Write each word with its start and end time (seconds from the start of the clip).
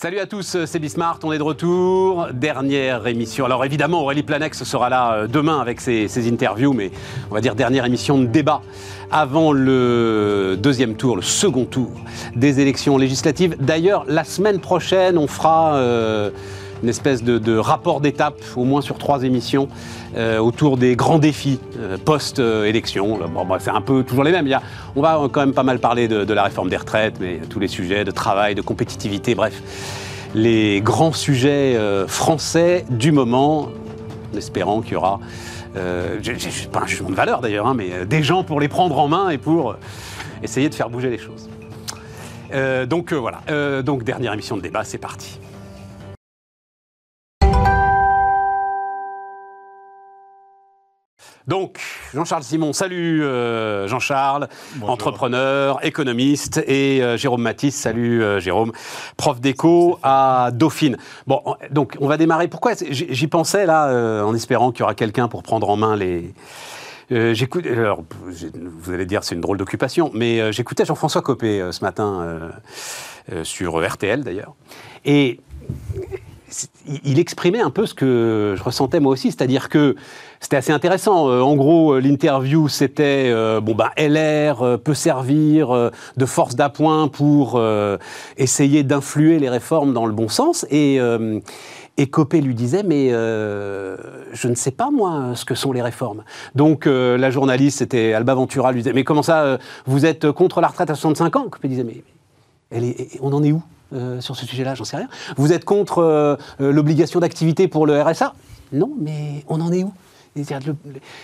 Salut 0.00 0.20
à 0.20 0.26
tous, 0.26 0.64
c'est 0.64 0.78
Bismart, 0.78 1.18
on 1.24 1.32
est 1.32 1.38
de 1.38 1.42
retour. 1.42 2.28
Dernière 2.32 3.04
émission. 3.08 3.44
Alors 3.44 3.64
évidemment, 3.64 4.02
Aurélie 4.02 4.22
Planex 4.22 4.62
sera 4.62 4.88
là 4.88 5.12
euh, 5.12 5.26
demain 5.26 5.58
avec 5.58 5.80
ses, 5.80 6.28
interviews, 6.28 6.72
mais 6.72 6.92
on 7.32 7.34
va 7.34 7.40
dire 7.40 7.56
dernière 7.56 7.84
émission 7.84 8.16
de 8.16 8.26
débat 8.26 8.62
avant 9.10 9.50
le 9.50 10.56
deuxième 10.56 10.94
tour, 10.94 11.16
le 11.16 11.22
second 11.22 11.64
tour 11.64 11.90
des 12.36 12.60
élections 12.60 12.96
législatives. 12.96 13.56
D'ailleurs, 13.58 14.04
la 14.06 14.22
semaine 14.22 14.60
prochaine, 14.60 15.18
on 15.18 15.26
fera... 15.26 15.74
Euh, 15.74 16.30
une 16.82 16.88
espèce 16.88 17.22
de, 17.22 17.58
rapport 17.58 18.00
d'étape, 18.00 18.40
au 18.56 18.64
moins 18.64 18.80
sur 18.80 18.98
trois 18.98 19.22
émissions, 19.24 19.68
euh, 20.16 20.38
autour 20.38 20.76
des 20.76 20.96
grands 20.96 21.18
défis 21.18 21.60
euh, 21.78 21.96
post-élection. 22.02 23.18
C'est 23.58 23.70
un 23.70 23.80
peu 23.80 24.02
toujours 24.02 24.24
les 24.24 24.32
mêmes. 24.32 24.48
On 24.96 25.02
va 25.02 25.28
quand 25.30 25.40
même 25.40 25.54
pas 25.54 25.62
mal 25.62 25.78
parler 25.78 26.08
de, 26.08 26.32
la 26.32 26.44
réforme 26.44 26.68
des 26.68 26.76
retraites, 26.76 27.16
mais 27.20 27.40
tous 27.48 27.60
les 27.60 27.68
sujets 27.68 28.04
de 28.04 28.10
travail, 28.10 28.54
de 28.54 28.62
compétitivité, 28.62 29.34
bref. 29.34 29.60
Les 30.34 30.80
grands 30.82 31.12
sujets 31.12 31.74
euh, 31.76 32.06
français 32.06 32.84
du 32.90 33.12
moment, 33.12 33.70
en 34.32 34.36
espérant 34.36 34.82
qu'il 34.82 34.92
y 34.92 34.96
aura, 34.96 35.20
pas 35.74 36.80
un 36.80 36.86
jugement 36.86 37.10
de 37.10 37.14
valeur 37.14 37.40
d'ailleurs, 37.40 37.66
hein, 37.66 37.74
mais 37.74 38.04
des 38.04 38.22
gens 38.22 38.42
pour 38.42 38.60
les 38.60 38.68
prendre 38.68 38.98
en 38.98 39.08
main 39.08 39.30
et 39.30 39.38
pour 39.38 39.76
essayer 40.42 40.68
de 40.68 40.74
faire 40.74 40.90
bouger 40.90 41.08
les 41.08 41.18
choses. 41.18 41.48
donc 42.88 43.12
voilà, 43.12 43.82
donc 43.82 44.02
dernière 44.02 44.32
émission 44.32 44.56
de 44.56 44.62
débat, 44.62 44.82
c'est 44.82 44.98
parti. 44.98 45.38
Donc, 51.48 51.78
Jean-Charles 52.12 52.42
Simon, 52.42 52.74
salut 52.74 53.24
euh, 53.24 53.88
Jean-Charles, 53.88 54.48
entrepreneur, 54.82 55.82
économiste, 55.82 56.62
et 56.66 57.02
euh, 57.02 57.16
Jérôme 57.16 57.40
Matisse, 57.40 57.74
salut 57.74 58.22
euh, 58.22 58.38
Jérôme, 58.38 58.72
prof 59.16 59.40
d'éco 59.40 59.98
à 60.02 60.50
Dauphine. 60.52 60.98
Bon, 61.26 61.42
donc 61.70 61.96
on 62.00 62.06
va 62.06 62.18
démarrer. 62.18 62.48
Pourquoi 62.48 62.72
J'y 62.90 63.26
pensais 63.28 63.64
là, 63.64 64.22
en 64.26 64.34
espérant 64.34 64.72
qu'il 64.72 64.80
y 64.80 64.82
aura 64.82 64.94
quelqu'un 64.94 65.28
pour 65.28 65.42
prendre 65.42 65.70
en 65.70 65.76
main 65.76 65.96
les. 65.96 66.34
j'écoute, 67.10 67.64
alors, 67.64 68.04
vous 68.26 68.92
allez 68.92 69.06
dire 69.06 69.24
c'est 69.24 69.34
une 69.34 69.40
drôle 69.40 69.56
d'occupation, 69.56 70.10
mais 70.12 70.52
j'écoutais 70.52 70.84
Jean-François 70.84 71.22
Copé 71.22 71.66
ce 71.72 71.82
matin 71.82 72.50
sur 73.42 73.82
RTL 73.82 74.22
d'ailleurs, 74.22 74.54
et 75.06 75.40
il 77.04 77.18
exprimait 77.18 77.60
un 77.60 77.70
peu 77.70 77.86
ce 77.86 77.94
que 77.94 78.54
je 78.56 78.62
ressentais 78.62 79.00
moi 79.00 79.12
aussi, 79.12 79.30
c'est-à-dire 79.30 79.68
que 79.68 79.96
c'était 80.40 80.56
assez 80.56 80.72
intéressant. 80.72 81.28
Euh, 81.28 81.40
en 81.40 81.56
gros, 81.56 81.94
euh, 81.94 82.00
l'interview, 82.00 82.68
c'était 82.68 83.30
euh, 83.30 83.60
bon 83.60 83.74
bah 83.74 83.90
LR 83.96 84.78
peut 84.78 84.94
servir 84.94 85.90
de 86.16 86.26
force 86.26 86.54
d'appoint 86.54 87.08
pour 87.08 87.60
essayer 88.36 88.82
d'influer 88.82 89.38
les 89.38 89.48
réformes 89.48 89.92
dans 89.92 90.06
le 90.06 90.12
bon 90.12 90.28
sens 90.28 90.66
et 90.70 91.00
Copé 92.10 92.40
lui 92.40 92.54
disait, 92.54 92.82
mais 92.82 93.10
je 93.10 94.48
ne 94.48 94.54
sais 94.54 94.70
pas, 94.70 94.90
moi, 94.90 95.32
ce 95.34 95.44
que 95.44 95.54
sont 95.54 95.72
les 95.72 95.82
réformes. 95.82 96.22
Donc, 96.54 96.86
la 96.86 97.30
journaliste, 97.30 97.78
c'était 97.78 98.12
Alba 98.12 98.34
Ventura, 98.34 98.72
lui 98.72 98.80
disait, 98.80 98.92
mais 98.92 99.04
comment 99.04 99.22
ça, 99.22 99.58
vous 99.86 100.06
êtes 100.06 100.30
contre 100.30 100.60
la 100.60 100.68
retraite 100.68 100.90
à 100.90 100.94
65 100.94 101.36
ans? 101.36 101.46
Copé 101.50 101.68
disait, 101.68 101.84
mais 101.84 102.02
on 103.20 103.32
en 103.32 103.42
est 103.42 103.52
où 103.52 103.62
sur 104.20 104.36
ce 104.36 104.46
sujet-là? 104.46 104.74
J'en 104.74 104.84
sais 104.84 104.96
rien. 104.96 105.08
Vous 105.36 105.52
êtes 105.52 105.64
contre 105.64 106.38
l'obligation 106.58 107.20
d'activité 107.20 107.68
pour 107.68 107.86
le 107.86 108.00
RSA 108.00 108.34
Non, 108.72 108.92
mais 109.00 109.44
on 109.48 109.60
en 109.60 109.72
est 109.72 109.84
où? 109.84 109.92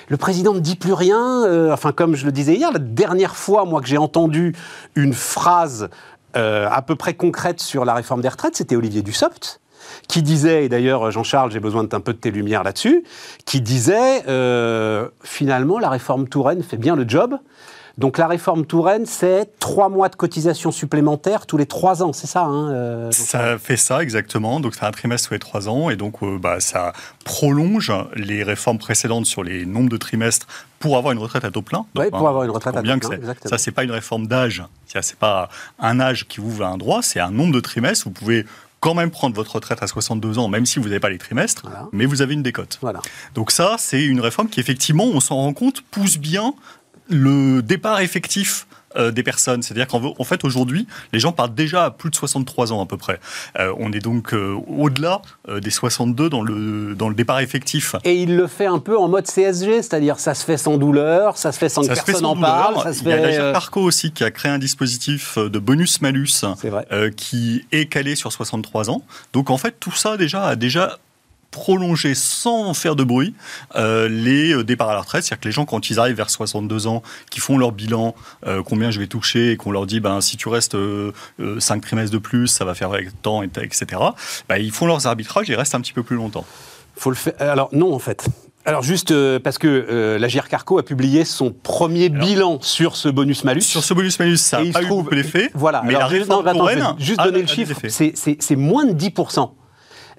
Le, 0.08 0.16
président 0.16 0.54
ne 0.54 0.60
dit 0.60 0.76
plus 0.76 0.92
rien. 0.92 1.44
Euh, 1.44 1.72
enfin, 1.72 1.92
comme 1.92 2.14
je 2.14 2.24
le 2.24 2.32
disais 2.32 2.54
hier, 2.54 2.72
la 2.72 2.78
dernière 2.78 3.36
fois, 3.36 3.64
que 3.80 3.86
j'ai 3.86 3.98
entendu 3.98 4.54
une 4.94 5.12
phrase 5.12 5.88
euh, 6.36 6.68
à 6.70 6.82
peu 6.82 6.96
près 6.96 7.14
concrète 7.14 7.60
sur 7.60 7.84
la 7.84 7.94
réforme 7.94 8.20
des 8.20 8.28
retraites, 8.28 8.56
c'était 8.56 8.76
Olivier 8.76 9.02
Dussopt 9.02 9.60
qui 10.08 10.22
disait, 10.22 10.64
et 10.64 10.68
d'ailleurs 10.68 11.10
Jean-Charles, 11.10 11.50
j'ai 11.50 11.60
besoin 11.60 11.84
d'un 11.84 12.00
peu 12.00 12.12
de 12.12 12.18
tes 12.18 12.30
lumières 12.30 12.62
là-dessus, 12.62 13.04
qui 13.44 13.60
disait 13.60 14.22
euh, 14.28 15.08
finalement 15.22 15.78
la 15.78 15.90
réforme 15.90 16.28
Touraine 16.28 16.62
fait 16.62 16.76
bien 16.76 16.96
le 16.96 17.08
job, 17.08 17.36
donc 17.96 18.18
la 18.18 18.26
réforme 18.26 18.66
Touraine, 18.66 19.06
c'est 19.06 19.58
trois 19.60 19.88
mois 19.88 20.08
de 20.08 20.16
cotisation 20.16 20.72
supplémentaire 20.72 21.46
tous 21.46 21.56
les 21.56 21.66
trois 21.66 22.02
ans, 22.02 22.12
c'est 22.12 22.26
ça 22.26 22.42
hein, 22.42 22.72
euh, 22.72 23.10
Ça 23.12 23.56
fait 23.58 23.76
ça 23.76 24.02
exactement, 24.02 24.58
donc 24.58 24.74
c'est 24.74 24.84
un 24.84 24.90
trimestre 24.90 25.28
tous 25.28 25.34
les 25.34 25.40
trois 25.40 25.68
ans, 25.68 25.90
et 25.90 25.96
donc 25.96 26.22
euh, 26.22 26.38
bah, 26.38 26.58
ça 26.58 26.92
prolonge 27.24 27.92
les 28.16 28.42
réformes 28.42 28.78
précédentes 28.78 29.26
sur 29.26 29.44
les 29.44 29.64
nombres 29.64 29.90
de 29.90 29.96
trimestres 29.96 30.46
pour 30.80 30.96
avoir 30.96 31.12
une 31.12 31.20
retraite 31.20 31.44
à 31.44 31.50
taux 31.50 31.62
plein. 31.62 31.86
Oui, 31.96 32.10
pour 32.10 32.28
avoir 32.28 32.42
une 32.42 32.50
retraite 32.50 32.76
à 32.76 32.82
taux 32.82 33.08
plein. 33.08 33.34
Ça, 33.44 33.58
c'est 33.58 33.70
pas 33.70 33.84
une 33.84 33.92
réforme 33.92 34.26
d'âge, 34.26 34.64
c'est 34.86 35.18
pas 35.18 35.48
un 35.78 36.00
âge 36.00 36.26
qui 36.26 36.40
vous 36.40 36.48
ouvre 36.48 36.66
un 36.66 36.76
droit, 36.76 37.00
c'est 37.00 37.20
un 37.20 37.30
nombre 37.30 37.54
de 37.54 37.60
trimestres. 37.60 38.06
Vous 38.06 38.12
pouvez 38.12 38.44
quand 38.80 38.94
même 38.94 39.10
prendre 39.10 39.34
votre 39.34 39.54
retraite 39.54 39.82
à 39.82 39.86
62 39.86 40.38
ans, 40.38 40.48
même 40.48 40.66
si 40.66 40.78
vous 40.78 40.86
n'avez 40.86 41.00
pas 41.00 41.08
les 41.08 41.16
trimestres, 41.16 41.62
mais 41.92 42.04
vous 42.04 42.20
avez 42.20 42.34
une 42.34 42.42
décote. 42.42 42.78
Voilà. 42.82 43.00
Donc 43.34 43.50
ça, 43.50 43.76
c'est 43.78 44.04
une 44.04 44.20
réforme 44.20 44.48
qui, 44.48 44.60
effectivement, 44.60 45.06
on 45.06 45.20
s'en 45.20 45.36
rend 45.36 45.54
compte, 45.54 45.80
pousse 45.90 46.18
bien 46.18 46.54
le 47.08 47.62
départ 47.62 48.00
effectif 48.00 48.66
euh, 48.96 49.10
des 49.10 49.24
personnes. 49.24 49.60
C'est-à-dire 49.60 49.88
qu'en 49.88 50.24
fait, 50.24 50.44
aujourd'hui, 50.44 50.86
les 51.12 51.18
gens 51.18 51.32
partent 51.32 51.54
déjà 51.56 51.86
à 51.86 51.90
plus 51.90 52.10
de 52.10 52.14
63 52.14 52.72
ans 52.72 52.80
à 52.80 52.86
peu 52.86 52.96
près. 52.96 53.18
Euh, 53.58 53.74
on 53.78 53.92
est 53.92 53.98
donc 53.98 54.32
euh, 54.32 54.54
au-delà 54.68 55.20
des 55.60 55.70
62 55.70 56.30
dans 56.30 56.42
le, 56.42 56.94
dans 56.94 57.08
le 57.08 57.16
départ 57.16 57.40
effectif. 57.40 57.96
Et 58.04 58.14
il 58.22 58.36
le 58.36 58.46
fait 58.46 58.66
un 58.66 58.78
peu 58.78 58.96
en 58.96 59.08
mode 59.08 59.26
CSG, 59.26 59.82
c'est-à-dire 59.82 60.20
ça 60.20 60.34
se 60.34 60.44
fait 60.44 60.56
sans 60.56 60.76
douleur, 60.76 61.36
ça 61.36 61.50
se 61.50 61.58
fait 61.58 61.68
sans 61.68 61.82
que 61.82 61.88
personne 61.88 62.24
en 62.24 62.36
parle. 62.36 62.80
Ça 62.84 62.92
se 62.92 63.02
il 63.02 63.08
y 63.08 63.36
a 63.36 63.52
Parco 63.52 63.80
aussi 63.80 64.12
qui 64.12 64.22
a 64.22 64.30
créé 64.30 64.52
un 64.52 64.58
dispositif 64.58 65.38
de 65.38 65.58
bonus-malus 65.58 66.44
qui 67.16 67.66
est 67.72 67.86
calé 67.86 68.14
sur 68.14 68.32
63 68.32 68.90
ans. 68.90 69.02
Donc 69.32 69.50
en 69.50 69.58
fait, 69.58 69.74
tout 69.80 69.92
ça 69.92 70.16
déjà 70.16 70.46
a 70.46 70.54
déjà 70.54 70.98
prolonger 71.54 72.16
sans 72.16 72.74
faire 72.74 72.96
de 72.96 73.04
bruit 73.04 73.32
euh, 73.76 74.08
les 74.08 74.52
euh, 74.52 74.64
départs 74.64 74.90
à 74.90 74.94
la 74.94 75.00
retraite. 75.02 75.22
C'est-à-dire 75.22 75.40
que 75.40 75.48
les 75.48 75.52
gens, 75.52 75.64
quand 75.64 75.88
ils 75.88 76.00
arrivent 76.00 76.16
vers 76.16 76.28
62 76.28 76.88
ans, 76.88 77.02
qui 77.30 77.38
font 77.38 77.56
leur 77.58 77.70
bilan, 77.70 78.16
euh, 78.46 78.60
combien 78.64 78.90
je 78.90 78.98
vais 78.98 79.06
toucher, 79.06 79.52
et 79.52 79.56
qu'on 79.56 79.70
leur 79.70 79.86
dit, 79.86 80.00
ben, 80.00 80.20
si 80.20 80.36
tu 80.36 80.48
restes 80.48 80.76
5 81.58 81.80
trimestres 81.80 82.12
de 82.12 82.18
plus, 82.18 82.48
ça 82.48 82.64
va 82.64 82.74
faire 82.74 82.90
tant, 83.22 83.44
etc., 83.44 83.86
ben, 84.48 84.56
ils 84.56 84.72
font 84.72 84.86
leurs 84.86 85.06
arbitrages 85.06 85.48
et 85.48 85.54
restent 85.54 85.76
un 85.76 85.80
petit 85.80 85.92
peu 85.92 86.02
plus 86.02 86.16
longtemps. 86.16 86.44
Faut 86.96 87.10
le 87.10 87.16
faire. 87.16 87.34
Alors, 87.38 87.68
non, 87.72 87.94
en 87.94 88.00
fait. 88.00 88.26
Alors 88.66 88.82
juste 88.82 89.12
parce 89.40 89.58
que 89.58 90.16
la 90.18 90.26
GR 90.26 90.48
Carco 90.48 90.78
a 90.78 90.82
publié 90.82 91.26
son 91.26 91.52
premier 91.52 92.08
bilan 92.08 92.58
sur 92.62 92.96
ce 92.96 93.10
bonus-malus. 93.10 93.60
Sur 93.60 93.84
ce 93.84 93.92
bonus-malus, 93.92 94.38
ça 94.38 94.62
n'a 94.62 94.72
pas 94.72 94.82
eu 94.82 94.86
beaucoup 94.86 95.14
d'effet. 95.14 95.50
Voilà. 95.54 95.82
Mais 95.84 95.92
la 95.92 96.08
juste, 96.08 96.32
juste 96.98 97.22
donner 97.22 97.42
le 97.42 97.46
chiffre. 97.46 97.78
C'est 97.88 98.56
moins 98.56 98.86
de 98.86 98.92
10%. 98.92 99.50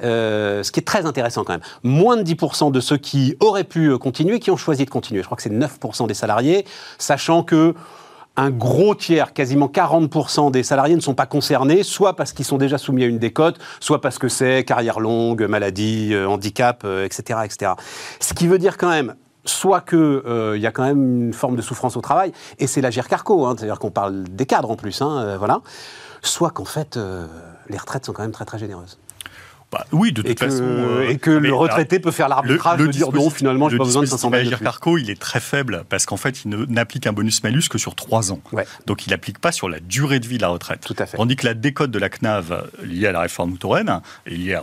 Euh, 0.04 0.64
ce 0.64 0.72
qui 0.72 0.80
est 0.80 0.84
très 0.84 1.06
intéressant 1.06 1.44
quand 1.44 1.54
même. 1.54 1.62
Moins 1.84 2.18
de 2.18 2.24
10% 2.24 2.72
de 2.72 2.80
ceux 2.80 2.98
qui 2.98 3.36
auraient 3.40 3.64
pu 3.64 3.88
euh, 3.88 3.98
continuer, 3.98 4.40
qui 4.40 4.52
ont 4.52 4.58
choisi 4.58 4.86
de 4.86 4.90
continuer. 4.90 5.22
Je 5.22 5.26
crois 5.26 5.38
que 5.38 5.44
c'est 5.44 5.50
9% 5.50 6.08
des 6.08 6.14
salariés, 6.14 6.66
sachant 6.98 7.44
que 7.44 7.74
un 8.38 8.50
gros 8.50 8.96
tiers, 8.96 9.32
quasiment 9.32 9.68
40% 9.68 10.52
des 10.52 10.62
salariés 10.62 10.96
ne 10.96 11.02
sont 11.02 11.14
pas 11.16 11.26
concernés, 11.26 11.84
soit 11.84 12.18
parce 12.18 12.34
qu'ils 12.34 12.44
sont 12.44 12.58
déjà 12.58 12.78
soumis 12.78 13.04
à 13.04 13.08
une 13.08 13.18
décote, 13.18 13.58
soit 13.80 14.02
parce 14.02 14.20
que 14.20 14.28
c'est 14.28 14.66
carrière 14.66 15.00
longue, 15.00 15.44
maladie, 15.44 16.14
euh, 16.14 16.28
handicap, 16.28 16.86
etc., 17.06 17.40
etc. 17.46 17.72
Ce 18.20 18.34
qui 18.34 18.48
veut 18.48 18.58
dire 18.58 18.78
quand 18.78 18.90
même 18.90 19.16
soit 19.46 19.80
qu'il 19.80 20.22
il 20.56 20.62
y 20.62 20.68
a 20.68 20.72
quand 20.72 20.84
même 20.84 21.28
une 21.28 21.34
forme 21.34 21.56
de 21.56 21.62
souffrance 21.62 21.96
au 21.96 22.02
travail, 22.02 22.34
et 22.60 22.68
c'est 22.68 22.82
la 22.82 22.90
Carco, 22.92 23.46
hein, 23.46 23.56
c'est-à-dire 23.58 23.80
qu'on 23.80 23.92
parle 23.92 24.24
des 24.24 24.46
cadres 24.46 24.72
en 24.72 24.76
plus, 24.76 25.02
hein, 25.02 25.38
voilà, 25.38 25.62
soit 26.22 26.50
qu'en 26.50 26.66
fait, 26.66 27.00
les 27.70 27.78
retraites 27.78 28.06
sont 28.08 28.12
quand 28.12 28.24
même 28.24 28.32
très 28.32 28.46
très 28.46 28.58
généreuses. 28.58 28.98
Bah, 29.72 29.86
oui, 29.92 30.12
de 30.12 30.22
toute 30.22 30.40
façon. 30.40 30.62
Euh, 30.62 31.10
et 31.10 31.18
que 31.18 31.32
le 31.32 31.54
retraité 31.54 32.00
peut 32.00 32.12
faire 32.12 32.30
l'arbitrage 32.30 32.80
de 32.80 32.88
dire 32.88 33.12
non, 33.12 33.30
finalement, 33.30 33.70
j'ai 33.70 33.78
pas 33.78 33.84
besoin 33.84 34.04
de 34.04 34.08
500 34.08 34.30
balles. 34.30 34.50
Le 34.50 34.58
Carco, 34.58 34.98
il 34.98 35.10
est 35.10 35.20
très 35.20 35.40
faible 35.40 35.84
parce 35.90 36.06
qu'en 36.06 36.18
fait, 36.18 36.44
il 36.46 36.52
n'applique 36.70 37.08
un 37.08 37.14
bonus-malus 37.14 37.64
que 37.70 37.78
sur 37.78 37.96
3 37.96 38.32
ans. 38.32 38.40
Donc, 38.86 39.06
il 39.08 39.10
n'applique 39.10 39.40
pas 39.40 39.52
sur 39.52 39.70
la 39.70 39.80
durée 39.80 40.20
de 40.20 40.28
vie 40.28 40.38
de 40.38 40.44
la 40.44 40.50
retraite. 40.50 40.82
Tout 40.86 40.96
à 40.98 41.06
fait. 41.06 41.18
Tandis 41.18 41.36
que 41.36 41.46
la 41.46 41.54
décote 41.54 41.92
de 41.92 42.00
la 42.00 42.10
CNAV 42.10 42.70
liée 42.84 43.08
à 43.08 43.12
la 43.12 43.22
réforme 43.22 43.58
Touraine, 43.58 44.02
et 44.26 44.36
liée 44.36 44.58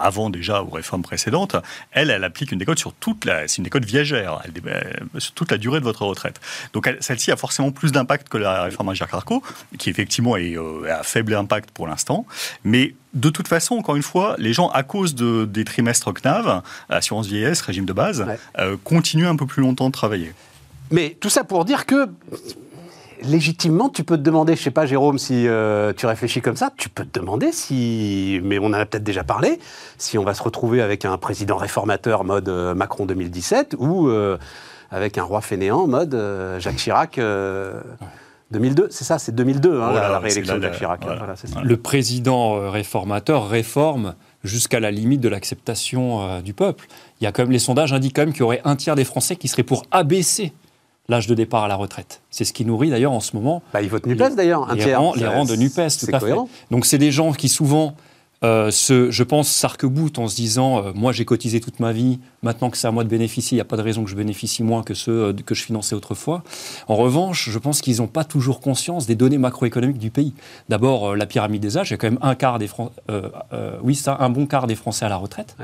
avant 0.00 0.30
déjà 0.30 0.62
aux 0.62 0.70
réformes 0.70 1.02
précédentes, 1.02 1.56
elle, 1.90 2.10
elle 2.10 2.24
applique 2.24 2.52
une 2.52 2.58
décote 2.58 2.78
sur 2.78 2.92
toute 2.92 3.24
la. 3.24 3.48
C'est 3.48 3.58
une 3.58 3.64
décote 3.64 3.84
viagère, 3.84 4.40
elle, 4.44 4.52
euh, 4.66 5.18
sur 5.18 5.32
toute 5.32 5.50
la 5.50 5.58
durée 5.58 5.80
de 5.80 5.84
votre 5.84 6.04
retraite. 6.04 6.40
Donc, 6.72 6.90
celle-ci 7.00 7.30
a 7.32 7.36
forcément 7.36 7.72
plus 7.72 7.92
d'impact 7.92 8.28
que 8.28 8.38
la 8.38 8.64
réforme 8.64 8.90
Agir 8.90 9.08
Carco, 9.08 9.42
qui 9.78 9.90
effectivement 9.90 10.36
est, 10.36 10.56
euh, 10.56 10.92
a 10.92 11.02
faible 11.02 11.34
impact 11.34 11.70
pour 11.70 11.86
l'instant. 11.86 12.26
Mais 12.64 12.94
de 13.14 13.28
toute 13.28 13.48
façon, 13.48 13.76
encore 13.76 13.96
une 13.96 14.02
fois, 14.02 14.36
les 14.38 14.52
gens, 14.52 14.68
à 14.68 14.82
cause 14.82 15.14
de, 15.14 15.44
des 15.44 15.64
trimestres 15.64 16.12
CNAV, 16.12 16.62
assurance 16.88 17.26
vieillesse, 17.26 17.60
régime 17.60 17.84
de 17.84 17.92
base, 17.92 18.26
euh, 18.58 18.76
continuent 18.82 19.26
un 19.26 19.36
peu 19.36 19.46
plus 19.46 19.62
longtemps 19.62 19.88
de 19.88 19.92
travailler. 19.92 20.32
Mais 20.90 21.16
tout 21.20 21.28
ça 21.28 21.44
pour 21.44 21.64
dire 21.64 21.86
que 21.86 22.08
légitimement, 23.22 23.88
tu 23.88 24.02
peux 24.02 24.16
te 24.16 24.22
demander, 24.22 24.56
je 24.56 24.62
sais 24.62 24.70
pas, 24.70 24.86
Jérôme, 24.86 25.18
si 25.18 25.46
euh, 25.46 25.92
tu 25.92 26.06
réfléchis 26.06 26.40
comme 26.40 26.56
ça, 26.56 26.70
tu 26.76 26.88
peux 26.88 27.04
te 27.04 27.18
demander 27.18 27.52
si, 27.52 28.40
mais 28.42 28.58
on 28.58 28.66
en 28.66 28.72
a 28.72 28.84
peut-être 28.84 29.04
déjà 29.04 29.24
parlé, 29.24 29.60
si 29.96 30.18
on 30.18 30.24
va 30.24 30.34
se 30.34 30.42
retrouver 30.42 30.82
avec 30.82 31.04
un 31.04 31.16
président 31.18 31.56
réformateur 31.56 32.24
mode 32.24 32.48
euh, 32.48 32.74
Macron 32.74 33.06
2017 33.06 33.76
ou 33.78 34.10
avec 34.90 35.16
un 35.16 35.22
roi 35.22 35.40
fainéant 35.40 35.86
mode 35.86 36.18
Jacques 36.58 36.76
Chirac 36.76 37.18
2002, 38.52 38.88
c'est 38.90 39.04
ça, 39.04 39.18
c'est 39.18 39.34
2002, 39.34 39.80
hein, 39.80 39.92
la, 39.92 40.18
réélection 40.18 40.56
de 40.56 40.62
Jacques 40.62 40.78
Chirac. 40.78 41.00
Le 41.62 41.76
président 41.76 42.56
euh, 42.56 42.70
réformateur 42.70 43.48
réforme 43.48 44.14
jusqu'à 44.44 44.80
la 44.80 44.90
limite 44.90 45.20
de 45.20 45.28
l'acceptation 45.28 46.22
euh, 46.22 46.40
du 46.40 46.52
peuple. 46.52 46.86
Il 47.20 47.24
y 47.24 47.26
a 47.26 47.32
quand 47.32 47.42
même, 47.42 47.50
les 47.50 47.58
sondages 47.58 47.92
indiquent 47.92 48.16
quand 48.16 48.22
même 48.22 48.32
qu'il 48.32 48.40
y 48.40 48.44
aurait 48.44 48.60
un 48.64 48.76
tiers 48.76 48.94
des 48.94 49.04
Français 49.04 49.36
qui 49.36 49.48
seraient 49.48 49.62
pour 49.62 49.84
abaisser 49.90 50.52
l'âge 51.08 51.26
de 51.26 51.34
départ 51.34 51.64
à 51.64 51.68
la 51.68 51.76
retraite. 51.76 52.22
C'est 52.30 52.44
ce 52.44 52.52
qui 52.52 52.64
nourrit 52.64 52.90
d'ailleurs 52.90 53.12
en 53.12 53.20
ce 53.20 53.34
moment. 53.34 53.62
Bah, 53.72 53.82
ils 53.82 53.88
votent 53.88 54.06
NUPES 54.06 54.36
d'ailleurs, 54.36 54.70
un 54.70 54.74
les 54.74 54.82
tiers. 54.82 55.00
Rangs, 55.00 55.14
les 55.14 55.26
rangs 55.26 55.44
de 55.44 55.56
NUPES, 55.56 55.98
tout 55.98 56.14
à 56.14 56.20
fait. 56.20 56.34
Donc 56.70 56.86
c'est 56.86 56.98
des 56.98 57.10
gens 57.10 57.32
qui 57.32 57.48
souvent 57.48 57.94
euh, 58.44 58.70
je 58.70 59.22
pense, 59.22 59.48
sarc 59.48 59.84
en 59.84 60.28
se 60.28 60.34
disant 60.34 60.84
euh, 60.84 60.92
Moi, 60.94 61.12
j'ai 61.12 61.24
cotisé 61.24 61.60
toute 61.60 61.80
ma 61.80 61.92
vie, 61.92 62.18
maintenant 62.42 62.70
que 62.70 62.76
c'est 62.76 62.86
à 62.86 62.90
moi 62.90 63.04
de 63.04 63.08
bénéficier, 63.08 63.56
il 63.56 63.58
n'y 63.58 63.62
a 63.62 63.66
pas 63.66 63.76
de 63.76 63.82
raison 63.82 64.04
que 64.04 64.10
je 64.10 64.16
bénéficie 64.16 64.62
moins 64.62 64.82
que 64.82 64.94
ceux 64.94 65.26
euh, 65.26 65.32
que 65.32 65.54
je 65.54 65.62
finançais 65.62 65.94
autrefois. 65.94 66.42
En 66.88 66.96
revanche, 66.96 67.50
je 67.50 67.58
pense 67.58 67.80
qu'ils 67.80 67.98
n'ont 67.98 68.08
pas 68.08 68.24
toujours 68.24 68.60
conscience 68.60 69.06
des 69.06 69.14
données 69.14 69.38
macroéconomiques 69.38 69.98
du 69.98 70.10
pays. 70.10 70.34
D'abord, 70.68 71.14
la 71.14 71.26
pyramide 71.26 71.62
des 71.62 71.78
âges, 71.78 71.90
il 71.90 71.92
y 71.92 71.94
a 71.94 71.98
quand 71.98 72.10
même 72.10 72.18
un 72.22 72.34
quart 72.34 72.58
des 72.58 72.68
oui, 73.82 73.94
ça, 73.94 74.16
un 74.20 74.30
bon 74.30 74.46
quart 74.46 74.66
des 74.66 74.74
Français 74.74 75.04
à 75.04 75.08
la 75.08 75.16
retraite. 75.16 75.56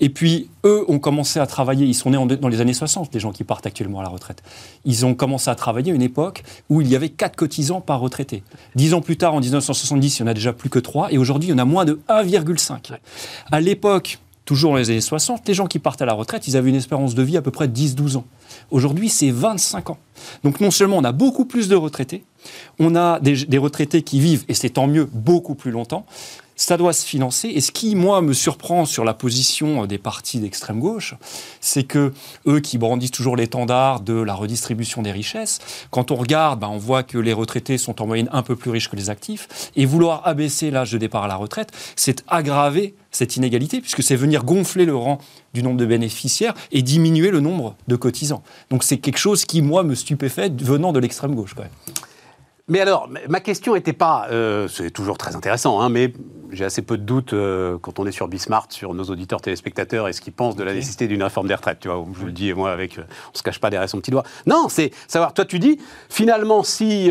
Et 0.00 0.08
puis, 0.08 0.48
eux 0.64 0.84
ont 0.88 0.98
commencé 0.98 1.38
à 1.38 1.46
travailler, 1.46 1.86
ils 1.86 1.94
sont 1.94 2.10
nés 2.10 2.36
dans 2.36 2.48
les 2.48 2.60
années 2.60 2.72
60, 2.72 3.12
les 3.12 3.20
gens 3.20 3.32
qui 3.32 3.44
partent 3.44 3.66
actuellement 3.66 4.00
à 4.00 4.02
la 4.02 4.08
retraite. 4.08 4.42
Ils 4.84 5.04
ont 5.04 5.14
commencé 5.14 5.50
à 5.50 5.54
travailler 5.54 5.92
à 5.92 5.94
une 5.94 6.02
époque 6.02 6.42
où 6.70 6.80
il 6.80 6.88
y 6.88 6.96
avait 6.96 7.10
4 7.10 7.36
cotisants 7.36 7.80
par 7.80 8.00
retraité. 8.00 8.42
Dix 8.74 8.94
ans 8.94 9.02
plus 9.02 9.18
tard, 9.18 9.34
en 9.34 9.40
1970, 9.40 10.18
il 10.18 10.20
y 10.20 10.24
en 10.24 10.26
a 10.26 10.34
déjà 10.34 10.52
plus 10.52 10.70
que 10.70 10.78
3, 10.78 11.12
et 11.12 11.18
aujourd'hui, 11.18 11.50
il 11.50 11.52
y 11.52 11.54
en 11.54 11.58
a 11.58 11.64
moins 11.66 11.84
de 11.84 12.00
1,5. 12.08 12.96
À 13.50 13.60
l'époque, 13.60 14.18
toujours 14.46 14.72
dans 14.72 14.78
les 14.78 14.90
années 14.90 15.00
60, 15.00 15.46
les 15.46 15.54
gens 15.54 15.66
qui 15.66 15.78
partent 15.78 16.02
à 16.02 16.06
la 16.06 16.14
retraite, 16.14 16.48
ils 16.48 16.56
avaient 16.56 16.70
une 16.70 16.76
espérance 16.76 17.14
de 17.14 17.22
vie 17.22 17.36
à 17.36 17.42
peu 17.42 17.50
près 17.50 17.68
de 17.68 17.78
10-12 17.78 18.16
ans. 18.16 18.24
Aujourd'hui, 18.70 19.08
c'est 19.08 19.30
25 19.30 19.90
ans. 19.90 19.98
Donc 20.44 20.60
non 20.60 20.70
seulement 20.70 20.96
on 20.96 21.04
a 21.04 21.12
beaucoup 21.12 21.44
plus 21.44 21.68
de 21.68 21.76
retraités, 21.76 22.24
on 22.78 22.96
a 22.96 23.20
des, 23.20 23.44
des 23.44 23.58
retraités 23.58 24.02
qui 24.02 24.18
vivent, 24.18 24.44
et 24.48 24.54
c'est 24.54 24.70
tant 24.70 24.86
mieux, 24.86 25.08
beaucoup 25.12 25.54
plus 25.54 25.70
longtemps, 25.70 26.04
ça 26.60 26.76
doit 26.76 26.92
se 26.92 27.06
financer. 27.06 27.48
Et 27.48 27.62
ce 27.62 27.72
qui, 27.72 27.94
moi, 27.96 28.20
me 28.20 28.34
surprend 28.34 28.84
sur 28.84 29.02
la 29.04 29.14
position 29.14 29.86
des 29.86 29.96
partis 29.96 30.40
d'extrême 30.40 30.78
gauche, 30.78 31.14
c'est 31.60 31.84
que 31.84 32.12
eux 32.46 32.60
qui 32.60 32.76
brandissent 32.76 33.10
toujours 33.12 33.34
l'étendard 33.34 34.00
de 34.00 34.12
la 34.12 34.34
redistribution 34.34 35.00
des 35.00 35.10
richesses, 35.10 35.58
quand 35.90 36.10
on 36.10 36.16
regarde, 36.16 36.60
ben, 36.60 36.68
on 36.68 36.76
voit 36.76 37.02
que 37.02 37.16
les 37.16 37.32
retraités 37.32 37.78
sont 37.78 38.02
en 38.02 38.06
moyenne 38.06 38.28
un 38.30 38.42
peu 38.42 38.56
plus 38.56 38.70
riches 38.70 38.90
que 38.90 38.96
les 38.96 39.08
actifs. 39.08 39.48
Et 39.74 39.86
vouloir 39.86 40.26
abaisser 40.26 40.70
l'âge 40.70 40.92
de 40.92 40.98
départ 40.98 41.24
à 41.24 41.28
la 41.28 41.36
retraite, 41.36 41.72
c'est 41.96 42.22
aggraver 42.28 42.94
cette 43.10 43.36
inégalité, 43.36 43.80
puisque 43.80 44.02
c'est 44.02 44.14
venir 44.14 44.44
gonfler 44.44 44.84
le 44.84 44.94
rang 44.94 45.18
du 45.54 45.62
nombre 45.62 45.78
de 45.78 45.86
bénéficiaires 45.86 46.54
et 46.72 46.82
diminuer 46.82 47.30
le 47.30 47.40
nombre 47.40 47.74
de 47.88 47.96
cotisants. 47.96 48.42
Donc 48.68 48.84
c'est 48.84 48.98
quelque 48.98 49.18
chose 49.18 49.46
qui, 49.46 49.62
moi, 49.62 49.82
me 49.82 49.94
stupéfait 49.94 50.50
venant 50.50 50.92
de 50.92 51.00
l'extrême 51.00 51.34
gauche. 51.34 51.54
Quand 51.54 51.62
même. 51.62 52.09
Mais 52.70 52.78
alors, 52.78 53.08
ma 53.28 53.40
question 53.40 53.74
n'était 53.74 53.92
pas, 53.92 54.28
euh, 54.30 54.68
c'est 54.68 54.92
toujours 54.92 55.18
très 55.18 55.34
intéressant, 55.34 55.80
hein, 55.80 55.88
mais 55.88 56.12
j'ai 56.52 56.64
assez 56.64 56.82
peu 56.82 56.96
de 56.96 57.02
doutes 57.02 57.32
euh, 57.32 57.78
quand 57.82 57.98
on 57.98 58.06
est 58.06 58.12
sur 58.12 58.28
Bismart, 58.28 58.66
sur 58.70 58.94
nos 58.94 59.02
auditeurs 59.02 59.40
téléspectateurs 59.40 60.06
et 60.06 60.12
ce 60.12 60.20
qu'ils 60.20 60.32
pensent 60.32 60.54
de 60.54 60.62
la 60.62 60.72
nécessité 60.72 61.08
d'une 61.08 61.24
réforme 61.24 61.48
des 61.48 61.54
retraites. 61.56 61.80
Tu 61.80 61.88
vois, 61.88 62.06
je 62.20 62.24
le 62.24 62.30
dis, 62.30 62.52
moi, 62.52 62.70
avec, 62.70 62.96
euh, 62.96 63.02
on 63.34 63.36
se 63.36 63.42
cache 63.42 63.58
pas 63.58 63.70
derrière 63.70 63.88
son 63.88 63.98
petit 63.98 64.12
doigt. 64.12 64.22
Non, 64.46 64.68
c'est 64.68 64.92
savoir, 65.08 65.34
toi 65.34 65.44
tu 65.44 65.58
dis, 65.58 65.80
finalement, 66.08 66.62
si 66.62 67.10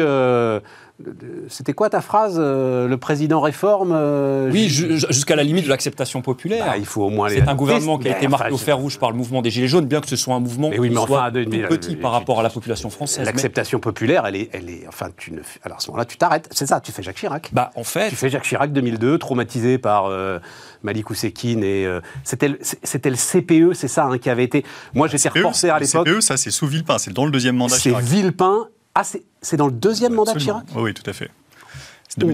c'était 1.48 1.74
quoi 1.74 1.90
ta 1.90 2.02
phrase 2.02 2.36
euh, 2.38 2.88
Le 2.88 2.98
président 2.98 3.40
réforme 3.40 3.94
euh, 3.94 4.50
Oui, 4.52 4.68
jusqu'à 4.68 5.36
la 5.36 5.44
limite 5.44 5.64
de 5.64 5.70
l'acceptation 5.70 6.22
populaire. 6.22 6.66
Bah, 6.66 6.78
il 6.78 6.86
faut 6.86 7.04
au 7.04 7.10
moins 7.10 7.30
C'est 7.30 7.48
un 7.48 7.56
gouvernement 7.56 7.98
qui 7.98 8.10
a 8.10 8.18
été 8.18 8.28
marqué 8.28 8.52
au 8.52 8.58
fer 8.58 8.78
rouge 8.78 9.00
par 9.00 9.12
le 9.12 9.18
mouvement 9.18 9.42
des 9.42 9.50
Gilets 9.50 9.68
jaunes, 9.68 9.86
bien 9.86 10.02
que 10.02 10.08
ce 10.08 10.16
soit 10.16 10.36
un 10.36 10.40
mouvement 10.40 10.70
qui 10.70 10.94
soit 10.94 11.32
petit 11.32 11.96
par 11.96 12.12
rapport 12.12 12.40
à 12.40 12.44
la 12.44 12.50
population 12.50 12.90
française. 12.90 13.26
L'acceptation 13.26 13.80
populaire, 13.80 14.26
elle 14.26 14.36
est, 14.36 14.50
elle 14.54 14.70
est, 14.70 14.86
enfin, 14.88 15.10
tu 15.16 15.32
ne, 15.32 15.40
alors 15.64 15.78
à 15.78 15.82
ce 15.82 15.88
moment-là, 15.90 16.06
tu 16.06 16.18
t'arrêtes. 16.18 16.50
C'est 16.52 16.66
ça, 16.66 16.80
tu 16.82 16.92
fais 16.92 17.04
Jacques 17.04 17.18
Chirac. 17.18 17.50
Bah, 17.54 17.72
en 17.76 17.84
fait, 17.84 18.10
tu 18.10 18.16
fais 18.16 18.30
Jacques 18.30 18.44
Chirac 18.44 18.72
2002, 18.74 19.18
traumatisé 19.18 19.78
par 19.78 20.08
euh, 20.08 20.40
Malik 20.84 21.10
Oussekine 21.10 21.64
et 21.64 21.88
c'était 22.24 22.58
c'était 22.62 23.10
le 23.10 23.16
CPE, 23.16 23.74
c'est 23.74 23.88
ça, 23.88 24.06
hein, 24.06 24.18
qui 24.18 24.30
avait 24.30 24.44
été. 24.44 24.66
Moi, 24.94 25.08
j'étais 25.08 25.30
e, 25.30 25.34
reporter 25.34 25.70
à 25.70 25.80
l'époque. 25.80 26.08
Le 26.08 26.16
CPE, 26.16 26.22
ça, 26.22 26.38
c'est 26.38 26.52
sous 26.52 26.68
Villepin, 26.68 26.98
c'est 26.98 27.14
dans 27.14 27.26
le 27.26 27.32
deuxième 27.32 27.56
mandat. 27.56 27.76
C'est 27.76 27.98
Villepin. 28.00 28.68
Ah, 29.00 29.04
c'est 29.42 29.56
dans 29.56 29.68
le 29.68 29.72
deuxième 29.72 30.14
mandat 30.14 30.34
de 30.34 30.40
Chirac 30.40 30.66
oui, 30.76 30.94
tout 30.94 31.10
à 31.10 31.14
fait. 31.14 31.30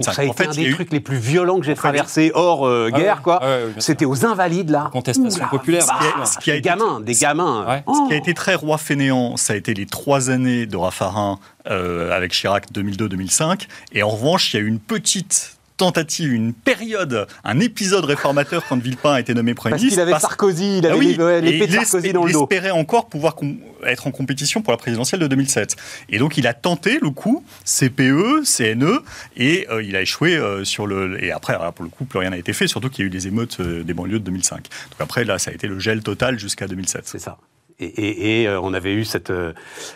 Ça 0.02 0.22
a 0.22 0.24
été 0.24 0.46
un 0.46 0.50
des 0.50 0.72
trucs 0.72 0.90
les 0.90 1.00
plus 1.00 1.18
violents 1.18 1.60
que 1.60 1.66
j'ai 1.66 1.74
traversé 1.74 2.32
hors 2.34 2.66
euh, 2.66 2.90
ah 2.92 2.98
guerre, 2.98 3.22
quoi. 3.22 3.40
Ah 3.40 3.58
C'était 3.78 4.04
aux 4.04 4.24
Invalides, 4.26 4.70
là. 4.70 4.88
Contestation 4.92 5.46
populaire. 5.48 5.84
ce 6.24 6.38
qui 6.38 6.50
a, 6.50 6.54
des 6.54 6.62
gamins, 6.62 7.00
des 7.00 7.14
gamins. 7.14 7.82
Ce 7.86 8.08
qui 8.08 8.14
a 8.14 8.16
été 8.16 8.34
très 8.34 8.56
roi 8.56 8.78
fainéant, 8.78 9.36
ça 9.36 9.52
a 9.52 9.56
été 9.56 9.74
les 9.74 9.86
trois 9.86 10.30
années 10.30 10.66
de 10.66 10.76
Raffarin 10.76 11.38
euh, 11.68 12.10
avec 12.10 12.32
Chirac 12.32 12.72
2002-2005. 12.72 13.68
Et 13.92 14.02
en 14.02 14.08
revanche, 14.08 14.52
il 14.52 14.56
y 14.56 14.60
a 14.60 14.62
eu 14.62 14.68
une 14.68 14.80
petite 14.80 15.55
tentative, 15.76 16.32
une 16.32 16.52
période, 16.52 17.26
un 17.44 17.60
épisode 17.60 18.04
réformateur 18.04 18.64
quand 18.68 18.80
Villepin 18.80 19.12
a 19.14 19.20
été 19.20 19.34
nommé 19.34 19.54
Premier 19.54 19.72
parce 19.72 19.82
ministre. 19.82 20.04
Parce 20.04 20.08
qu'il 20.08 20.14
avait 20.14 20.20
Sarkozy, 20.20 20.78
il 20.78 20.86
avait 20.86 21.38
ah 21.38 21.40
l'épée 21.40 21.66
de 21.66 21.72
Sarkozy 21.72 22.12
dans 22.12 22.24
le 22.24 22.32
dos. 22.32 22.38
Il 22.40 22.54
espérait 22.54 22.70
encore 22.70 23.06
pouvoir 23.06 23.36
être 23.84 24.06
en 24.06 24.10
compétition 24.10 24.62
pour 24.62 24.72
la 24.72 24.76
présidentielle 24.76 25.20
de 25.20 25.26
2007. 25.26 25.76
Et 26.08 26.18
donc 26.18 26.36
il 26.36 26.46
a 26.46 26.54
tenté 26.54 26.98
le 27.00 27.10
coup, 27.10 27.44
CPE, 27.64 28.44
CNE, 28.44 29.02
et 29.36 29.66
euh, 29.70 29.82
il 29.82 29.96
a 29.96 30.02
échoué 30.02 30.36
euh, 30.36 30.64
sur 30.64 30.86
le... 30.86 31.22
Et 31.22 31.32
après, 31.32 31.56
pour 31.74 31.84
le 31.84 31.90
coup, 31.90 32.04
plus 32.04 32.18
rien 32.18 32.30
n'a 32.30 32.38
été 32.38 32.52
fait, 32.52 32.66
surtout 32.66 32.88
qu'il 32.88 33.04
y 33.04 33.04
a 33.04 33.06
eu 33.06 33.10
des 33.10 33.26
émeutes 33.26 33.60
euh, 33.60 33.82
des 33.82 33.94
banlieues 33.94 34.18
de 34.18 34.24
2005. 34.24 34.56
Donc 34.56 35.00
après, 35.00 35.24
là, 35.24 35.38
ça 35.38 35.50
a 35.50 35.54
été 35.54 35.66
le 35.66 35.78
gel 35.78 36.02
total 36.02 36.38
jusqu'à 36.38 36.66
2007. 36.66 37.02
C'est 37.04 37.18
ça. 37.18 37.38
Et, 37.78 38.48
on 38.62 38.72
avait 38.72 38.94
eu 38.94 39.04
cette, 39.04 39.30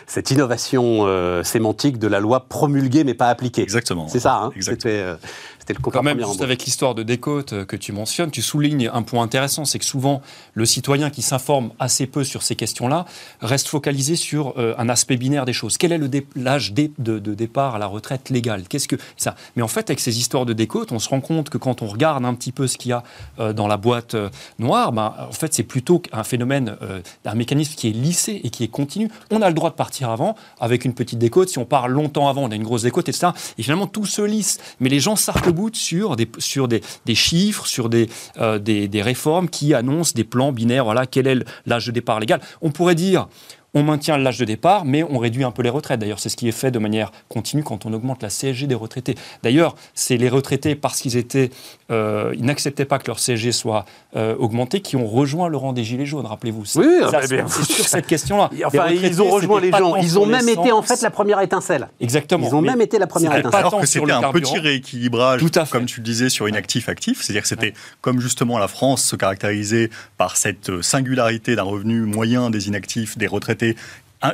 cette 0.05 0.29
innovation 0.29 1.07
sémantique 1.43 1.97
de 1.97 2.05
la 2.05 2.19
loi 2.19 2.47
promulguée 2.47 3.03
mais 3.03 3.15
pas 3.15 3.27
appliquée. 3.29 3.63
Exactement. 3.63 4.07
C'est 4.07 4.19
ça, 4.19 4.35
hein 4.35 4.51
Exactement. 4.55 5.15
C'était 5.61 5.73
le 5.75 5.79
Quand 5.79 6.01
même, 6.01 6.17
juste 6.17 6.41
avec 6.41 6.65
l'histoire 6.65 6.95
de 6.95 7.03
décote 7.03 7.53
euh, 7.53 7.65
que 7.65 7.75
tu 7.75 7.91
mentionnes, 7.91 8.31
tu 8.31 8.41
soulignes 8.41 8.89
un 8.91 9.03
point 9.03 9.23
intéressant, 9.23 9.63
c'est 9.63 9.77
que 9.77 9.85
souvent, 9.85 10.23
le 10.55 10.65
citoyen 10.65 11.11
qui 11.11 11.21
s'informe 11.21 11.71
assez 11.79 12.07
peu 12.07 12.23
sur 12.23 12.41
ces 12.41 12.55
questions-là 12.55 13.05
reste 13.41 13.67
focalisé 13.67 14.15
sur 14.15 14.55
euh, 14.57 14.73
un 14.79 14.89
aspect 14.89 15.17
binaire 15.17 15.45
des 15.45 15.53
choses. 15.53 15.77
Quel 15.77 15.91
est 15.91 16.25
l'âge 16.35 16.73
de, 16.73 16.89
de, 16.97 17.33
départ 17.35 17.75
à 17.75 17.79
la 17.79 17.85
retraite 17.85 18.31
légale? 18.31 18.63
Qu'est-ce 18.67 18.87
que 18.87 18.95
ça 19.17 19.35
Mais 19.55 19.61
en 19.61 19.67
fait, 19.67 19.91
avec 19.91 19.99
ces 19.99 20.17
histoires 20.17 20.47
de 20.47 20.53
décote, 20.53 20.91
on 20.91 20.97
se 20.97 21.09
rend 21.09 21.21
compte 21.21 21.51
que 21.51 21.59
quand 21.59 21.83
on 21.83 21.87
regarde 21.87 22.25
un 22.25 22.33
petit 22.33 22.51
peu 22.51 22.65
ce 22.65 22.79
qu'il 22.79 22.89
y 22.89 22.93
a 22.93 23.03
euh, 23.37 23.53
dans 23.53 23.67
la 23.67 23.77
boîte 23.77 24.15
noire, 24.57 24.91
ben, 24.91 25.13
en 25.29 25.31
fait, 25.31 25.53
c'est 25.53 25.61
plutôt 25.61 26.01
un 26.11 26.23
phénomène, 26.23 26.75
un 27.23 27.35
mécanisme 27.35 27.75
qui 27.75 27.87
est 27.87 27.93
lissé 27.93 28.41
et 28.43 28.49
qui 28.49 28.63
est 28.63 28.67
continu. 28.67 29.11
On 29.29 29.43
a 29.43 29.47
le 29.47 29.53
droit 29.53 29.69
de 29.69 29.75
partir 29.75 30.09
avant 30.09 30.35
avec 30.59 30.85
une 30.85 30.95
petite 30.95 31.19
décote. 31.19 31.49
Si 31.49 31.59
on 31.59 31.65
part 31.65 31.87
longtemps 31.87 32.27
avant, 32.29 32.41
on 32.45 32.51
a 32.51 32.55
une 32.55 32.63
grosse 32.63 32.81
décote, 32.81 33.09
etc. 33.09 33.27
Et 33.59 33.63
finalement, 33.63 33.87
tout 33.87 34.07
se 34.07 34.23
lisse. 34.23 34.57
Mais 34.79 34.89
les 34.89 34.99
gens 34.99 35.15
s'arrêtent 35.15 35.50
sur 35.73 36.15
des, 36.15 36.29
sur 36.37 36.67
des, 36.67 36.81
chiffres, 37.13 37.65
sur 37.67 37.89
des, 37.89 38.09
euh, 38.37 38.59
des, 38.59 38.87
des, 38.87 39.01
réformes 39.01 39.49
qui 39.49 39.73
annoncent 39.73 40.13
des 40.15 40.23
plans 40.23 40.51
binaires. 40.51 40.85
Voilà, 40.85 41.05
quel 41.05 41.27
est 41.27 41.45
l'âge 41.65 41.87
de 41.87 41.91
départ 41.91 42.19
légal? 42.19 42.41
On 42.61 42.71
pourrait 42.71 42.95
dire 42.95 43.27
on 43.73 43.83
maintient 43.83 44.17
l'âge 44.17 44.37
de 44.37 44.45
départ, 44.45 44.85
mais 44.85 45.03
on 45.03 45.17
réduit 45.17 45.43
un 45.43 45.51
peu 45.51 45.61
les 45.61 45.69
retraites. 45.69 45.99
D'ailleurs, 45.99 46.19
c'est 46.19 46.29
ce 46.29 46.35
qui 46.35 46.47
est 46.47 46.53
fait 46.53 46.71
de 46.71 46.79
manière 46.79 47.11
continue 47.29 47.63
quand 47.63 47.85
on 47.85 47.93
augmente 47.93 48.21
la 48.21 48.29
CSG 48.29 48.67
des 48.67 48.75
retraités. 48.75 49.15
D'ailleurs, 49.43 49.75
c'est 49.93 50.17
les 50.17 50.29
retraités, 50.29 50.75
parce 50.75 50.99
qu'ils 50.99 51.15
étaient, 51.15 51.51
euh, 51.89 52.33
ils 52.37 52.43
n'acceptaient 52.43 52.85
pas 52.85 52.99
que 52.99 53.07
leur 53.07 53.19
CSG 53.19 53.51
soit 53.51 53.85
euh, 54.15 54.35
augmentée, 54.37 54.81
qui 54.81 54.97
ont 54.97 55.07
rejoint 55.07 55.47
le 55.47 55.57
rang 55.57 55.71
des 55.71 55.83
Gilets 55.83 56.05
jaunes, 56.05 56.25
rappelez-vous. 56.25 56.63
Oui, 56.75 56.87
c'est 57.21 57.63
sur 57.63 57.87
cette 57.87 58.07
question-là. 58.07 58.49
Enfin, 58.65 58.89
ils 58.89 59.21
ont 59.21 59.29
rejoint 59.29 59.59
les 59.59 59.71
gens. 59.71 59.95
Ils 59.95 60.19
ont 60.19 60.25
même 60.25 60.47
été, 60.47 60.71
en 60.71 60.81
fait, 60.81 61.01
la 61.01 61.09
première 61.09 61.41
étincelle. 61.41 61.89
Exactement. 61.99 62.47
Ils 62.47 62.55
ont 62.55 62.61
même 62.61 62.81
été 62.81 62.99
la 62.99 63.07
première 63.07 63.35
étincelle. 63.35 63.59
Alors 63.59 63.79
que 63.79 63.87
c'était 63.87 64.11
un 64.11 64.31
petit 64.31 64.59
rééquilibrage, 64.59 65.41
comme 65.71 65.85
tu 65.85 65.99
le 65.99 66.05
disais, 66.05 66.29
sur 66.29 66.47
inactif-actif. 66.47 67.21
C'est-à-dire 67.21 67.41
que 67.41 67.47
c'était 67.47 67.73
comme 68.01 68.19
justement 68.19 68.57
la 68.57 68.67
France 68.67 69.03
se 69.03 69.15
caractérisait 69.15 69.89
par 70.17 70.37
cette 70.37 70.81
singularité 70.81 71.55
d'un 71.55 71.63
revenu 71.63 72.01
moyen 72.01 72.49
des 72.49 72.67
inactifs, 72.67 73.17
des 73.17 73.27
retraités 73.27 73.60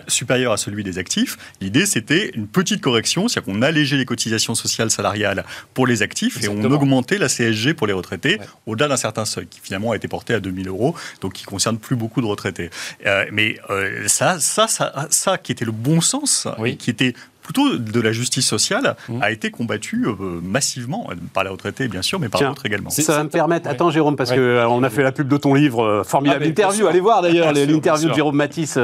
supérieur 0.08 0.52
à 0.52 0.58
celui 0.58 0.84
des 0.84 0.98
actifs. 0.98 1.38
L'idée, 1.62 1.86
c'était 1.86 2.32
une 2.36 2.48
petite 2.48 2.82
correction, 2.82 3.28
c'est-à-dire 3.28 3.54
qu'on 3.54 3.62
allégeait 3.62 3.98
les 3.98 4.06
cotisations 4.06 4.56
sociales 4.56 4.92
salariales 4.92 5.46
pour 5.74 5.88
les 5.88 6.02
actifs 6.02 6.44
et 6.44 6.50
on 6.50 6.64
augmentait 6.64 7.18
la 7.18 7.30
CSG 7.30 7.74
pour 7.74 7.88
les 7.88 7.94
retraités 7.94 8.40
au-delà 8.66 8.88
d'un 8.90 8.98
certain 8.98 9.26
seuil, 9.26 9.48
qui 9.48 9.60
finalement 9.62 9.92
a 9.92 9.96
été 9.96 10.08
porté 10.08 10.34
à 10.34 10.40
2000 10.40 10.68
euros, 10.68 10.96
donc 11.22 11.34
qui 11.34 11.44
concerne 11.44 11.78
plus 11.78 11.96
beaucoup 11.96 12.22
de 12.22 12.26
retraités. 12.26 12.70
Euh, 13.06 13.26
mais 13.32 13.60
euh, 13.70 14.08
ça, 14.08 14.40
ça, 14.40 14.68
ça, 14.68 15.08
ça, 15.10 15.38
qui 15.38 15.52
était 15.52 15.66
le 15.66 15.72
bon 15.72 16.02
sens, 16.02 16.48
qui 16.80 16.90
était 16.90 17.14
plutôt 17.48 17.78
de 17.78 18.02
la 18.02 18.12
justice 18.12 18.46
sociale, 18.46 18.98
mmh. 19.08 19.22
a 19.22 19.32
été 19.32 19.52
combattue 19.52 20.06
euh, 20.06 20.42
massivement, 20.44 21.10
par 21.34 21.46
les 21.46 21.50
retraités 21.50 21.88
bien 21.88 22.02
sûr, 22.02 22.20
mais 22.20 22.28
par 22.28 22.42
d'autres 22.42 22.66
également. 22.66 22.90
Ça 22.90 23.16
va 23.16 23.24
me 23.24 23.30
permettre, 23.30 23.70
attends 23.70 23.90
Jérôme, 23.90 24.18
parce 24.18 24.32
qu'on 24.32 24.38
euh, 24.38 24.84
a 24.84 24.90
fait 24.90 25.02
la 25.02 25.14
pub 25.14 25.30
de 25.30 25.38
ton 25.38 25.54
livre, 25.54 25.82
euh, 25.82 26.04
formidable 26.04 26.44
ah, 26.44 26.48
interview, 26.48 26.88
allez 26.88 27.00
voir 27.00 27.22
d'ailleurs 27.22 27.54
l'interview 27.54 28.10
de 28.10 28.14
Jérôme 28.14 28.36
Matisse 28.36 28.78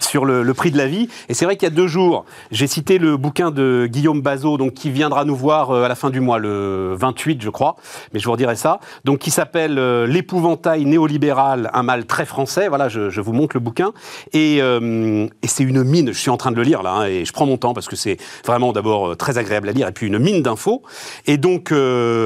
sur 0.00 0.24
le, 0.24 0.52
prix 0.52 0.72
de 0.72 0.78
la 0.78 0.88
vie. 0.88 1.08
Et 1.28 1.34
c'est 1.34 1.44
vrai 1.44 1.56
qu'il 1.56 1.68
y 1.68 1.70
a 1.70 1.74
deux 1.74 1.86
jours, 1.86 2.24
j'ai 2.50 2.66
cité 2.66 2.98
le 2.98 3.16
bouquin 3.16 3.52
de 3.52 3.86
Guillaume 3.88 4.20
Bazot, 4.20 4.58
donc, 4.58 4.74
qui 4.74 4.90
viendra 4.90 5.24
nous 5.24 5.36
voir 5.36 5.70
à 5.70 5.86
la 5.86 5.94
fin 5.94 6.10
du 6.10 6.18
mois, 6.18 6.40
le 6.40 6.96
28 6.98 7.40
je 7.40 7.50
crois, 7.50 7.76
mais 8.12 8.18
je 8.18 8.24
vous 8.24 8.32
redirai 8.32 8.56
ça, 8.56 8.80
donc 9.04 9.20
qui 9.20 9.30
s'appelle 9.30 9.78
L'épouvantail 10.06 10.84
néolibéral, 10.86 11.70
un 11.72 11.84
mal 11.84 12.04
très 12.06 12.26
français, 12.26 12.66
voilà, 12.66 12.88
je, 12.88 13.20
vous 13.20 13.32
montre 13.32 13.54
le 13.54 13.60
bouquin, 13.60 13.92
et, 14.32 14.56
et 14.56 15.46
c'est 15.46 15.62
une 15.62 15.84
mine, 15.84 16.08
je 16.08 16.18
suis 16.18 16.30
en 16.30 16.36
train 16.36 16.50
de 16.50 16.56
le 16.56 16.64
lire 16.64 16.82
là, 16.82 16.94
hein, 16.94 17.06
et 17.06 17.24
je 17.24 17.32
prends 17.32 17.46
mon 17.46 17.58
temps 17.58 17.74
parce 17.74 17.86
que 17.86 17.94
c'est 17.94 18.07
c'est 18.08 18.46
vraiment 18.46 18.72
d'abord 18.72 19.16
très 19.16 19.38
agréable 19.38 19.68
à 19.68 19.72
lire 19.72 19.88
et 19.88 19.92
puis 19.92 20.06
une 20.06 20.18
mine 20.18 20.42
d'infos. 20.42 20.82
Et 21.26 21.36
donc, 21.36 21.72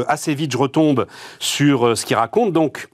assez 0.09 0.35
vite, 0.35 0.53
je 0.53 0.59
retombe 0.59 1.07
sur 1.39 1.97
ce 1.97 2.05
qu'il 2.05 2.17
raconte. 2.17 2.53
Donc, 2.53 2.89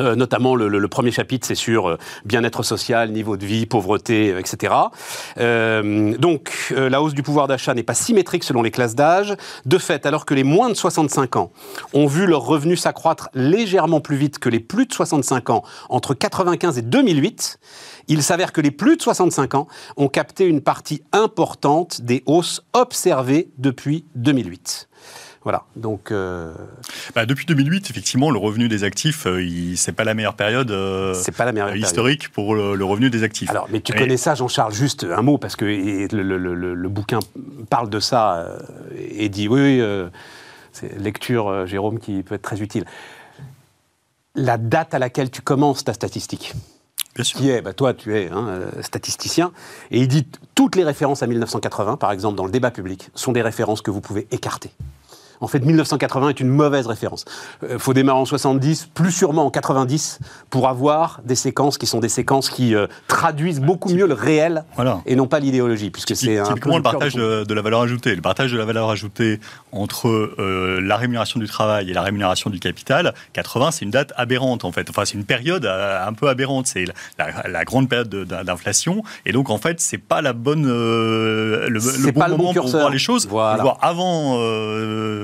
euh, 0.00 0.14
notamment 0.14 0.54
le, 0.54 0.88
premier 0.88 1.10
chapitre, 1.10 1.46
c'est 1.46 1.54
sur 1.54 1.88
euh, 1.88 1.98
bien-être 2.24 2.62
social, 2.62 3.10
niveau 3.10 3.36
de 3.36 3.46
vie, 3.46 3.66
pauvreté, 3.66 4.36
etc. 4.38 4.74
Euh, 5.38 6.16
donc 6.18 6.72
la 6.76 7.02
hausse 7.02 7.14
du 7.14 7.22
pouvoir 7.22 7.48
d'achat 7.48 7.74
n'est 7.74 7.82
pas 7.82 7.94
symétrique 7.94 8.44
selon 8.44 8.62
les 8.62 8.70
classes 8.70 8.94
d'âge. 8.94 9.36
De 9.66 9.78
fait, 9.78 10.06
alors 10.06 10.24
que 10.26 10.34
les 10.34 10.44
moins 10.44 10.68
de 10.68 10.74
65 10.74 11.36
ans 11.36 11.52
ont 11.92 12.06
vu 12.06 12.26
leurs 12.26 12.44
revenus 12.44 12.80
s'accroître 12.80 13.28
légèrement 13.34 14.00
plus 14.00 14.16
vite 14.16 14.38
que 14.38 14.48
les 14.48 14.60
plus 14.60 14.86
de 14.86 14.92
65 14.92 15.50
ans 15.50 15.62
entre 15.88 16.14
95 16.14 16.78
et 16.78 16.82
2008, 16.82 17.58
il 18.08 18.22
s'avère 18.22 18.52
que 18.52 18.60
les 18.60 18.70
plus 18.70 18.96
de 18.96 19.02
65 19.02 19.54
ans 19.54 19.66
ont 19.96 20.08
capté 20.08 20.44
une 20.44 20.60
partie 20.60 21.02
importante 21.12 22.00
des 22.02 22.22
hausses 22.26 22.62
observées 22.72 23.50
depuis 23.58 24.04
2008. 24.16 24.88
Voilà. 25.44 25.64
Donc. 25.76 26.10
Euh, 26.10 26.52
bah, 27.14 27.26
depuis 27.26 27.46
2008, 27.46 27.90
effectivement, 27.90 28.30
le 28.30 28.38
revenu 28.38 28.68
des 28.68 28.84
actifs, 28.84 29.26
euh, 29.26 29.74
c'est 29.76 29.92
pas 29.92 30.04
la 30.04 30.14
meilleure 30.14 30.34
période. 30.34 30.70
Euh, 30.70 31.14
c'est 31.14 31.36
pas 31.36 31.44
la 31.44 31.52
meilleure 31.52 31.74
historique 31.74 32.30
pour 32.30 32.54
le, 32.54 32.84
revenu 32.84 33.10
des 33.10 33.22
actifs. 33.22 33.50
Alors, 33.50 33.68
mais 33.70 33.80
tu 33.80 33.92
connais 33.92 34.16
ça, 34.16 34.34
Jean-Charles, 34.34 34.74
juste 34.74 35.04
un 35.04 35.22
mot 35.22 35.38
parce 35.38 35.56
que 35.56 35.64
le, 35.64 36.88
bouquin 36.88 37.20
parle 37.70 37.88
de 37.90 38.00
ça 38.00 38.46
et 38.96 39.28
dit 39.28 39.48
oui, 39.48 39.80
oui 39.80 40.10
c'est 40.72 40.98
lecture, 40.98 41.66
Jérôme, 41.66 41.98
qui 41.98 42.22
peut 42.22 42.34
être 42.34 42.42
très 42.42 42.60
utile. 42.62 42.84
La 44.34 44.56
date 44.56 44.94
à 44.94 44.98
laquelle 44.98 45.30
tu 45.30 45.42
commences 45.42 45.84
ta 45.84 45.92
statistique. 45.92 46.54
Bien 47.14 47.24
sûr. 47.24 47.38
Qui 47.38 47.50
est, 47.50 47.60
bah, 47.60 47.74
toi, 47.74 47.92
tu 47.92 48.16
es 48.16 48.30
hein, 48.30 48.62
statisticien, 48.80 49.52
et 49.90 50.00
il 50.00 50.08
dit 50.08 50.26
toutes 50.54 50.76
les 50.76 50.84
références 50.84 51.22
à 51.22 51.26
1980, 51.26 51.98
par 51.98 52.10
exemple, 52.10 52.36
dans 52.36 52.46
le 52.46 52.50
débat 52.50 52.70
public, 52.70 53.10
sont 53.14 53.32
des 53.32 53.42
références 53.42 53.82
que 53.82 53.90
vous 53.90 54.00
pouvez 54.00 54.26
écarter. 54.30 54.70
En 55.42 55.48
fait, 55.48 55.58
1980 55.58 56.28
est 56.28 56.40
une 56.40 56.48
mauvaise 56.48 56.86
référence. 56.86 57.24
Il 57.62 57.72
euh, 57.72 57.78
faut 57.78 57.92
démarrer 57.92 58.20
en 58.20 58.24
70, 58.24 58.90
plus 58.94 59.10
sûrement 59.10 59.44
en 59.44 59.50
90, 59.50 60.20
pour 60.50 60.68
avoir 60.68 61.20
des 61.24 61.34
séquences 61.34 61.78
qui 61.78 61.86
sont 61.86 61.98
des 61.98 62.08
séquences 62.08 62.48
qui 62.48 62.76
euh, 62.76 62.86
traduisent 63.08 63.60
beaucoup 63.60 63.92
mieux 63.92 64.06
le 64.06 64.14
réel 64.14 64.64
et 65.04 65.16
non 65.16 65.26
pas 65.26 65.40
l'idéologie, 65.40 65.90
puisque 65.90 66.14
c'est 66.14 66.38
un 66.38 66.54
peu 66.54 66.72
le 66.72 66.80
partage 66.80 67.14
de, 67.14 67.54
la 67.54 67.62
valeur 67.62 67.80
ajoutée. 67.80 68.14
Le 68.14 68.22
partage 68.22 68.52
de 68.52 68.58
la 68.58 68.64
valeur 68.64 68.88
ajoutée 68.88 69.40
entre 69.72 70.08
euh, 70.08 70.80
la 70.80 70.96
rémunération 70.96 71.40
du 71.40 71.48
travail 71.48 71.90
et 71.90 71.92
la 71.92 72.02
rémunération 72.02 72.48
du 72.48 72.60
capital, 72.60 73.12
80, 73.32 73.72
c'est 73.72 73.84
une 73.84 73.90
date 73.90 74.12
aberrante 74.16 74.64
en 74.64 74.70
fait. 74.70 74.88
Enfin, 74.90 75.04
c'est 75.04 75.14
une 75.14 75.24
période 75.24 75.66
un 75.66 76.12
peu 76.12 76.28
aberrante. 76.28 76.68
C'est 76.68 76.84
la, 77.18 77.64
grande 77.64 77.88
période 77.88 78.08
d'inflation, 78.08 79.02
et 79.26 79.32
donc 79.32 79.50
en 79.50 79.58
fait, 79.58 79.80
c'est 79.80 79.98
pas 79.98 80.22
la 80.22 80.34
bonne, 80.34 80.66
le, 80.66 82.12
bon 82.12 82.20
pas 82.20 82.28
moment 82.28 82.54
pour 82.54 82.68
voir 82.68 82.90
les 82.90 82.98
choses. 82.98 83.26
Voilà. 83.26 83.62
Voir 83.62 83.78
avant 83.80 84.38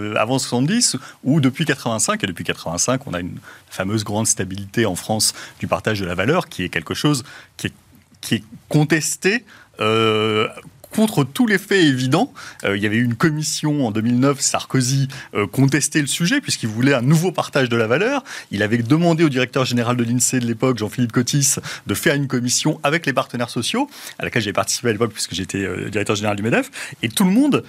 euh, 0.08 0.14
avant 0.16 0.38
70 0.38 0.96
ou 1.24 1.40
depuis 1.40 1.64
85. 1.64 2.22
Et 2.24 2.26
depuis 2.26 2.44
85, 2.44 3.06
on 3.06 3.14
a 3.14 3.20
une 3.20 3.38
fameuse 3.70 4.04
grande 4.04 4.26
stabilité 4.26 4.86
en 4.86 4.96
France 4.96 5.34
du 5.60 5.66
partage 5.66 6.00
de 6.00 6.06
la 6.06 6.14
valeur, 6.14 6.48
qui 6.48 6.64
est 6.64 6.68
quelque 6.68 6.94
chose 6.94 7.24
qui 7.56 7.68
est, 7.68 8.44
contesté 8.68 9.44
euh, 9.80 10.48
contre 10.94 11.24
tous 11.24 11.46
les 11.46 11.58
faits 11.58 11.84
évidents. 11.84 12.32
Euh, 12.64 12.76
il 12.76 12.82
y 12.82 12.86
avait 12.86 12.96
eu 12.96 13.04
une 13.04 13.14
commission 13.14 13.86
en 13.86 13.90
2009, 13.90 14.40
Sarkozy 14.40 15.08
euh, 15.34 15.46
contestait 15.46 16.00
le 16.00 16.06
sujet 16.06 16.40
puisqu'il 16.40 16.68
voulait 16.68 16.94
un 16.94 17.02
nouveau 17.02 17.32
partage 17.32 17.68
de 17.68 17.76
la 17.76 17.86
valeur. 17.86 18.24
Il 18.50 18.62
avait 18.62 18.78
demandé 18.78 19.24
au 19.24 19.28
directeur 19.28 19.64
général 19.64 19.96
de 19.96 20.04
l'INSEE 20.04 20.40
de 20.40 20.46
l'époque, 20.46 20.78
Jean-Philippe 20.78 21.12
Cotis, 21.12 21.56
de 21.86 21.94
faire 21.94 22.14
une 22.14 22.28
commission 22.28 22.80
avec 22.82 23.06
les 23.06 23.12
partenaires 23.12 23.50
sociaux, 23.50 23.88
à 24.18 24.24
laquelle 24.24 24.42
j'ai 24.42 24.52
participé 24.52 24.88
à 24.88 24.92
l'époque 24.92 25.12
puisque 25.12 25.34
j'étais 25.34 25.58
euh, 25.58 25.88
directeur 25.90 26.16
général 26.16 26.36
du 26.36 26.42
MEDEF, 26.42 26.70
et 27.02 27.08
tout 27.08 27.24
le 27.24 27.30
monde 27.30 27.64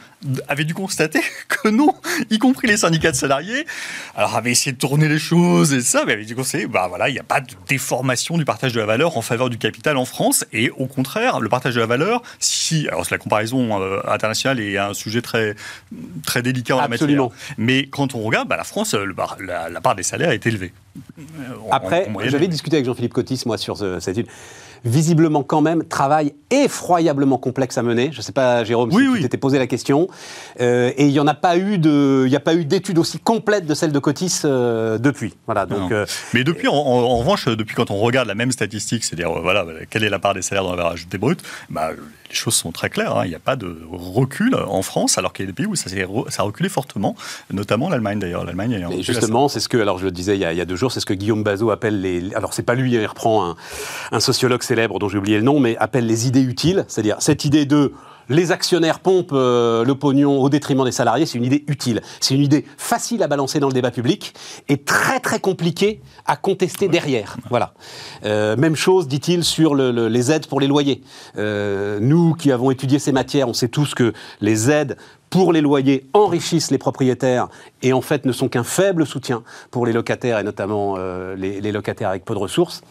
avait 0.47 0.65
dû 0.65 0.73
constater 0.73 1.21
que 1.47 1.69
non, 1.69 1.93
y 2.29 2.37
compris 2.39 2.67
les 2.67 2.77
syndicats 2.77 3.11
de 3.11 3.15
salariés, 3.15 3.65
alors 4.15 4.35
avaient 4.35 4.51
essayé 4.51 4.71
de 4.71 4.77
tourner 4.77 5.07
les 5.07 5.19
choses 5.19 5.73
et 5.73 5.81
ça, 5.81 6.03
mais 6.05 6.13
avaient 6.13 6.25
dû 6.25 6.35
constater, 6.35 6.67
bah 6.67 6.87
voilà, 6.87 7.09
il 7.09 7.13
n'y 7.13 7.19
a 7.19 7.23
pas 7.23 7.41
de 7.41 7.53
déformation 7.67 8.37
du 8.37 8.45
partage 8.45 8.73
de 8.73 8.79
la 8.79 8.85
valeur 8.85 9.17
en 9.17 9.21
faveur 9.21 9.49
du 9.49 9.57
capital 9.57 9.97
en 9.97 10.05
France, 10.05 10.45
et 10.53 10.69
au 10.71 10.87
contraire, 10.87 11.39
le 11.39 11.49
partage 11.49 11.75
de 11.75 11.79
la 11.79 11.85
valeur, 11.85 12.21
si, 12.39 12.87
alors 12.87 13.05
la 13.11 13.17
comparaison 13.17 13.81
euh, 13.81 13.99
internationale 14.07 14.59
est 14.59 14.77
un 14.77 14.93
sujet 14.93 15.21
très, 15.21 15.55
très 16.25 16.41
délicat 16.41 16.77
en 16.77 16.79
Absolument. 16.79 17.23
la 17.23 17.29
matière. 17.29 17.55
Mais 17.57 17.87
quand 17.87 18.15
on 18.15 18.21
regarde, 18.21 18.47
bah, 18.47 18.57
la 18.57 18.63
France, 18.63 18.93
la, 18.93 19.81
part 19.81 19.95
des 19.95 20.03
salaires 20.03 20.31
est 20.31 20.45
élevée. 20.45 20.73
Après, 21.71 22.09
j'avais 22.25 22.47
discuté 22.47 22.77
avec 22.77 22.85
Jean-Philippe 22.85 23.13
Cotis, 23.13 23.43
moi, 23.45 23.57
sur 23.57 23.77
cette 23.77 24.17
étude 24.17 24.27
visiblement 24.85 25.43
quand 25.43 25.61
même 25.61 25.83
travail 25.83 26.33
effroyablement 26.51 27.37
complexe 27.37 27.77
à 27.77 27.83
mener. 27.83 28.09
Je 28.11 28.17
ne 28.17 28.21
sais 28.21 28.31
pas, 28.31 28.63
Jérôme, 28.63 28.91
si 28.91 28.97
tu 28.97 29.21
t'étais 29.21 29.37
posé 29.37 29.57
la 29.57 29.67
question. 29.67 30.07
Euh, 30.59 30.91
et 30.97 31.05
il 31.05 31.11
n'y 31.11 31.19
en 31.19 31.27
a 31.27 31.33
pas 31.33 31.57
eu 31.57 31.77
de, 31.77 32.25
il 32.27 32.35
a 32.35 32.39
pas 32.39 32.55
eu 32.55 32.65
d'étude 32.65 32.97
aussi 32.97 33.19
complète 33.19 33.65
de 33.65 33.73
celle 33.73 33.91
de 33.91 33.99
Cotis 33.99 34.41
euh, 34.45 34.97
depuis. 34.97 35.33
Voilà. 35.45 35.65
Donc. 35.65 35.91
Euh, 35.91 36.05
Mais 36.33 36.43
depuis, 36.43 36.67
en, 36.67 37.17
revanche, 37.17 37.45
depuis 37.47 37.75
quand 37.75 37.91
on 37.91 37.97
regarde 37.97 38.27
la 38.27 38.35
même 38.35 38.51
statistique, 38.51 39.03
c'est-à-dire 39.03 39.31
voilà, 39.41 39.65
quelle 39.89 40.03
est 40.03 40.09
la 40.09 40.19
part 40.19 40.33
des 40.33 40.41
salaires 40.41 40.63
dans 40.63 40.71
la 40.71 40.77
valeur 40.77 40.93
ajoutée 40.93 41.17
brute, 41.17 41.41
bah, 41.69 41.91
les 42.29 42.35
choses 42.35 42.55
sont 42.55 42.71
très 42.71 42.89
claires. 42.89 43.17
Hein. 43.17 43.25
Il 43.25 43.29
n'y 43.29 43.35
a 43.35 43.39
pas 43.39 43.55
de 43.55 43.77
recul 43.91 44.55
en 44.55 44.81
France, 44.81 45.17
alors 45.17 45.33
qu'il 45.33 45.45
y 45.45 45.47
a 45.47 45.51
des 45.51 45.55
pays 45.55 45.65
où 45.65 45.75
ça, 45.75 45.89
ça 45.89 46.41
a 46.41 46.45
reculé 46.45 46.69
fortement, 46.69 47.15
notamment 47.51 47.89
l'Allemagne 47.89 48.19
d'ailleurs. 48.19 48.45
L'Allemagne. 48.45 48.87
Et 48.91 49.03
justement, 49.03 49.47
c'est 49.47 49.59
ce 49.59 49.69
que, 49.69 49.77
alors 49.77 49.97
je 49.97 50.05
le 50.05 50.11
disais 50.11 50.35
il 50.35 50.41
y 50.41 50.45
a, 50.45 50.53
il 50.53 50.57
y 50.57 50.61
a 50.61 50.65
deux 50.65 50.75
jours, 50.75 50.91
c'est 50.91 50.99
ce 50.99 51.05
que 51.05 51.13
Guillaume 51.13 51.43
Bazot 51.43 51.71
appelle 51.71 52.01
les. 52.01 52.33
Alors 52.35 52.53
c'est 52.53 52.63
pas 52.63 52.75
lui, 52.75 52.91
il 52.91 53.05
reprend 53.05 53.49
un, 53.49 53.55
un 54.11 54.19
sociologue 54.19 54.63
célèbre 54.63 54.99
dont 54.99 55.09
j'ai 55.09 55.17
oublié 55.17 55.37
le 55.37 55.43
nom, 55.43 55.59
mais 55.59 55.77
appelle 55.77 56.05
les 56.05 56.27
idées 56.27 56.41
utiles, 56.41 56.85
c'est-à-dire 56.87 57.17
cette 57.19 57.45
idée 57.45 57.65
de 57.65 57.93
les 58.29 58.51
actionnaires 58.51 58.99
pompent 58.99 59.31
euh, 59.33 59.83
le 59.83 59.95
pognon 59.95 60.39
au 60.39 60.49
détriment 60.49 60.85
des 60.85 60.91
salariés, 60.91 61.25
c'est 61.25 61.37
une 61.37 61.43
idée 61.43 61.63
utile. 61.67 62.01
C'est 62.19 62.35
une 62.35 62.41
idée 62.41 62.65
facile 62.77 63.23
à 63.23 63.27
balancer 63.27 63.59
dans 63.59 63.67
le 63.67 63.73
débat 63.73 63.91
public 63.91 64.33
et 64.67 64.77
très 64.77 65.19
très 65.19 65.39
compliquée 65.39 66.01
à 66.25 66.35
contester 66.35 66.87
derrière. 66.87 67.37
Voilà. 67.49 67.73
Euh, 68.25 68.55
même 68.55 68.75
chose, 68.75 69.07
dit-il, 69.07 69.43
sur 69.43 69.75
les 69.75 70.31
aides 70.31 70.47
pour 70.47 70.59
les 70.59 70.67
loyers. 70.67 71.01
Euh, 71.37 71.99
nous 71.99 72.33
qui 72.35 72.51
avons 72.51 72.71
étudié 72.71 72.99
ces 72.99 73.11
matières, 73.11 73.49
on 73.49 73.53
sait 73.53 73.67
tous 73.67 73.95
que 73.95 74.13
les 74.41 74.69
aides 74.69 74.97
pour 75.29 75.53
les 75.53 75.61
loyers 75.61 76.07
enrichissent 76.13 76.71
les 76.71 76.77
propriétaires 76.77 77.49
et 77.83 77.93
en 77.93 78.01
fait 78.01 78.25
ne 78.25 78.31
sont 78.31 78.49
qu'un 78.49 78.63
faible 78.63 79.05
soutien 79.05 79.43
pour 79.69 79.85
les 79.85 79.93
locataires 79.93 80.39
et 80.39 80.43
notamment 80.43 80.97
les 80.97 81.71
locataires 81.71 82.09
avec 82.09 82.25
peu 82.25 82.33
de 82.33 82.39
ressources 82.39 82.81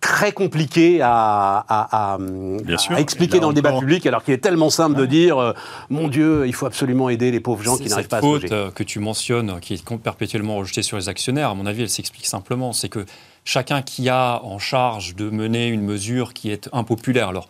très 0.00 0.32
compliqué 0.32 1.00
à, 1.02 2.18
expliquer 2.96 3.40
dans 3.40 3.48
le 3.48 3.54
débat 3.54 3.78
public, 3.78 4.06
alors 4.06 4.24
qu'il 4.24 4.34
est 4.34 4.38
tellement 4.38 4.70
simple 4.70 4.96
de 4.96 5.06
dire 5.06 5.38
euh, 5.38 5.52
mon 5.90 6.08
Dieu, 6.08 6.46
il 6.46 6.54
faut 6.54 6.66
absolument 6.66 7.08
aider 7.10 7.30
les 7.30 7.40
pauvres 7.40 7.62
gens 7.62 7.76
qui 7.76 7.88
n'arrivent 7.88 8.08
pas 8.08 8.18
à 8.18 8.20
se 8.20 8.26
loger. 8.26 8.48
Cette 8.48 8.58
faute 8.58 8.74
que 8.74 8.82
tu 8.82 8.98
mentionnes, 8.98 9.60
qui 9.60 9.74
est 9.74 9.96
perpétuellement 9.98 10.56
rejetée 10.56 10.82
sur 10.82 10.96
les 10.96 11.08
actionnaires, 11.08 11.50
à 11.50 11.54
mon 11.54 11.66
avis, 11.66 11.82
elle 11.82 11.90
s'explique 11.90 12.26
simplement. 12.26 12.72
C'est 12.72 12.88
que 12.88 13.04
chacun 13.44 13.82
qui 13.82 14.08
a 14.08 14.40
en 14.42 14.58
charge 14.58 15.14
de 15.16 15.28
mener 15.28 15.68
une 15.68 15.82
mesure 15.82 16.32
qui 16.32 16.50
est 16.50 16.68
impopulaire, 16.72 17.28
alors 17.28 17.48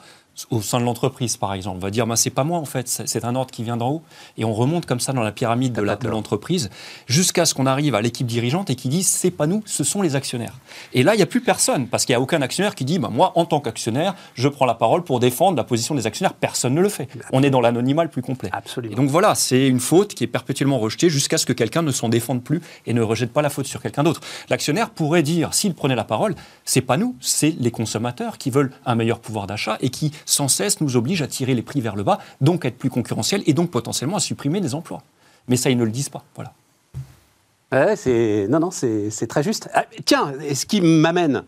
au 0.51 0.63
sein 0.63 0.81
de 0.81 0.85
l'entreprise, 0.85 1.37
par 1.37 1.55
exemple. 1.55 1.77
On 1.79 1.81
va 1.81 1.91
dire, 1.91 2.07
ben, 2.07 2.17
c'est 2.17 2.31
pas 2.31 2.45
moi, 2.45 2.59
en 2.59 2.65
fait, 2.65 2.89
c'est 2.89 3.25
un 3.25 3.35
ordre 3.35 3.51
qui 3.51 3.63
vient 3.63 3.77
d'en 3.77 3.91
haut. 3.91 4.03
Et 4.39 4.45
on 4.45 4.53
remonte 4.53 4.87
comme 4.87 5.01
ça 5.01 5.13
dans 5.13 5.23
la 5.23 5.33
pyramide 5.33 5.73
de 5.73 6.09
l'entreprise, 6.09 6.71
jusqu'à 7.07 7.45
ce 7.45 7.55
qu'on 7.55 7.67
arrive 7.67 7.95
à 7.95 8.01
l'équipe 8.01 8.27
dirigeante 8.27 8.71
et 8.71 8.77
qui 8.77 8.89
dit, 8.89 9.03
c'est 9.03 9.31
pas 9.31 9.47
nous, 9.47 9.63
ce 9.67 9.85
sont 9.85 10.03
les 10.03 10.17
actionnaires. 10.17 10.55
Et 10.93 11.03
là, 11.03 11.15
il 11.15 11.19
n'y 11.19 11.23
a 11.23 11.27
plus 11.27 11.41
personne, 11.41 11.87
parce 11.87 12.05
qu'il 12.05 12.13
n'y 12.15 12.19
a 12.19 12.21
aucun 12.21 12.43
actionnaire 12.43 12.75
qui 12.75 12.85
dit, 12.85 12.99
ben, 12.99 13.11
moi, 13.11 13.33
en 13.37 13.45
tant 13.45 13.61
qu'actionnaire, 13.61 14.15
je 14.35 14.49
prends 14.49 14.67
la 14.67 14.75
parole 14.75 15.05
pour 15.05 15.21
défendre 15.21 15.57
la 15.57 15.65
position 15.65 15.95
des 15.95 16.07
actionnaires. 16.07 16.35
Personne 16.35 16.75
ne 16.75 16.81
le 16.81 16.89
fait. 16.89 17.09
On 17.33 17.43
est 17.43 17.51
dans 17.51 17.61
l'anonymat 17.61 18.05
le 18.05 18.11
plus 18.11 18.23
complet. 18.23 18.51
Absolument. 18.53 18.93
Et 18.93 18.97
donc 18.97 19.09
voilà, 19.09 19.35
c'est 19.35 19.67
une 19.67 19.81
faute 19.81 20.15
qui 20.15 20.25
est 20.25 20.29
perpétuellement 20.29 20.79
rejetée 20.79 21.11
jusqu'à 21.11 21.39
ce 21.39 21.47
que 21.47 21.53
quelqu'un 21.53 21.83
ne 21.83 21.93
s'en 21.93 22.09
défende 22.09 22.43
plus 22.43 22.61
et 22.87 22.93
ne 22.93 23.03
rejette 23.03 23.33
pas 23.33 23.43
la 23.43 23.51
faute 23.51 23.67
sur 23.67 23.83
quelqu'un 23.83 24.03
d'autre. 24.03 24.21
L'actionnaire 24.49 24.91
pourrait 24.91 25.23
dire, 25.23 25.55
s'il 25.55 25.75
prenait 25.75 25.95
la 25.95 26.05
parole, 26.05 26.35
c'est 26.65 26.81
pas 26.81 26.97
nous, 26.97 27.17
c'est 27.21 27.55
les 27.59 27.71
consommateurs 27.71 28.39
qui 28.39 28.51
veulent 28.51 28.73
un 28.87 28.95
meilleur 28.95 29.21
pouvoir 29.21 29.47
d'achat 29.47 29.77
et 29.81 29.91
qui 29.91 30.13
sans 30.31 30.49
cesse 30.49 30.81
nous 30.81 30.97
oblige 30.97 31.23
à 31.23 31.27
tirer 31.27 31.55
les 31.55 31.63
prix 31.63 31.81
vers 31.81 31.97
le 31.97 32.03
bas, 32.03 32.19
donc 32.41 32.65
à 32.65 32.69
être 32.69 32.79
plus 32.79 32.91
concurrentiel 32.91 33.43
et 33.47 33.53
donc 33.53 33.71
potentiellement 33.71 34.17
à 34.17 34.21
supprimer 34.21 34.61
des 34.61 34.75
emplois. 34.75 35.03
Mais 35.49 35.57
ça, 35.57 35.71
ils 35.71 35.77
ne 35.77 35.85
le 35.85 35.91
disent 35.91 36.09
pas. 36.09 36.25
Voilà. 36.35 37.97
c'est 37.97 38.47
non, 38.49 38.61
non, 38.61 38.71
c'est 38.71 39.27
très 39.29 39.43
juste. 39.43 39.69
Ah, 39.75 39.85
tiens, 40.05 40.33
ce 40.55 40.67
qui 40.67 40.81
m'amène 40.81 41.45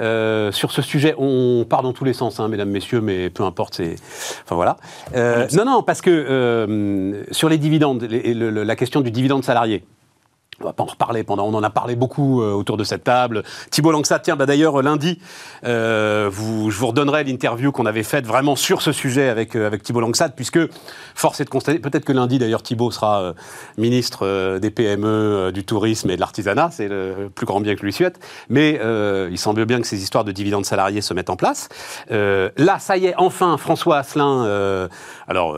euh, 0.00 0.50
sur 0.50 0.72
ce 0.72 0.82
sujet, 0.82 1.14
on 1.18 1.64
part 1.68 1.82
dans 1.82 1.92
tous 1.92 2.04
les 2.04 2.12
sens, 2.12 2.40
hein, 2.40 2.48
mesdames, 2.48 2.70
messieurs, 2.70 3.00
mais 3.00 3.30
peu 3.30 3.44
importe. 3.44 3.76
C'est, 3.76 3.96
enfin 4.44 4.56
voilà. 4.56 4.76
Euh, 5.14 5.46
non, 5.52 5.64
non, 5.64 5.82
parce 5.82 6.00
que 6.00 6.10
euh, 6.10 7.22
sur 7.30 7.48
les 7.48 7.58
dividendes, 7.58 8.02
la 8.02 8.76
question 8.76 9.00
du 9.00 9.10
dividende 9.10 9.44
salarié. 9.44 9.84
On 10.60 10.64
va 10.64 10.72
pas 10.72 10.82
en 10.82 10.86
reparler 10.86 11.24
pendant, 11.24 11.46
on 11.46 11.54
en 11.54 11.62
a 11.62 11.70
parlé 11.70 11.96
beaucoup 11.96 12.42
euh, 12.42 12.52
autour 12.52 12.76
de 12.76 12.84
cette 12.84 13.04
table. 13.04 13.42
Thibault 13.70 13.92
Langsat, 13.92 14.20
tiens, 14.20 14.36
bah 14.36 14.46
d'ailleurs 14.46 14.82
lundi, 14.82 15.18
euh, 15.64 16.28
vous, 16.32 16.70
je 16.70 16.78
vous 16.78 16.86
redonnerai 16.88 17.24
l'interview 17.24 17.72
qu'on 17.72 17.86
avait 17.86 18.02
faite 18.02 18.26
vraiment 18.26 18.56
sur 18.56 18.82
ce 18.82 18.92
sujet 18.92 19.28
avec 19.28 19.56
euh, 19.56 19.66
avec 19.66 19.82
Thibault 19.82 20.00
Langsat, 20.00 20.30
puisque 20.30 20.60
force 21.14 21.40
est 21.40 21.44
de 21.44 21.50
constater, 21.50 21.78
peut-être 21.78 22.04
que 22.04 22.12
lundi 22.12 22.38
d'ailleurs 22.38 22.62
Thibault 22.62 22.90
sera 22.90 23.34
ministre 23.78 24.58
des 24.58 24.70
PME, 24.70 25.52
du 25.52 25.64
tourisme 25.64 26.10
et 26.10 26.16
de 26.16 26.20
l'artisanat, 26.20 26.70
c'est 26.70 26.88
le 26.88 27.30
plus 27.34 27.46
grand 27.46 27.60
bien 27.60 27.74
que 27.74 27.82
lui 27.82 27.92
souhaite. 27.92 28.18
Mais 28.48 28.80
il 29.30 29.38
semble 29.38 29.64
bien 29.64 29.80
que 29.80 29.86
ces 29.86 30.02
histoires 30.02 30.24
de 30.24 30.32
dividendes 30.32 30.66
salariés 30.66 31.00
se 31.00 31.14
mettent 31.14 31.30
en 31.30 31.36
place. 31.36 31.68
là, 32.10 32.78
ça 32.78 32.96
y 32.96 33.06
est, 33.06 33.14
enfin, 33.16 33.56
François 33.56 33.98
Asselin. 33.98 34.88
alors, 35.28 35.56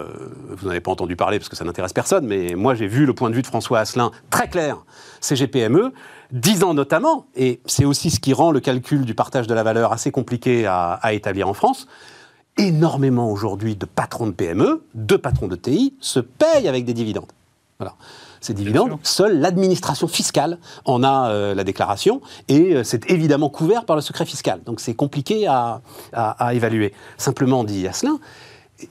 vous 0.50 0.68
n'avez 0.68 0.80
pas 0.80 0.90
entendu 0.90 1.16
parler 1.16 1.38
parce 1.38 1.48
que 1.48 1.56
ça 1.56 1.64
n'intéresse 1.64 1.92
personne, 1.92 2.26
mais 2.26 2.54
moi 2.54 2.74
j'ai 2.74 2.86
vu 2.86 3.06
le 3.06 3.14
point 3.14 3.30
de 3.30 3.34
vue 3.34 3.42
de 3.42 3.46
François 3.46 3.80
Asselin 3.80 4.10
très 4.30 4.48
clair 4.48 4.85
CGPME, 5.20 5.92
disant 6.32 6.74
notamment, 6.74 7.26
et 7.36 7.60
c'est 7.66 7.84
aussi 7.84 8.10
ce 8.10 8.20
qui 8.20 8.32
rend 8.32 8.50
le 8.50 8.60
calcul 8.60 9.04
du 9.04 9.14
partage 9.14 9.46
de 9.46 9.54
la 9.54 9.62
valeur 9.62 9.92
assez 9.92 10.10
compliqué 10.10 10.66
à, 10.66 11.00
établir 11.12 11.48
en 11.48 11.54
France, 11.54 11.86
énormément 12.56 13.30
aujourd'hui 13.30 13.76
de 13.76 13.86
patrons 13.86 14.26
de 14.26 14.32
PME, 14.32 14.82
de 14.94 15.16
patrons 15.16 15.48
de 15.48 15.56
TI, 15.56 15.94
se 16.00 16.20
payent 16.20 16.68
avec 16.68 16.84
des 16.84 16.94
dividendes. 16.94 17.30
Voilà. 17.78 17.94
Ces 18.40 18.54
dividendes, 18.54 18.98
seule 19.02 19.40
l'administration 19.40 20.08
fiscale 20.08 20.58
en 20.84 21.02
a 21.02 21.30
euh, 21.30 21.54
la 21.54 21.64
déclaration, 21.64 22.20
et 22.48 22.76
euh, 22.76 22.84
c'est 22.84 23.10
évidemment 23.10 23.48
couvert 23.48 23.84
par 23.84 23.96
le 23.96 24.02
secret 24.02 24.24
fiscal. 24.24 24.62
Donc 24.64 24.80
c'est 24.80 24.94
compliqué 24.94 25.46
à, 25.46 25.80
à, 26.12 26.54
évaluer. 26.54 26.94
Simplement 27.18 27.64
dit 27.64 27.86
Asselin, 27.86 28.18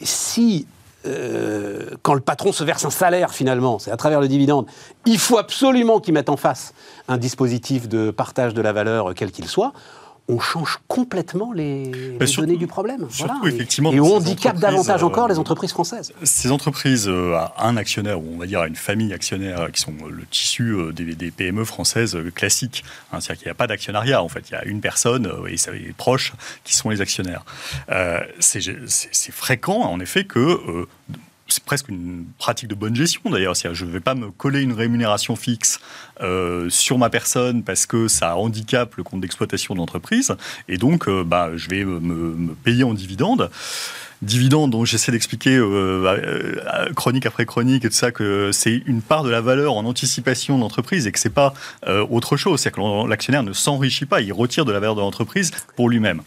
si 0.01 0.67
euh, 1.05 1.89
quand 2.01 2.13
le 2.13 2.19
patron 2.19 2.51
se 2.51 2.63
verse 2.63 2.85
un 2.85 2.89
salaire 2.89 3.31
finalement, 3.31 3.79
c'est 3.79 3.91
à 3.91 3.97
travers 3.97 4.19
le 4.19 4.27
dividende, 4.27 4.65
il 5.05 5.19
faut 5.19 5.37
absolument 5.37 5.99
qu'il 5.99 6.13
mette 6.13 6.29
en 6.29 6.37
face 6.37 6.73
un 7.07 7.17
dispositif 7.17 7.87
de 7.87 8.11
partage 8.11 8.53
de 8.53 8.61
la 8.61 8.73
valeur 8.73 9.13
quel 9.15 9.31
qu'il 9.31 9.47
soit 9.47 9.73
on 10.27 10.39
change 10.39 10.79
complètement 10.87 11.53
les, 11.53 12.17
données 12.35 12.57
du 12.57 12.67
problème. 12.67 13.07
Surtout, 13.09 13.47
effectivement, 13.47 13.91
et 13.91 13.99
on 13.99 14.15
handicape 14.15 14.57
davantage 14.57 15.03
euh, 15.03 15.05
encore 15.05 15.27
les 15.27 15.37
entreprises 15.37 15.71
françaises. 15.71 16.13
Ces 16.23 16.51
entreprises 16.51 17.07
euh, 17.07 17.35
à 17.35 17.67
un 17.67 17.77
actionnaire, 17.77 18.19
ou 18.19 18.33
on 18.33 18.37
va 18.37 18.47
dire 18.47 18.61
à 18.61 18.67
une 18.67 18.75
famille 18.75 19.13
actionnaire, 19.13 19.71
qui 19.71 19.81
sont 19.81 19.93
le 20.09 20.25
tissu 20.25 20.75
des, 20.93 21.31
PME 21.31 21.63
françaises 21.63 22.17
classiques. 22.33 22.83
Hein, 23.11 23.19
c'est-à-dire 23.19 23.37
qu'il 23.37 23.47
n'y 23.47 23.51
a 23.51 23.55
pas 23.55 23.67
d'actionnariat, 23.67 24.23
en 24.23 24.29
fait. 24.29 24.49
Il 24.49 24.53
y 24.53 24.55
a 24.55 24.65
une 24.65 24.81
personne 24.81 25.31
et 25.47 25.57
ses 25.57 25.71
proches 25.97 26.33
qui 26.63 26.75
sont 26.75 26.89
les 26.89 27.01
actionnaires. 27.01 27.45
c'est 28.39 29.31
fréquent, 29.31 29.81
en 29.81 29.99
effet, 29.99 30.23
que 30.23 30.87
c'est 31.47 31.63
presque 31.63 31.89
une 31.89 32.25
pratique 32.37 32.69
de 32.69 32.75
bonne 32.75 32.95
gestion 32.95 33.21
d'ailleurs. 33.29 33.53
Je 33.55 33.85
ne 33.85 33.91
vais 33.91 33.99
pas 33.99 34.15
me 34.15 34.31
coller 34.31 34.61
une 34.61 34.73
rémunération 34.73 35.35
fixe 35.35 35.79
euh, 36.21 36.69
sur 36.69 36.97
ma 36.97 37.09
personne 37.09 37.63
parce 37.63 37.85
que 37.85 38.07
ça 38.07 38.35
handicape 38.35 38.95
le 38.95 39.03
compte 39.03 39.21
d'exploitation 39.21 39.73
de 39.73 39.79
l'entreprise 39.79 40.35
et 40.67 40.77
donc 40.77 41.07
euh, 41.07 41.23
bah, 41.23 41.51
je 41.55 41.69
vais 41.69 41.85
me, 41.85 41.99
me 41.99 42.53
payer 42.55 42.83
en 42.83 42.93
dividende 42.93 43.49
dividendes 44.21 44.71
dont 44.71 44.85
j'essaie 44.85 45.11
d'expliquer 45.11 45.55
euh, 45.55 46.05
euh, 46.05 46.93
chronique 46.93 47.25
après 47.25 47.45
chronique 47.45 47.85
et 47.85 47.89
tout 47.89 47.95
ça 47.95 48.11
que 48.11 48.51
c'est 48.51 48.81
une 48.85 49.01
part 49.01 49.23
de 49.23 49.29
la 49.29 49.41
valeur 49.41 49.75
en 49.75 49.85
anticipation 49.85 50.57
de 50.57 50.61
l'entreprise 50.61 51.07
et 51.07 51.11
que 51.11 51.19
c'est 51.19 51.29
pas 51.29 51.53
euh, 51.87 52.05
autre 52.09 52.37
chose. 52.37 52.59
C'est 52.59 52.71
que 52.71 53.07
l'actionnaire 53.07 53.43
ne 53.43 53.53
s'enrichit 53.53 54.05
pas, 54.05 54.21
il 54.21 54.33
retire 54.33 54.65
de 54.65 54.71
la 54.71 54.79
valeur 54.79 54.95
de 54.95 55.01
l'entreprise 55.01 55.51
pour 55.75 55.89
lui-même. 55.89 56.21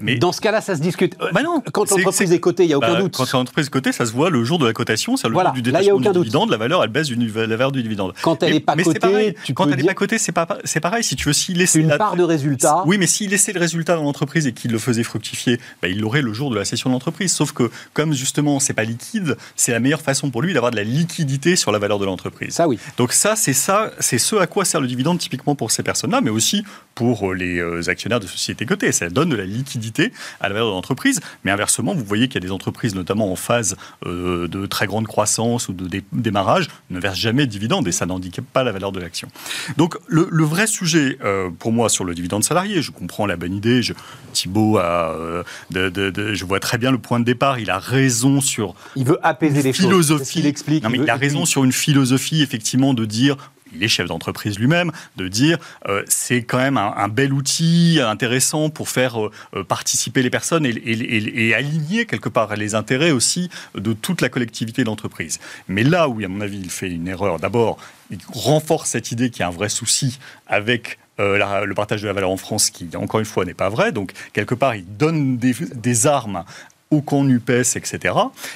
mais 0.00 0.16
dans 0.16 0.32
ce 0.32 0.40
cas-là, 0.40 0.60
ça 0.60 0.76
se 0.76 0.80
discute. 0.80 1.16
Bah 1.32 1.42
non, 1.42 1.62
quand 1.72 1.90
l'entreprise 1.90 2.32
est, 2.32 2.40
cotée, 2.40 2.64
il 2.64 2.68
n'y 2.68 2.74
a 2.74 2.78
aucun 2.78 2.94
bah, 2.94 3.00
doute. 3.00 3.16
Quand 3.16 3.30
l'entreprise 3.32 3.66
est 3.66 3.70
cotée, 3.70 3.92
ça 3.92 4.06
se 4.06 4.12
voit 4.12 4.30
le 4.30 4.41
jour 4.44 4.58
de 4.58 4.66
la 4.66 4.72
cotation, 4.72 5.16
c'est 5.16 5.28
le 5.28 5.34
jour 5.34 5.52
du 5.52 5.62
détachement 5.62 6.00
du 6.00 6.08
dividende, 6.10 6.50
la 6.50 6.56
valeur 6.56 6.82
elle 6.82 6.90
baisse 6.90 7.08
du, 7.08 7.16
la 7.16 7.46
valeur 7.46 7.72
du 7.72 7.82
dividende. 7.82 8.12
Quand 8.22 8.42
elle 8.42 8.54
n'est 8.54 8.60
pas 8.60 8.76
cotée, 8.76 9.36
quand 9.54 9.68
elle 9.68 9.76
n'est 9.76 9.84
pas 9.84 9.94
cotée, 9.94 10.18
c'est 10.18 10.32
pas 10.32 10.46
c'est 10.64 10.80
pareil. 10.80 11.04
Si 11.04 11.16
tu 11.16 11.26
veux, 11.26 11.32
s'il 11.32 11.58
laissait 11.58 11.80
une 11.80 11.96
part 11.96 12.16
de 12.16 12.22
résultat. 12.22 12.82
Oui, 12.86 12.98
mais 12.98 13.06
s'il 13.06 13.30
laissait 13.30 13.52
le 13.52 13.60
résultat 13.60 13.96
dans 13.96 14.02
l'entreprise 14.02 14.46
et 14.46 14.52
qu'il 14.52 14.70
le 14.72 14.78
faisait 14.78 15.02
fructifier, 15.02 15.58
bah, 15.80 15.88
il 15.88 16.00
l'aurait 16.00 16.22
le 16.22 16.32
jour 16.32 16.50
de 16.50 16.56
la 16.56 16.64
cession 16.64 16.90
de 16.90 16.94
l'entreprise. 16.94 17.32
Sauf 17.32 17.52
que, 17.52 17.70
comme 17.92 18.12
justement, 18.12 18.60
c'est 18.60 18.74
pas 18.74 18.84
liquide, 18.84 19.36
c'est 19.56 19.72
la 19.72 19.80
meilleure 19.80 20.00
façon 20.00 20.30
pour 20.30 20.42
lui 20.42 20.52
d'avoir 20.52 20.70
de 20.70 20.76
la 20.76 20.84
liquidité 20.84 21.56
sur 21.56 21.72
la 21.72 21.78
valeur 21.78 21.98
de 21.98 22.04
l'entreprise. 22.04 22.54
Ça, 22.54 22.68
oui. 22.68 22.78
Donc, 22.96 23.12
ça, 23.12 23.36
c'est 23.36 23.52
ça, 23.52 23.90
c'est 23.98 24.18
ce 24.18 24.36
à 24.36 24.46
quoi 24.46 24.64
sert 24.64 24.80
le 24.80 24.86
dividende 24.86 25.18
typiquement 25.18 25.54
pour 25.54 25.70
ces 25.70 25.82
personnes-là, 25.82 26.20
mais 26.20 26.30
aussi 26.30 26.64
pour 26.94 27.30
euh, 27.30 27.34
les 27.34 27.58
euh, 27.58 27.88
actionnaires 27.88 28.20
de 28.20 28.26
sociétés 28.26 28.66
cotées. 28.66 28.92
Ça 28.92 29.08
donne 29.08 29.30
de 29.30 29.36
la 29.36 29.44
liquidité 29.44 30.12
à 30.40 30.48
la 30.48 30.54
valeur 30.54 30.68
de 30.68 30.74
l'entreprise. 30.74 31.20
Mais 31.44 31.50
inversement, 31.50 31.94
vous 31.94 32.04
voyez 32.04 32.28
qu'il 32.28 32.42
y 32.42 32.44
a 32.44 32.46
des 32.46 32.52
entreprises, 32.52 32.94
notamment 32.94 33.30
en 33.30 33.36
phase 33.36 33.76
euh, 34.06 34.31
de 34.46 34.66
très 34.66 34.86
grande 34.86 35.06
croissance 35.06 35.68
ou 35.68 35.72
de 35.72 36.02
démarrage, 36.12 36.68
ne 36.90 36.98
versent 37.00 37.18
jamais 37.18 37.46
de 37.46 37.50
dividende 37.50 37.86
et 37.88 37.92
ça 37.92 38.06
n'handicape 38.06 38.44
pas 38.52 38.64
la 38.64 38.72
valeur 38.72 38.92
de 38.92 39.00
l'action. 39.00 39.28
Donc, 39.76 39.96
le, 40.06 40.44
vrai 40.44 40.66
sujet 40.66 41.18
pour 41.58 41.72
moi 41.72 41.88
sur 41.88 42.04
le 42.04 42.14
dividende 42.14 42.44
salarié, 42.44 42.82
je 42.82 42.90
comprends 42.90 43.26
la 43.26 43.36
bonne 43.36 43.54
idée. 43.54 43.82
Je, 43.82 43.92
Thibault 44.32 44.78
a, 44.78 45.44
je 45.72 46.44
vois 46.44 46.60
très 46.60 46.78
bien 46.78 46.90
le 46.90 46.98
point 46.98 47.20
de 47.20 47.24
départ. 47.24 47.58
Il 47.58 47.70
a 47.70 47.78
raison 47.78 48.40
sur. 48.40 48.74
Il 48.96 49.04
veut 49.04 49.18
apaiser 49.22 49.62
les 49.62 49.72
philosophie. 49.72 50.40
Il 50.40 50.46
explique. 50.46 50.84
Non, 50.84 50.90
mais 50.90 50.98
il, 50.98 51.10
a 51.10 51.16
raison 51.16 51.44
sur 51.44 51.64
une 51.64 51.72
philosophie, 51.72 52.42
effectivement, 52.42 52.94
de 52.94 53.04
dire 53.04 53.36
il 53.74 53.82
est 53.82 53.88
chef 53.88 54.08
d'entreprise 54.08 54.58
lui-même, 54.58 54.92
de 55.16 55.28
dire 55.28 55.58
euh, 55.88 56.02
c'est 56.06 56.42
quand 56.42 56.58
même 56.58 56.76
un, 56.76 57.08
bel 57.08 57.32
outil 57.32 57.98
intéressant 58.00 58.70
pour 58.70 58.88
faire 58.88 59.20
euh, 59.20 59.30
euh, 59.54 59.64
participer 59.64 60.22
les 60.22 60.30
personnes 60.30 60.66
et, 60.66 61.54
aligner 61.54 62.06
quelque 62.06 62.28
part 62.28 62.54
les 62.56 62.74
intérêts 62.74 63.10
aussi 63.10 63.50
de 63.74 63.92
toute 63.92 64.20
la 64.20 64.28
collectivité 64.28 64.82
de 64.82 64.86
l'entreprise. 64.86 65.38
Mais 65.68 65.82
là 65.82 66.08
où, 66.08 66.22
à 66.24 66.28
mon 66.28 66.40
avis, 66.40 66.58
il 66.58 66.70
fait 66.70 66.88
une 66.88 67.08
erreur, 67.08 67.38
d'abord, 67.38 67.78
il 68.10 68.18
renforce 68.32 68.90
cette 68.90 69.12
idée 69.12 69.30
qu'il 69.30 69.40
y 69.40 69.42
a 69.42 69.48
un 69.48 69.50
vrai 69.50 69.68
souci 69.68 70.18
avec 70.46 70.98
le 71.18 71.72
partage 71.74 72.02
de 72.02 72.08
la 72.08 72.12
valeur 72.12 72.30
en 72.30 72.36
France, 72.36 72.70
qui, 72.70 72.88
encore 72.96 73.20
une 73.20 73.26
fois, 73.26 73.44
n'est 73.44 73.54
pas 73.54 73.68
vrai. 73.68 73.92
Donc, 73.92 74.12
quelque 74.32 74.56
part, 74.56 74.74
il 74.74 74.84
donne 74.96 75.36
des, 75.36 75.54
des 75.74 76.06
armes 76.08 76.44
au 76.92 77.00
camp 77.00 77.24
NUPES, 77.24 77.76
etc. 77.76 78.14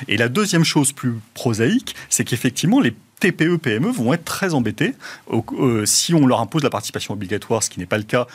Et 0.08 0.16
la 0.16 0.28
deuxième 0.28 0.64
chose 0.64 0.92
plus 0.92 1.14
prosaïque, 1.34 1.96
c'est 2.08 2.24
qu'effectivement, 2.24 2.80
les 2.80 2.94
TPE, 3.20 3.56
PME 3.56 3.90
vont 3.90 4.12
être 4.12 4.24
très 4.24 4.54
embêtés 4.54 4.94
euh, 5.32 5.86
si 5.86 6.14
on 6.14 6.26
leur 6.26 6.40
impose 6.40 6.62
la 6.62 6.70
participation 6.70 7.14
obligatoire, 7.14 7.62
ce 7.62 7.70
qui 7.70 7.80
n'est 7.80 7.86
pas 7.86 7.98
le 7.98 8.04
cas 8.04 8.26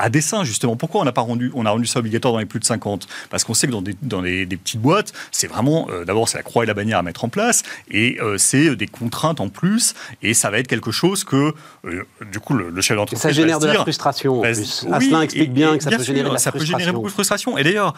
à 0.00 0.08
dessein, 0.08 0.44
justement. 0.44 0.76
Pourquoi 0.76 1.02
on 1.02 1.04
n'a 1.04 1.12
pas 1.12 1.20
rendu, 1.20 1.52
on 1.54 1.66
a 1.66 1.70
rendu 1.70 1.86
ça 1.86 1.98
obligatoire 1.98 2.32
dans 2.32 2.38
les 2.38 2.46
plus 2.46 2.58
de 2.58 2.64
50 2.64 3.06
Parce 3.28 3.44
qu'on 3.44 3.54
sait 3.54 3.66
que 3.66 3.72
dans 3.72 3.82
des, 3.82 3.94
dans 4.02 4.22
des 4.22 4.46
petites 4.46 4.80
boîtes, 4.80 5.12
c'est 5.30 5.46
vraiment, 5.46 5.88
euh, 5.90 6.04
d'abord, 6.04 6.28
c'est 6.28 6.38
la 6.38 6.42
croix 6.42 6.64
et 6.64 6.66
la 6.66 6.74
bannière 6.74 6.98
à 6.98 7.02
mettre 7.02 7.24
en 7.24 7.28
place, 7.28 7.62
et 7.90 8.18
euh, 8.20 8.38
c'est 8.38 8.76
des 8.76 8.86
contraintes 8.86 9.40
en 9.40 9.48
plus, 9.48 9.94
et 10.22 10.34
ça 10.34 10.50
va 10.50 10.58
être 10.58 10.66
quelque 10.66 10.90
chose 10.90 11.24
que, 11.24 11.54
euh, 11.84 12.02
du 12.32 12.40
coup, 12.40 12.54
le, 12.54 12.80
chef 12.80 12.96
d'entreprise. 12.96 13.22
Ça 13.22 13.30
génère 13.30 13.58
de 13.58 13.66
la 13.66 13.74
frustration, 13.74 14.40
en. 14.40 14.44
Asselin 14.44 15.22
explique 15.22 15.52
bien 15.52 15.76
que 15.76 15.84
ça 15.84 15.90
peut 15.90 16.02
générer 16.02 16.28
de 16.28 16.34
la 16.34 16.38
ça 16.38 16.52
peut 16.52 16.64
générer 16.64 16.92
beaucoup 16.92 17.08
de 17.08 17.12
frustration. 17.12 17.58
Et 17.58 17.64
d'ailleurs, 17.64 17.94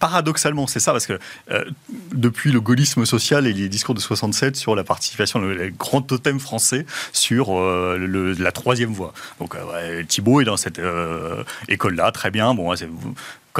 paradoxalement, 0.00 0.66
c'est 0.66 0.80
ça, 0.80 0.92
parce 0.92 1.06
que 1.06 1.18
depuis 2.12 2.50
le 2.50 2.60
gaullisme 2.60 3.06
social 3.06 3.46
et 3.46 3.52
les 3.52 3.68
discours 3.68 3.94
de 3.94 4.00
67 4.00 4.56
sur 4.56 4.74
la 4.74 4.82
participation, 4.82 5.38
le, 5.38 5.70
grand 5.70 6.02
totem 6.02 6.40
français 6.40 6.86
sur 7.12 7.52
la 7.54 8.52
troisième 8.52 8.92
voie. 8.92 9.12
Donc, 9.38 9.56
Thibault 10.08 10.40
est 10.40 10.44
dans 10.44 10.56
cette 10.56 10.80
école-là, 11.68 12.12
très 12.12 12.30
bien. 12.30 12.54
Bon, 12.54 12.74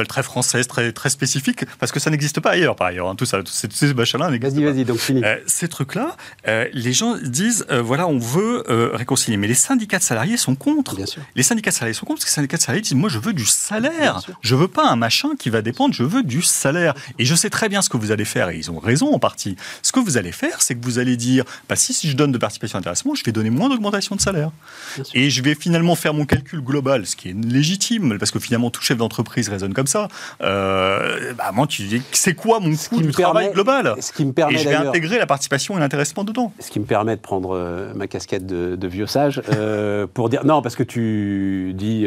très 0.02 0.24
française, 0.24 0.66
très, 0.66 0.92
très 0.92 1.08
spécifique, 1.08 1.64
parce 1.78 1.92
que 1.92 2.00
ça 2.00 2.10
n'existe 2.10 2.40
pas 2.40 2.50
ailleurs, 2.50 2.74
par 2.74 2.88
ailleurs. 2.88 3.08
Hein. 3.08 3.14
Tout 3.14 3.26
ça, 3.26 3.42
tous 3.42 3.52
ces, 3.52 3.68
ces 3.70 3.94
machins-là 3.94 4.30
n'existent 4.30 4.60
Vas-y, 4.60 4.72
vas-y, 4.72 4.84
donc 4.84 4.98
fini. 4.98 5.22
Euh, 5.24 5.36
ces 5.46 5.68
trucs-là, 5.68 6.16
euh, 6.48 6.66
les 6.72 6.92
gens 6.92 7.16
disent, 7.22 7.64
euh, 7.70 7.80
voilà, 7.80 8.06
on 8.08 8.18
veut 8.18 8.64
réconcilier. 8.92 9.36
Mais 9.36 9.46
les 9.46 9.54
syndicats 9.54 9.98
de 9.98 10.02
salariés 10.02 10.36
sont 10.36 10.56
contre. 10.56 10.96
Bien 10.96 11.06
sûr. 11.06 11.22
Les 11.36 11.42
syndicats 11.42 11.70
de 11.70 11.76
salariés 11.76 11.94
sont 11.94 12.06
contre, 12.06 12.18
parce 12.20 12.24
que 12.24 12.30
les 12.30 12.34
syndicats 12.34 12.56
de 12.56 12.62
salariés 12.62 12.82
disent, 12.82 12.94
moi, 12.94 13.08
je 13.08 13.18
veux 13.18 13.32
du 13.32 13.46
salaire. 13.46 14.20
Je 14.40 14.54
veux 14.54 14.68
pas 14.68 14.88
un 14.88 14.96
machin 14.96 15.30
qui 15.38 15.50
va 15.50 15.62
dépendre, 15.62 15.94
je 15.94 16.02
veux 16.02 16.22
du 16.22 16.42
salaire. 16.42 16.94
Et 17.18 17.24
je 17.24 17.34
sais 17.34 17.50
très 17.50 17.68
bien 17.68 17.82
ce 17.82 17.88
que 17.88 17.96
vous 17.96 18.10
allez 18.10 18.24
faire, 18.24 18.50
et 18.50 18.56
ils 18.56 18.70
ont 18.70 18.78
raison 18.78 19.14
en 19.14 19.18
partie. 19.18 19.56
Ce 19.82 19.92
que 19.92 20.00
vous 20.00 20.16
allez 20.16 20.32
faire, 20.32 20.62
c'est 20.62 20.74
que 20.74 20.84
vous 20.84 20.98
allez 20.98 21.16
dire, 21.16 21.44
bah, 21.68 21.76
si, 21.76 21.92
si 21.92 22.10
je 22.10 22.16
donne 22.16 22.32
de 22.32 22.38
participation 22.38 22.78
intéressement, 22.78 23.14
je 23.14 23.22
vais 23.24 23.32
donner 23.32 23.50
moins 23.50 23.68
d'augmentation 23.68 24.16
de 24.16 24.20
salaire. 24.20 24.50
Et 25.14 25.30
je 25.30 25.42
vais 25.42 25.54
finalement 25.54 25.94
faire 25.94 26.14
mon 26.14 26.26
calcul 26.26 26.60
global, 26.60 27.06
ce 27.06 27.16
qui 27.16 27.28
est 27.28 27.32
légitime, 27.32 28.18
parce 28.18 28.30
que 28.30 28.38
finalement, 28.38 28.70
tout 28.70 28.82
chef 28.82 28.98
d'entreprise 28.98 29.48
raisonne 29.48 29.74
comme 29.74 29.83
ça. 29.86 30.08
Euh, 30.42 31.32
bah, 31.34 31.50
moi, 31.52 31.66
tu 31.66 31.82
dis, 31.82 32.02
c'est 32.12 32.34
quoi 32.34 32.60
mon 32.60 32.74
coût 32.74 33.00
du 33.00 33.12
travail 33.12 33.52
global? 33.52 33.94
ce 34.00 34.12
qui 34.12 34.24
me 34.24 34.32
permet 34.32 34.54
Et 34.54 34.58
je 34.58 34.68
vais 34.68 34.74
intégrer 34.74 35.18
la 35.18 35.26
participation 35.26 35.76
et 35.76 35.80
l'intéressement 35.80 36.24
dedans. 36.24 36.52
Ce 36.60 36.70
qui 36.70 36.80
me 36.80 36.84
permet 36.84 37.16
de 37.16 37.20
prendre 37.20 37.56
euh, 37.56 37.92
ma 37.94 38.06
casquette 38.06 38.46
de, 38.46 38.86
vieux 38.86 39.06
sage 39.06 39.42
euh, 39.50 40.06
pour 40.14 40.28
dire 40.28 40.44
non, 40.44 40.60
parce 40.60 40.76
que 40.76 40.82
tu 40.82 41.72
dis 41.74 42.06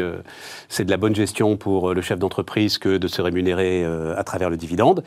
c'est 0.70 0.86
de 0.86 0.92
la 0.92 0.98
bonne 0.98 1.16
gestion 1.16 1.58
pour 1.58 1.94
le 1.94 2.02
chef 2.02 2.20
d'entreprise 2.20 2.78
que 2.78 2.98
de 2.98 3.08
se 3.08 3.22
rémunérer 3.22 3.86
à 4.16 4.24
travers 4.24 4.50
le 4.50 4.58
dividende 4.58 5.04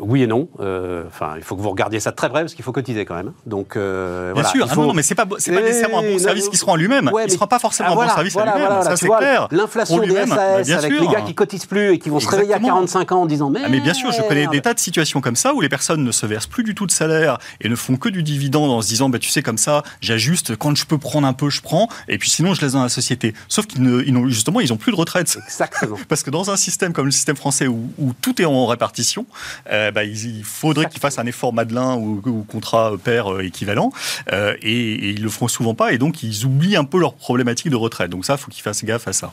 oui 0.00 0.22
et 0.22 0.26
non. 0.26 0.48
Euh, 0.60 1.04
enfin, 1.06 1.34
il 1.36 1.42
faut 1.42 1.56
que 1.56 1.60
vous 1.60 1.70
regardiez 1.70 2.00
ça 2.00 2.10
de 2.10 2.16
très 2.16 2.28
près 2.28 2.40
parce 2.40 2.54
qu'il 2.54 2.64
faut 2.64 2.72
cotiser 2.72 3.04
quand 3.04 3.14
même. 3.14 3.32
Donc, 3.46 3.76
euh, 3.76 4.32
Bien 4.34 4.44
sûr. 4.44 4.66
Ah 4.70 4.74
non, 4.74 4.92
mais 4.92 5.02
c'est 5.02 5.14
pas, 5.14 5.26
c'est 5.38 5.52
pas 5.52 5.60
nécessairement 5.60 6.00
un 6.00 6.10
bon 6.10 6.18
service 6.18 6.48
qui 6.48 6.56
sera 6.56 6.72
en 6.72 6.76
lui-même. 6.76 7.10
il 7.14 7.24
ne 7.24 7.28
sera 7.28 7.46
pas 7.46 7.58
forcément 7.58 7.90
un 7.90 7.94
bon 7.94 8.08
service 8.08 8.36
à 8.36 8.44
lui-même. 8.44 8.82
ça, 8.82 8.96
c'est 8.96 9.08
clair. 9.08 9.48
L'inflation 9.50 9.98
des 9.98 10.26
SAS 10.26 10.70
avec 10.70 11.00
les 11.00 11.08
gars 11.08 11.20
qui 11.22 11.34
cotisent 11.34 11.66
plus 11.66 11.92
et 11.94 11.98
qui 11.98 12.08
vont 12.08 12.20
se 12.20 12.28
réveiller 12.28 12.54
à 12.54 12.60
45 12.60 13.12
ans 13.12 13.22
en 13.22 13.26
disant 13.26 13.50
mais. 13.50 13.60
Ah, 13.64 13.68
mais 13.68 13.80
bien 13.80 13.94
sûr, 13.94 14.12
je 14.12 14.22
connais 14.22 14.46
des 14.46 14.60
tas 14.60 14.74
de 14.74 14.78
situations 14.78 15.20
comme 15.20 15.36
ça 15.36 15.54
où 15.54 15.60
les 15.60 15.68
personnes 15.68 16.04
ne 16.04 16.12
se 16.12 16.26
versent 16.26 16.46
plus 16.46 16.64
du 16.64 16.74
tout 16.74 16.86
de 16.86 16.90
salaire 16.90 17.38
et 17.60 17.68
ne 17.68 17.76
font 17.76 17.96
que 17.96 18.08
du 18.08 18.22
dividende 18.22 18.70
en 18.70 18.82
se 18.82 18.88
disant 18.88 19.08
bah, 19.08 19.18
tu 19.18 19.30
sais, 19.30 19.42
comme 19.42 19.58
ça, 19.58 19.82
j'ajuste 20.00 20.56
quand 20.56 20.76
je 20.76 20.86
peux 20.86 20.98
prendre 20.98 21.26
un 21.26 21.32
peu, 21.32 21.50
je 21.50 21.60
prends 21.60 21.88
et 22.08 22.18
puis 22.18 22.30
sinon 22.30 22.54
je 22.54 22.60
laisse 22.60 22.72
dans 22.72 22.82
la 22.82 22.88
société. 22.88 23.34
Sauf 23.48 23.66
qu'ils 23.66 23.82
n'ont 23.82 24.28
justement, 24.28 24.60
ils 24.60 24.70
n'ont 24.70 24.76
plus 24.76 24.92
de 24.92 24.96
retraite. 24.96 25.38
Exactement. 25.44 25.96
Parce 26.08 26.22
que 26.22 26.30
dans 26.30 26.50
un 26.50 26.56
système 26.56 26.92
comme 26.92 27.06
le 27.06 27.10
système 27.10 27.36
français 27.36 27.66
où, 27.66 27.90
tout 28.20 28.40
est 28.42 28.44
en 28.44 28.66
répartition, 28.66 29.26
euh, 29.70 29.89
bah, 29.90 30.04
il, 30.04 30.44
faudrait 30.44 30.88
qu'ils 30.88 31.00
fassent 31.00 31.18
un 31.18 31.26
effort 31.26 31.52
Madelin 31.52 31.96
ou, 31.96 32.44
contrat 32.48 32.92
père 33.02 33.32
euh, 33.32 33.44
équivalent. 33.44 33.92
Euh, 34.32 34.54
et, 34.62 34.72
et, 34.72 35.10
ils 35.10 35.22
le 35.22 35.30
feront 35.30 35.48
souvent 35.48 35.74
pas. 35.74 35.92
Et 35.92 35.98
donc, 35.98 36.22
ils 36.22 36.44
oublient 36.44 36.76
un 36.76 36.84
peu 36.84 36.98
leur 36.98 37.14
problématique 37.14 37.70
de 37.70 37.76
retraite. 37.76 38.10
Donc 38.10 38.24
ça, 38.24 38.36
faut 38.36 38.50
qu'ils 38.50 38.62
fassent 38.62 38.84
gaffe 38.84 39.08
à 39.08 39.12
ça. 39.12 39.32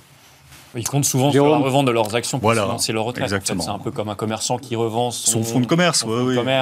Ils 0.78 0.88
comptent 0.88 1.06
souvent 1.06 1.32
sur 1.32 1.48
la 1.50 1.58
revente 1.58 1.86
de 1.86 1.92
leurs 1.92 2.16
actions 2.16 2.40
pour 2.40 2.52
financer 2.52 2.94
leur 2.94 3.06
retraite. 3.06 3.30
c'est 3.30 3.70
un 3.70 3.80
peu 3.80 3.92
comme 3.92 4.10
un 4.10 4.16
commerçant 4.16 4.58
qui 4.58 4.76
revend 4.76 5.12
son, 5.12 5.44
fonds 5.44 5.60
de 5.60 5.66
commerce. 5.66 6.06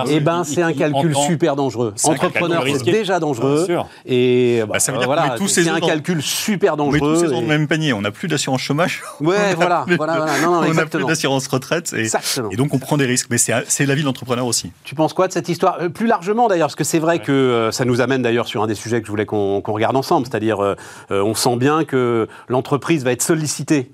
Eh 0.10 0.20
ben, 0.20 0.44
c'est 0.44 0.62
un 0.62 0.74
calcul 0.74 1.16
super 1.16 1.56
dangereux. 1.56 1.94
Entrepreneur, 2.04 2.64
c'est 2.68 2.84
déjà 2.84 3.20
dangereux. 3.20 3.68
Et 4.06 4.64
bah, 4.68 4.80
ça 4.80 4.92
veut 4.92 4.98
dire 4.98 5.08
voilà, 5.08 5.36
c'est 5.48 5.70
un 5.70 5.80
calcul 5.80 6.22
super 6.22 6.78
dangereux. 6.78 7.00
On 7.02 7.12
met 7.14 7.22
tous 7.22 7.32
dans 7.32 7.42
le 7.42 7.48
même 7.48 7.68
panier. 7.68 7.94
On 7.94 8.02
n'a 8.02 8.12
plus 8.12 8.28
d'assurance 8.28 8.62
chômage. 8.62 9.04
Ouais, 9.26 9.56
voilà, 9.56 9.86
voilà, 9.98 10.26
On 10.68 10.74
n'a 10.74 10.86
plus 10.86 11.04
d'assurance 11.06 11.48
retraite. 11.48 11.94
Et, 11.94 12.56
donc, 12.56 12.74
on 12.74 12.80
prend 12.80 12.98
des 12.98 13.06
risques. 13.06 13.28
Mais 13.30 13.38
c'est 13.38 13.86
la 13.86 13.96
vie 13.96 14.02
de 14.02 14.06
l'entrepreneur 14.06 14.46
aussi. 14.46 14.72
Tu 14.84 14.94
penses 14.94 15.14
quoi 15.14 15.28
de 15.28 15.34
cette 15.34 15.50
histoire? 15.50 15.78
Euh, 15.82 15.90
Plus 15.90 16.08
largement, 16.08 16.48
d'ailleurs, 16.48 16.68
parce 16.68 16.76
que 16.76 16.84
c'est 16.84 17.00
vrai 17.00 17.20
que 17.20 17.32
euh, 17.32 17.72
ça 17.72 17.86
nous 17.86 18.02
amène 18.02 18.22
d'ailleurs 18.22 18.48
sur 18.48 18.62
un 18.62 18.68
des 18.68 18.76
sujets 18.76 19.00
que 19.00 19.08
je 19.08 19.12
voulais 19.12 19.26
qu'on 19.26 19.62
regarde 19.62 19.96
ensemble. 19.96 20.28
C'est-à-dire, 20.28 20.62
euh, 20.62 20.76
on 21.10 21.34
sent 21.34 21.56
bien 21.58 21.86
que 21.86 22.28
l'entreprise 22.48 23.04
va 23.04 23.12
être 23.12 23.24
sollicitée 23.24 23.92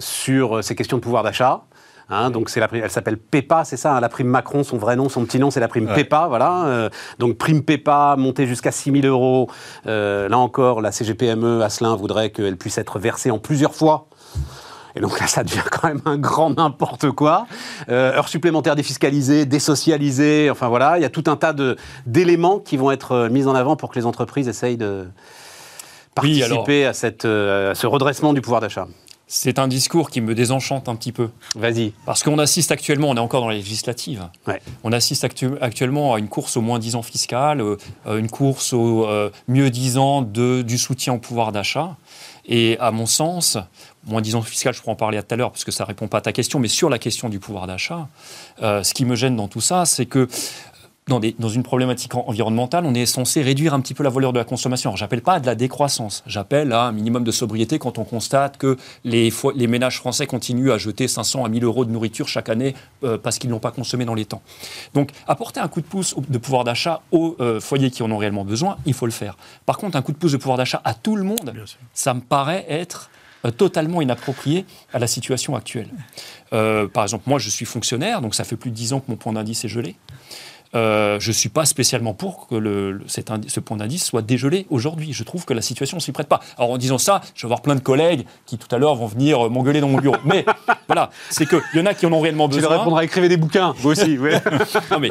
sur 0.00 0.64
ces 0.64 0.74
questions 0.74 0.96
de 0.96 1.02
pouvoir 1.02 1.22
d'achat. 1.22 1.62
Hein, 2.10 2.30
donc 2.30 2.48
c'est 2.48 2.60
la 2.60 2.68
elle 2.72 2.90
s'appelle 2.90 3.18
PEPA, 3.18 3.64
c'est 3.64 3.76
ça, 3.76 3.94
hein, 3.94 4.00
la 4.00 4.08
prime 4.08 4.28
Macron, 4.28 4.64
son 4.64 4.78
vrai 4.78 4.96
nom, 4.96 5.10
son 5.10 5.26
petit 5.26 5.38
nom, 5.38 5.50
c'est 5.50 5.60
la 5.60 5.68
prime 5.68 5.86
PEPA, 5.86 6.26
voilà. 6.28 6.64
Euh, 6.64 6.88
donc 7.18 7.36
prime 7.36 7.62
PEPA 7.62 8.16
montée 8.16 8.46
jusqu'à 8.46 8.72
6 8.72 9.02
000 9.02 9.06
euros. 9.06 9.50
Euh, 9.86 10.26
là 10.28 10.38
encore, 10.38 10.80
la 10.80 10.90
CGPME 10.90 11.60
Asselin 11.60 11.94
voudrait 11.96 12.30
qu'elle 12.30 12.56
puisse 12.56 12.78
être 12.78 12.98
versée 12.98 13.30
en 13.30 13.38
plusieurs 13.38 13.74
fois. 13.74 14.06
Et 14.96 15.00
donc 15.00 15.20
là, 15.20 15.26
ça 15.26 15.44
devient 15.44 15.62
quand 15.70 15.86
même 15.86 16.00
un 16.06 16.16
grand 16.16 16.56
n'importe 16.56 17.10
quoi. 17.10 17.46
heures 17.90 18.28
supplémentaires 18.28 18.74
défiscalisées, 18.74 19.44
désocialisées, 19.44 20.48
enfin 20.50 20.68
voilà, 20.68 20.98
il 20.98 21.02
y 21.02 21.04
a 21.04 21.10
tout 21.10 21.24
un 21.26 21.36
tas 21.36 21.54
d'éléments 22.06 22.58
qui 22.58 22.78
vont 22.78 22.90
être 22.90 23.28
mis 23.30 23.46
en 23.46 23.54
avant 23.54 23.76
pour 23.76 23.90
que 23.90 23.98
les 23.98 24.06
entreprises 24.06 24.48
essayent 24.48 24.78
de, 24.78 25.06
participer 26.20 26.86
à, 26.86 26.92
cette, 26.92 27.24
euh, 27.24 27.74
ce 27.74 27.86
redressement 27.86 28.32
du 28.32 28.40
pouvoir 28.40 28.60
d'achat 28.60 28.86
c'est 29.30 29.58
un 29.58 29.68
discours 29.68 30.08
qui 30.08 30.22
me 30.22 30.34
désenchante 30.34 30.88
un 30.88 30.96
petit 30.96 31.12
peu. 31.12 31.28
Vas-y. 31.54 31.92
Parce 32.06 32.22
qu'on 32.22 32.38
assiste 32.38 32.72
actuellement, 32.72 33.10
on 33.10 33.16
est 33.16 33.20
encore 33.20 33.42
dans 33.42 33.50
les 33.50 33.58
législatives, 33.58 34.26
on 34.82 34.90
assiste 34.90 35.24
actuellement 35.60 36.14
à 36.14 36.18
une 36.18 36.28
course 36.28 36.56
au 36.56 36.62
moins 36.62 36.78
10 36.78 36.94
ans 36.94 37.02
fiscal, 37.02 37.60
euh, 37.60 37.76
une 38.06 38.30
course 38.30 38.72
au 38.72 39.06
euh, 39.06 39.30
mieux 39.46 39.68
10 39.68 39.98
ans 39.98 40.22
de, 40.22 40.62
du 40.62 40.78
soutien 40.78 41.12
au 41.12 41.18
pouvoir 41.18 41.52
d'achat. 41.52 41.94
Et 42.46 42.78
à 42.80 42.90
mon 42.90 43.04
sens, 43.04 43.58
moins 44.06 44.22
10 44.22 44.36
ans 44.36 44.42
fiscal, 44.42 44.72
je 44.72 44.80
pourrais 44.80 44.92
en 44.92 44.96
parler 44.96 45.22
tout 45.22 45.34
à 45.34 45.36
l'heure 45.36 45.50
parce 45.50 45.64
que 45.64 45.70
ça 45.70 45.84
ne 45.84 45.88
répond 45.88 46.08
pas 46.08 46.18
à 46.18 46.22
ta 46.22 46.32
question, 46.32 46.58
mais 46.58 46.68
sur 46.68 46.88
la 46.88 46.98
question 46.98 47.28
du 47.28 47.38
pouvoir 47.38 47.66
d'achat, 47.66 48.08
ce 48.62 48.94
qui 48.94 49.04
me 49.04 49.14
gêne 49.14 49.36
dans 49.36 49.48
tout 49.48 49.60
ça, 49.60 49.84
c'est 49.84 50.06
que 50.06 50.26
dans, 51.08 51.48
une 51.48 51.62
problématique 51.62 52.14
environnementale, 52.14 52.84
on 52.84 52.94
est 52.94 53.06
censé 53.06 53.42
réduire 53.42 53.74
un 53.74 53.80
petit 53.80 53.94
peu 53.94 54.02
la 54.02 54.10
valeur 54.10 54.32
de 54.32 54.38
la 54.38 54.44
consommation. 54.44 54.90
Alors, 54.90 54.96
j'appelle 54.96 55.22
pas 55.22 55.34
à 55.34 55.40
de 55.40 55.46
la 55.46 55.54
décroissance, 55.54 56.22
j'appelle 56.26 56.72
à 56.72 56.84
un 56.84 56.92
minimum 56.92 57.24
de 57.24 57.30
sobriété 57.30 57.78
quand 57.78 57.98
on 57.98 58.04
constate 58.04 58.58
que 58.58 58.76
les, 59.04 59.32
les 59.54 59.66
ménages 59.66 59.98
français 59.98 60.26
continuent 60.26 60.70
à 60.70 60.78
jeter 60.78 61.08
500 61.08 61.44
à 61.44 61.48
1000 61.48 61.64
euros 61.64 61.84
de 61.84 61.90
nourriture 61.90 62.28
chaque 62.28 62.48
année 62.48 62.74
euh, 63.04 63.18
parce 63.18 63.38
qu'ils 63.38 63.50
n'ont 63.50 63.58
pas 63.58 63.70
consommé 63.70 64.04
dans 64.04 64.14
les 64.14 64.26
temps. 64.26 64.42
Donc, 64.94 65.10
apporter 65.26 65.60
un 65.60 65.68
coup 65.68 65.80
de 65.80 65.86
pouce 65.86 66.14
de 66.28 66.38
pouvoir 66.38 66.64
d'achat 66.64 67.00
aux 67.10 67.36
euh, 67.40 67.60
foyers 67.60 67.90
qui 67.90 68.02
en 68.02 68.10
ont 68.10 68.18
réellement 68.18 68.44
besoin, 68.44 68.76
il 68.86 68.94
faut 68.94 69.06
le 69.06 69.12
faire. 69.12 69.36
Par 69.66 69.78
contre, 69.78 69.96
un 69.96 70.02
coup 70.02 70.12
de 70.12 70.18
pouce 70.18 70.32
de 70.32 70.36
pouvoir 70.36 70.58
d'achat 70.58 70.80
à 70.84 70.94
tout 70.94 71.16
le 71.16 71.24
monde, 71.24 71.54
ça 71.94 72.14
me 72.14 72.20
paraît 72.20 72.66
être 72.68 73.10
euh, 73.44 73.50
totalement 73.50 74.02
inapproprié 74.02 74.66
à 74.92 74.98
la 74.98 75.06
situation 75.06 75.56
actuelle. 75.56 75.88
par 76.50 77.02
exemple, 77.02 77.24
moi, 77.26 77.38
je 77.38 77.48
suis 77.48 77.66
fonctionnaire, 77.66 78.20
donc 78.20 78.34
ça 78.34 78.44
fait 78.44 78.56
plus 78.56 78.70
de 78.70 78.76
10 78.76 78.92
ans 78.92 79.00
que 79.00 79.10
mon 79.10 79.16
point 79.16 79.32
d'indice 79.32 79.64
est 79.64 79.68
gelé. 79.68 79.96
Euh, 80.74 81.18
je 81.20 81.28
ne 81.28 81.32
suis 81.32 81.48
pas 81.48 81.64
spécialement 81.64 82.14
pour 82.14 82.46
que 82.46 82.54
le, 82.54 83.00
ce 83.06 83.60
point 83.60 83.76
d'indice 83.76 84.04
soit 84.04 84.22
dégelé 84.22 84.66
aujourd'hui. 84.70 85.12
Je 85.12 85.24
trouve 85.24 85.44
que 85.44 85.54
la 85.54 85.62
situation 85.62 85.96
ne 85.96 86.02
s'y 86.02 86.12
prête 86.12 86.28
pas. 86.28 86.40
Alors 86.56 86.70
en 86.70 86.78
disant 86.78 86.98
ça, 86.98 87.20
je 87.34 87.42
vais 87.42 87.46
avoir 87.46 87.62
plein 87.62 87.74
de 87.74 87.80
collègues 87.80 88.26
qui 88.46 88.58
tout 88.58 88.72
à 88.74 88.78
l'heure 88.78 88.94
vont 88.94 89.06
venir 89.06 89.50
m'engueuler 89.50 89.80
dans 89.80 89.88
mon 89.88 89.98
bureau. 89.98 90.16
Mais 90.24 90.44
voilà, 90.86 91.10
c'est 91.30 91.46
qu'il 91.46 91.60
y 91.74 91.80
en 91.80 91.86
a 91.86 91.94
qui 91.94 92.06
en 92.06 92.12
ont 92.12 92.20
réellement 92.20 92.48
besoin. 92.48 92.62
Tu 92.62 92.68
leur 92.68 92.78
répondras, 92.80 93.02
écrivez 93.02 93.28
des 93.28 93.36
bouquins, 93.36 93.74
vous 93.78 93.90
aussi. 93.90 94.18
non 94.90 94.98
mais 95.00 95.10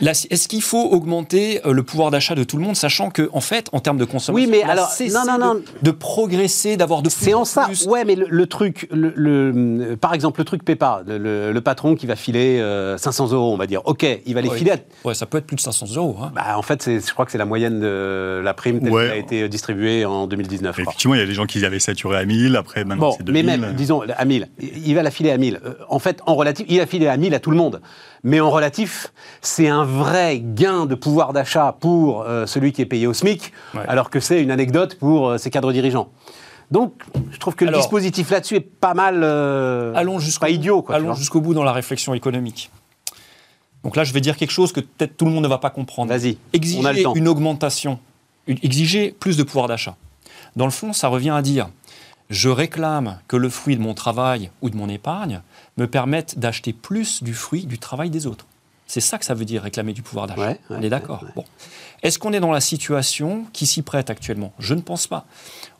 est-ce 0.00 0.48
qu'il 0.48 0.62
faut 0.62 0.84
augmenter 0.84 1.60
euh, 1.66 1.72
le 1.72 1.82
pouvoir 1.82 2.10
d'achat 2.10 2.34
de 2.34 2.44
tout 2.44 2.56
le 2.56 2.62
monde, 2.62 2.76
sachant 2.76 3.10
que, 3.10 3.28
en 3.32 3.40
fait, 3.40 3.68
en 3.72 3.80
termes 3.80 3.98
de 3.98 4.04
consommation, 4.04 4.34
oui, 4.34 4.46
mais 4.50 4.62
alors, 4.62 4.90
non, 5.00 5.24
non, 5.26 5.38
non. 5.38 5.60
De, 5.82 5.90
progresser, 5.90 6.76
d'avoir 6.76 7.02
de 7.02 7.08
plus 7.08 7.24
C'est 7.24 7.34
en, 7.34 7.44
ça. 7.44 7.68
Ouais, 7.86 8.04
mais 8.04 8.14
le, 8.14 8.46
truc, 8.46 8.88
le, 8.92 9.96
par 10.00 10.14
exemple, 10.14 10.40
le 10.40 10.44
truc 10.44 10.64
PEPA, 10.64 11.02
le, 11.06 11.58
patron 11.60 11.96
qui 11.96 12.06
va 12.06 12.16
filer 12.16 12.58
500 12.96 13.32
euh, 13.32 13.34
euros, 13.34 13.52
on 13.52 13.56
va 13.56 13.66
dire, 13.66 13.82
ok, 13.84 14.06
il 14.26 14.34
va 14.34 14.40
les 14.40 14.50
filer. 14.50 14.74
Ouais, 15.04 15.14
ça 15.14 15.26
peut 15.26 15.38
être 15.38 15.46
plus 15.46 15.56
de 15.56 15.60
500 15.60 15.86
euros. 15.96 16.16
Hein. 16.22 16.32
Bah, 16.34 16.56
en 16.56 16.62
fait, 16.62 16.84
je 16.84 17.12
crois 17.12 17.24
que 17.24 17.32
c'est 17.32 17.38
la 17.38 17.44
moyenne 17.44 17.80
de 17.80 18.40
la 18.42 18.54
prime 18.54 18.80
qui 18.80 18.96
a 18.96 19.16
été 19.16 19.48
distribuée 19.48 20.04
en 20.04 20.26
2019. 20.26 20.78
Effectivement, 20.78 21.14
il 21.14 21.20
y 21.20 21.22
a 21.22 21.26
des 21.26 21.34
gens 21.34 21.46
qui 21.46 21.64
avaient 21.64 21.80
saturé 21.80 22.16
à 22.16 22.24
1000, 22.24 22.56
après 22.56 22.84
maintenant 22.84 23.12
c'est 23.12 23.24
2000. 23.24 23.46
Mais 23.46 23.56
même, 23.56 23.74
disons, 23.74 24.02
à 24.16 24.24
1000, 24.24 24.48
il 24.60 24.94
va 24.94 25.02
la 25.02 25.10
filer 25.10 25.30
à 25.30 25.38
1000. 25.38 25.60
Euh, 25.64 25.74
en 25.88 25.98
fait, 25.98 26.20
en 26.26 26.34
relatif, 26.34 26.66
il 26.68 26.78
va 26.78 26.86
filer 26.86 27.08
à 27.08 27.16
1000 27.16 27.34
à 27.34 27.40
tout 27.40 27.50
le 27.50 27.56
monde. 27.56 27.80
Mais 28.24 28.40
en 28.40 28.50
relatif, 28.50 29.12
c'est 29.40 29.68
un 29.68 29.84
vrai 29.84 30.40
gain 30.42 30.86
de 30.86 30.94
pouvoir 30.94 31.32
d'achat 31.32 31.76
pour 31.78 32.22
euh, 32.22 32.46
celui 32.46 32.72
qui 32.72 32.82
est 32.82 32.86
payé 32.86 33.06
au 33.06 33.14
SMIC, 33.14 33.52
alors 33.86 34.10
que 34.10 34.20
c'est 34.20 34.42
une 34.42 34.50
anecdote 34.50 34.96
pour 34.98 35.28
euh, 35.28 35.38
ses 35.38 35.50
cadres 35.50 35.72
dirigeants. 35.72 36.10
Donc, 36.70 37.02
je 37.30 37.38
trouve 37.38 37.54
que 37.54 37.64
le 37.64 37.72
dispositif 37.72 38.30
là-dessus 38.30 38.56
est 38.56 38.60
pas 38.60 38.92
mal. 38.92 39.20
Euh, 39.22 39.94
allons 39.94 40.18
pas 40.40 40.50
idiot. 40.50 40.82
Quoi, 40.82 40.96
allons 40.96 41.14
jusqu'au 41.14 41.40
bout 41.40 41.54
dans 41.54 41.64
la 41.64 41.72
réflexion 41.72 42.12
économique. 42.12 42.70
Donc 43.84 43.96
là, 43.96 44.04
je 44.04 44.12
vais 44.12 44.20
dire 44.20 44.36
quelque 44.36 44.50
chose 44.50 44.72
que 44.72 44.80
peut-être 44.80 45.16
tout 45.16 45.24
le 45.24 45.30
monde 45.30 45.44
ne 45.44 45.48
va 45.48 45.58
pas 45.58 45.70
comprendre. 45.70 46.10
Vas-y. 46.10 46.36
Exiger 46.52 47.04
une 47.14 47.28
augmentation, 47.28 47.98
exiger 48.46 49.14
plus 49.18 49.36
de 49.36 49.44
pouvoir 49.44 49.68
d'achat. 49.68 49.96
Dans 50.56 50.64
le 50.64 50.70
fond, 50.70 50.92
ça 50.92 51.08
revient 51.08 51.30
à 51.30 51.40
dire 51.40 51.70
je 52.30 52.48
réclame 52.48 53.18
que 53.28 53.36
le 53.36 53.48
fruit 53.48 53.76
de 53.76 53.80
mon 53.82 53.94
travail 53.94 54.50
ou 54.60 54.70
de 54.70 54.76
mon 54.76 54.88
épargne 54.88 55.42
me 55.76 55.86
permette 55.86 56.38
d'acheter 56.38 56.72
plus 56.72 57.22
du 57.22 57.34
fruit 57.34 57.66
du 57.66 57.78
travail 57.78 58.10
des 58.10 58.26
autres. 58.26 58.46
C'est 58.86 59.00
ça 59.00 59.18
que 59.18 59.24
ça 59.24 59.34
veut 59.34 59.44
dire 59.44 59.62
réclamer 59.62 59.92
du 59.92 60.02
pouvoir 60.02 60.26
d'achat. 60.26 60.54
on 60.70 60.80
est 60.80 60.88
d'accord. 60.88 61.24
Bon. 61.36 61.44
Est-ce 62.02 62.18
qu'on 62.18 62.32
est 62.32 62.40
dans 62.40 62.52
la 62.52 62.60
situation 62.60 63.44
qui 63.52 63.66
s'y 63.66 63.82
prête 63.82 64.08
actuellement? 64.08 64.52
Je 64.58 64.72
ne 64.74 64.80
pense 64.80 65.06
pas. 65.06 65.26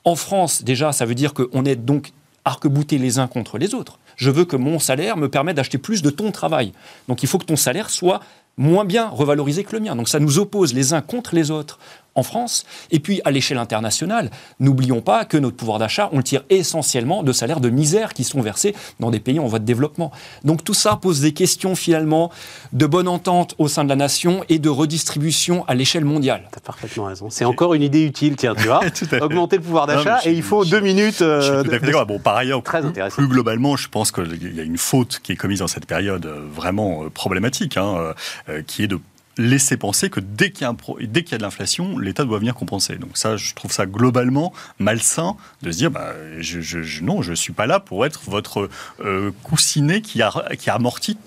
En 0.04 0.14
France, 0.14 0.62
déjà, 0.62 0.92
ça 0.92 1.06
veut 1.06 1.14
dire 1.14 1.32
qu'on 1.32 1.64
est 1.64 1.76
donc 1.76 2.12
arc-boutés 2.44 2.98
les 2.98 3.18
uns 3.18 3.26
contre 3.26 3.56
les 3.56 3.74
autres. 3.74 3.98
Je 4.16 4.30
veux 4.30 4.44
que 4.44 4.56
mon 4.56 4.78
salaire 4.78 5.16
me 5.16 5.28
permette 5.28 5.56
d'acheter 5.56 5.78
plus 5.78 6.02
de 6.02 6.10
ton 6.10 6.32
travail. 6.32 6.72
Donc 7.08 7.22
il 7.22 7.28
faut 7.28 7.38
que 7.38 7.44
ton 7.46 7.56
salaire 7.56 7.88
soit 7.88 8.20
moins 8.58 8.84
bien 8.84 9.08
revalorisé 9.08 9.64
que 9.64 9.74
le 9.76 9.80
mien. 9.80 9.96
Donc 9.96 10.08
ça 10.08 10.18
nous 10.18 10.38
oppose 10.38 10.74
les 10.74 10.92
uns 10.92 11.00
contre 11.00 11.34
les 11.34 11.50
autres 11.50 11.78
en 12.18 12.22
France. 12.22 12.66
Et 12.90 13.00
puis, 13.00 13.20
à 13.24 13.30
l'échelle 13.30 13.58
internationale, 13.58 14.30
n'oublions 14.60 15.00
pas 15.00 15.24
que 15.24 15.36
notre 15.36 15.56
pouvoir 15.56 15.78
d'achat, 15.78 16.10
on 16.12 16.18
le 16.18 16.22
tire 16.22 16.42
essentiellement 16.50 17.22
de 17.22 17.32
salaires 17.32 17.60
de 17.60 17.70
misère 17.70 18.12
qui 18.12 18.24
sont 18.24 18.40
versés 18.40 18.74
dans 19.00 19.10
des 19.10 19.20
pays 19.20 19.38
en 19.38 19.46
voie 19.46 19.58
de 19.58 19.64
développement. 19.64 20.12
Donc 20.44 20.64
tout 20.64 20.74
ça 20.74 20.96
pose 20.96 21.20
des 21.20 21.32
questions 21.32 21.74
finalement 21.74 22.30
de 22.72 22.86
bonne 22.86 23.08
entente 23.08 23.54
au 23.58 23.68
sein 23.68 23.84
de 23.84 23.88
la 23.88 23.96
nation 23.96 24.44
et 24.48 24.58
de 24.58 24.68
redistribution 24.68 25.64
à 25.66 25.74
l'échelle 25.74 26.04
mondiale. 26.04 26.48
Tu 26.52 26.58
as 26.58 26.60
parfaitement 26.60 27.04
raison. 27.04 27.28
C'est 27.30 27.44
encore 27.44 27.74
une 27.74 27.82
idée 27.82 28.04
utile, 28.04 28.36
tiens, 28.36 28.54
tu 28.54 28.66
vois. 28.66 28.80
Augmenter 29.20 29.56
le 29.56 29.62
pouvoir 29.62 29.86
d'achat 29.86 30.20
et 30.24 30.32
il 30.32 30.42
faut 30.42 30.64
deux 30.64 30.80
minutes. 30.80 31.22
Euh, 31.22 31.62
bon, 32.06 32.18
par 32.18 32.36
ailleurs, 32.36 32.62
très 32.62 32.82
plus, 33.10 33.28
globalement, 33.28 33.76
je 33.76 33.88
pense 33.88 34.12
qu'il 34.12 34.56
y 34.56 34.60
a 34.60 34.62
une 34.62 34.78
faute 34.78 35.20
qui 35.22 35.32
est 35.32 35.36
commise 35.36 35.60
dans 35.60 35.68
cette 35.68 35.86
période 35.86 36.26
euh, 36.26 36.40
vraiment 36.52 37.04
euh, 37.04 37.10
problématique, 37.10 37.76
hein, 37.76 38.14
qui 38.66 38.82
est 38.82 38.86
de 38.86 38.98
laisser 39.38 39.76
penser 39.76 40.10
que 40.10 40.20
dès 40.20 40.50
qu'il 40.50 40.62
y 40.62 40.64
a, 40.64 41.38
de 41.38 41.42
l'inflation, 41.42 41.98
l'État 41.98 42.24
doit 42.24 42.38
venir 42.38 42.54
compenser. 42.54 42.96
Donc 42.96 43.16
ça, 43.16 43.36
je 43.36 43.54
trouve 43.54 43.72
ça 43.72 43.86
globalement 43.86 44.52
malsain 44.78 45.36
de 45.62 45.70
se 45.70 45.78
dire, 45.78 45.90
bah, 45.90 46.12
non, 47.02 47.22
je 47.22 47.30
ne 47.30 47.36
suis 47.36 47.52
pas 47.52 47.66
là 47.66 47.80
pour 47.80 48.04
être 48.04 48.22
votre 48.26 48.68
euh, 49.00 49.30
coussinet 49.44 50.00
qui, 50.02 50.20
a, 50.22 50.32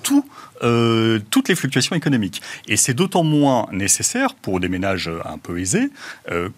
tout, 0.03 0.25
euh, 0.61 1.19
toutes 1.29 1.47
les 1.47 1.55
fluctuations 1.55 1.95
économiques. 1.95 2.41
Et 2.67 2.77
c'est 2.77 2.93
d'autant 2.93 3.23
moins 3.23 3.67
nécessaire 3.71 4.35
pour 4.35 4.59
des 4.59 4.67
ménages 4.67 5.09
un 5.25 5.37
peu 5.37 5.59
aisés 5.59 5.89
euh, 6.29 6.49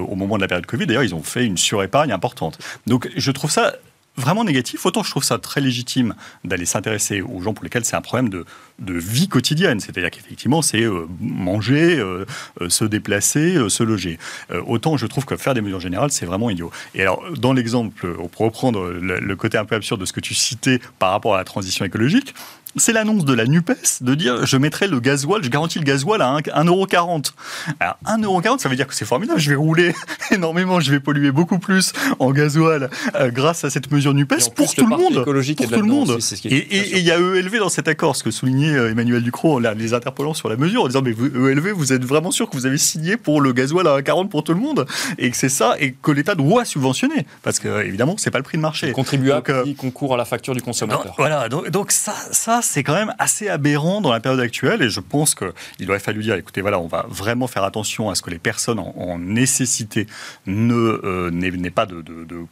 au 0.00 0.14
moment 0.14 0.36
de 0.36 0.42
la 0.42 0.48
période 0.48 0.66
Covid, 0.66 0.86
d'ailleurs, 0.86 1.02
ils 1.02 1.14
ont 1.14 1.22
fait 1.22 1.44
une 1.44 1.56
surépargne 1.56 2.12
importante. 2.12 2.58
Donc 2.86 3.10
je 3.16 3.30
trouve 3.30 3.50
ça 3.50 3.74
vraiment 4.16 4.44
négatif, 4.44 4.84
autant 4.86 5.02
je 5.02 5.10
trouve 5.10 5.24
ça 5.24 5.38
très 5.38 5.60
légitime 5.60 6.14
d'aller 6.44 6.66
s'intéresser 6.66 7.22
aux 7.22 7.40
gens 7.40 7.54
pour 7.54 7.64
lesquels 7.64 7.84
c'est 7.84 7.96
un 7.96 8.02
problème 8.02 8.28
de, 8.28 8.44
de 8.78 8.94
vie 8.94 9.28
quotidienne. 9.28 9.80
C'est-à-dire 9.80 10.10
qu'effectivement, 10.10 10.62
c'est 10.62 10.82
euh, 10.82 11.06
manger, 11.20 11.98
euh, 11.98 12.26
euh, 12.60 12.68
se 12.68 12.84
déplacer, 12.84 13.56
se 13.68 13.82
loger. 13.82 14.18
autant 14.66 14.96
je 14.96 15.06
trouve 15.06 15.24
que 15.24 15.36
faire 15.36 15.54
des 15.54 15.60
mesures 15.60 15.80
générales, 15.80 16.10
c'est 16.10 16.26
vraiment 16.26 16.50
idiot. 16.50 16.70
Et 16.94 17.02
alors, 17.02 17.22
dans 17.38 17.52
l'exemple, 17.52 18.14
pour 18.28 18.46
reprendre 18.46 18.90
le, 18.90 19.36
côté 19.36 19.56
un 19.58 19.64
peu 19.64 19.74
absurde 19.74 20.00
de 20.00 20.04
ce 20.04 20.12
que 20.12 20.20
tu 20.20 20.34
citais 20.34 20.80
par 20.98 21.10
rapport 21.10 21.34
à 21.34 21.38
la 21.38 21.44
transition 21.44 21.84
écologique, 21.84 22.34
c'est 22.76 22.92
l'annonce 22.92 23.24
de 23.24 23.34
la 23.34 23.46
NUPES 23.46 24.02
de 24.02 24.14
dire 24.14 24.46
je 24.46 24.56
mettrai 24.56 24.88
le 24.88 25.00
gasoil, 25.00 25.42
je 25.42 25.48
garantis 25.48 25.78
le 25.78 25.84
gasoil 25.84 26.22
à 26.22 26.36
1,40€. 26.36 27.32
Alors 27.80 27.96
1,40€, 28.06 28.58
ça 28.58 28.68
veut 28.68 28.76
dire 28.76 28.86
que 28.86 28.94
c'est 28.94 29.04
formidable, 29.04 29.40
je 29.40 29.50
vais 29.50 29.56
rouler 29.56 29.94
énormément, 30.30 30.80
je 30.80 30.90
vais 30.90 31.00
polluer 31.00 31.30
beaucoup 31.30 31.58
plus 31.58 31.92
en 32.18 32.30
gasoil 32.30 32.90
grâce 33.28 33.64
à 33.64 33.70
cette 33.70 33.90
mesure 33.90 34.14
NUPES 34.14 34.50
pour 34.54 34.74
tout 34.74 34.86
le 34.86 34.96
monde. 34.96 35.24
Pour 35.24 35.24
tout 35.24 35.32
le 35.32 35.82
monde. 35.82 36.18
et 36.44 36.98
il 36.98 37.04
y 37.04 37.10
a 37.10 37.18
ELV 37.18 37.58
dans 37.58 37.68
cet 37.68 37.88
accord, 37.88 38.16
ce 38.16 38.22
que 38.22 38.30
soulignait 38.30 38.74
euh, 38.74 38.90
Emmanuel 38.90 39.22
Ducrot 39.22 39.56
en 39.56 39.72
les 39.72 39.94
interpellant 39.94 40.34
sur 40.34 40.48
la 40.48 40.56
mesure, 40.56 40.82
en 40.82 40.86
disant 40.86 41.02
Mais 41.02 41.12
vous, 41.12 41.26
ELV, 41.26 41.72
vous 41.72 41.92
êtes 41.92 42.04
vraiment 42.04 42.30
sûr 42.30 42.48
que 42.48 42.56
vous 42.56 42.66
avez 42.66 42.78
signé 42.78 43.16
pour 43.16 43.40
le 43.40 43.52
gasoil 43.52 43.86
à 43.86 44.02
40 44.02 44.30
pour 44.30 44.44
tout 44.44 44.52
le 44.52 44.60
monde? 44.60 44.86
Et 45.18 45.30
que 45.30 45.36
c'est 45.36 45.48
ça, 45.48 45.76
et 45.78 45.92
que 45.92 46.10
l'État 46.10 46.34
doit 46.34 46.64
subventionner 46.64 47.26
Parce 47.42 47.58
que, 47.58 47.84
évidemment, 47.84 48.16
c'est 48.18 48.30
pas 48.30 48.38
le 48.38 48.44
prix 48.44 48.58
de 48.58 48.62
marché. 48.62 48.88
Le 48.88 48.92
contribuable 48.92 49.50
euh, 49.50 49.64
qui 49.64 49.74
concourt 49.74 50.14
à 50.14 50.16
la 50.16 50.24
facture 50.24 50.54
du 50.54 50.62
consommateur. 50.62 51.14
voilà, 51.18 51.48
donc, 51.48 51.92
ça, 51.92 52.14
ça 52.30 52.61
c'est 52.62 52.82
quand 52.82 52.94
même 52.94 53.14
assez 53.18 53.48
aberrant 53.48 54.00
dans 54.00 54.12
la 54.12 54.20
période 54.20 54.40
actuelle, 54.40 54.82
et 54.82 54.90
je 54.90 55.00
pense 55.00 55.34
qu'il 55.34 55.90
aurait 55.90 55.98
fallu 55.98 56.22
dire 56.22 56.34
Écoutez, 56.34 56.60
voilà, 56.60 56.78
on 56.78 56.86
va 56.86 57.06
vraiment 57.08 57.46
faire 57.46 57.64
attention 57.64 58.10
à 58.10 58.14
ce 58.14 58.22
que 58.22 58.30
les 58.30 58.38
personnes 58.38 58.78
en, 58.78 59.18
nécessité 59.18 60.06
ne 60.46 60.74
euh, 60.74 61.30
n'aient 61.30 61.70
pas 61.70 61.86
de, 61.86 62.02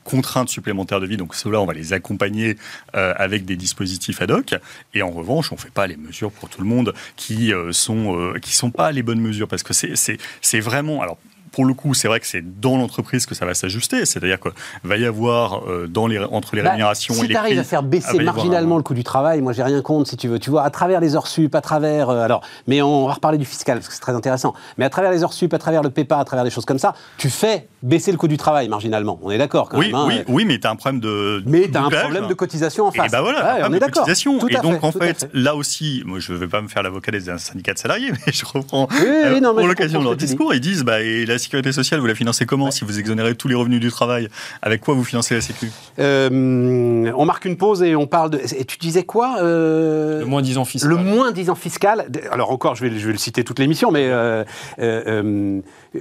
contraintes 0.05 0.49
supplémentaires 0.49 1.01
de 1.01 1.07
vie. 1.07 1.16
Donc, 1.16 1.35
ceux-là, 1.35 1.61
on 1.61 1.66
va 1.66 1.73
les 1.73 1.92
accompagner 1.92 2.57
avec 2.92 3.44
des 3.44 3.57
dispositifs 3.57 4.20
ad 4.20 4.31
hoc. 4.31 4.55
Et 4.94 5.03
en 5.03 5.11
revanche, 5.11 5.53
on 5.53 5.55
ne 5.55 5.61
fait 5.61 5.70
pas 5.70 5.87
les 5.87 5.96
mesures 5.96 6.33
pour 6.33 6.49
tout 6.49 6.61
le 6.61 6.66
monde 6.66 6.94
qui 7.16 7.53
euh, 7.53 7.73
sont 7.73 8.18
euh, 8.18 8.38
qui 8.38 8.55
sont 8.55 8.70
pas 8.70 8.92
les 8.92 9.03
bonnes 9.03 9.20
mesures 9.20 9.49
parce 9.49 9.62
que 9.62 9.73
c'est 9.73 10.61
vraiment 10.61 11.03
alors 11.03 11.18
pour 11.52 11.64
le 11.64 11.74
coup, 11.74 11.94
c'est 11.94 12.08
vrai 12.08 12.20
que 12.20 12.26
c'est 12.26 12.60
dans 12.60 12.76
l'entreprise 12.76 13.26
que 13.26 13.34
ça 13.34 13.46
va 13.46 13.54
s'ajuster. 13.54 14.04
C'est-à-dire 14.06 14.38
qu'il 14.40 14.52
va 14.84 14.96
y 14.96 15.04
avoir 15.04 15.68
euh, 15.68 15.86
dans 15.88 16.06
les, 16.06 16.18
entre 16.18 16.56
les 16.56 16.62
bah, 16.62 16.70
rémunérations 16.70 17.14
et 17.14 17.28
les 17.28 17.34
Si 17.34 17.52
tu 17.52 17.58
à 17.58 17.64
faire 17.64 17.82
baisser 17.82 18.18
marginalement 18.20 18.76
le 18.76 18.82
coût 18.82 18.94
du 18.94 19.04
travail, 19.04 19.40
moi 19.40 19.52
j'ai 19.52 19.62
rien 19.62 19.82
contre 19.82 20.08
si 20.08 20.16
tu 20.16 20.28
veux. 20.28 20.38
Tu 20.38 20.50
vois, 20.50 20.64
à 20.64 20.70
travers 20.70 21.00
les 21.00 21.16
heures 21.16 21.26
sup, 21.26 21.54
à 21.54 21.60
travers. 21.60 22.10
Euh, 22.10 22.22
alors, 22.22 22.42
mais 22.66 22.82
on 22.82 23.06
va 23.06 23.14
reparler 23.14 23.38
du 23.38 23.44
fiscal 23.44 23.78
parce 23.78 23.88
que 23.88 23.94
c'est 23.94 24.00
très 24.00 24.14
intéressant. 24.14 24.54
Mais 24.78 24.84
à 24.84 24.90
travers 24.90 25.10
les 25.10 25.22
heures 25.22 25.32
sup, 25.32 25.52
à 25.54 25.58
travers 25.58 25.82
le 25.82 25.90
PEPA, 25.90 26.18
à 26.18 26.24
travers 26.24 26.44
des 26.44 26.50
choses 26.50 26.64
comme 26.64 26.78
ça, 26.78 26.94
tu 27.16 27.30
fais 27.30 27.68
baisser 27.82 28.12
le 28.12 28.18
coût 28.18 28.28
du 28.28 28.36
travail 28.36 28.68
marginalement. 28.68 29.18
On 29.22 29.30
est 29.30 29.38
d'accord 29.38 29.68
oui, 29.72 29.86
même. 29.86 29.94
Hein, 29.94 30.04
oui, 30.06 30.22
oui, 30.28 30.44
mais 30.44 30.58
tu 30.58 30.66
as 30.66 30.70
un 30.70 30.76
problème 30.76 31.00
de. 31.00 31.42
Mais 31.46 31.68
tu 31.70 31.76
as 31.76 31.84
un 31.84 31.90
problème 31.90 32.26
de 32.28 32.34
cotisation 32.34 32.86
en 32.86 32.92
face. 32.92 33.06
Et 33.06 33.10
bah 33.10 33.22
voilà, 33.22 33.68
on 33.68 33.72
est 33.72 33.78
d'accord. 33.78 34.08
Et 34.08 34.54
donc 34.62 34.84
en 34.84 34.92
fait, 34.92 35.28
là 35.32 35.56
aussi, 35.56 36.02
moi 36.06 36.18
je 36.18 36.32
ne 36.32 36.38
vais 36.38 36.48
pas 36.48 36.60
me 36.60 36.68
faire 36.68 36.82
l'avocat 36.82 37.12
des 37.12 37.36
syndicats 37.38 37.74
de 37.74 37.78
salariés, 37.78 38.12
mais 38.26 38.32
je 38.32 38.44
reprends 38.44 38.88
euh, 38.92 39.40
pour 39.40 39.66
l'occasion 39.66 40.00
de 40.00 40.04
leur 40.04 40.16
discours. 40.16 40.54
Ils 40.54 40.60
disent 40.60 40.84
bah, 40.84 41.00
et 41.00 41.26
la 41.26 41.38
sécurité 41.40 41.72
sociale, 41.72 41.98
vous 41.98 42.07
la 42.07 42.14
financez 42.14 42.46
comment 42.46 42.70
si 42.70 42.85
vous 42.85 42.98
exonérez 42.98 43.35
tous 43.35 43.48
les 43.48 43.57
revenus 43.57 43.81
du 43.81 43.90
travail? 43.90 44.29
Avec 44.62 44.81
quoi 44.81 44.94
vous 44.94 45.05
financez 45.05 45.35
la 45.35 45.40
Sécu? 45.40 45.70
Euh, 45.98 47.11
On 47.16 47.24
marque 47.24 47.44
une 47.44 47.57
pause 47.57 47.83
et 47.83 47.96
on 47.96 48.07
parle 48.07 48.31
de. 48.31 48.38
Et 48.57 48.64
tu 48.64 48.79
disais 48.79 49.03
quoi 49.03 49.38
euh, 49.40 50.20
Le 50.20 50.26
moins 50.26 50.42
10 50.42 50.59
ans 50.59 50.64
fiscal. 50.64 50.90
Le 50.90 50.96
moins 50.96 51.33
10 51.33 51.50
ans 51.50 51.55
fiscal. 51.57 52.07
Alors 52.31 52.53
encore, 52.53 52.76
je 52.76 52.87
vais, 52.87 52.96
je 52.96 53.07
vais 53.07 53.12
le 53.12 53.18
citer 53.18 53.42
toute 53.42 53.59
l'émission, 53.59 53.90
mais 53.90 54.09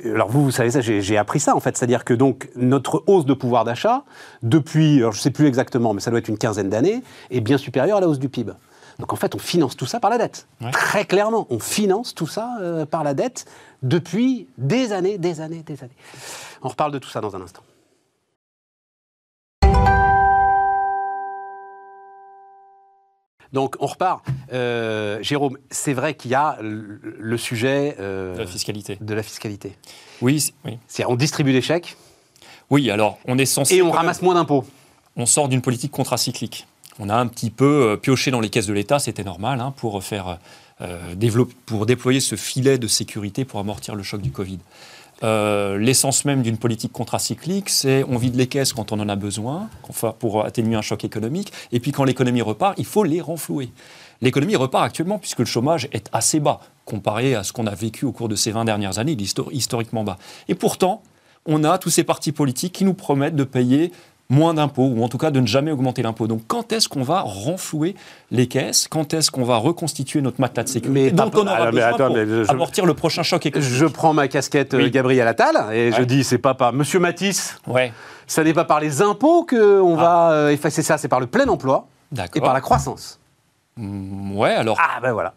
alors 0.06 0.30
vous, 0.30 0.44
vous 0.44 0.52
savez 0.52 0.72
ça, 0.72 0.82
j'ai 0.82 1.18
appris 1.18 1.40
ça 1.40 1.56
en 1.56 1.60
fait, 1.60 1.76
c'est-à-dire 1.78 2.06
que 2.06 2.14
donc 2.14 2.50
notre 2.56 3.04
hausse 3.08 3.26
de 3.26 3.34
pouvoir 3.34 3.64
d'achat 3.66 4.04
depuis, 4.44 4.98
alors 4.98 5.14
je 5.14 5.20
sais 5.20 5.32
plus 5.32 5.48
exactement, 5.48 5.94
mais 5.94 6.02
ça 6.02 6.12
doit 6.12 6.20
être 6.20 6.28
une 6.28 6.38
quinzaine 6.38 6.70
d'années, 6.70 7.02
est 7.32 7.42
bien 7.42 7.58
supérieure 7.58 7.98
à 7.98 8.02
la 8.02 8.08
hausse 8.08 8.20
du 8.20 8.30
PIB. 8.30 8.54
Donc 9.00 9.14
en 9.14 9.16
fait, 9.16 9.34
on 9.34 9.40
finance 9.40 9.78
tout 9.78 9.86
ça 9.86 10.00
par 10.00 10.10
la 10.10 10.18
dette. 10.18 10.48
Très 10.74 11.06
clairement, 11.06 11.48
on 11.50 11.60
finance 11.60 12.14
tout 12.14 12.28
ça 12.28 12.58
euh, 12.62 12.86
par 12.86 13.04
la 13.04 13.14
dette 13.14 13.46
depuis 13.82 14.48
des 14.58 14.92
années, 14.92 15.18
des 15.18 15.40
années, 15.40 15.64
des 15.64 15.82
années. 15.82 15.96
On 16.62 16.68
reparle 16.68 16.92
de 16.92 17.00
tout 17.00 17.10
ça 17.10 17.22
dans 17.22 17.36
un 17.36 17.42
instant. 17.42 17.64
Donc 23.54 23.78
on 23.80 23.88
repart. 23.88 24.24
Euh, 24.54 25.18
Jérôme, 25.24 25.58
c'est 25.72 25.94
vrai 25.94 26.14
qu'il 26.14 26.32
y 26.32 26.36
a 26.36 26.58
le 26.62 27.38
sujet 27.38 27.96
euh, 28.00 28.36
de 28.36 28.40
la 28.40 28.46
fiscalité. 28.46 28.98
De 29.02 29.14
la 29.14 29.24
fiscalité. 29.24 29.78
Oui, 30.22 30.54
oui. 30.66 30.78
On 31.08 31.16
distribue 31.16 31.54
des 31.54 31.62
chèques. 31.62 31.96
Oui, 32.70 32.92
alors 32.92 33.18
on 33.26 33.38
est 33.38 33.46
censé. 33.46 33.76
Et 33.76 33.82
on 33.82 33.92
ramasse 33.92 34.22
moins 34.22 34.36
d'impôts. 34.36 34.66
On 35.16 35.26
sort 35.26 35.48
d'une 35.48 35.62
politique 35.62 35.92
contracyclique. 35.92 36.68
On 37.00 37.10
a 37.10 37.16
un 37.16 37.28
petit 37.28 37.50
peu 37.50 37.92
euh, 37.92 37.98
pioché 37.98 38.30
dans 38.32 38.42
les 38.42 38.50
caisses 38.50 38.68
de 38.68 38.74
l'État, 38.74 39.00
c'était 39.00 39.24
normal, 39.24 39.62
hein, 39.62 39.74
pour 39.76 40.04
faire 40.04 40.40
pour 41.66 41.86
déployer 41.86 42.22
ce 42.22 42.36
filet 42.36 42.78
de 42.78 42.88
sécurité 42.88 43.44
pour 43.44 43.60
amortir 43.60 43.96
le 43.96 44.04
choc 44.04 44.22
du 44.22 44.32
Covid. 44.32 44.60
Euh, 45.24 45.78
l'essence 45.78 46.24
même 46.24 46.42
d'une 46.42 46.58
politique 46.58 46.94
contracyclique, 46.94 47.70
c'est 47.70 48.06
on 48.08 48.18
vide 48.18 48.36
les 48.36 48.48
caisses 48.48 48.72
quand 48.72 48.92
on 48.92 49.00
en 49.00 49.10
a 49.10 49.16
besoin 49.16 49.70
pour 50.20 50.46
atténuer 50.46 50.76
un 50.76 50.82
choc 50.82 51.04
économique, 51.04 51.52
et 51.72 51.80
puis 51.80 51.92
quand 51.92 52.06
l'économie 52.06 52.42
repart, 52.42 52.76
il 52.78 52.86
faut 52.86 53.04
les 53.04 53.20
renflouer. 53.20 53.72
L'économie 54.22 54.56
repart 54.56 54.86
actuellement 54.86 55.20
puisque 55.20 55.40
le 55.40 55.46
chômage 55.46 55.90
est 55.92 56.10
assez 56.14 56.40
bas 56.40 56.60
comparé 56.86 57.36
à 57.36 57.44
ce 57.44 57.54
qu'on 57.54 57.68
a 57.68 57.76
vécu 57.76 58.06
au 58.06 58.12
cours 58.12 58.30
de 58.30 58.36
ces 58.36 58.52
20 58.52 58.66
dernières 58.66 59.00
années, 59.00 59.16
historiquement 59.52 60.04
bas. 60.04 60.18
Et 60.48 60.56
pourtant, 60.56 61.04
on 61.46 61.64
a 61.64 61.78
tous 61.78 61.90
ces 61.90 62.04
partis 62.04 62.32
politiques 62.32 62.74
qui 62.74 62.86
nous 62.86 62.94
promettent 62.94 63.36
de 63.36 63.44
payer 63.44 63.92
moins 64.30 64.54
d'impôts, 64.54 64.86
ou 64.86 65.04
en 65.04 65.10
tout 65.10 65.18
cas 65.18 65.32
de 65.32 65.40
ne 65.40 65.48
jamais 65.48 65.72
augmenter 65.72 66.04
l'impôt. 66.04 66.28
Donc 66.28 66.42
quand 66.48 66.72
est-ce 66.72 66.88
qu'on 66.88 67.02
va 67.02 67.22
renflouer 67.22 67.96
les 68.30 68.48
caisses? 68.48 68.88
Quand 68.88 69.14
est-ce 69.14 69.32
qu'on 69.32 69.44
va 69.44 69.58
reconstituer 69.58 70.22
notre 70.22 70.40
matelas 70.40 70.64
de 70.64 70.70
sécurité? 70.70 71.06
Mais 71.06 71.12
dont 71.12 71.32
on 71.34 71.48
aura 71.48 71.68
ah, 71.68 71.72
besoin 71.72 71.94
pour 71.94 72.50
amortir 72.52 72.86
le 72.86 72.94
prochain 72.94 73.24
choc 73.24 73.46
économique 73.46 73.74
Je 73.74 73.86
prends 73.86 74.14
ma 74.14 74.28
casquette 74.28 74.76
euh, 74.76 74.90
Gabriel 74.90 75.28
Attal 75.28 75.74
et 75.74 75.92
je 75.92 76.04
dis, 76.04 76.24
c'est 76.24 76.38
pas 76.38 76.54
par... 76.54 76.74
Monsieur 76.74 77.00
Matisse, 77.00 77.58
ouais. 77.66 77.92
ça 78.28 78.44
n'est 78.44 78.54
pas 78.54 78.66
par 78.66 78.80
les 78.80 79.02
impôts 79.02 79.46
qu'on 79.46 79.98
ah. 79.98 80.02
va 80.02 80.32
euh, 80.32 80.50
effacer 80.50 80.84
ça, 80.84 81.00
c'est 81.00 81.08
par 81.08 81.20
le 81.20 81.28
plein 81.28 81.48
emploi 81.48 81.88
et 82.36 82.40
par 82.40 82.54
la 82.54 82.62
croissance. 82.62 83.20
Mm, 83.78 84.38
ouais, 84.38 84.54
alors... 84.54 84.78
Ah 84.80 85.00
ben 85.02 85.12
voilà. 85.12 85.34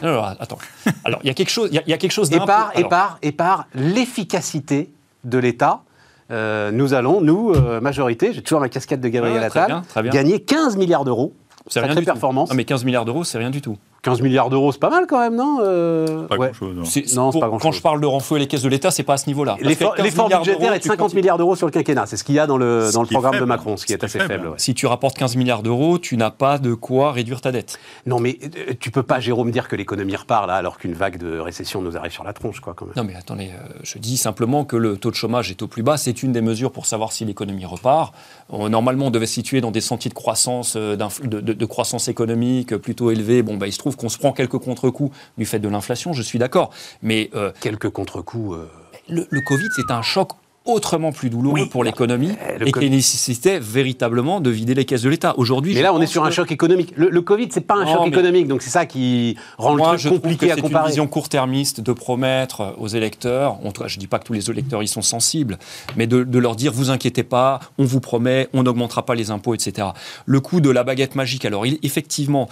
Alors, 0.00 0.26
attends. 0.38 0.58
Alors, 1.04 1.18
il 1.24 1.26
y 1.26 1.30
a 1.30 1.34
quelque 1.34 1.50
chose, 1.50 1.70
il 1.72 1.82
y, 1.84 1.92
a 1.92 1.98
quelque 1.98 2.12
chose 2.12 2.32
et 2.32 2.38
par, 2.38 2.70
et 2.78 2.84
par, 2.84 3.18
et 3.20 3.32
par 3.32 3.66
l'efficacité 3.74 4.92
de 5.24 5.38
l'État 5.38 5.82
euh, 6.30 6.70
nous 6.70 6.94
allons, 6.94 7.20
nous, 7.20 7.52
euh, 7.52 7.80
majorité, 7.80 8.32
j'ai 8.32 8.42
toujours 8.42 8.60
ma 8.60 8.68
casquette 8.68 9.00
de 9.00 9.08
Gabriel 9.08 9.42
Attal, 9.42 9.82
gagner 10.10 10.40
15 10.40 10.76
milliards 10.76 11.04
d'euros. 11.04 11.34
C'est 11.66 11.80
rien 11.80 11.94
performance. 11.94 12.52
mais 12.54 12.64
15 12.64 12.84
milliards 12.84 13.04
d'euros, 13.04 13.24
c'est 13.24 13.38
rien 13.38 13.50
du 13.50 13.60
tout. 13.60 13.76
15 14.08 14.22
milliards 14.22 14.50
d'euros, 14.50 14.72
c'est 14.72 14.80
pas 14.80 14.90
mal 14.90 15.06
quand 15.06 15.20
même, 15.20 15.36
non 15.36 15.58
euh, 15.62 16.26
Pas 16.26 16.36
grand-chose. 16.36 16.74
Non, 17.14 17.32
pas 17.32 17.48
grand-chose. 17.48 17.62
Quand 17.62 17.72
je 17.72 17.82
parle 17.82 18.00
de 18.00 18.06
renflouer 18.06 18.40
les 18.40 18.46
caisses 18.46 18.62
de 18.62 18.68
l'État, 18.68 18.90
c'est 18.90 19.02
pas 19.02 19.14
à 19.14 19.16
ce 19.16 19.26
niveau-là. 19.26 19.56
L'effort 19.60 19.94
budgétaire 19.94 20.72
est 20.72 20.78
de 20.78 20.84
50 20.84 21.14
milliards 21.14 21.38
d'euros 21.38 21.56
sur 21.56 21.66
le 21.66 21.72
quinquennat. 21.72 22.06
C'est 22.06 22.16
ce 22.16 22.24
qu'il 22.24 22.34
y 22.34 22.38
a 22.38 22.46
dans 22.46 22.56
le, 22.56 22.90
dans 22.92 23.02
le 23.02 23.08
programme 23.08 23.38
de 23.38 23.44
Macron, 23.44 23.76
ce 23.76 23.86
qui 23.86 23.92
est, 23.92 24.02
assez 24.02 24.18
faible. 24.18 24.52
Si 24.56 24.74
tu 24.74 24.86
rapportes 24.86 25.16
15 25.16 25.36
milliards 25.36 25.62
d'euros, 25.62 25.98
tu 25.98 26.16
n'as 26.16 26.30
pas 26.30 26.58
de 26.58 26.74
quoi 26.74 27.12
réduire 27.12 27.40
ta 27.40 27.52
dette. 27.52 27.78
Non, 28.06 28.20
mais 28.20 28.38
euh, 28.42 28.74
tu 28.78 28.90
peux 28.90 29.02
pas, 29.02 29.20
Jérôme, 29.20 29.50
dire 29.50 29.68
que 29.68 29.76
l'économie 29.76 30.16
repart 30.16 30.46
là, 30.46 30.54
alors 30.54 30.78
qu'une 30.78 30.94
vague 30.94 31.18
de 31.18 31.38
récession 31.38 31.82
nous 31.82 31.96
arrive 31.96 32.12
sur 32.12 32.24
la 32.24 32.32
tronche, 32.32 32.60
quoi, 32.60 32.74
quand 32.74 32.86
même. 32.86 32.94
Non, 32.96 33.04
mais 33.04 33.14
attendez, 33.14 33.50
euh, 33.52 33.72
je 33.82 33.98
dis 33.98 34.16
simplement 34.16 34.64
que 34.64 34.76
le 34.76 34.96
taux 34.96 35.10
de 35.10 35.16
chômage 35.16 35.50
est 35.50 35.62
au 35.62 35.66
plus 35.66 35.82
bas. 35.82 35.96
C'est 35.96 36.22
une 36.22 36.32
des 36.32 36.40
mesures 36.40 36.72
pour 36.72 36.86
savoir 36.86 37.12
si 37.12 37.24
l'économie 37.24 37.66
repart. 37.66 38.14
Normalement, 38.50 39.06
on 39.06 39.10
devait 39.10 39.26
se 39.26 39.34
situer 39.34 39.60
dans 39.60 39.70
des 39.70 39.80
sentiers 39.80 40.08
de 40.08 40.14
croissance, 40.14 40.76
de, 40.76 40.96
de, 41.40 41.66
croissance 41.66 42.08
économique 42.08 42.76
plutôt 42.76 43.10
élevés. 43.10 43.42
Bon, 43.42 43.56
bah, 43.56 43.66
il 43.66 43.72
se 43.72 43.78
trouve 43.78 43.96
qu'on 43.98 44.08
se 44.08 44.18
prend 44.18 44.32
quelques 44.32 44.58
contre-coup 44.58 45.10
du 45.36 45.44
fait 45.44 45.58
de 45.58 45.68
l'inflation, 45.68 46.12
je 46.12 46.22
suis 46.22 46.38
d'accord. 46.38 46.70
Mais 47.02 47.30
euh, 47.34 47.52
quelques 47.60 47.90
contre-coups. 47.90 48.56
Euh, 48.56 48.66
le, 49.08 49.40
Covid, 49.40 49.68
c'est 49.74 49.90
un 49.90 50.02
choc 50.02 50.32
autrement 50.66 51.12
plus 51.12 51.30
douloureux 51.30 51.66
pour 51.70 51.82
l'économie 51.82 52.32
euh, 52.42 52.64
et 52.66 52.72
qui 52.72 52.90
nécessitait 52.90 53.58
véritablement 53.58 54.40
de 54.40 54.50
vider 54.50 54.74
les 54.74 54.84
caisses 54.84 55.02
de 55.02 55.08
l'État. 55.08 55.34
Aujourd'hui, 55.38 55.74
mais 55.74 55.82
là, 55.82 55.94
on 55.94 56.00
est 56.00 56.06
sur 56.06 56.24
un 56.24 56.30
choc 56.30 56.52
économique. 56.52 56.92
Le, 56.94 57.20
Covid, 57.22 57.48
c'est 57.50 57.62
pas 57.62 57.76
un 57.76 57.86
choc 57.86 58.06
économique, 58.06 58.48
donc 58.48 58.62
c'est 58.62 58.70
ça 58.70 58.84
qui 58.84 59.36
rend 59.56 59.74
le 59.74 59.82
truc 59.82 60.12
compliqué 60.12 60.52
à 60.52 60.56
comparer. 60.56 60.72
C'est 60.72 60.80
une 60.80 60.86
vision 60.88 61.06
court-termiste 61.06 61.80
de 61.80 61.92
promettre 61.92 62.74
aux 62.78 62.88
électeurs. 62.88 63.64
En 63.64 63.72
tout 63.72 63.82
cas, 63.82 63.88
je 63.88 63.98
dis 63.98 64.06
pas 64.06 64.18
que 64.18 64.24
tous 64.24 64.34
les 64.34 64.50
électeurs 64.50 64.82
y 64.82 64.88
sont 64.88 65.02
sensibles, 65.02 65.58
mais 65.96 66.06
de, 66.06 66.22
de, 66.22 66.38
leur 66.38 66.54
dire 66.54 66.72
vous 66.72 66.90
inquiétez 66.90 67.22
pas, 67.22 67.60
on 67.78 67.84
vous 67.84 68.00
promet, 68.00 68.48
on 68.52 68.62
n'augmentera 68.62 69.06
pas 69.06 69.14
les 69.14 69.30
impôts, 69.30 69.54
etc. 69.54 69.88
Le 70.26 70.40
coût 70.40 70.60
de 70.60 70.70
la 70.70 70.84
baguette 70.84 71.14
magique. 71.14 71.46
Alors, 71.46 71.64
il, 71.64 71.78
effectivement 71.82 72.48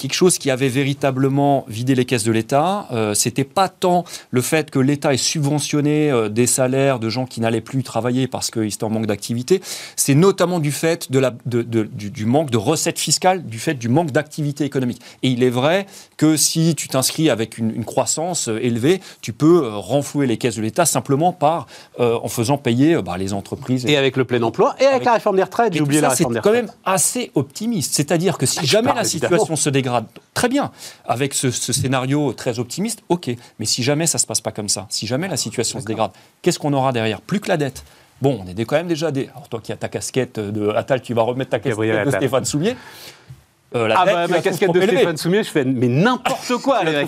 quelque 0.00 0.14
chose 0.14 0.38
qui 0.38 0.50
avait 0.50 0.68
véritablement 0.68 1.64
vidé 1.68 1.94
les 1.94 2.06
caisses 2.06 2.24
de 2.24 2.32
l'État. 2.32 2.86
Euh, 2.90 3.12
c'était 3.12 3.44
pas 3.44 3.68
tant 3.68 4.04
le 4.30 4.40
fait 4.40 4.70
que 4.70 4.78
l'État 4.78 5.12
ait 5.12 5.18
subventionné 5.18 6.10
euh, 6.10 6.28
des 6.30 6.46
salaires 6.46 6.98
de 6.98 7.10
gens 7.10 7.26
qui 7.26 7.40
n'allaient 7.40 7.60
plus 7.60 7.82
travailler 7.82 8.26
parce 8.26 8.50
qu'ils 8.50 8.64
étaient 8.64 8.84
en 8.84 8.90
manque 8.90 9.06
d'activité. 9.06 9.60
C'est 9.96 10.14
notamment 10.14 10.58
du 10.58 10.72
fait 10.72 11.12
de 11.12 11.18
la, 11.18 11.34
de, 11.44 11.62
du, 11.62 12.10
du, 12.10 12.24
manque 12.24 12.50
de 12.50 12.56
recettes 12.56 12.98
fiscales, 12.98 13.44
du 13.44 13.58
fait 13.58 13.74
du 13.74 13.88
manque 13.88 14.10
d'activité 14.10 14.64
économique. 14.64 15.02
Et 15.22 15.28
il 15.28 15.42
est 15.42 15.50
vrai 15.50 15.86
que 16.16 16.36
si 16.36 16.74
tu 16.74 16.88
t'inscris 16.88 17.28
avec 17.28 17.58
une, 17.58 17.70
une, 17.74 17.84
croissance 17.84 18.48
euh, 18.48 18.58
élevée, 18.62 19.00
tu 19.20 19.34
peux 19.34 19.64
euh, 19.64 19.76
renflouer 19.76 20.26
les 20.26 20.38
caisses 20.38 20.56
de 20.56 20.62
l'État 20.62 20.86
simplement 20.86 21.32
par 21.32 21.66
en 21.98 22.28
faisant 22.28 22.56
payer 22.56 23.00
bah, 23.02 23.18
les 23.18 23.34
entreprises. 23.34 23.84
Et, 23.84 23.96
avec 23.96 24.16
le 24.16 24.24
plein 24.24 24.42
emploi 24.42 24.74
et 24.80 24.86
avec, 24.86 25.04
la 25.04 25.14
réforme 25.14 25.36
des 25.36 25.42
retraites. 25.42 25.74
J'ai 25.74 25.82
oublié 25.82 26.00
la 26.00 26.08
réforme 26.08 26.32
des 26.32 26.38
retraites. 26.38 26.54
C'est 26.54 26.60
quand 26.60 26.66
même 26.66 26.74
assez 26.84 27.30
optimiste. 27.34 27.94
C'est-à-dire 27.94 28.38
que 28.38 28.46
si 28.46 28.64
jamais 28.66 28.92
la 28.94 29.04
situation 29.04 29.56
se 29.56 29.68
dégrade 29.68 29.89
très 30.34 30.48
bien. 30.48 30.70
Avec 31.04 31.34
ce, 31.34 31.50
scénario 31.50 32.32
très 32.32 32.58
optimiste, 32.58 33.02
ok. 33.08 33.30
Mais 33.58 33.66
si 33.66 33.82
jamais 33.82 34.06
ça 34.06 34.18
ne 34.18 34.20
se 34.20 34.26
passe 34.26 34.40
pas 34.40 34.52
comme 34.52 34.68
ça, 34.68 34.86
si 34.90 35.06
jamais 35.06 35.28
la 35.28 35.36
situation 35.36 35.80
se 35.80 35.84
dégrade, 35.84 36.12
qu'est-ce 36.42 36.58
qu'on 36.58 36.72
aura 36.72 36.92
derrière? 36.92 37.20
Plus 37.20 37.40
que 37.40 37.48
la 37.48 37.56
dette. 37.56 37.84
Bon, 38.22 38.42
on 38.44 38.46
est 38.46 38.64
quand 38.64 38.76
même 38.76 38.88
déjà 38.88 39.10
des. 39.10 39.28
Alors, 39.28 39.48
toi 39.48 39.60
qui 39.62 39.72
as 39.72 39.76
ta 39.76 39.88
casquette 39.88 40.38
de 40.38 40.68
Attal, 40.70 41.00
tu 41.00 41.14
vas 41.14 41.22
remettre 41.22 41.50
ta 41.50 41.58
casquette 41.58 42.06
de 42.06 42.10
Stéphane 42.10 42.44
Soulier. 42.44 42.76
Euh, 43.74 43.86
la 43.86 44.00
ah 44.00 44.04
bah, 44.04 44.26
ma 44.26 44.40
casquette 44.40 44.72
de 44.72 44.80
Stéphane 44.80 45.16
Soumier, 45.16 45.44
je 45.44 45.50
fais 45.50 45.64
mais 45.64 45.86
n'importe 45.86 46.56
quoi, 46.60 46.82
les 46.82 47.04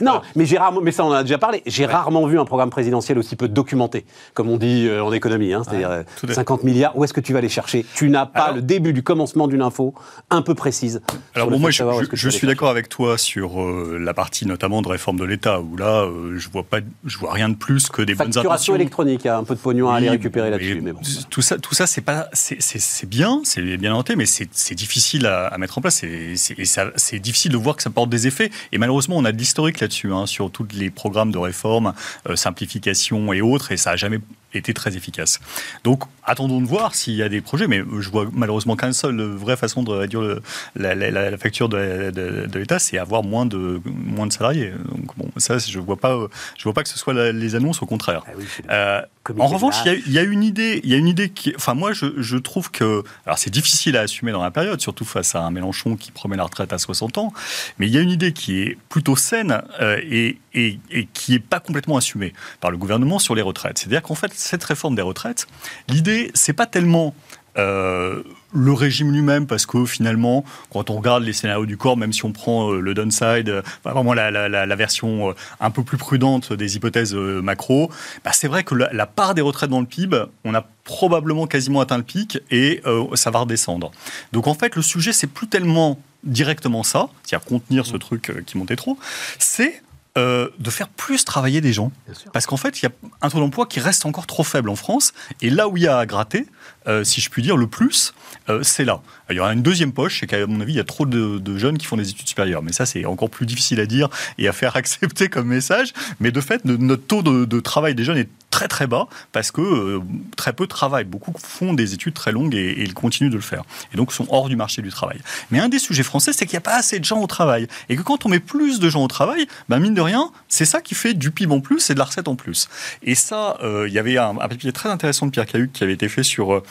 Non, 0.00 0.22
mais 0.36 0.46
j'ai 0.46 0.58
rarement, 0.58 0.80
mais 0.80 0.92
ça 0.92 1.04
on 1.04 1.08
en 1.08 1.12
a 1.12 1.22
déjà 1.24 1.38
parlé. 1.38 1.62
J'ai 1.66 1.86
rarement 1.86 2.26
vu 2.26 2.38
un 2.38 2.44
programme 2.44 2.70
présidentiel 2.70 3.18
aussi 3.18 3.34
peu 3.34 3.48
documenté, 3.48 4.06
comme 4.34 4.48
on 4.48 4.58
dit 4.58 4.86
euh, 4.86 5.02
en 5.02 5.12
économie, 5.12 5.52
hein, 5.52 5.62
c'est-à-dire 5.64 6.04
50 6.28 6.60
euh, 6.60 6.64
milliards. 6.64 6.96
Où 6.96 7.02
est-ce 7.02 7.12
que 7.12 7.20
tu 7.20 7.32
vas 7.32 7.40
les 7.40 7.48
chercher? 7.48 7.84
Tu 7.96 8.10
n'as 8.10 8.26
pas 8.26 8.52
le 8.52 8.62
début 8.62 8.92
du 8.92 9.02
commencement 9.02 9.48
d'une 9.48 9.62
info 9.62 9.92
un 10.30 10.42
peu 10.42 10.54
précise. 10.54 11.02
Alors 11.34 11.50
moi, 11.50 11.72
je, 11.72 11.82
je, 12.12 12.28
suis 12.30 12.46
d'accord 12.46 12.68
avec 12.68 12.88
toi 12.88 13.18
sur 13.18 13.60
la 13.60 14.14
partie 14.14 14.46
notamment 14.46 14.82
de 14.82 14.88
réforme 14.88 15.18
de 15.18 15.24
l'État, 15.24 15.60
où 15.60 15.76
là, 15.76 16.08
je 16.36 16.48
vois 16.48 16.62
pas, 16.62 16.78
je 17.04 17.18
vois 17.18 17.32
rien 17.32 17.48
de 17.48 17.56
plus 17.56 17.88
que 17.88 18.02
des 18.02 18.14
bonnes 18.14 18.38
intentions. 18.38 18.76
Électronique, 18.76 19.26
un 19.26 19.42
peu 19.42 19.56
de 19.56 19.60
pognon 19.60 19.90
à 19.90 19.96
aller 19.96 20.10
récupérer 20.10 20.50
là-dessus. 20.50 20.80
Mais 20.80 20.92
bon. 20.92 21.00
Tout 21.28 21.42
ça, 21.42 21.58
tout 21.58 21.74
ça, 21.74 21.88
c'est 21.88 22.02
pas, 22.02 22.28
c'est 22.32 23.08
bien, 23.08 23.40
c'est 23.42 23.62
bien 23.62 23.92
noté, 23.92 24.14
mais 24.14 24.26
c'est 24.26 24.74
difficile 24.74 25.23
à, 25.26 25.56
mettre 25.58 25.78
en 25.78 25.80
place. 25.80 26.04
C'est 26.34 27.18
difficile 27.18 27.52
de 27.52 27.56
voir 27.56 27.76
que 27.76 27.82
ça 27.82 27.90
porte 27.90 28.10
des 28.10 28.26
effets. 28.26 28.50
Et 28.72 28.78
malheureusement, 28.78 29.16
on 29.16 29.24
a 29.24 29.32
de 29.32 29.38
l'historique 29.38 29.80
là-dessus, 29.80 30.12
hein, 30.12 30.26
sur 30.26 30.50
tous 30.50 30.66
les 30.74 30.90
programmes 30.90 31.32
de 31.32 31.38
réforme, 31.38 31.94
euh, 32.28 32.36
simplification 32.36 33.32
et 33.32 33.40
autres, 33.40 33.72
et 33.72 33.76
ça 33.76 33.90
n'a 33.90 33.96
jamais 33.96 34.20
été 34.58 34.74
très 34.74 34.96
efficace. 34.96 35.40
Donc, 35.84 36.04
attendons 36.24 36.60
de 36.60 36.66
voir 36.66 36.94
s'il 36.94 37.14
y 37.14 37.22
a 37.22 37.28
des 37.28 37.40
projets, 37.40 37.66
mais 37.66 37.82
je 38.00 38.10
vois 38.10 38.26
malheureusement 38.32 38.76
qu'une 38.76 38.92
seule 38.92 39.20
vraie 39.22 39.56
façon 39.56 39.82
de 39.82 39.90
réduire 39.90 40.40
la, 40.76 41.36
facture 41.38 41.68
de, 41.68 42.58
l'État, 42.58 42.78
c'est 42.78 42.98
avoir 42.98 43.22
moins 43.22 43.46
de, 43.46 43.80
moins 43.84 44.26
de 44.26 44.32
salariés. 44.32 44.72
Donc, 44.90 45.16
bon, 45.16 45.28
ça, 45.36 45.58
je 45.58 45.78
vois 45.78 45.96
pas, 45.96 46.18
je 46.56 46.64
vois 46.64 46.72
pas 46.72 46.82
que 46.82 46.88
ce 46.88 46.98
soit 46.98 47.32
les 47.32 47.54
annonces, 47.54 47.82
au 47.82 47.86
contraire. 47.86 48.22
Ah 48.68 49.06
en 49.38 49.46
revanche, 49.46 49.76
il 50.06 50.12
y, 50.12 50.18
a 50.18 50.22
une 50.22 50.42
idée, 50.42 50.80
il 50.84 50.90
y 50.90 50.94
a 50.94 50.98
une 50.98 51.08
idée 51.08 51.30
qui, 51.30 51.54
enfin 51.56 51.72
moi, 51.72 51.92
je, 51.92 52.36
trouve 52.36 52.70
que, 52.70 53.02
alors 53.24 53.38
c'est 53.38 53.50
difficile 53.50 53.96
à 53.96 54.02
assumer 54.02 54.32
dans 54.32 54.42
la 54.42 54.50
période, 54.50 54.80
surtout 54.80 55.06
face 55.06 55.34
à 55.34 55.40
un 55.40 55.50
Mélenchon 55.50 55.96
qui 55.96 56.10
promet 56.10 56.36
la 56.36 56.42
retraite 56.44 56.72
à 56.72 56.78
60 56.78 57.18
ans, 57.18 57.32
mais 57.78 57.86
il 57.86 57.94
y 57.94 57.96
a 57.96 58.00
une 58.00 58.10
idée 58.10 58.32
qui 58.32 58.60
est 58.60 58.76
plutôt 58.90 59.16
saine 59.16 59.62
euh, 59.80 59.98
et, 60.02 60.38
et, 60.54 60.78
qui 61.12 61.32
n'est 61.32 61.38
pas 61.38 61.60
complètement 61.60 61.96
assumée 61.96 62.32
par 62.60 62.70
le 62.70 62.76
gouvernement 62.76 63.18
sur 63.18 63.34
les 63.34 63.42
retraites. 63.42 63.78
C'est-à-dire 63.78 64.02
qu'en 64.02 64.14
fait, 64.14 64.32
cette 64.34 64.64
réforme 64.64 64.94
des 64.94 65.02
retraites, 65.02 65.46
l'idée, 65.88 66.30
c'est 66.34 66.52
pas 66.52 66.66
tellement 66.66 67.14
euh, 67.56 68.22
le 68.52 68.72
régime 68.72 69.12
lui-même, 69.12 69.46
parce 69.46 69.66
que 69.66 69.84
finalement, 69.84 70.44
quand 70.70 70.90
on 70.90 70.96
regarde 70.96 71.22
les 71.22 71.32
scénarios 71.32 71.66
du 71.66 71.76
corps, 71.76 71.96
même 71.96 72.12
si 72.12 72.24
on 72.24 72.32
prend 72.32 72.70
euh, 72.70 72.80
le 72.80 72.94
downside, 72.94 73.48
euh, 73.48 73.62
vraiment 73.84 74.12
la, 74.14 74.76
version 74.76 75.34
un 75.60 75.70
peu 75.70 75.82
plus 75.82 75.96
prudente 75.96 76.52
des 76.52 76.76
hypothèses 76.76 77.14
macro, 77.14 77.90
bah, 78.24 78.32
c'est 78.32 78.48
vrai 78.48 78.64
que 78.64 78.74
la, 78.74 79.06
part 79.06 79.34
des 79.34 79.42
retraites 79.42 79.70
dans 79.70 79.80
le 79.80 79.86
PIB, 79.86 80.24
on 80.44 80.54
a 80.54 80.66
probablement 80.84 81.46
quasiment 81.46 81.80
atteint 81.80 81.96
le 81.96 82.02
pic 82.02 82.40
et 82.50 82.82
ça 83.14 83.30
va 83.30 83.40
redescendre. 83.40 83.92
Donc 84.32 84.48
en 84.48 84.54
fait, 84.54 84.74
le 84.74 84.82
sujet, 84.82 85.12
c'est 85.12 85.28
plus 85.28 85.46
tellement 85.46 85.98
directement 86.24 86.82
ça, 86.82 87.08
c'est-à-dire 87.22 87.46
contenir 87.46 87.86
ce 87.86 87.96
truc 87.96 88.32
qui 88.46 88.58
montait 88.58 88.76
trop, 88.76 88.98
c'est 89.38 89.83
euh, 90.16 90.48
de 90.60 90.70
faire 90.70 90.88
plus 90.88 91.24
travailler 91.24 91.60
des 91.60 91.72
gens. 91.72 91.90
Parce 92.32 92.46
qu'en 92.46 92.56
fait, 92.56 92.80
il 92.80 92.84
y 92.84 92.86
a 92.86 92.92
un 93.20 93.30
taux 93.30 93.40
d'emploi 93.40 93.66
qui 93.66 93.80
reste 93.80 94.06
encore 94.06 94.28
trop 94.28 94.44
faible 94.44 94.68
en 94.68 94.76
France. 94.76 95.12
Et 95.42 95.50
là 95.50 95.66
où 95.66 95.76
il 95.76 95.82
y 95.82 95.88
a 95.88 95.98
à 95.98 96.06
gratter, 96.06 96.46
euh, 96.86 97.02
si 97.02 97.20
je 97.20 97.28
puis 97.30 97.42
dire, 97.42 97.56
le 97.56 97.66
plus, 97.66 98.14
euh, 98.48 98.62
c'est 98.62 98.84
là. 98.84 99.02
Il 99.28 99.34
y 99.34 99.40
aura 99.40 99.52
une 99.52 99.62
deuxième 99.62 99.92
poche, 99.92 100.20
c'est 100.20 100.28
qu'à 100.28 100.46
mon 100.46 100.60
avis, 100.60 100.74
il 100.74 100.76
y 100.76 100.80
a 100.80 100.84
trop 100.84 101.04
de, 101.04 101.58
jeunes 101.58 101.78
qui 101.78 101.86
font 101.86 101.96
des 101.96 102.10
études 102.10 102.28
supérieures. 102.28 102.62
Mais 102.62 102.72
ça, 102.72 102.86
c'est 102.86 103.04
encore 103.06 103.28
plus 103.28 103.44
difficile 103.44 103.80
à 103.80 103.86
dire 103.86 104.08
et 104.38 104.46
à 104.46 104.52
faire 104.52 104.76
accepter 104.76 105.28
comme 105.28 105.48
message. 105.48 105.92
Mais 106.20 106.30
de 106.30 106.40
fait, 106.40 106.64
notre 106.64 107.04
taux 107.04 107.22
de, 107.22 107.60
travail 107.60 107.96
des 107.96 108.04
jeunes 108.04 108.18
est 108.18 108.28
très 108.54 108.68
très 108.68 108.86
bas 108.86 109.08
parce 109.32 109.50
que 109.50 110.00
très 110.36 110.52
peu 110.52 110.68
travaillent. 110.68 111.04
Beaucoup 111.04 111.32
font 111.36 111.74
des 111.74 111.92
études 111.92 112.14
très 112.14 112.30
longues 112.30 112.54
et, 112.54 112.80
ils 112.80 112.94
continuent 112.94 113.30
de 113.30 113.34
le 113.34 113.40
faire. 113.40 113.64
Et 113.92 113.96
donc 113.96 114.12
sont 114.12 114.28
hors 114.30 114.48
du 114.48 114.54
marché 114.54 114.80
du 114.80 114.90
travail. 114.90 115.18
Mais 115.50 115.58
un 115.58 115.68
des 115.68 115.80
sujets 115.80 116.04
français, 116.04 116.32
c'est 116.32 116.46
qu'il 116.46 116.54
n'y 116.54 116.58
a 116.58 116.68
pas 116.72 116.76
assez 116.76 117.00
de 117.00 117.04
gens 117.04 117.20
au 117.20 117.26
travail. 117.26 117.66
Et 117.88 117.96
que 117.96 118.02
quand 118.02 118.24
on 118.26 118.28
met 118.28 118.38
plus 118.38 118.78
de 118.78 118.88
gens 118.88 119.02
au 119.02 119.08
travail, 119.08 119.48
ben 119.68 119.80
mine 119.80 119.94
de 119.94 120.00
rien, 120.00 120.30
c'est 120.48 120.66
ça 120.66 120.80
qui 120.80 120.94
fait 120.94 121.14
du 121.14 121.32
PIB 121.32 121.52
en 121.52 121.60
plus 121.60 121.90
et 121.90 121.94
de 121.94 121.98
la 121.98 122.04
recette 122.04 122.28
en 122.28 122.36
plus. 122.36 122.68
Et 123.02 123.16
ça, 123.16 123.58
euh, 123.64 123.88
il 123.88 123.92
y 123.92 123.98
avait 123.98 124.18
un, 124.18 124.36
papier 124.36 124.72
très 124.72 124.88
intéressant 124.88 125.26
de 125.26 125.32
Pierre 125.32 125.46
Cahuc 125.46 125.72
qui 125.72 125.82
avait 125.82 125.94
été 125.94 126.08
fait 126.08 126.22
sur 126.22 126.62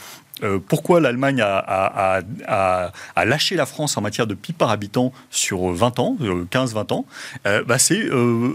euh, 0.42 0.60
pourquoi 0.70 1.02
l'Allemagne 1.02 1.42
a, 1.42 2.22
lâché 3.26 3.58
la 3.58 3.66
France 3.66 3.98
en 3.98 4.02
matière 4.02 4.26
de 4.26 4.36
PIB 4.36 4.56
par 4.58 4.70
habitant 4.70 5.12
sur 5.32 5.68
20 5.74 6.00
ans, 6.00 6.18
15-20 6.50 6.94
ans, 6.94 7.06
euh, 7.46 7.62
bah 7.66 7.78
c'est 7.78 8.08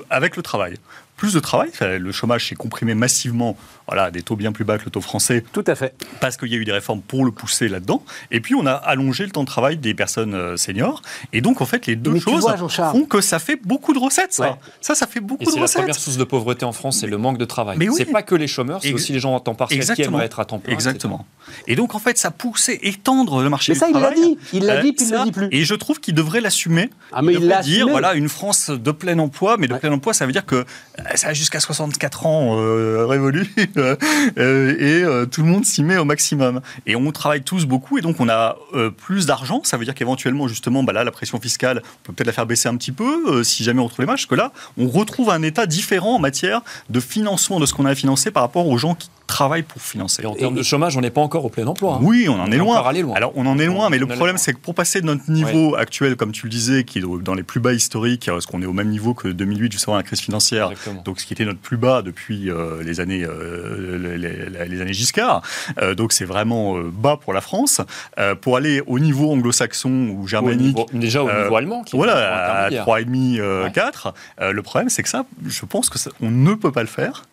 avec 0.09 0.37
le 0.37 0.43
travail 0.43 0.79
plus 1.19 1.35
de 1.35 1.41
travail. 1.41 1.71
Le 1.81 2.13
chômage 2.13 2.49
s'est 2.49 2.55
comprimé 2.55 2.95
massivement, 2.95 3.59
voilà, 3.89 4.11
des 4.11 4.23
taux 4.23 4.37
bien 4.37 4.53
plus 4.53 4.65
bas 4.65 4.77
que 4.77 4.85
le 4.85 4.91
taux 4.91 5.01
français. 5.01 5.43
Tout 5.53 5.65
à 5.67 5.75
fait. 5.75 5.95
Parce 6.21 6.37
qu'il 6.37 6.49
y 6.49 6.55
a 6.55 6.59
eu 6.59 6.65
des 6.67 6.73
réformes 6.73 7.01
pour 7.01 7.25
le 7.25 7.31
pousser 7.31 7.69
là-dedans. 7.69 8.03
Et 8.31 8.41
puis, 8.41 8.55
on 8.55 8.67
a 8.67 8.73
allongé 8.73 9.25
le 9.25 9.31
temps 9.31 9.43
de 9.43 9.49
travail 9.49 9.79
des 9.79 9.95
personnes 9.95 10.35
euh, 10.35 10.59
seniors. 10.59 11.01
Et 11.33 11.41
donc, 11.41 11.63
en 11.63 11.65
fait, 11.65 11.87
les 11.87 11.97
deux 11.97 12.19
choses 12.21 12.47
font 12.93 13.07
que 13.07 13.23
ça 13.23 13.39
fait 13.39 13.57
beaucoup 13.57 13.95
de 13.95 13.99
recettes, 13.99 14.35
ça. 14.35 14.59
Ça, 14.83 14.95
ça 14.95 15.07
fait 15.07 15.21
beaucoup 15.21 15.45
de 15.45 15.59
recettes. 15.59 15.77
La 15.77 15.83
première 15.83 15.95
source 15.95 16.19
de 16.19 16.25
pauvreté 16.25 16.67
en 16.67 16.73
France, 16.73 16.99
c'est 17.01 17.07
le 17.07 17.17
manque 17.17 17.39
de 17.39 17.47
travail. 17.47 17.79
Mais 17.79 17.89
c'est 17.97 18.05
pas 18.05 18.23
que 18.23 18.35
les 18.35 18.47
chômeurs, 18.47 18.83
c'est 18.83 18.93
aussi 18.93 19.13
les 19.13 19.21
gens 19.21 19.35
en 19.35 19.41
temps 19.41 19.55
partiel 19.55 19.85
qui 19.95 20.03
aimeraient 20.03 20.27
être 20.27 20.41
à 20.41 20.45
temps 20.45 20.59
plein. 20.59 20.75
Exactement. 20.75 21.27
Et 21.67 21.75
donc, 21.75 21.95
en 21.95 21.99
fait, 21.99 22.19
ça 22.19 22.31
poussait, 22.31 22.79
étendre 22.83 23.43
le 23.43 23.49
marché 23.49 23.73
Mais 23.73 23.79
ça, 23.79 23.89
il 23.89 23.99
l'a 23.99 24.13
dit. 24.13 24.39
Il 24.53 24.65
l'a 24.67 24.83
dit, 24.83 24.93
puis 24.93 25.07
il 25.07 25.13
ne 25.13 25.19
le 25.19 25.25
dit 25.25 25.33
plus. 25.33 25.49
Et 25.51 25.65
je 25.65 25.75
trouve 25.75 25.99
qu'il 25.99 26.15
devrait 26.15 26.43
l'assumer. 26.43 26.91
Ah, 27.13 27.23
mais 27.23 27.33
il, 27.33 27.43
il 27.43 27.61
dire, 27.63 27.89
voilà, 27.89 28.13
une 28.15 28.29
France 28.29 28.69
de 28.71 28.91
plein 28.91 29.19
emploi. 29.19 29.57
Mais 29.57 29.67
de 29.67 29.75
plein 29.75 29.93
emploi, 29.93 30.13
ça 30.13 30.27
veut 30.27 30.33
dire 30.33 30.45
que 30.45 30.57
euh, 30.57 30.65
ça 31.15 31.29
a 31.29 31.33
jusqu'à 31.33 31.61
64 31.61 32.27
ans 32.27 32.59
euh, 32.59 33.07
révolu 33.07 33.51
euh, 33.79 34.77
et 34.79 35.03
euh, 35.05 35.27
tout 35.27 35.43
le 35.43 35.49
monde 35.49 35.65
s'y 35.65 35.83
met 35.83 35.97
au 35.97 36.05
maximum. 36.05 36.61
Et 36.87 36.97
on 36.97 37.11
travaille 37.13 37.43
tous 37.43 37.67
beaucoup 37.67 37.99
et 37.99 38.01
donc 38.01 38.21
on 38.21 38.29
a 38.29 38.57
plus 38.97 39.27
d'argent. 39.27 39.61
Ça 39.65 39.77
veut 39.77 39.85
dire 39.85 39.95
qu'éventuellement, 39.95 40.49
justement, 40.49 40.83
bah 40.83 40.93
là, 40.93 41.05
la 41.05 41.11
pression 41.11 41.41
fiscale, 41.41 41.83
on 41.85 42.07
peut 42.07 42.13
peut-être 42.13 42.27
la 42.27 42.33
faire 42.33 42.47
baisser 42.47 42.69
un 42.69 42.77
petit 42.77 42.93
peu 42.93 43.43
si 43.45 43.65
jamais 43.65 43.81
on 43.81 43.89
trouve 43.89 44.01
les 44.01 44.11
matchs. 44.11 44.27
que 44.27 44.35
là, 44.35 44.53
on 44.77 44.89
retrouve 44.89 45.31
un 45.31 45.43
état 45.43 45.67
différent 45.67 46.17
en 46.17 46.19
matière 46.19 46.63
de 46.91 47.01
financement 47.01 47.61
de 47.61 47.67
ce 47.67 47.75
qu'on 47.75 47.87
a 47.87 47.95
financé 47.95 48.31
par 48.31 48.43
rapport 48.43 48.67
aux 48.69 48.79
gens 48.79 48.95
qui 48.95 49.09
travail 49.29 49.63
pour 49.63 49.81
financer. 49.81 50.23
Et 50.23 50.27
en 50.27 50.35
termes 50.35 50.57
de 50.57 50.63
chômage, 50.65 50.97
on 50.97 51.01
n'est 51.01 51.11
pas 51.11 51.21
encore 51.21 51.45
au 51.45 51.49
plein 51.49 51.67
emploi. 51.67 51.95
Hein. 51.95 52.01
Oui, 52.03 52.27
on 52.29 52.41
en 52.41 52.51
est, 52.51 52.57
loin. 52.57 52.83
Alors 53.15 53.33
on 53.37 53.47
en 53.47 53.59
est 53.59 53.67
loin, 53.67 53.91
mais 53.91 53.99
le 53.99 54.07
problème 54.07 54.39
c'est 54.39 54.53
que 54.53 54.59
pour 54.59 54.75
passer 54.75 55.01
de 55.01 55.07
notre 55.07 55.31
niveau 55.31 55.77
actuel, 55.77 56.17
comme 56.17 56.33
tu 56.33 56.47
le 56.47 56.51
disais, 56.51 56.83
qui 56.83 56.99
est 56.99 57.03
dans 57.23 57.35
les 57.35 57.45
plus 57.45 57.61
bas 57.61 57.73
historiques, 57.73 58.27
parce 58.27 58.47
qu'on 58.47 58.61
est 58.63 58.67
au 58.67 58.73
même 58.73 58.89
niveau 58.89 59.15
que 59.15 59.29
2008 59.29 59.71
juste 59.71 59.89
avant 59.89 59.97
la 59.97 60.03
crise 60.03 60.21
financière, 60.21 60.73
donc 61.05 61.21
ce 61.21 61.27
qui 61.27 61.35
était 61.35 61.45
notre 61.45 61.61
plus 61.61 61.77
bas 61.77 62.03
depuis 62.03 62.51
euh, 62.51 62.83
les 62.83 63.01
années 63.01 63.25
euh, 63.25 64.17
les, 64.17 64.81
années 64.81 64.93
Giscard, 64.93 65.43
euh, 65.81 65.95
donc 65.95 66.13
c'est 66.13 66.25
vraiment 66.25 66.79
bas 66.79 67.17
pour 67.17 67.33
la 67.33 67.41
France. 67.41 67.81
pour 68.41 68.57
aller 68.57 68.83
au 68.87 68.99
niveau 68.99 69.31
anglo-saxon 69.31 70.17
ou 70.17 70.27
germanique, 70.27 70.79
déjà 70.95 71.23
au 71.23 71.31
niveau 71.31 71.57
allemand, 71.57 71.85
qui 71.85 71.97
voilà, 71.97 72.65
à 72.65 72.71
3,5, 72.71 73.71
4. 73.73 74.15
le 74.51 74.63
problème 74.63 74.89
c'est 74.89 75.03
que 75.03 75.09
ça, 75.09 75.25
je 75.47 75.65
pense 75.67 75.91
que 75.91 75.99
on 76.23 76.31
ne 76.31 76.55
peut 76.55 76.73
pas 76.73 76.83
le 76.83 76.89
faire. 76.89 77.25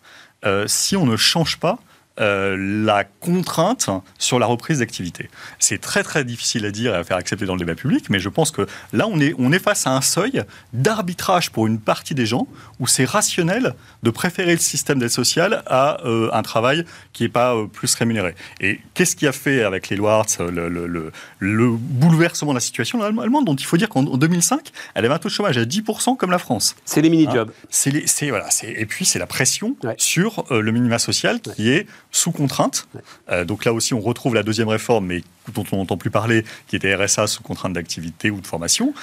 si 0.66 0.96
on 0.96 1.06
ne 1.06 1.16
change 1.16 1.56
pas 1.56 1.78
euh, 2.18 2.56
la 2.58 3.04
contrainte 3.04 3.90
sur 4.18 4.38
la 4.38 4.46
reprise 4.46 4.78
d'activité. 4.78 5.28
C'est 5.58 5.80
très 5.80 6.02
très 6.02 6.24
difficile 6.24 6.64
à 6.64 6.70
dire 6.70 6.94
et 6.94 6.96
à 6.96 7.04
faire 7.04 7.18
accepter 7.18 7.44
dans 7.44 7.54
le 7.54 7.58
débat 7.58 7.74
public, 7.74 8.08
mais 8.08 8.18
je 8.18 8.30
pense 8.30 8.50
que 8.50 8.66
là 8.92 9.06
on 9.06 9.20
est, 9.20 9.34
on 9.38 9.52
est 9.52 9.58
face 9.58 9.86
à 9.86 9.90
un 9.90 10.00
seuil 10.00 10.42
d'arbitrage 10.72 11.50
pour 11.50 11.66
une 11.66 11.78
partie 11.78 12.14
des 12.14 12.24
gens 12.24 12.46
où 12.80 12.86
c'est 12.86 13.04
rationnel 13.04 13.74
de 14.02 14.10
préférer 14.10 14.52
le 14.52 14.60
système 14.60 14.98
d'aide 14.98 15.10
sociale 15.10 15.62
à 15.66 16.02
euh, 16.06 16.30
un 16.32 16.42
travail 16.42 16.84
qui 17.12 17.24
n'est 17.24 17.28
pas 17.28 17.54
euh, 17.54 17.66
plus 17.66 17.94
rémunéré. 17.94 18.34
Et 18.60 18.80
qu'est-ce 18.94 19.14
qui 19.14 19.26
a 19.26 19.32
fait 19.32 19.62
avec 19.62 19.88
les 19.90 19.96
lois 19.96 20.24
le, 20.38 20.68
le, 20.68 21.12
le, 21.38 21.70
bouleversement 21.70 22.52
de 22.52 22.56
la 22.56 22.60
situation 22.60 23.02
allemande, 23.02 23.44
dont 23.44 23.54
il 23.54 23.66
faut 23.66 23.76
dire 23.76 23.90
qu'en 23.90 24.02
2005, 24.02 24.72
elle 24.94 25.04
avait 25.04 25.14
un 25.14 25.18
taux 25.18 25.28
de 25.28 25.34
chômage 25.34 25.58
à 25.58 25.64
10% 25.64 26.16
comme 26.16 26.30
la 26.30 26.38
France. 26.38 26.76
C'est 26.84 27.02
les 27.02 27.10
mini-jobs. 27.10 27.50
Hein 27.50 27.92
c'est 28.06 28.30
voilà, 28.30 28.48
et 28.62 28.86
puis 28.86 29.04
c'est 29.04 29.18
la 29.18 29.26
pression 29.26 29.76
sur 29.98 30.44
le 30.50 30.72
minima 30.72 30.98
social 30.98 31.40
qui 31.40 31.70
est 31.70 31.86
sous 32.10 32.32
contrainte. 32.32 32.88
donc 33.44 33.64
là 33.64 33.72
aussi, 33.72 33.94
on 33.94 34.00
retrouve 34.00 34.34
la 34.34 34.42
deuxième 34.42 34.68
réforme, 34.68 35.06
mais 35.06 35.22
dont 35.52 35.64
on 35.72 35.76
n'entend 35.76 35.96
plus 35.96 36.10
parler, 36.10 36.44
qui 36.66 36.76
était 36.76 36.94
RSA 36.94 37.26
sous 37.26 37.42
contrainte 37.42 37.72
d'activité 37.72 38.30
ou 38.30 38.40
de 38.40 38.46
formation, 38.46 38.94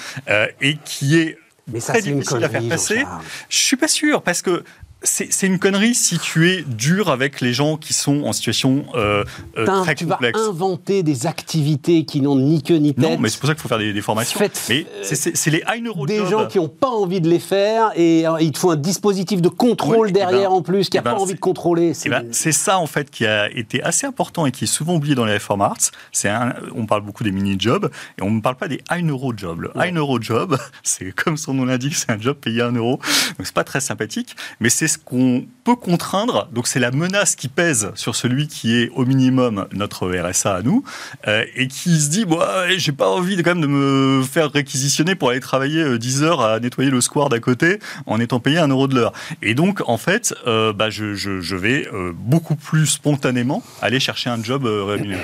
et 0.61 0.77
qui 0.83 1.17
est 1.17 1.37
mais 1.67 1.79
ça, 1.79 1.93
très 1.93 2.01
difficile 2.01 2.43
à 2.43 2.49
faire 2.49 2.67
passer. 2.67 3.03
Je 3.49 3.57
suis 3.57 3.77
pas 3.77 3.87
sûr, 3.87 4.21
parce 4.21 4.41
que 4.41 4.63
c'est 5.03 5.47
une 5.47 5.59
connerie 5.59 5.95
si 5.95 6.17
tu 6.17 6.49
es 6.49 6.61
dur 6.63 7.09
avec 7.09 7.41
les 7.41 7.53
gens 7.53 7.77
qui 7.77 7.93
sont 7.93 8.23
en 8.23 8.31
situation 8.31 8.85
euh, 8.95 9.23
euh 9.57 9.65
très 9.83 9.95
tu 9.95 10.05
complexe. 10.05 10.39
vas 10.39 10.47
inventer 10.47 11.03
des 11.03 11.27
activités 11.27 12.05
qui 12.05 12.21
n'ont 12.21 12.37
ni 12.37 12.63
queue 12.63 12.77
ni 12.77 12.93
tête. 12.93 13.03
Non, 13.03 13.17
mais 13.19 13.29
c'est 13.29 13.39
pour 13.39 13.47
ça 13.47 13.53
qu'il 13.53 13.61
faut 13.61 13.67
faire 13.67 13.79
des, 13.79 14.01
formations. 14.01 14.39
mais 14.39 14.85
c'est 15.03 15.51
les 15.51 15.63
high 15.67 15.83
neuro 15.83 16.05
Des 16.05 16.25
gens 16.25 16.47
qui 16.47 16.57
n'ont 16.57 16.69
pas 16.69 16.89
envie 16.89 17.19
de 17.19 17.29
les 17.29 17.39
faire 17.39 17.91
et 17.95 18.25
euh, 18.25 18.37
il 18.39 18.51
te 18.53 18.59
faut 18.59 18.71
un 18.71 18.77
dispositif 18.77 19.41
de 19.41 19.49
contrôle 19.49 20.07
eh 20.09 20.13
derrière 20.13 20.49
ben, 20.49 20.57
en 20.57 20.61
plus 20.61 20.89
qui 20.89 20.97
n'a 20.97 21.01
eh 21.01 21.03
pas 21.03 21.15
ben, 21.15 21.21
envie 21.21 21.33
de 21.33 21.39
contrôler. 21.39 21.93
Eh 22.05 22.09
ben, 22.09 22.27
c'est 22.31 22.51
ça 22.51 22.79
en 22.79 22.87
fait 22.87 23.11
qui 23.11 23.25
a 23.25 23.51
été 23.51 23.83
assez 23.83 24.07
important 24.07 24.45
et 24.45 24.51
qui 24.51 24.63
est 24.63 24.67
souvent 24.67 24.95
oublié 24.95 25.15
dans 25.15 25.25
les 25.25 25.33
reform 25.33 25.61
arts. 25.61 25.91
Un, 26.25 26.53
on 26.75 26.85
parle 26.85 27.01
beaucoup 27.01 27.25
des 27.25 27.31
mini-jobs 27.31 27.91
et 28.17 28.21
on 28.21 28.31
ne 28.31 28.39
parle 28.39 28.55
pas 28.55 28.69
des 28.69 28.81
high 28.89 29.03
neuro 29.03 29.33
jobs. 29.35 29.59
Le 29.59 29.71
high 29.75 29.93
neuro 29.93 30.21
job, 30.21 30.57
c'est 30.83 31.11
comme 31.11 31.35
son 31.35 31.53
nom 31.53 31.65
l'indique, 31.65 31.95
c'est 31.95 32.09
un 32.09 32.19
job 32.19 32.37
payé 32.37 32.61
à 32.61 32.67
un 32.67 32.71
euro. 32.71 32.99
Donc 33.37 33.45
c'est 33.45 33.53
pas 33.53 33.65
très 33.65 33.81
sympathique, 33.81 34.35
mais 34.61 34.69
c'est 34.69 34.92
qu'on 34.97 35.45
peut 35.63 35.75
contraindre, 35.75 36.49
donc 36.51 36.67
c'est 36.67 36.79
la 36.79 36.91
menace 36.91 37.35
qui 37.35 37.47
pèse 37.47 37.91
sur 37.95 38.15
celui 38.15 38.47
qui 38.47 38.75
est 38.75 38.89
au 38.89 39.05
minimum 39.05 39.67
notre 39.71 40.09
RSA 40.09 40.55
à 40.55 40.61
nous, 40.61 40.83
euh, 41.27 41.45
et 41.55 41.67
qui 41.67 41.99
se 41.99 42.09
dit, 42.09 42.25
bah, 42.25 42.65
j'ai 42.77 42.91
pas 42.91 43.09
envie 43.09 43.35
de, 43.35 43.41
quand 43.41 43.51
même 43.51 43.61
de 43.61 43.67
me 43.67 44.23
faire 44.23 44.51
réquisitionner 44.51 45.15
pour 45.15 45.29
aller 45.29 45.39
travailler 45.39 45.97
10 45.97 46.21
euh, 46.21 46.25
heures 46.25 46.41
à 46.41 46.59
nettoyer 46.59 46.89
le 46.89 47.01
square 47.01 47.29
d'à 47.29 47.39
côté 47.39 47.79
en 48.05 48.19
étant 48.19 48.39
payé 48.39 48.57
un 48.57 48.67
euro 48.67 48.87
de 48.87 48.95
l'heure. 48.95 49.13
Et 49.41 49.55
donc, 49.55 49.81
en 49.87 49.97
fait, 49.97 50.33
euh, 50.47 50.73
bah, 50.73 50.89
je, 50.89 51.15
je, 51.15 51.55
vais 51.55 51.87
beaucoup 52.15 52.55
plus 52.55 52.87
spontanément 52.87 53.63
aller 53.81 53.99
chercher 53.99 54.29
un 54.29 54.43
job 54.43 54.65
rémunéré 54.65 55.21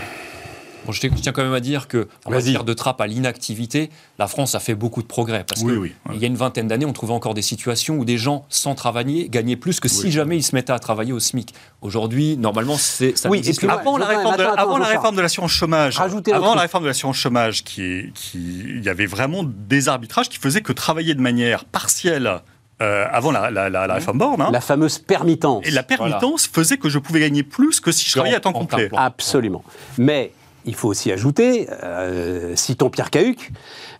je 0.92 1.02
tiens 1.02 1.32
quand 1.32 1.44
même 1.44 1.54
à 1.54 1.60
dire 1.60 1.88
que 1.88 2.08
en 2.26 2.32
matière 2.32 2.64
de 2.64 2.74
trappe 2.74 3.02
à 3.02 3.08
l'inactivité, 3.08 3.90
la 4.18 4.28
France 4.28 4.56
a 4.56 4.60
fait 4.60 4.76
beaucoup 4.76 5.02
de 5.02 5.08
progrès. 5.08 5.44
Parce 5.48 5.62
qu'il 5.62 6.22
y 6.22 6.24
a 6.24 6.28
une 6.28 6.36
vingtaine 6.36 6.68
d'années, 6.68 6.86
on 6.86 6.94
trouvait 6.94 7.14
encore 7.14 7.34
des 7.34 7.42
situations 7.42 7.98
où 7.98 8.06
des 8.06 8.18
gens 8.18 8.46
sans 8.50 8.76
travailler 8.76 9.30
gagnaient 9.30 9.56
plus 9.56 9.80
que 9.80 9.88
si 9.88 10.12
jamais 10.12 10.38
ils 10.38 10.44
se 10.44 10.56
mettaient 10.56 10.74
à 10.74 10.80
travailler 10.80 11.14
au 11.14 11.20
SMIC. 11.20 11.54
Aujourd'hui, 11.82 12.38
normalement, 12.38 12.76
c'est 12.78 13.18
ça. 13.18 13.30
Oui, 13.30 13.42
et 13.46 13.54
puis 13.54 13.68
avant, 13.68 13.98
la 13.98 14.06
réforme, 14.06 14.38
de, 14.38 14.44
avant 14.44 14.78
la 14.78 14.88
réforme 14.88 15.16
de 15.16 15.22
l'assurance 15.22 15.52
chômage, 15.52 16.00
avant 16.00 16.56
la 16.56 16.62
réforme 16.62 16.84
de 16.84 16.90
l'assurance 16.90 17.18
chômage, 17.18 17.64
qui, 17.64 18.12
qui, 18.14 18.40
il 18.40 18.84
y 18.84 18.90
avait 18.90 19.06
vraiment 19.06 19.44
des 19.44 19.90
arbitrages 19.90 20.30
qui 20.30 20.38
faisaient 20.38 20.62
que 20.62 20.74
travailler 20.74 21.14
de 21.16 21.22
manière 21.22 21.66
partielle 21.66 22.42
euh, 22.82 23.06
avant 23.12 23.32
la, 23.32 23.52
la, 23.52 23.94
réforme 23.94 24.20
Borne. 24.20 24.42
Hein. 24.42 24.52
La 24.54 24.62
fameuse 24.62 25.00
permittance. 25.00 25.66
Et 25.68 25.72
la 25.72 25.84
permittance 25.84 26.48
faisait 26.48 26.78
que 26.78 26.88
je 26.88 26.98
pouvais 26.98 27.20
gagner 27.20 27.44
plus 27.44 27.82
que 27.82 27.92
si 27.92 28.06
je 28.06 28.14
travaillais 28.14 28.38
à 28.38 28.40
temps 28.40 28.54
complet. 28.54 28.90
Absolument. 28.96 29.64
Mais 29.98 30.32
il 30.70 30.76
faut 30.76 30.88
aussi 30.88 31.11
ajouter, 31.11 31.67
euh, 31.84 32.55
citons 32.55 32.89
Pierre 32.89 33.09
Cahuc, 33.09 33.51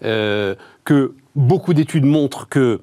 euh, 0.04 0.56
que 0.86 1.14
beaucoup 1.36 1.74
d'études 1.74 2.06
montrent 2.06 2.48
que, 2.48 2.82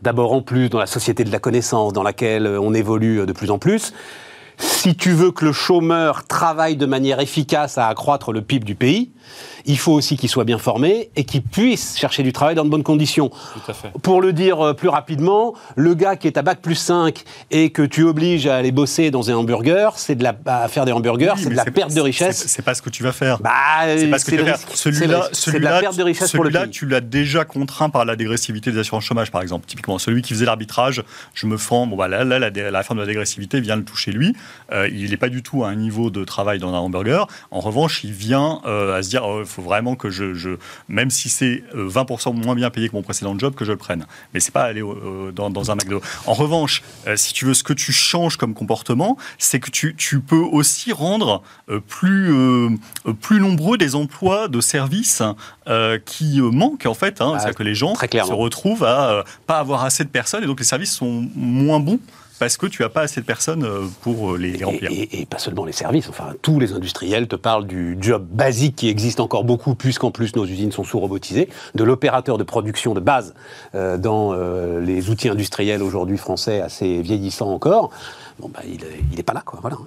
d'abord 0.00 0.32
en 0.32 0.42
plus 0.42 0.68
dans 0.68 0.78
la 0.78 0.86
société 0.86 1.24
de 1.24 1.32
la 1.32 1.38
connaissance 1.38 1.92
dans 1.92 2.02
laquelle 2.02 2.46
on 2.46 2.72
évolue 2.72 3.26
de 3.26 3.32
plus 3.32 3.50
en 3.50 3.58
plus, 3.58 3.92
si 4.58 4.94
tu 4.94 5.12
veux 5.12 5.32
que 5.32 5.44
le 5.44 5.52
chômeur 5.52 6.24
travaille 6.26 6.76
de 6.76 6.86
manière 6.86 7.20
efficace 7.20 7.78
à 7.78 7.88
accroître 7.88 8.32
le 8.32 8.42
PIB 8.42 8.64
du 8.64 8.74
pays, 8.74 9.10
il 9.66 9.78
faut 9.78 9.92
aussi 9.92 10.16
qu'il 10.16 10.28
soit 10.28 10.44
bien 10.44 10.58
formé 10.58 11.10
et 11.16 11.24
qu'il 11.24 11.42
puisse 11.42 11.98
chercher 11.98 12.22
du 12.22 12.32
travail 12.32 12.54
dans 12.54 12.64
de 12.64 12.70
bonnes 12.70 12.84
conditions. 12.84 13.30
Pour 14.02 14.22
le 14.22 14.32
dire 14.32 14.60
euh, 14.60 14.74
plus 14.74 14.88
rapidement, 14.88 15.54
le 15.74 15.94
gars 15.94 16.16
qui 16.16 16.28
est 16.28 16.38
à 16.38 16.42
bac 16.42 16.60
plus 16.62 16.76
5 16.76 17.24
et 17.50 17.70
que 17.70 17.82
tu 17.82 18.04
obliges 18.04 18.46
à 18.46 18.56
aller 18.56 18.70
bosser 18.70 19.10
dans 19.10 19.30
un 19.30 19.34
hamburger, 19.34 19.94
c'est 19.96 20.14
de 20.14 20.22
la, 20.22 20.36
à 20.46 20.68
faire 20.68 20.84
des 20.84 20.92
hamburgers, 20.92 21.34
c'est 21.36 21.50
de 21.50 21.56
la 21.56 21.64
perte 21.64 21.92
de 21.92 22.00
richesse. 22.00 22.44
C'est 22.46 22.62
pas 22.62 22.74
ce 22.74 22.82
que 22.82 22.90
tu 22.90 23.02
vas 23.02 23.12
faire. 23.12 23.40
Bah, 23.40 23.50
c'est 23.96 24.08
pas 24.08 24.18
ce 24.18 24.24
que 24.24 24.30
tu 24.30 24.36
vas 24.42 24.56
faire. 24.56 24.76
Celui-là, 24.76 25.28
celui 25.32 25.58
la 25.58 25.80
perte 25.80 25.96
de 25.96 26.04
richesse 26.04 26.32
pour 26.32 26.44
le 26.44 26.50
pays. 26.50 26.70
tu 26.70 26.86
l'as 26.86 27.00
déjà 27.00 27.44
contraint 27.44 27.90
par 27.90 28.04
la 28.04 28.14
dégressivité 28.14 28.70
des 28.70 28.78
assurances 28.78 29.04
chômage, 29.04 29.32
par 29.32 29.42
exemple. 29.42 29.66
Typiquement, 29.66 29.98
celui 29.98 30.22
qui 30.22 30.32
faisait 30.34 30.46
l'arbitrage, 30.46 31.02
je 31.34 31.46
me 31.46 31.56
forme, 31.56 31.90
bon, 31.90 31.96
bah, 31.96 32.08
là, 32.08 32.24
là, 32.24 32.38
la, 32.38 32.50
la, 32.50 32.78
réforme 32.78 32.98
de 32.98 33.02
la 33.02 33.08
dégressivité 33.08 33.60
vient 33.60 33.76
le 33.76 33.84
toucher 33.84 34.12
lui. 34.12 34.36
Euh, 34.72 34.88
il 34.92 35.10
n'est 35.10 35.16
pas 35.16 35.28
du 35.28 35.42
tout 35.42 35.64
à 35.64 35.68
un 35.68 35.76
niveau 35.76 36.10
de 36.10 36.24
travail 36.24 36.58
dans 36.58 36.74
un 36.74 36.78
hamburger. 36.78 37.26
En 37.50 37.60
revanche, 37.60 38.04
il 38.04 38.12
vient 38.12 38.60
euh, 38.66 38.96
à 38.96 39.02
se 39.02 39.10
dire, 39.10 39.22
il 39.24 39.42
oh, 39.42 39.44
faut 39.44 39.62
vraiment 39.62 39.94
que 39.94 40.10
je, 40.10 40.56
même 40.88 41.10
si 41.10 41.28
c'est 41.28 41.62
20% 41.74 42.28
euh, 42.28 42.32
moins 42.32 42.54
bien 42.54 42.70
payé 42.70 42.88
que 42.88 42.96
mon 42.96 43.02
précédent 43.02 43.38
job, 43.38 43.54
que 43.54 43.64
je 43.64 43.72
le 43.72 43.78
prenne. 43.78 44.06
Mais 44.34 44.40
c'est 44.40 44.52
pas 44.52 44.64
aller 44.64 44.82
dans, 45.34 45.70
un 45.70 45.74
McDo. 45.74 46.00
En 46.26 46.34
revanche, 46.34 46.82
si 47.16 47.32
tu 47.32 47.44
veux, 47.44 47.54
ce 47.54 47.62
que 47.62 47.72
tu 47.72 47.92
changes 47.92 48.36
comme 48.36 48.54
comportement, 48.54 49.16
c'est 49.38 49.60
que 49.60 49.70
tu, 49.70 50.20
peux 50.20 50.36
aussi 50.36 50.92
rendre 50.92 51.42
plus, 51.88 52.34
plus 53.20 53.40
nombreux 53.40 53.78
des 53.78 53.94
emplois 53.94 54.48
de 54.48 54.60
services 54.60 55.22
qui 56.04 56.40
manquent 56.40 56.86
en 56.86 56.94
fait. 56.94 57.20
Hein. 57.20 57.32
Ah, 57.34 57.38
C'est-à-dire 57.38 57.56
que 57.56 57.62
les 57.62 57.74
gens 57.74 57.94
se 57.94 58.32
retrouvent 58.32 58.84
à 58.84 59.24
pas 59.46 59.58
avoir 59.58 59.84
assez 59.84 60.04
de 60.04 60.08
personnes 60.08 60.44
et 60.44 60.46
donc 60.46 60.60
les 60.60 60.66
services 60.66 60.92
sont 60.92 61.28
moins 61.34 61.80
bons 61.80 62.00
parce 62.38 62.56
que 62.56 62.66
tu 62.66 62.82
n'as 62.82 62.88
pas 62.88 63.02
assez 63.02 63.20
de 63.20 63.26
personnes 63.26 63.64
euh, 63.64 63.86
pour 64.02 64.32
euh, 64.32 64.38
les 64.38 64.62
remplir. 64.62 64.90
Et, 64.90 65.26
pas 65.26 65.38
seulement 65.38 65.64
les 65.64 65.72
services, 65.72 66.08
enfin 66.08 66.34
tous 66.42 66.60
les 66.60 66.72
industriels 66.72 67.26
te 67.26 67.36
parlent 67.36 67.66
du 67.66 67.96
job 68.00 68.26
basique 68.30 68.76
qui 68.76 68.88
existe 68.88 69.20
encore 69.20 69.44
beaucoup, 69.44 69.74
puisqu'en 69.74 70.10
plus 70.10 70.36
nos 70.36 70.44
usines 70.44 70.72
sont 70.72 70.84
sous-robotisées, 70.84 71.48
de 71.74 71.84
l'opérateur 71.84 72.38
de 72.38 72.44
production 72.44 72.94
de 72.94 73.00
base 73.00 73.34
euh, 73.74 73.96
dans 73.96 74.34
les 74.80 75.10
outils 75.10 75.28
industriels 75.28 75.82
aujourd'hui 75.82 76.18
français 76.18 76.60
assez 76.60 77.00
vieillissants 77.02 77.52
encore. 77.52 77.90
Bon, 78.38 78.50
bah, 78.52 78.60
il 78.66 79.16
n'est 79.16 79.22
pas 79.22 79.32
là, 79.32 79.42
quoi. 79.44 79.58
Voilà. 79.62 79.78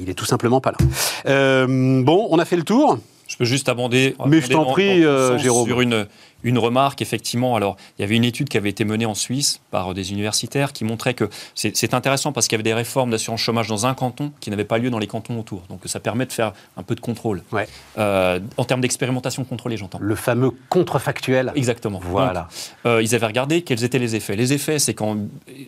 Il, 0.00 0.10
est 0.10 0.14
tout 0.14 0.24
simplement 0.24 0.60
pas 0.60 0.72
là. 0.72 1.66
bon, 1.66 2.26
on 2.30 2.38
a 2.38 2.44
fait 2.44 2.56
le 2.56 2.64
tour. 2.64 2.98
Je 3.26 3.36
peux 3.36 3.44
juste 3.44 3.68
abonder. 3.68 4.16
Mais 4.26 4.40
je 4.40 4.48
t'en 4.48 4.64
prie, 4.64 5.02
Jérôme. 5.38 5.66
Sur 5.66 5.80
une, 5.80 6.06
une 6.44 6.58
remarque, 6.58 7.02
effectivement, 7.02 7.56
alors 7.56 7.76
il 7.98 8.02
y 8.02 8.04
avait 8.04 8.16
une 8.16 8.24
étude 8.24 8.48
qui 8.48 8.56
avait 8.56 8.70
été 8.70 8.84
menée 8.84 9.06
en 9.06 9.14
Suisse 9.14 9.60
par 9.70 9.94
des 9.94 10.12
universitaires 10.12 10.72
qui 10.72 10.84
montrait 10.84 11.14
que 11.14 11.28
c'est 11.54 11.94
intéressant 11.94 12.32
parce 12.32 12.46
qu'il 12.46 12.54
y 12.54 12.58
avait 12.58 12.62
des 12.62 12.74
réformes 12.74 13.10
d'assurance 13.10 13.40
chômage 13.40 13.66
dans 13.66 13.86
un 13.86 13.94
canton 13.94 14.30
qui 14.40 14.50
n'avaient 14.50 14.64
pas 14.64 14.78
lieu 14.78 14.90
dans 14.90 14.98
les 14.98 15.06
cantons 15.06 15.40
autour. 15.40 15.62
Donc 15.68 15.80
ça 15.86 16.00
permet 16.00 16.26
de 16.26 16.32
faire 16.32 16.52
un 16.76 16.82
peu 16.82 16.94
de 16.94 17.00
contrôle. 17.00 17.42
Ouais. 17.50 17.66
Euh, 17.98 18.38
en 18.56 18.64
termes 18.64 18.82
d'expérimentation 18.82 19.44
contrôlée, 19.44 19.76
j'entends. 19.76 19.98
Le 20.00 20.14
fameux 20.14 20.50
contrefactuel. 20.68 21.52
Exactement. 21.54 22.00
Voilà. 22.02 22.48
Euh, 22.84 23.02
ils 23.02 23.14
avaient 23.14 23.26
regardé 23.26 23.62
quels 23.62 23.82
étaient 23.82 23.98
les 23.98 24.14
effets. 24.14 24.36
Les 24.36 24.52
effets, 24.52 24.78
c'est 24.78 24.94
quand 24.94 25.16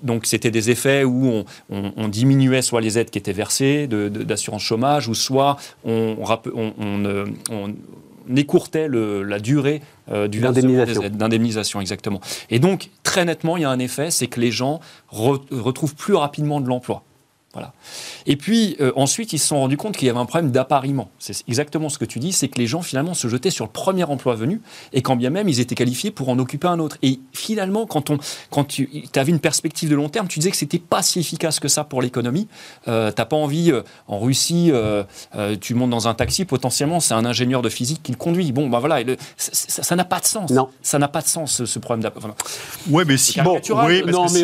donc 0.02 0.26
c'était 0.26 0.50
des 0.50 0.70
effets 0.70 1.04
où 1.04 1.44
on, 1.70 2.08
diminuait 2.08 2.62
soit 2.62 2.80
les 2.80 2.98
aides 2.98 3.10
qui 3.10 3.18
étaient 3.18 3.32
versées 3.32 3.88
d'assurance 3.88 4.62
chômage 4.62 5.08
ou 5.08 5.14
soit 5.14 5.56
on, 5.84 6.16
on, 6.54 7.24
on 7.50 7.74
écourtait 8.34 8.88
le, 8.88 9.22
la 9.22 9.38
durée 9.38 9.82
euh, 10.10 10.28
du 10.28 10.40
d'indemnisation. 10.40 11.80
exactement. 11.80 12.20
Et 12.50 12.58
donc, 12.58 12.90
très 13.02 13.24
nettement, 13.24 13.56
il 13.56 13.62
y 13.62 13.64
a 13.64 13.70
un 13.70 13.78
effet, 13.78 14.10
c'est 14.10 14.26
que 14.26 14.40
les 14.40 14.50
gens 14.50 14.80
retrouvent 15.08 15.94
plus 15.94 16.14
rapidement 16.14 16.60
de 16.60 16.68
l'emploi. 16.68 17.04
Voilà. 17.56 17.72
Et 18.26 18.36
puis 18.36 18.76
euh, 18.82 18.92
ensuite, 18.96 19.32
ils 19.32 19.38
se 19.38 19.46
sont 19.46 19.56
rendus 19.56 19.78
compte 19.78 19.96
qu'il 19.96 20.06
y 20.06 20.10
avait 20.10 20.18
un 20.18 20.26
problème 20.26 20.50
d'appariement. 20.50 21.08
C'est 21.18 21.42
exactement 21.48 21.88
ce 21.88 21.96
que 21.96 22.04
tu 22.04 22.18
dis, 22.18 22.32
c'est 22.32 22.48
que 22.48 22.58
les 22.58 22.66
gens 22.66 22.82
finalement 22.82 23.14
se 23.14 23.28
jetaient 23.28 23.50
sur 23.50 23.64
le 23.64 23.70
premier 23.70 24.04
emploi 24.04 24.34
venu, 24.34 24.60
et 24.92 25.00
quand 25.00 25.16
bien 25.16 25.30
même 25.30 25.48
ils 25.48 25.58
étaient 25.58 25.74
qualifiés 25.74 26.10
pour 26.10 26.28
en 26.28 26.38
occuper 26.38 26.68
un 26.68 26.78
autre. 26.78 26.98
Et 27.00 27.18
finalement, 27.32 27.86
quand, 27.86 28.10
on, 28.10 28.18
quand 28.50 28.64
tu 28.64 28.90
avais 29.14 29.30
une 29.30 29.40
perspective 29.40 29.88
de 29.88 29.94
long 29.94 30.10
terme, 30.10 30.28
tu 30.28 30.38
disais 30.38 30.50
que 30.50 30.56
c'était 30.58 30.78
pas 30.78 31.02
si 31.02 31.18
efficace 31.18 31.60
que 31.60 31.68
ça 31.68 31.84
pour 31.84 32.02
l'économie. 32.02 32.46
Euh, 32.88 33.10
T'as 33.10 33.24
pas 33.24 33.36
envie, 33.36 33.72
euh, 33.72 33.82
en 34.06 34.18
Russie, 34.18 34.70
euh, 34.70 35.04
tu 35.60 35.72
montes 35.72 35.90
dans 35.90 36.08
un 36.08 36.14
taxi, 36.14 36.44
potentiellement 36.44 37.00
c'est 37.00 37.14
un 37.14 37.24
ingénieur 37.24 37.62
de 37.62 37.70
physique 37.70 38.02
qui 38.02 38.12
le 38.12 38.18
conduit. 38.18 38.52
Bon, 38.52 38.68
ben 38.68 38.80
voilà, 38.80 38.98
ça 39.36 39.96
n'a 39.96 40.04
pas 40.04 40.20
de 40.20 40.26
sens. 40.26 40.50
Non. 40.50 40.68
Ça 40.82 40.98
n'a 40.98 41.08
pas 41.08 41.22
de 41.22 41.26
sens 41.26 41.64
ce, 41.64 41.78
problème 41.78 42.02
d'appariement. 42.02 42.36
Oui, 42.90 43.04
mais 43.06 43.16
si, 43.16 43.40
bon, 43.40 43.60
oui, 43.86 44.02
parce 44.02 44.32
que 44.32 44.38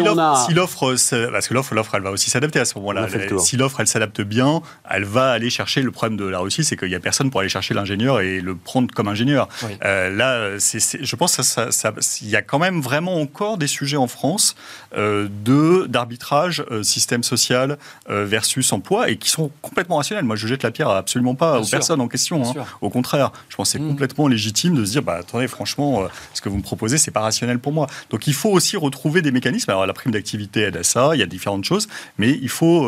si 0.47 0.55
l'offre, 0.55 0.95
parce 1.33 1.49
que 1.49 1.55
l'offre, 1.55 1.75
l'offre, 1.75 1.95
elle 1.95 2.03
va 2.03 2.11
aussi 2.11 2.31
s'adapter 2.31 2.61
à 2.61 2.65
ce 2.65 2.79
moment-là. 2.79 3.02
Si 3.39 3.57
l'offre 3.57 3.81
elle 3.81 3.87
s'adapte 3.87 4.21
bien, 4.21 4.63
elle 4.89 5.05
va 5.05 5.31
aller 5.31 5.51
chercher. 5.51 5.83
Le 5.83 5.91
problème 5.91 6.17
de 6.17 6.25
la 6.25 6.39
Russie, 6.39 6.65
c'est 6.65 6.77
qu'il 6.77 6.89
n'y 6.89 6.95
a 6.95 7.01
personne 7.01 7.31
pour 7.31 7.41
aller 7.41 7.49
chercher 7.49 7.75
l'ingénieur 7.75 8.21
et 8.21 8.41
le 8.41 8.55
prendre 8.55 8.93
comme 8.93 9.09
ingénieur. 9.09 9.49
Euh, 9.85 10.11
là, 10.11 10.59
je 10.59 11.17
pense 11.17 11.37
qu'il 11.37 12.29
y 12.29 12.37
a 12.37 12.43
quand 12.43 12.59
même 12.59 12.81
vraiment 12.81 13.21
encore 13.21 13.59
des 13.59 13.67
sujets 13.67 13.97
en 13.97 14.07
France 14.07 14.55
euh, 14.97 15.29
de 15.45 15.87
d'arbitrage 15.87 16.65
euh, 16.71 16.83
système 16.83 17.23
social 17.23 17.79
versus 18.09 18.73
emploi 18.73 19.11
et 19.11 19.17
qui 19.17 19.29
sont 19.29 19.51
complètement 19.61 19.97
rationnels. 19.97 20.25
Moi, 20.25 20.37
je 20.37 20.47
jette 20.47 20.63
la 20.63 20.71
pierre 20.71 20.89
absolument 20.89 21.35
pas 21.35 21.61
aux 21.61 21.67
personnes 21.67 22.01
en 22.01 22.09
question. 22.09 22.43
Hein. 22.45 22.65
Au 22.81 22.91
contraire, 22.91 23.33
je 23.49 23.57
pense 23.57 23.69
que 23.69 23.73
c'est 23.73 23.85
mmh. 23.85 23.89
complètement 23.89 24.29
légitime 24.29 24.75
de 24.75 24.85
se 24.85 24.93
dire, 24.93 25.03
bah 25.03 25.17
attendez, 25.21 25.49
franchement, 25.49 26.07
ce 26.35 26.41
que 26.41 26.49
vous 26.49 26.59
me 26.59 26.63
proposez, 26.63 26.99
c'est 26.99 27.11
pas 27.11 27.21
rationnel 27.21 27.59
pour 27.59 27.73
moi. 27.73 27.87
Donc, 28.11 28.27
il 28.27 28.35
faut 28.35 28.51
aussi 28.51 28.77
retrouver 28.77 29.23
des 29.23 29.33
mécanismes. 29.33 29.71
Alors, 29.71 29.87
la 29.87 29.93
prime 29.93 30.13
d'activité 30.13 30.63
aide 30.63 30.77
à 30.77 30.83
ça. 30.83 31.11
Il 31.15 31.21
y 31.21 31.23
a 31.23 31.27
différentes 31.27 31.65
choses, 31.65 31.89
mais 32.19 32.39
il 32.43 32.49
faut 32.49 32.82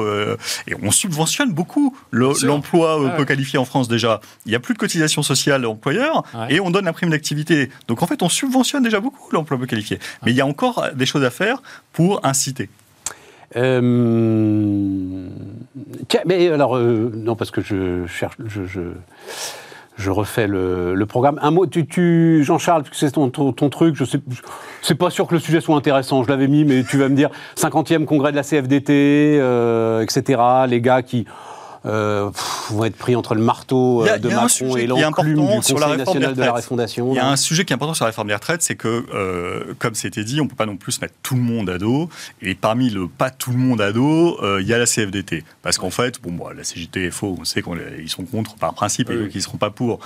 et 0.67 0.75
on 0.83 0.91
subventionne 0.91 1.53
beaucoup 1.53 1.97
l'emploi 2.13 3.03
euh, 3.03 3.17
peu 3.17 3.25
qualifié 3.25 3.59
en 3.59 3.65
France 3.65 3.89
déjà. 3.89 4.21
Il 4.47 4.51
n'y 4.51 4.55
a 4.55 4.61
plus 4.61 4.75
de 4.75 4.79
cotisation 4.79 5.23
sociale 5.23 5.67
employeur 5.67 6.25
et 6.49 6.61
on 6.61 6.71
donne 6.71 6.85
la 6.85 6.93
prime 6.93 7.11
d'activité. 7.11 7.71
Donc 7.89 8.03
en 8.03 8.07
fait, 8.07 8.23
on 8.23 8.29
subventionne 8.29 8.83
déjà 8.83 9.01
beaucoup 9.01 9.31
l'emploi 9.33 9.59
peu 9.59 9.67
qualifié. 9.67 9.99
Mais 10.25 10.33
il 10.33 10.37
y 10.37 10.41
a 10.41 10.47
encore 10.47 10.87
des 10.95 11.07
choses 11.07 11.25
à 11.25 11.31
faire 11.31 11.63
pour 11.93 12.25
inciter. 12.25 12.69
Euh, 13.57 15.29
tiens, 16.09 16.23
mais 16.27 16.49
alors, 16.49 16.77
euh, 16.77 17.13
non, 17.15 17.37
parce 17.37 17.51
que 17.51 17.61
je 17.61 18.07
cherche, 18.07 18.37
je, 18.47 18.67
je, 18.67 18.81
refais 20.11 20.47
le, 20.47 21.05
programme. 21.07 21.39
Un 21.43 21.51
mot, 21.51 21.67
tu, 21.67 21.87
tu 21.87 22.43
Jean-Charles, 22.45 22.85
c'est 22.93 23.13
ton, 23.13 23.31
truc, 23.31 23.95
je 23.95 24.05
sais, 24.05 24.19
c'est 24.83 24.95
pas 24.95 25.11
sûr 25.11 25.27
que 25.27 25.35
le 25.35 25.41
sujet 25.41 25.61
soit 25.61 25.77
intéressant, 25.77 26.25
je 26.25 26.29
l'avais 26.29 26.49
mis, 26.49 26.65
mais 26.65 26.83
tu 26.83 26.99
vas 26.99 27.09
me 27.09 27.15
dire, 27.15 27.31
50e 27.57 28.05
congrès 28.05 28.33
de 28.33 28.37
la 28.37 28.43
CFDT, 28.43 29.37
etc., 30.03 30.43
les 30.69 30.81
gars 30.81 31.03
qui 31.03 31.27
euh, 31.87 32.31
vont 32.71 32.85
être 32.85 32.97
pris 32.97 33.15
entre 33.15 33.35
le 33.35 33.43
marteau 33.43 34.07
euh, 34.07 34.19
de 34.19 34.29
Macron 34.29 34.77
et 34.77 34.87
l'enclume 34.87 35.35
du 35.35 35.47
Conseil 35.47 35.97
national 35.97 36.35
de 36.35 36.41
la 36.41 36.53
refondation. 36.53 37.13
Il 37.13 37.17
y 37.17 37.19
a 37.19 37.29
un 37.29 37.37
sujet 37.37 37.65
qui 37.65 37.73
est 37.73 37.77
important 37.77 37.95
sur 37.95 38.05
la 38.05 38.11
réforme 38.11 38.29
des 38.29 38.35
retraites, 38.35 38.63
c'est 38.63 38.75
que, 38.75 39.05
euh, 39.13 39.75
comme 39.79 39.95
c'était 39.95 40.25
dit, 40.25 40.41
on 40.41 40.45
ne 40.45 40.49
peut 40.49 40.57
pas 40.57 40.67
non 40.67 40.77
plus 40.77 41.01
mettre 41.01 41.15
tout 41.23 41.35
le 41.35 41.43
monde 41.43 41.69
à 41.69 41.79
dos. 41.79 42.09
Et 42.41 42.55
parmi 42.55 42.91
le 42.91 43.07
pas 43.07 43.31
tout 43.31 43.51
le 43.51 43.59
monde 43.59 43.81
à 43.81 43.93
dos, 43.93 44.39
il 44.59 44.67
y 44.67 44.73
a 44.73 44.79
la 44.79 44.87
CFDT. 44.87 45.45
Parce 45.63 45.79
qu'en 45.79 45.91
fait, 45.91 46.21
bon, 46.23 46.37
la 46.49 46.65
CGT 46.65 47.05
est 47.05 47.11
faux, 47.11 47.37
on 47.39 47.45
sait 47.45 47.63
qu'ils 47.63 48.11
sont 48.11 48.25
contre 48.25 48.57
par 48.57 48.75
principe 48.75 49.11
et 49.11 49.29
qu'ils 49.29 49.39
ne 49.39 49.43
seront 49.43 49.59
pas 49.59 49.71
pour. 49.71 50.01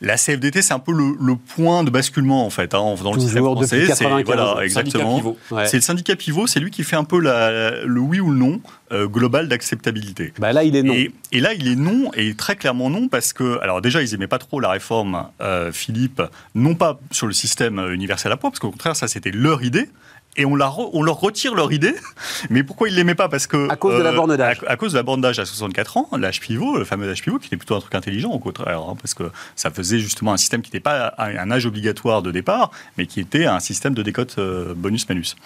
La 0.00 0.16
CFDT, 0.16 0.62
c'est 0.62 0.72
un 0.72 0.78
peu 0.78 0.92
le, 0.92 1.36
point 1.36 1.84
de 1.84 1.90
basculement 1.90 2.46
en 2.46 2.50
fait, 2.50 2.74
hein, 2.74 2.94
dans 3.02 3.12
le 3.12 3.20
système 3.20 3.44
français. 3.44 3.86
C'est 3.94 4.04
voilà, 4.24 4.64
exactement. 4.64 5.36
C'est 5.66 5.76
le 5.76 5.82
syndicat 5.82 6.16
pivot, 6.16 6.46
c'est 6.46 6.60
lui 6.60 6.70
qui 6.70 6.84
fait 6.84 6.96
un 6.96 7.04
peu 7.04 7.20
le 7.20 8.00
oui 8.00 8.20
ou 8.20 8.30
le 8.30 8.38
non 8.38 8.60
euh, 8.92 9.06
global 9.06 9.48
d'acceptabilité. 9.48 10.32
Bah 10.38 10.52
là, 10.52 10.64
il 10.64 10.74
est 10.74 10.82
non. 10.82 10.94
Et, 10.94 11.40
là, 11.40 11.54
il 11.54 11.68
est 11.68 11.76
non, 11.76 12.10
et 12.14 12.34
très 12.34 12.56
clairement 12.56 12.90
non, 12.90 13.08
parce 13.08 13.32
que, 13.32 13.60
alors 13.60 13.80
déjà, 13.80 14.02
ils 14.02 14.10
n'aimaient 14.10 14.26
pas 14.26 14.38
trop 14.38 14.58
la 14.58 14.70
réforme, 14.70 15.28
euh, 15.40 15.70
Philippe, 15.70 16.22
non 16.54 16.74
pas 16.74 16.98
sur 17.12 17.26
le 17.26 17.32
système 17.32 17.78
universel 17.92 18.32
à 18.32 18.36
poids, 18.36 18.50
parce 18.50 18.58
qu'au 18.58 18.70
contraire, 18.70 18.96
ça 18.96 19.06
c'était 19.06 19.30
leur 19.30 19.62
idée 19.62 19.88
et 20.36 20.44
on, 20.44 20.52
on, 20.52 21.02
leur 21.02 21.20
retire 21.20 21.54
leur 21.54 21.72
idée. 21.72 21.94
Mais 22.50 22.62
pourquoi 22.62 22.88
ils 22.88 22.94
l'aimaient 22.94 23.16
pas? 23.16 23.28
Parce 23.28 23.46
que 23.46 23.68
à 23.68 23.76
cause 23.76 23.98
de 23.98 24.02
la 24.02 24.10
euh, 24.10 24.16
borne 24.16 24.36
d'âge. 24.36 24.60
À, 24.66 24.76
cause 24.76 24.92
de 24.92 24.96
la 24.96 25.02
borne 25.02 25.20
d'âge 25.20 25.38
à 25.40 25.44
64 25.44 25.96
ans, 25.96 26.08
l'âge 26.16 26.40
pivot, 26.40 26.78
le 26.78 26.84
fameux 26.84 27.10
âge 27.10 27.22
pivot, 27.22 27.38
qui 27.38 27.46
était 27.46 27.56
plutôt 27.56 27.74
un 27.74 27.80
truc 27.80 27.94
intelligent 27.94 28.30
au 28.30 28.38
contraire, 28.38 28.80
hein, 28.80 28.96
parce 29.00 29.14
que 29.14 29.24
ça 29.56 29.70
faisait 29.70 29.98
justement 29.98 30.32
un 30.32 30.36
système 30.36 30.62
qui 30.62 30.68
n'était 30.68 30.80
pas 30.80 31.14
un 31.18 31.50
âge 31.50 31.66
obligatoire 31.66 32.22
de 32.22 32.30
départ, 32.30 32.70
mais 32.96 33.06
qui 33.06 33.20
était 33.20 33.46
un 33.46 33.60
système 33.60 33.92
de 33.92 34.02
décote 34.02 34.36
euh, 34.38 34.72
bonus-malus. 34.74 35.36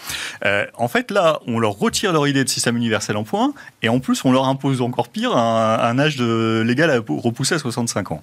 Euh, 0.45 0.67
en 0.75 0.89
fait, 0.89 1.11
là, 1.11 1.41
on 1.47 1.59
leur 1.59 1.73
retire 1.73 2.13
leur 2.13 2.29
idée 2.29 2.45
de 2.45 2.49
système 2.49 2.77
universel 2.77 3.17
en 3.17 3.25
points, 3.25 3.55
et 3.83 3.89
en 3.89 4.01
plus, 4.01 4.25
on 4.25 4.33
leur 4.33 4.45
impose 4.45 4.83
encore 4.83 5.09
pire 5.09 5.35
un, 5.35 5.79
un 5.81 5.99
âge 5.99 6.17
de, 6.17 6.63
légal 6.67 6.91
à 6.91 6.99
repousser 6.99 7.55
à 7.55 7.59
65 7.59 8.13
ans. 8.13 8.23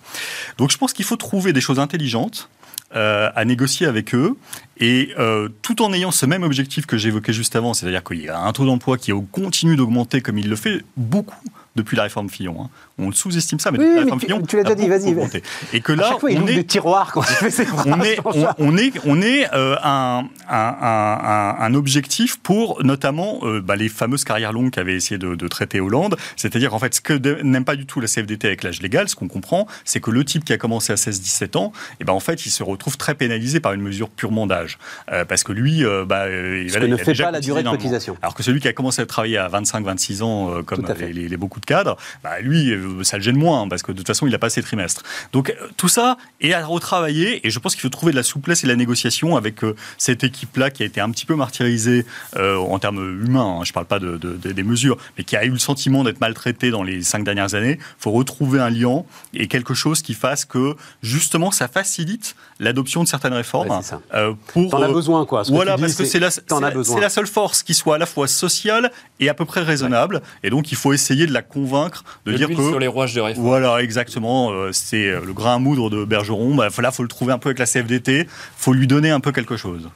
Donc, 0.59 0.71
je 0.71 0.77
pense 0.77 0.93
qu'il 0.93 1.05
faut 1.05 1.15
trouver 1.15 1.53
des 1.53 1.61
choses 1.61 1.79
intelligentes. 1.79 2.49
À 2.93 3.45
négocier 3.45 3.87
avec 3.87 4.13
eux 4.13 4.35
et 4.81 5.13
euh, 5.19 5.47
tout 5.61 5.83
en 5.83 5.93
ayant 5.93 6.09
ce 6.09 6.25
même 6.25 6.41
objectif 6.41 6.87
que 6.87 6.97
j'évoquais 6.97 7.33
juste 7.33 7.55
avant, 7.55 7.75
c'est-à-dire 7.75 8.03
qu'il 8.03 8.21
y 8.21 8.29
a 8.29 8.39
un 8.39 8.51
taux 8.51 8.65
d'emploi 8.65 8.97
qui 8.97 9.11
continue 9.31 9.75
d'augmenter 9.75 10.21
comme 10.21 10.39
il 10.39 10.49
le 10.49 10.55
fait 10.55 10.83
beaucoup 10.97 11.45
depuis 11.75 11.95
la 11.95 12.03
réforme 12.03 12.29
Fillon. 12.29 12.63
Hein. 12.63 12.69
On 13.01 13.11
sous-estime 13.11 13.59
ça, 13.59 13.71
mais 13.71 13.79
la 13.79 14.05
tu 14.47 14.57
l'as 14.57 14.63
déjà 14.63 14.75
dit, 14.75 15.13
vas-y. 15.13 15.41
Et 15.73 15.81
que 15.81 15.91
là, 15.91 16.17
on 16.21 16.27
est 16.27 16.53
des 16.53 16.63
tiroirs 16.63 17.11
quand 17.11 17.21
on 17.85 18.01
est, 18.01 18.19
on, 18.59 18.77
est, 18.77 18.93
on 19.05 19.21
est 19.21 19.47
euh, 19.53 19.75
un, 19.83 20.25
un, 20.49 21.55
un, 21.59 21.73
objectif 21.73 22.37
pour 22.37 22.83
notamment 22.83 23.39
euh, 23.43 23.61
bah, 23.61 23.75
les 23.75 23.89
fameuses 23.89 24.23
carrières 24.23 24.53
longues 24.53 24.71
qu'avait 24.71 24.95
essayé 24.95 25.17
de, 25.17 25.35
de, 25.35 25.47
traiter 25.47 25.79
Hollande. 25.79 26.17
C'est-à-dire, 26.35 26.73
en 26.73 26.79
fait, 26.79 26.93
ce 26.95 27.01
que 27.01 27.41
n'aime 27.41 27.65
pas 27.65 27.75
du 27.75 27.85
tout 27.85 27.99
la 27.99 28.07
CFDT 28.07 28.47
avec 28.47 28.63
l'âge 28.63 28.81
légal, 28.81 29.09
ce 29.09 29.15
qu'on 29.15 29.27
comprend, 29.27 29.67
c'est 29.85 29.99
que 29.99 30.11
le 30.11 30.23
type 30.23 30.45
qui 30.45 30.53
a 30.53 30.57
commencé 30.57 30.93
à 30.93 30.95
16-17 30.95 31.57
ans, 31.57 31.71
et 31.75 31.97
eh 32.01 32.03
ben, 32.03 32.13
en 32.13 32.19
fait, 32.19 32.45
il 32.45 32.49
se 32.49 32.63
retrouve 32.63 32.97
très 32.97 33.15
pénalisé 33.15 33.59
par 33.59 33.73
une 33.73 33.81
mesure 33.81 34.09
purement 34.09 34.47
d'âge. 34.47 34.77
Euh, 35.11 35.25
parce 35.25 35.43
que 35.43 35.51
lui, 35.51 35.83
bah, 36.05 36.29
il, 36.29 36.65
ne 36.65 36.97
fait 36.97 37.13
pas 37.13 37.31
la 37.31 37.39
durée 37.39 37.63
de 37.63 37.69
cotisation. 37.69 38.17
Alors 38.21 38.35
que 38.35 38.43
celui 38.43 38.59
qui 38.59 38.67
a 38.67 38.73
commencé 38.73 39.01
à 39.01 39.05
travailler 39.05 39.37
à 39.37 39.49
25-26 39.49 40.23
ans, 40.23 40.63
comme 40.65 40.85
les, 40.99 41.27
les, 41.27 41.37
beaucoup 41.37 41.59
de 41.59 41.65
cadres, 41.65 41.97
bah, 42.23 42.39
lui, 42.41 42.73
ça 43.03 43.17
le 43.17 43.23
gêne 43.23 43.37
moins, 43.37 43.67
parce 43.67 43.83
que 43.83 43.91
de 43.91 43.97
toute 43.97 44.07
façon, 44.07 44.27
il 44.27 44.35
a 44.35 44.39
pas 44.39 44.49
ses 44.49 44.61
trimestres. 44.61 45.03
Donc 45.31 45.49
euh, 45.49 45.67
tout 45.77 45.87
ça 45.87 46.17
est 46.39 46.53
à 46.53 46.65
retravailler, 46.65 47.45
et 47.45 47.49
je 47.49 47.59
pense 47.59 47.75
qu'il 47.75 47.81
faut 47.81 47.89
trouver 47.89 48.11
de 48.11 48.17
la 48.17 48.23
souplesse 48.23 48.63
et 48.63 48.67
de 48.67 48.71
la 48.71 48.77
négociation 48.77 49.35
avec 49.35 49.63
euh, 49.63 49.75
cette 49.97 50.23
équipe-là 50.23 50.69
qui 50.69 50.83
a 50.83 50.85
été 50.85 51.01
un 51.01 51.09
petit 51.09 51.25
peu 51.25 51.35
martyrisée 51.35 52.05
en 52.35 52.79
termes 52.79 53.23
humains, 53.25 53.59
hein, 53.59 53.63
je 53.63 53.71
ne 53.71 53.73
parle 53.73 53.85
pas 53.85 53.99
de, 53.99 54.17
des 54.17 54.63
mesures, 54.63 54.97
mais 55.17 55.23
qui 55.23 55.35
a 55.35 55.45
eu 55.45 55.51
le 55.51 55.59
sentiment 55.59 56.03
d'être 56.03 56.19
maltraitée 56.19 56.71
dans 56.71 56.83
les 56.83 57.03
cinq 57.03 57.23
dernières 57.23 57.53
années. 57.53 57.77
Il 57.79 58.01
faut 58.03 58.11
retrouver 58.11 58.59
un 58.59 58.69
lien 58.69 59.03
et 59.33 59.47
quelque 59.47 59.73
chose 59.73 60.01
qui 60.01 60.13
fasse 60.13 60.45
que, 60.45 60.75
justement, 61.03 61.51
ça 61.51 61.67
facilite 61.67 62.35
l'adoption 62.61 63.03
de 63.03 63.07
certaines 63.07 63.33
réformes. 63.33 63.69
Ouais, 63.69 63.81
ça. 63.81 63.99
pour, 64.47 64.69
T'en 64.69 64.81
as 64.81 64.87
besoin, 64.87 65.25
quoi. 65.25 65.43
voilà, 65.49 65.77
parce 65.77 65.95
que 65.95 66.05
c'est 66.05 66.19
la, 66.19 66.29
la, 66.29 67.09
seule 67.09 67.27
force 67.27 67.63
qui 67.63 67.73
soit 67.73 67.95
à 67.95 67.97
la 67.97 68.05
fois 68.05 68.27
sociale 68.27 68.91
et 69.19 69.27
à 69.29 69.33
peu 69.33 69.45
près 69.45 69.61
raisonnable. 69.61 70.21
Et 70.43 70.49
donc, 70.49 70.71
il 70.71 70.77
faut 70.77 70.93
essayer 70.93 71.25
de 71.25 71.33
la 71.33 71.41
convaincre 71.41 72.03
de, 72.25 72.33
dire 72.33 72.47
que 72.47 72.55
sur 72.55 72.79
les 72.79 72.87
rouages 72.87 73.13
de 73.15 73.21
réforme. 73.21 73.45
Voilà, 73.45 73.81
exactement. 73.81 74.51
Euh, 74.51 74.69
c'est 74.71 75.07
euh, 75.07 75.21
le 75.25 75.33
grain 75.33 75.55
à 75.55 75.59
moudre 75.59 75.89
de 75.89 76.05
Bergeron. 76.05 76.55
Bah, 76.55 76.67
là, 76.77 76.91
faut 76.91 77.03
le 77.03 77.09
trouver 77.09 77.33
un 77.33 77.39
peu 77.39 77.49
avec 77.49 77.59
la 77.59 77.65
CFDT. 77.65 78.27
Faut 78.55 78.73
lui 78.73 78.85
donner 78.87 79.09
un 79.09 79.19
peu 79.19 79.31
quelque 79.31 79.57
chose. 79.57 79.89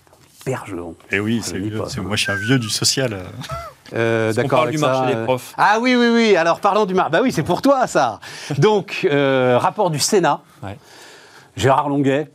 Bergeron. 0.45 0.95
Et 1.11 1.15
eh 1.15 1.19
oui, 1.19 1.41
c'est 1.43 1.59
moi 2.01 2.15
je 2.15 2.21
suis 2.21 2.31
un 2.31 2.35
vieux 2.35 2.59
du 2.59 2.69
social. 2.69 3.17
Euh, 3.93 4.31
D'accord. 4.33 4.59
Parle 4.59 4.71
du 4.71 4.77
marché 4.77 5.15
des 5.15 5.23
profs. 5.23 5.53
Ah 5.57 5.77
oui, 5.79 5.95
oui, 5.95 6.07
oui. 6.13 6.35
Alors 6.35 6.59
parlons 6.59 6.85
du 6.85 6.93
marché. 6.93 7.11
Bah 7.11 7.19
oui, 7.23 7.31
c'est 7.31 7.41
pour 7.43 7.63
toi 7.63 7.87
ça. 7.87 8.19
Donc 8.59 9.07
rapport 9.11 9.89
du 9.89 9.99
Sénat. 9.99 10.41
Gérard 11.57 11.89
Longuet, 11.89 12.29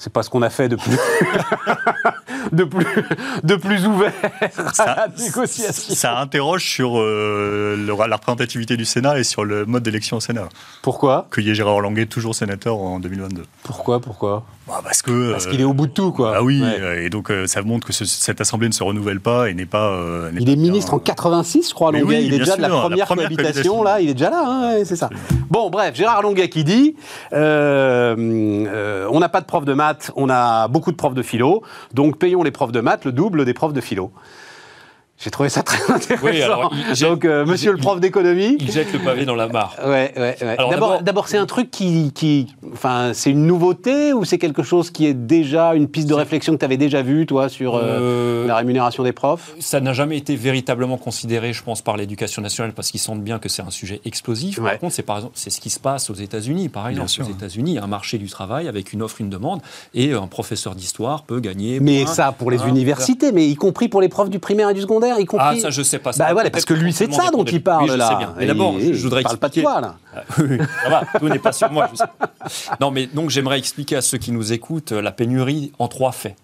c'est 0.00 0.10
pas 0.10 0.22
ce 0.22 0.30
qu'on 0.30 0.40
a 0.40 0.48
fait 0.48 0.70
de 0.70 0.76
plus, 0.76 0.96
de 2.52 2.64
plus, 2.64 2.86
de 3.44 3.54
plus 3.56 3.86
ouvert 3.86 4.14
ça, 4.72 4.84
à 4.84 4.96
la 4.96 5.08
négociation. 5.08 5.94
Ça 5.94 6.18
interroge 6.18 6.64
sur 6.64 6.98
euh, 6.98 7.76
la 7.86 8.16
représentativité 8.16 8.78
du 8.78 8.86
Sénat 8.86 9.18
et 9.18 9.24
sur 9.24 9.44
le 9.44 9.66
mode 9.66 9.82
d'élection 9.82 10.16
au 10.16 10.20
Sénat. 10.20 10.48
Pourquoi? 10.80 11.28
Qu'il 11.34 11.46
y 11.46 11.50
ait 11.50 11.54
Gérard 11.54 11.82
Languet 11.82 12.06
toujours 12.06 12.34
sénateur 12.34 12.78
en 12.78 12.98
2022. 12.98 13.44
Pourquoi 13.62 14.00
Pourquoi? 14.00 14.44
Bah, 14.66 14.80
parce 14.82 15.02
que 15.02 15.32
parce 15.32 15.46
qu'il 15.46 15.60
est 15.60 15.64
au 15.64 15.74
bout 15.74 15.88
de 15.88 15.92
tout 15.92 16.12
quoi. 16.12 16.34
Ah 16.36 16.42
oui, 16.42 16.62
et 16.96 17.10
donc 17.10 17.30
euh, 17.30 17.46
ça 17.46 17.60
montre 17.60 17.86
que 17.88 17.92
cette 17.92 18.40
assemblée 18.40 18.68
ne 18.68 18.72
se 18.72 18.84
renouvelle 18.84 19.20
pas 19.20 19.50
et 19.50 19.54
n'est 19.54 19.66
pas. 19.66 19.90
Euh, 19.90 20.30
il 20.38 20.48
est 20.48 20.56
ministre 20.56 20.94
en 20.94 20.98
86, 20.98 21.68
je 21.68 21.74
crois, 21.74 21.92
Longuet. 21.92 22.24
il 22.24 22.32
est 22.32 22.38
déjà 22.38 22.56
de 22.56 22.62
la 22.62 22.68
première, 22.68 23.08
cohabitation, 23.08 23.82
là. 23.82 24.00
Il 24.00 24.08
est 24.08 24.14
déjà 24.14 24.30
là, 24.30 24.44
hein, 24.46 24.84
c'est 24.84 24.96
ça. 24.96 25.10
Bon, 25.50 25.68
bref, 25.68 25.94
Gérard 25.94 26.22
Longuet 26.22 26.48
qui 26.48 26.64
dit 26.64 26.94
on 27.32 29.18
n'a 29.18 29.28
pas 29.28 29.40
de 29.40 29.46
prof 29.46 29.64
de 29.64 29.74
maths 29.74 29.89
on 30.16 30.28
a 30.28 30.68
beaucoup 30.68 30.92
de 30.92 30.96
profs 30.96 31.14
de 31.14 31.22
philo, 31.22 31.62
donc 31.92 32.18
payons 32.18 32.42
les 32.42 32.50
profs 32.50 32.72
de 32.72 32.80
maths 32.80 33.04
le 33.04 33.12
double 33.12 33.44
des 33.44 33.54
profs 33.54 33.72
de 33.72 33.80
philo. 33.80 34.10
J'ai 35.22 35.30
trouvé 35.30 35.50
ça 35.50 35.62
très 35.62 35.92
intéressant. 35.92 36.70
Donc, 37.02 37.26
euh, 37.26 37.44
monsieur 37.44 37.72
le 37.72 37.78
prof 37.78 38.00
d'économie. 38.00 38.56
Il 38.58 38.72
jette 38.72 38.90
le 38.90 39.00
pavé 39.00 39.26
dans 39.26 39.34
la 39.34 39.48
mare. 39.48 39.76
Ouais, 39.84 40.14
ouais, 40.16 40.36
D'abord, 41.02 41.28
c'est 41.28 41.36
un 41.36 41.44
truc 41.44 41.70
qui. 41.70 42.10
qui 42.14 42.46
enfin, 42.72 43.12
c'est 43.12 43.30
une 43.30 43.46
nouveauté 43.46 44.14
ou 44.14 44.24
c'est 44.24 44.38
quelque 44.38 44.62
chose 44.62 44.90
qui 44.90 45.04
est 45.04 45.12
déjà 45.12 45.74
une 45.74 45.88
piste 45.88 46.08
de 46.08 46.14
réflexion 46.14 46.54
que 46.54 46.58
tu 46.58 46.64
avais 46.64 46.78
déjà 46.78 47.02
vue, 47.02 47.26
toi, 47.26 47.50
sur 47.50 47.76
euh, 47.76 47.82
euh, 47.82 48.46
la 48.46 48.56
rémunération 48.56 49.02
des 49.02 49.12
profs? 49.12 49.52
Ça 49.60 49.80
n'a 49.80 49.92
jamais 49.92 50.16
été 50.16 50.36
véritablement 50.36 50.96
considéré, 50.96 51.52
je 51.52 51.62
pense, 51.62 51.82
par 51.82 51.98
l'éducation 51.98 52.40
nationale 52.40 52.72
parce 52.72 52.90
qu'ils 52.90 53.00
sentent 53.00 53.22
bien 53.22 53.38
que 53.38 53.50
c'est 53.50 53.62
un 53.62 53.70
sujet 53.70 54.00
explosif. 54.06 54.58
Par 54.58 54.78
contre, 54.78 54.94
c'est, 54.94 55.02
par 55.02 55.16
exemple, 55.16 55.34
c'est 55.36 55.50
ce 55.50 55.60
qui 55.60 55.68
se 55.68 55.80
passe 55.80 56.08
aux 56.08 56.14
États-Unis. 56.14 56.70
Par 56.70 56.88
exemple, 56.88 57.10
aux 57.20 57.30
États-Unis, 57.30 57.72
il 57.72 57.74
y 57.74 57.78
a 57.78 57.84
un 57.84 57.88
marché 57.88 58.16
du 58.16 58.28
travail 58.28 58.68
avec 58.68 58.94
une 58.94 59.02
offre, 59.02 59.20
une 59.20 59.28
demande 59.28 59.60
et 59.92 60.14
un 60.14 60.28
professeur 60.28 60.74
d'histoire 60.74 61.24
peut 61.24 61.40
gagner. 61.40 61.78
Mais 61.78 62.06
ça, 62.06 62.32
pour 62.32 62.50
les 62.50 62.62
universités, 62.66 63.32
mais 63.32 63.46
y 63.46 63.54
compris 63.54 63.88
pour 63.88 64.00
les 64.00 64.08
profs 64.08 64.30
du 64.30 64.38
primaire 64.38 64.70
et 64.70 64.74
du 64.74 64.80
secondaire 64.80 65.09
y 65.18 65.24
compris. 65.24 65.46
Ah, 65.48 65.60
ça, 65.60 65.70
je 65.70 65.82
sais 65.82 65.98
pas. 65.98 66.12
Bah 66.16 66.32
voilà, 66.32 66.50
parce 66.50 66.64
que 66.64 66.74
lui, 66.74 66.92
c'est 66.92 67.06
de 67.06 67.12
ça 67.12 67.30
dont 67.30 67.44
il 67.44 67.62
parle, 67.62 67.92
là. 67.94 68.16
Bien. 68.16 68.34
Mais 68.38 68.46
d'abord, 68.46 68.78
je 68.78 69.02
voudrais 69.02 69.22
parle 69.22 69.38
pas 69.38 69.48
de 69.48 69.60
toi, 69.60 69.80
là. 69.80 69.96
Ah, 70.14 70.22
ça 70.36 70.88
va, 70.88 71.02
tout 71.18 71.28
n'est 71.28 71.38
pas 71.38 71.52
sur 71.52 71.70
moi. 71.70 71.90
Non, 72.80 72.90
mais 72.90 73.06
donc, 73.06 73.30
j'aimerais 73.30 73.58
expliquer 73.58 73.96
à 73.96 74.02
ceux 74.02 74.18
qui 74.18 74.32
nous 74.32 74.52
écoutent 74.52 74.92
la 74.92 75.12
pénurie 75.12 75.72
en 75.78 75.88
trois 75.88 76.12
faits. 76.12 76.36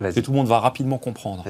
Que 0.00 0.20
tout 0.20 0.32
le 0.32 0.36
monde 0.36 0.48
va 0.48 0.60
rapidement 0.60 0.98
comprendre. 0.98 1.44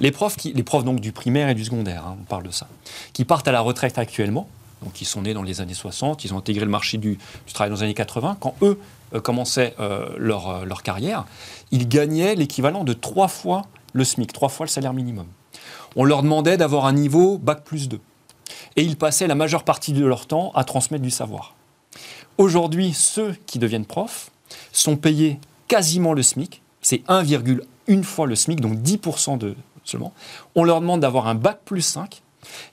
Les 0.00 0.12
profs, 0.12 0.36
qui, 0.36 0.52
les 0.52 0.62
profs 0.62 0.84
donc 0.84 1.00
du 1.00 1.12
primaire 1.12 1.48
et 1.48 1.54
du 1.54 1.64
secondaire, 1.64 2.04
hein, 2.06 2.16
on 2.20 2.24
parle 2.24 2.44
de 2.44 2.50
ça, 2.50 2.66
qui 3.12 3.24
partent 3.24 3.48
à 3.48 3.52
la 3.52 3.60
retraite 3.60 3.98
actuellement, 3.98 4.48
donc 4.82 5.00
ils 5.00 5.04
sont 5.04 5.22
nés 5.22 5.34
dans 5.34 5.42
les 5.42 5.60
années 5.60 5.74
60, 5.74 6.24
ils 6.24 6.32
ont 6.32 6.38
intégré 6.38 6.64
le 6.64 6.70
marché 6.70 6.98
du, 6.98 7.18
travail 7.52 7.70
dans 7.70 7.76
les 7.76 7.82
années 7.82 7.94
80, 7.94 8.38
quand 8.40 8.54
eux 8.62 8.78
euh, 9.14 9.20
commençaient 9.20 9.74
euh, 9.80 10.08
leur, 10.16 10.48
euh, 10.48 10.64
leur 10.64 10.82
carrière, 10.82 11.24
ils 11.70 11.88
gagnaient 11.88 12.34
l'équivalent 12.34 12.84
de 12.84 12.92
trois 12.92 13.28
fois 13.28 13.62
le 13.92 14.04
SMIC, 14.04 14.32
trois 14.32 14.48
fois 14.48 14.66
le 14.66 14.70
salaire 14.70 14.94
minimum 14.94 15.26
on 15.96 16.04
leur 16.04 16.22
demandait 16.22 16.56
d'avoir 16.56 16.86
un 16.86 16.92
niveau 16.92 17.38
Bac 17.38 17.64
plus 17.64 17.88
2. 17.88 18.00
Et 18.76 18.82
ils 18.82 18.96
passaient 18.96 19.26
la 19.26 19.34
majeure 19.34 19.64
partie 19.64 19.92
de 19.92 20.04
leur 20.04 20.26
temps 20.26 20.52
à 20.54 20.64
transmettre 20.64 21.02
du 21.02 21.10
savoir. 21.10 21.54
Aujourd'hui, 22.38 22.92
ceux 22.92 23.34
qui 23.46 23.58
deviennent 23.58 23.84
profs 23.84 24.30
sont 24.72 24.96
payés 24.96 25.38
quasiment 25.68 26.12
le 26.12 26.22
SMIC, 26.22 26.62
c'est 26.80 27.04
1,1 27.08 28.02
fois 28.02 28.26
le 28.26 28.34
SMIC, 28.34 28.60
donc 28.60 28.74
10% 28.78 29.38
de 29.38 29.54
seulement. 29.84 30.12
On 30.54 30.64
leur 30.64 30.80
demande 30.80 31.00
d'avoir 31.00 31.28
un 31.28 31.34
Bac 31.34 31.60
plus 31.64 31.82
5, 31.82 32.22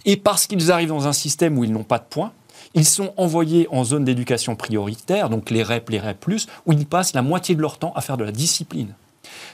et 0.05 0.17
parce 0.17 0.47
qu'ils 0.47 0.71
arrivent 0.71 0.89
dans 0.89 1.07
un 1.07 1.13
système 1.13 1.57
où 1.57 1.63
ils 1.63 1.71
n'ont 1.71 1.83
pas 1.83 1.99
de 1.99 2.05
points, 2.09 2.31
ils 2.73 2.85
sont 2.85 3.13
envoyés 3.17 3.67
en 3.71 3.83
zone 3.83 4.05
d'éducation 4.05 4.55
prioritaire, 4.55 5.29
donc 5.29 5.49
les 5.49 5.63
REP, 5.63 5.89
les 5.89 5.99
REP+, 5.99 6.25
où 6.65 6.73
ils 6.73 6.85
passent 6.85 7.13
la 7.13 7.21
moitié 7.21 7.55
de 7.55 7.61
leur 7.61 7.77
temps 7.79 7.93
à 7.95 8.01
faire 8.01 8.17
de 8.17 8.23
la 8.23 8.31
discipline. 8.31 8.93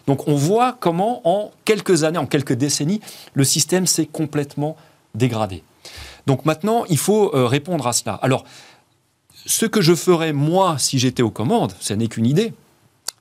Donc 0.08 0.28
on 0.28 0.36
voit 0.36 0.78
comment 0.80 1.22
en 1.28 1.52
quelques 1.66 2.04
années, 2.04 2.18
en 2.18 2.26
quelques 2.26 2.54
décennies, 2.54 3.02
le 3.34 3.44
système 3.44 3.88
s'est 3.88 4.06
complètement 4.06 4.76
dégradé. 5.14 5.64
Donc 6.26 6.46
maintenant, 6.46 6.86
il 6.90 6.98
faut 6.98 7.34
euh, 7.36 7.46
répondre 7.48 7.88
à 7.88 7.94
cela. 7.94 8.14
Alors, 8.16 8.46
ce 9.46 9.66
que 9.66 9.82
je 9.82 9.94
ferais 9.94 10.34
moi 10.34 10.78
si 10.80 10.98
j'étais 10.98 11.22
aux 11.22 11.32
commandes, 11.32 11.74
ce 11.80 11.94
n'est 11.94 12.08
qu'une 12.08 12.26
idée, 12.26 12.54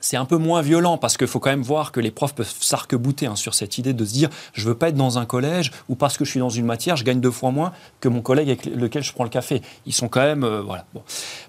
c'est 0.04 0.18
un 0.18 0.26
peu 0.26 0.36
moins 0.36 0.60
violent 0.60 0.98
parce 0.98 1.16
qu'il 1.16 1.26
faut 1.26 1.40
quand 1.40 1.48
même 1.48 1.62
voir 1.62 1.90
que 1.90 1.98
les 1.98 2.10
profs 2.10 2.34
peuvent 2.34 2.54
s'arc-bouter 2.60 3.24
hein, 3.24 3.36
sur 3.36 3.54
cette 3.54 3.78
idée 3.78 3.94
de 3.94 4.04
se 4.04 4.12
dire 4.12 4.28
je 4.52 4.68
veux 4.68 4.74
pas 4.74 4.90
être 4.90 4.96
dans 4.96 5.18
un 5.18 5.24
collège 5.24 5.72
ou 5.88 5.94
parce 5.94 6.18
que 6.18 6.26
je 6.26 6.30
suis 6.30 6.40
dans 6.40 6.50
une 6.50 6.66
matière, 6.66 6.96
je 6.96 7.04
gagne 7.04 7.20
deux 7.20 7.30
fois 7.30 7.50
moins 7.50 7.72
que 8.00 8.08
mon 8.08 8.20
collègue 8.20 8.48
avec 8.48 8.66
lequel 8.66 9.02
je 9.02 9.14
prends 9.14 9.24
le 9.24 9.30
café. 9.30 9.62
Ils 9.86 9.94
sont 9.94 10.08
quand 10.08 10.20
même 10.20 10.44
euh, 10.44 10.60
voilà. 10.60 10.84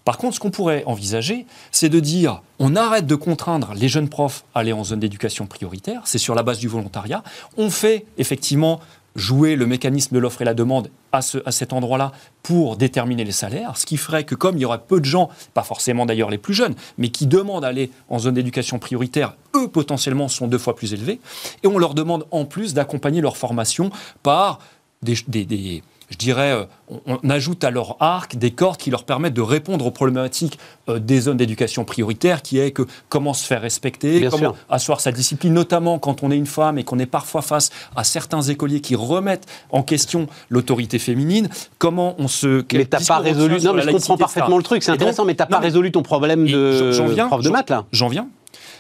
Par 0.06 0.18
contre, 0.18 0.36
ce 0.36 0.40
qu'on 0.40 0.52
pourrait 0.52 0.84
envisager, 0.86 1.46
c'est 1.72 1.90
de 1.90 2.00
dire 2.00 2.42
on 2.58 2.78
arrête 2.78 3.06
de 3.06 3.16
contraindre 3.16 3.74
les 3.76 3.90
jeunes 3.90 4.08
profs 4.08 4.46
à 4.56 4.60
aller 4.60 4.72
en 4.72 4.86
zone 4.86 5.02
d'éducation 5.02 5.48
prioritaire. 5.48 6.04
C'est 6.06 6.18
sur 6.18 6.34
la 6.34 6.42
base 6.42 6.60
du 6.60 6.70
volontariat. 6.70 7.24
On 7.58 7.70
fait 7.70 8.06
effectivement 8.18 8.80
jouer 9.16 9.56
le 9.56 9.66
mécanisme 9.66 10.14
de 10.14 10.20
l'offre 10.20 10.42
et 10.42 10.46
la 10.46 10.54
demande 10.54 10.90
à, 11.12 11.22
cet 11.22 11.72
endroit-là 11.72 12.12
pour 12.44 12.76
déterminer 12.76 13.24
les 13.24 13.32
salaires, 13.32 13.78
ce 13.78 13.86
qui 13.86 13.98
ferait 13.98 14.26
que 14.26 14.36
comme 14.36 14.58
il 14.58 14.62
y 14.62 14.66
aurait 14.66 14.82
peu 14.86 15.00
de 15.00 15.06
gens, 15.06 15.30
pas 15.54 15.64
forcément 15.64 16.06
d'ailleurs 16.06 16.30
les 16.30 16.38
plus 16.38 16.54
jeunes, 16.54 16.76
mais 16.98 17.10
qui 17.10 17.26
demandent 17.26 17.64
à 17.64 17.70
aller 17.70 17.92
en 18.10 18.20
zone 18.20 18.36
d'éducation 18.36 18.80
prioritaire, 18.80 19.36
eux 19.56 19.70
potentiellement 19.70 20.28
sont 20.28 20.48
deux 20.48 20.58
fois 20.58 20.76
plus 20.76 20.94
élevés, 20.94 21.20
et 21.64 21.68
on 21.68 21.78
leur 21.78 21.94
demande 21.94 22.26
en 22.32 22.46
plus 22.46 22.74
d'accompagner 22.74 23.22
leur 23.22 23.38
formation 23.38 23.90
par 24.24 24.60
des 25.02 25.84
je 26.10 26.18
dirais, 26.18 26.52
euh, 26.52 26.66
on, 27.08 27.30
ajoute 27.30 27.64
à 27.64 27.72
leur 27.72 28.02
arc 28.02 28.36
des 28.36 28.52
cordes 28.52 28.78
qui 28.78 28.92
leur 28.92 29.04
permettent 29.04 29.34
de 29.34 29.42
répondre 29.42 29.86
aux 29.86 29.92
problématiques 29.92 30.60
euh, 30.90 31.00
des 31.00 31.22
zones 31.22 31.38
d'éducation 31.38 31.84
prioritaire, 31.84 32.42
qui 32.42 32.60
est 32.60 32.72
que 32.72 32.84
comment 33.10 33.34
se 33.34 33.46
faire 33.46 33.62
respecter, 33.62 34.28
comment 34.30 34.56
asseoir 34.70 35.02
sa 35.02 35.12
discipline, 35.12 35.54
notamment 35.54 36.00
quand 36.00 36.24
on 36.24 36.32
est 36.32 36.38
une 36.38 36.46
femme 36.46 36.78
et 36.78 36.84
qu'on 36.84 37.00
est 37.00 37.06
parfois 37.06 37.42
face 37.42 37.70
à 37.96 38.04
certains 38.04 38.42
écoliers 38.42 38.82
qui 38.82 38.96
remettent 38.96 39.48
en 39.72 39.84
question 39.84 40.28
l'autorité 40.50 41.00
féminine, 41.00 41.50
comment 41.80 42.16
on 42.20 42.28
se... 42.28 42.64
Mais 42.74 42.86
t'as 42.86 43.04
pas 43.04 43.20
résolu... 43.20 43.62
Non, 43.64 43.74
mais 43.74 43.82
je 43.82 43.90
comprends 43.90 44.18
parfaitement 44.18 44.58
le 44.58 44.64
truc, 44.64 44.84
c'est 44.84 44.92
intéressant, 44.92 45.26
mais 45.26 45.36
t'as 45.36 45.46
pas 45.46 45.60
résolu 45.60 45.92
ton 45.92 46.04
problème 46.04 46.46
de 46.46 47.26
prof 47.28 47.44
de 47.44 47.50
maths, 47.50 47.70
là. 47.70 47.86
J'en 47.92 48.08
viens 48.08 48.28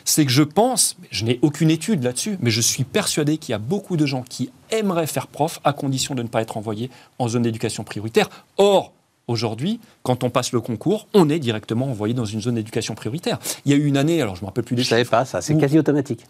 c'est 0.06 0.26
que 0.26 0.32
je 0.32 0.44
pense, 0.44 0.96
je 1.12 1.26
n'ai 1.26 1.40
aucune 1.42 1.72
étude 1.72 2.04
là-dessus, 2.04 2.38
mais 2.40 2.52
je 2.52 2.62
suis 2.62 2.84
persuadé 2.84 3.38
qu'il 3.38 3.52
y 3.52 3.56
a 3.56 3.60
beaucoup 3.60 3.98
de 3.98 4.06
gens 4.06 4.22
qui 4.22 4.52
aimeraient 4.70 5.08
faire 5.08 5.28
prof 5.28 5.60
à 5.64 5.74
condition 5.74 6.16
de 6.16 6.24
ne 6.24 6.28
pas 6.28 6.42
être 6.42 6.58
envoyés 6.58 6.90
en 7.20 7.28
zone 7.28 7.42
d'éducation 7.42 7.84
prioritaire. 7.84 8.30
Or, 8.58 8.94
Aujourd'hui, 9.28 9.80
quand 10.04 10.24
on 10.24 10.30
passe 10.30 10.52
le 10.52 10.62
concours, 10.62 11.08
on 11.16 11.30
est 11.30 11.40
directement 11.40 11.88
envoyé 11.88 12.14
dans 12.14 12.26
une 12.26 12.42
zone 12.42 12.56
d'éducation 12.56 12.94
prioritaire. 12.94 13.40
Il 13.66 13.72
y 13.72 13.76
a 13.76 13.78
eu 13.78 13.86
une 13.86 13.98
année, 13.98 14.22
alors 14.22 14.36
je 14.36 14.42
ne 14.42 14.44
me 14.44 14.48
rappelle 14.48 14.64
plus 14.64 14.76
des 14.76 14.84
Je 14.84 14.88
ne 14.88 14.98
savais 14.98 15.06
pas 15.06 15.26
ça, 15.26 15.42
c'est 15.42 15.58
quasi 15.58 15.80
automatique. 15.80 16.26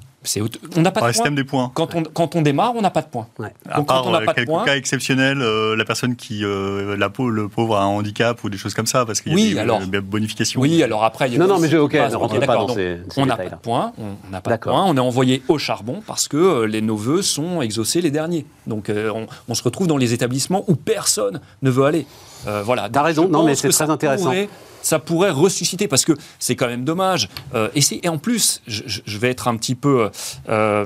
On 0.76 0.82
n'a 0.82 0.91
pas 0.91 1.08
de 1.08 1.14
système 1.14 1.36
des 1.36 1.43
points. 1.43 1.72
Quand 1.74 1.93
on, 1.96 2.04
quand 2.04 2.36
on 2.36 2.41
démarre, 2.41 2.74
on 2.76 2.82
n'a 2.82 2.89
pas 2.89 3.02
de 3.02 3.08
points. 3.08 3.28
Donc, 3.38 3.88
quand 3.88 4.04
on 4.06 4.12
n'a 4.12 4.20
euh, 4.20 4.26
de 4.26 4.46
points. 4.46 4.64
cas 4.64 4.78
exceptionnels, 4.78 5.41
euh, 5.41 5.76
la 5.76 5.86
personne 5.86 6.16
qui, 6.16 6.43
euh, 6.43 6.96
la, 6.98 7.12
le 7.20 7.48
pauvre 7.48 7.76
a 7.76 7.84
un 7.84 7.88
handicap 7.88 8.43
ou 8.43 8.50
des 8.50 8.58
choses 8.58 8.74
comme 8.74 8.88
ça, 8.88 9.06
parce 9.06 9.22
qu'il 9.22 9.38
y 9.38 9.52
a 9.52 9.54
des 9.54 9.60
alors, 9.60 9.82
bonifications. 10.04 10.62
Oui, 10.62 10.82
alors 10.82 11.04
après, 11.04 11.28
il 11.28 11.34
y 11.34 11.36
a 11.36 11.39
Non, 11.39 11.48
non, 11.48 11.60
mais 11.60 11.70
j'ai 11.70 11.78
ok, 11.78 11.93
ne 11.93 12.16
rentre 12.16 12.39
pas 12.39 12.56
dans 12.56 12.70
ces, 12.70 13.00
On 13.18 13.26
n'a 13.26 13.36
pas 13.36 13.50
de 13.50 13.56
points, 13.56 13.93
on 13.98 14.32
n'a 14.32 14.41
pas 14.41 14.56
de 14.56 14.62
points, 14.62 14.86
on 14.86 14.96
est 14.96 15.00
envoyé 15.00 15.43
au 15.48 15.58
charbon 15.58 16.02
parce 16.08 16.28
que 16.28 16.64
les, 16.64 16.82
nos 16.82 16.96
voeux 16.96 17.22
sont 17.22 17.62
exaucés 17.62 18.02
les 18.02 18.12
derniers. 18.12 18.46
Donc 18.68 18.89
on, 18.89 19.28
on 19.48 19.54
se 19.54 19.64
retrouve 19.64 19.88
dans 19.88 19.98
les 19.98 20.14
établissements 20.14 20.64
où 20.68 20.76
personne 20.76 21.41
ne 21.62 21.70
veut 21.70 21.86
aller. 21.86 22.08
Euh, 22.48 22.64
voilà. 22.64 22.89
T'as 22.89 23.02
raison, 23.02 23.28
non, 23.28 23.43
mais 23.43 23.56
c'est 23.56 23.70
très 23.70 23.89
intéressant. 23.89 24.32
ça 24.82 25.00
pourrait 25.00 25.32
ressusciter 25.32 25.88
parce 25.88 26.06
que 26.06 26.14
c'est 26.39 26.56
quand 26.56 26.68
même 26.68 26.84
dommage. 26.86 27.30
Euh, 27.54 27.70
et, 27.76 28.10
en 28.10 28.18
plus, 28.18 28.62
je, 28.68 29.18
vais 29.18 29.30
être 29.30 29.48
un 29.48 29.58
petit 29.58 29.76
peu, 29.76 30.10
euh, 30.50 30.86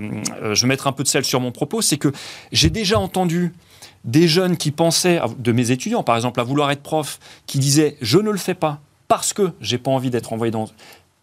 je 0.54 0.62
vais 0.62 0.68
mettre 0.68 0.88
un 0.88 0.92
peu 0.92 1.04
de 1.04 1.08
sel 1.08 1.26
sur 1.26 1.40
mon 1.40 1.52
propos, 1.52 1.82
c'est 1.82 1.98
que 1.98 2.12
j'ai 2.52 2.70
déjà 2.70 3.00
entendu 3.00 3.54
des 4.06 4.28
jeunes 4.28 4.56
qui 4.56 4.72
pensaient, 4.72 5.20
de 5.38 5.52
mes 5.52 5.72
étudiants 5.72 6.04
par 6.04 6.16
exemple, 6.16 6.40
à 6.40 6.44
vouloir 6.44 6.72
être 6.72 6.82
prof, 6.82 7.20
qui 7.46 7.60
disaient 7.60 7.98
je 8.02 8.18
ne 8.18 8.32
le 8.32 8.38
fais 8.38 8.54
pas 8.54 8.80
parce 9.10 9.34
que 9.34 9.52
j'ai 9.60 9.78
pas 9.78 9.92
envie 9.92 10.10
d'être 10.10 10.32
envoyé 10.32 10.52
dans 10.52 10.70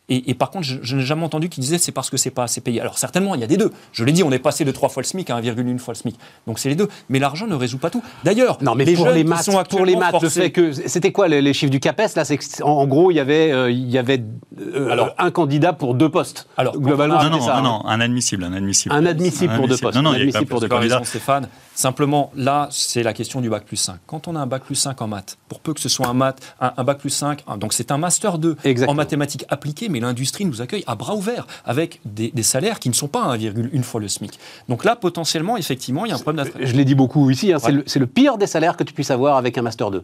et, 0.08 0.34
par 0.34 0.50
contre, 0.50 0.64
je, 0.64 0.96
n'ai 0.96 1.02
jamais 1.02 1.24
entendu 1.24 1.48
qu'il 1.48 1.62
disait 1.62 1.78
c'est 1.78 1.90
parce 1.90 2.10
que 2.10 2.16
c'est 2.16 2.30
pas 2.30 2.44
assez 2.44 2.60
payé. 2.60 2.80
Alors 2.80 2.96
certainement, 2.96 3.34
il 3.34 3.40
y 3.40 3.44
a 3.44 3.48
des 3.48 3.56
deux. 3.56 3.72
Je 3.92 4.04
l'ai 4.04 4.12
dit, 4.12 4.22
on 4.22 4.30
est 4.30 4.38
passé 4.38 4.64
de 4.64 4.70
3 4.70 4.88
fois 4.88 5.02
le 5.02 5.06
SMIC 5.06 5.30
à 5.30 5.40
1,1 5.40 5.78
fois 5.78 5.94
le 5.94 5.98
SMIC. 5.98 6.16
Donc 6.46 6.60
c'est 6.60 6.68
les 6.68 6.76
deux. 6.76 6.88
Mais 7.08 7.18
l'argent 7.18 7.48
ne 7.48 7.56
résout 7.56 7.78
pas 7.78 7.90
tout. 7.90 8.04
D'ailleurs, 8.22 8.58
non, 8.62 8.76
mais 8.76 8.84
les 8.84 8.94
pour, 8.94 9.08
les 9.08 9.24
maths, 9.24 9.48
pour 9.68 9.84
les 9.84 9.96
maths, 9.96 10.14
je 10.22 10.46
que 10.48 10.70
c'était 10.70 11.10
quoi 11.10 11.26
les, 11.26 11.52
chiffres 11.52 11.72
du 11.72 11.80
CAPES 11.80 12.14
là 12.14 12.24
C'est 12.24 12.38
en, 12.62 12.86
gros, 12.86 13.10
il 13.10 13.14
y 13.14 13.20
avait, 13.20 13.50
euh, 13.50 13.68
il 13.68 13.90
y 13.90 13.98
avait 13.98 14.22
euh, 14.60 14.90
alors, 14.90 15.12
un 15.18 15.32
candidat 15.32 15.72
pour 15.72 15.94
deux 15.94 16.08
postes. 16.08 16.46
Alors 16.56 16.78
globalement, 16.78 17.22
non, 17.24 17.30
non, 17.30 17.62
non, 17.62 17.84
un 17.84 18.00
admissible, 18.00 18.44
un 18.44 18.52
admissible. 18.52 18.94
Un 18.94 19.06
admissible 19.06 19.56
pour 19.56 19.66
deux 19.66 19.76
postes. 19.76 19.96
Non, 19.96 20.02
non, 20.02 20.14
il 20.14 20.30
y 20.30 20.36
a 20.36 20.42
pour 20.42 20.60
deux 20.60 20.68
candidats. 20.68 21.00
Stéphane. 21.02 21.48
Simplement, 21.76 22.32
là, 22.34 22.68
c'est 22.70 23.02
la 23.02 23.12
question 23.12 23.42
du 23.42 23.50
bac 23.50 23.66
plus 23.66 23.76
5. 23.76 23.98
Quand 24.06 24.28
on 24.28 24.34
a 24.34 24.40
un 24.40 24.46
bac 24.46 24.64
plus 24.64 24.76
5 24.76 25.02
en 25.02 25.08
maths, 25.08 25.36
pour 25.46 25.60
peu 25.60 25.74
que 25.74 25.80
ce 25.80 25.90
soit 25.90 26.06
un 26.06 26.14
maths, 26.14 26.40
un, 26.58 26.82
bac 26.84 26.96
plus 26.96 27.10
5, 27.10 27.44
donc 27.58 27.74
c'est 27.74 27.90
un 27.90 27.98
master 27.98 28.38
2 28.38 28.56
en 28.88 28.94
mathématiques 28.94 29.44
appliquées, 29.50 29.90
mais 29.90 30.00
l'industrie 30.00 30.46
nous 30.46 30.62
accueille 30.62 30.84
à 30.86 30.94
bras 30.94 31.14
ouverts, 31.14 31.46
avec 31.66 32.00
des, 32.06 32.32
salaires 32.42 32.78
qui 32.78 32.88
ne 32.88 32.94
sont 32.94 33.08
pas 33.08 33.24
à 33.24 33.36
1,1 33.36 33.82
fois 33.82 34.00
le 34.00 34.08
SMIC. 34.08 34.38
Donc 34.70 34.86
là, 34.86 34.96
potentiellement, 34.96 35.58
effectivement, 35.58 36.06
il 36.06 36.08
y 36.08 36.12
a 36.12 36.16
un 36.16 36.18
problème 36.18 36.46
Je 36.58 36.72
l'ai 36.72 36.86
dit 36.86 36.94
beaucoup 36.94 37.28
ici, 37.28 37.52
hein, 37.52 37.58
c'est 37.58 37.98
le, 37.98 38.06
pire 38.06 38.38
des 38.38 38.46
salaires 38.46 38.78
que 38.78 38.84
tu 38.84 38.94
puisses 38.94 39.10
avoir 39.10 39.36
avec 39.36 39.58
un 39.58 39.62
Master 39.62 39.90
2. 39.90 40.02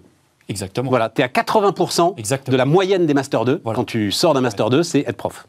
Exactement. 0.48 0.90
Voilà, 0.90 1.08
tu 1.08 1.22
es 1.22 1.24
à 1.24 1.28
80% 1.28 2.50
de 2.50 2.56
la 2.56 2.64
moyenne 2.64 3.06
des 3.06 3.14
Master 3.14 3.44
2. 3.44 3.62
Quand 3.64 3.84
tu 3.84 4.12
sors 4.12 4.34
d'un 4.34 4.40
Master 4.40 4.70
2, 4.70 4.82
c'est 4.82 5.00
être 5.00 5.16
prof. 5.16 5.46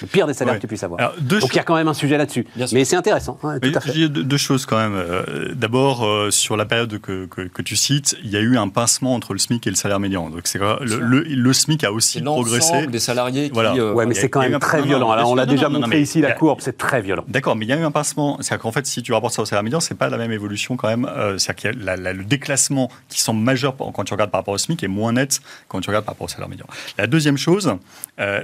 Le 0.00 0.06
pire 0.06 0.26
des 0.26 0.34
salaires 0.34 0.54
que 0.54 0.60
tu 0.60 0.66
puisses 0.66 0.84
avoir. 0.84 1.14
Donc 1.20 1.42
il 1.50 1.56
y 1.56 1.58
a 1.58 1.64
quand 1.64 1.74
même 1.74 1.88
un 1.88 1.94
sujet 1.94 2.16
là-dessus. 2.16 2.46
Mais 2.72 2.84
c'est 2.84 2.96
intéressant. 2.96 3.38
Hein, 3.42 3.58
tout 3.60 3.72
à 3.74 3.80
fait. 3.80 4.08
Deux, 4.08 4.36
choses 4.36 4.66
quand 4.66 4.76
même. 4.76 4.94
Euh, 4.94 5.54
d'abord, 5.54 6.04
euh, 6.04 6.30
sur 6.30 6.56
la 6.56 6.66
période 6.66 6.98
que, 6.98 7.26
que, 7.26 7.62
tu 7.62 7.74
cites, 7.74 8.16
il 8.22 8.30
y 8.30 8.36
a 8.36 8.40
eu 8.40 8.58
un 8.58 8.68
pincement 8.68 9.14
entre 9.14 9.32
le 9.32 9.38
SMIC 9.38 9.66
et 9.66 9.70
le 9.70 9.76
salaire 9.76 9.98
médian. 9.98 10.28
Donc 10.28 10.42
c'est 10.44 10.58
le, 10.58 11.22
le, 11.22 11.52
SMIC 11.52 11.84
a 11.84 11.92
aussi 11.92 12.20
progressé. 12.20 12.86
des 12.86 12.98
salariés 12.98 13.48
qui. 13.48 13.54
Voilà. 13.54 13.74
Euh, 13.74 13.92
ouais, 13.92 14.06
mais 14.06 14.14
c'est 14.14 14.28
quand 14.28 14.40
même 14.40 14.58
très 14.58 14.82
violent. 14.82 15.10
Alors 15.10 15.30
on 15.30 15.34
l'a 15.34 15.46
déjà 15.46 15.68
montré 15.68 16.00
ici, 16.00 16.20
la 16.20 16.32
courbe, 16.32 16.60
c'est 16.60 16.78
très 16.78 17.00
violent. 17.00 17.24
D'accord, 17.28 17.56
mais 17.56 17.64
il 17.64 17.68
y 17.68 17.72
a 17.72 17.76
eu 17.76 17.84
un 17.84 17.90
pincement. 17.90 18.38
C'est-à-dire 18.40 18.62
qu'en 18.62 18.72
fait, 18.72 18.86
si 18.86 19.02
tu 19.02 19.12
rapportes 19.12 19.34
ça 19.34 19.42
au 19.42 19.46
salaire 19.46 19.62
médian, 19.62 19.80
c'est 19.80 19.94
pas 19.94 20.08
la 20.08 20.18
même 20.18 20.32
évolution 20.32 20.76
quand 20.76 20.88
même. 20.88 21.08
C'est-à-dire 21.38 21.72
qu'il 21.72 21.84
y 21.84 21.88
a 21.88 22.12
le 22.12 22.24
déclassement 22.24 22.90
qui 23.08 23.20
semble 23.20 23.40
majeur 23.40 23.74
quand 23.76 24.04
tu 24.04 24.14
regardes 24.14 24.30
par 24.36 24.42
rapport 24.42 24.54
au 24.54 24.58
SMIC 24.58 24.82
est 24.82 24.88
moins 24.88 25.12
net 25.12 25.40
quand 25.68 25.80
tu 25.80 25.88
regardes 25.88 26.04
par 26.04 26.14
rapport 26.14 26.26
au 26.26 26.28
salaire 26.28 26.48
médian. 26.48 26.66
La 26.98 27.06
deuxième 27.06 27.38
chose, 27.38 27.74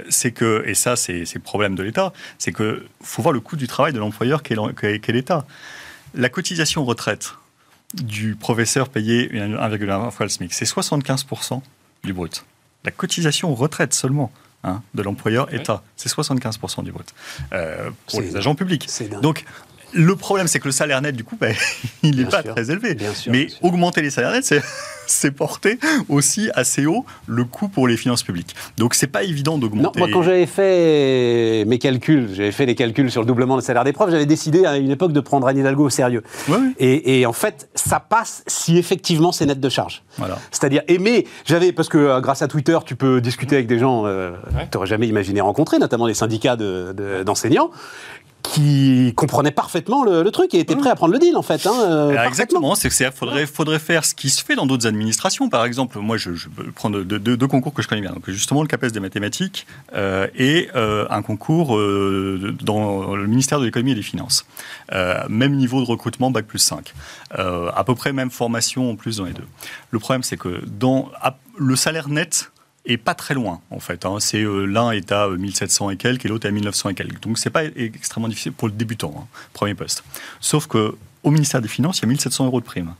c'est 0.09 0.31
que, 0.31 0.63
et 0.65 0.73
ça 0.73 0.95
c'est 0.95 1.31
le 1.33 1.39
problème 1.39 1.75
de 1.75 1.83
l'État, 1.83 2.13
c'est 2.39 2.51
qu'il 2.51 2.81
faut 3.03 3.21
voir 3.21 3.31
le 3.31 3.39
coût 3.39 3.55
du 3.55 3.67
travail 3.67 3.93
de 3.93 3.99
l'employeur 3.99 4.41
qu'est 4.41 5.11
l'État. 5.11 5.45
La 6.15 6.29
cotisation 6.29 6.83
retraite 6.83 7.33
du 7.93 8.35
professeur 8.35 8.89
payé 8.89 9.29
1,1 9.29 10.11
fois 10.11 10.25
le 10.25 10.29
SMIC, 10.29 10.51
c'est 10.51 10.65
75% 10.65 11.61
du 12.03 12.13
brut. 12.13 12.43
La 12.83 12.91
cotisation 12.91 13.53
retraite 13.53 13.93
seulement 13.93 14.31
hein, 14.63 14.81
de 14.95 15.03
l'employeur 15.03 15.53
État, 15.53 15.83
c'est 15.95 16.11
75% 16.11 16.83
du 16.83 16.91
brut 16.91 17.13
euh, 17.53 17.91
pour 18.07 18.21
les 18.21 18.35
agents 18.35 18.55
publics. 18.55 18.89
Donc 19.21 19.45
le 19.93 20.15
problème, 20.15 20.47
c'est 20.47 20.59
que 20.59 20.67
le 20.67 20.71
salaire 20.71 21.01
net, 21.01 21.15
du 21.15 21.23
coup, 21.23 21.37
ben, 21.39 21.55
il 22.03 22.17
n'est 22.17 22.25
pas 22.25 22.43
très 22.43 22.71
élevé. 22.71 22.97
Mais 23.27 23.47
augmenter 23.61 24.01
les 24.01 24.09
salaires 24.09 24.31
nets, 24.31 24.53
c'est 25.07 25.31
porter 25.35 25.79
aussi 26.09 26.49
assez 26.53 26.85
haut 26.85 27.05
le 27.27 27.45
coût 27.45 27.67
pour 27.67 27.87
les 27.87 27.97
finances 27.97 28.23
publiques. 28.23 28.55
Donc, 28.77 28.93
c'est 28.93 29.07
pas 29.07 29.23
évident 29.23 29.57
d'augmenter. 29.57 29.99
moi, 29.99 30.09
quand 30.11 30.23
j'avais 30.23 30.45
fait 30.45 31.65
mes 31.65 31.79
calculs, 31.79 32.29
j'avais 32.33 32.51
fait 32.51 32.65
les 32.65 32.75
calculs 32.75 33.11
sur 33.11 33.21
le 33.21 33.27
doublement 33.27 33.57
des 33.57 33.63
salaires 33.63 33.83
des 33.83 33.93
profs, 33.93 34.11
j'avais 34.11 34.25
décidé 34.25 34.65
à 34.65 34.77
une 34.77 34.91
époque 34.91 35.13
de 35.13 35.19
prendre 35.19 35.47
Anne 35.47 35.57
Hidalgo 35.57 35.85
au 35.85 35.89
sérieux. 35.89 36.23
Et, 36.79 37.25
en 37.25 37.33
fait, 37.33 37.69
ça 37.75 37.99
passe 37.99 38.43
si 38.47 38.77
effectivement 38.77 39.31
c'est 39.31 39.45
net 39.45 39.59
de 39.59 39.69
charge. 39.69 40.03
Voilà. 40.17 40.37
C'est-à-dire 40.51 40.81
aimer. 40.87 41.27
J'avais, 41.45 41.71
parce 41.71 41.89
que 41.89 41.97
euh, 41.97 42.21
grâce 42.21 42.41
à 42.41 42.47
Twitter, 42.47 42.77
tu 42.85 42.95
peux 42.95 43.21
discuter 43.21 43.55
avec 43.55 43.67
des 43.67 43.79
gens 43.79 44.05
euh, 44.05 44.31
que 44.31 44.71
tu 44.71 44.77
n'aurais 44.77 44.87
jamais 44.87 45.07
imaginé 45.07 45.41
rencontrer, 45.41 45.79
notamment 45.79 46.07
des 46.07 46.13
syndicats 46.13 46.55
d'enseignants 46.55 47.71
qui 48.43 49.13
comprenait 49.15 49.51
parfaitement 49.51 50.03
le, 50.03 50.29
truc 50.31 50.53
et 50.53 50.59
était 50.59 50.75
prêt 50.75 50.89
à 50.89 50.95
prendre 50.95 51.13
le 51.13 51.19
deal 51.19 51.37
en 51.37 51.41
fait. 51.41 51.65
Hein, 51.65 51.73
euh, 51.79 52.23
exactement, 52.25 52.75
c'est 52.75 52.89
que 52.89 53.11
faudrait, 53.11 53.45
faudrait 53.45 53.79
faire 53.79 54.05
ce 54.05 54.13
qui 54.13 54.29
se 54.29 54.43
fait 54.43 54.55
dans 54.55 54.65
d'autres 54.65 54.85
administrations. 54.85 55.49
Par 55.49 55.65
exemple, 55.65 55.97
moi 55.99 56.17
je, 56.17 56.33
je 56.33 56.49
prends 56.75 56.89
deux, 56.89 57.47
concours 57.47 57.73
que 57.73 57.81
je 57.81 57.87
connais 57.87 58.01
bien. 58.01 58.11
Donc 58.11 58.29
justement 58.29 58.61
le 58.61 58.67
CAPES 58.67 58.91
des 58.91 58.99
mathématiques 58.99 59.65
euh, 59.95 60.27
et 60.35 60.69
euh, 60.75 61.07
un 61.09 61.21
concours 61.21 61.77
dans 62.61 63.15
le 63.15 63.27
ministère 63.27 63.59
de 63.59 63.65
l'économie 63.65 63.91
et 63.91 63.95
des 63.95 64.03
finances. 64.03 64.45
même 64.91 65.55
niveau 65.55 65.81
de 65.81 65.87
recrutement, 65.87 66.29
bac 66.29 66.45
plus 66.45 66.59
5. 66.59 66.93
à 67.31 67.83
peu 67.85 67.95
près 67.95 68.13
même 68.13 68.29
formation 68.29 68.91
en 68.91 68.95
plus 68.95 69.17
dans 69.17 69.25
les 69.25 69.33
deux. 69.33 69.47
Le 69.91 69.99
problème 69.99 70.23
c'est 70.23 70.37
que 70.37 70.61
dans 70.67 71.09
le 71.57 71.75
salaire 71.75 72.09
net 72.09 72.51
et 72.85 72.97
pas 72.97 73.15
très 73.15 73.33
loin 73.33 73.61
en 73.71 73.79
fait. 73.79 74.05
Hein. 74.05 74.17
C'est 74.19 74.41
euh, 74.41 74.65
l'un 74.65 74.91
est 74.91 75.11
à 75.11 75.29
1700 75.29 75.91
et 75.91 75.97
quelques 75.97 76.25
et 76.25 76.27
l'autre 76.27 76.45
est 76.45 76.49
à 76.49 76.51
1900 76.51 76.89
et 76.89 76.93
quelques. 76.93 77.21
Donc 77.21 77.37
c'est 77.37 77.49
pas 77.49 77.63
extrêmement 77.65 78.27
difficile 78.27 78.53
pour 78.53 78.67
le 78.67 78.73
débutant, 78.73 79.13
hein, 79.17 79.27
premier 79.53 79.75
poste. 79.75 80.03
Sauf 80.39 80.67
que 80.67 80.95
au 81.23 81.31
ministère 81.31 81.61
des 81.61 81.67
Finances, 81.67 81.99
il 81.99 82.01
y 82.03 82.05
a 82.05 82.09
1700 82.09 82.45
euros 82.45 82.59
de 82.59 82.65
prime. 82.65 82.93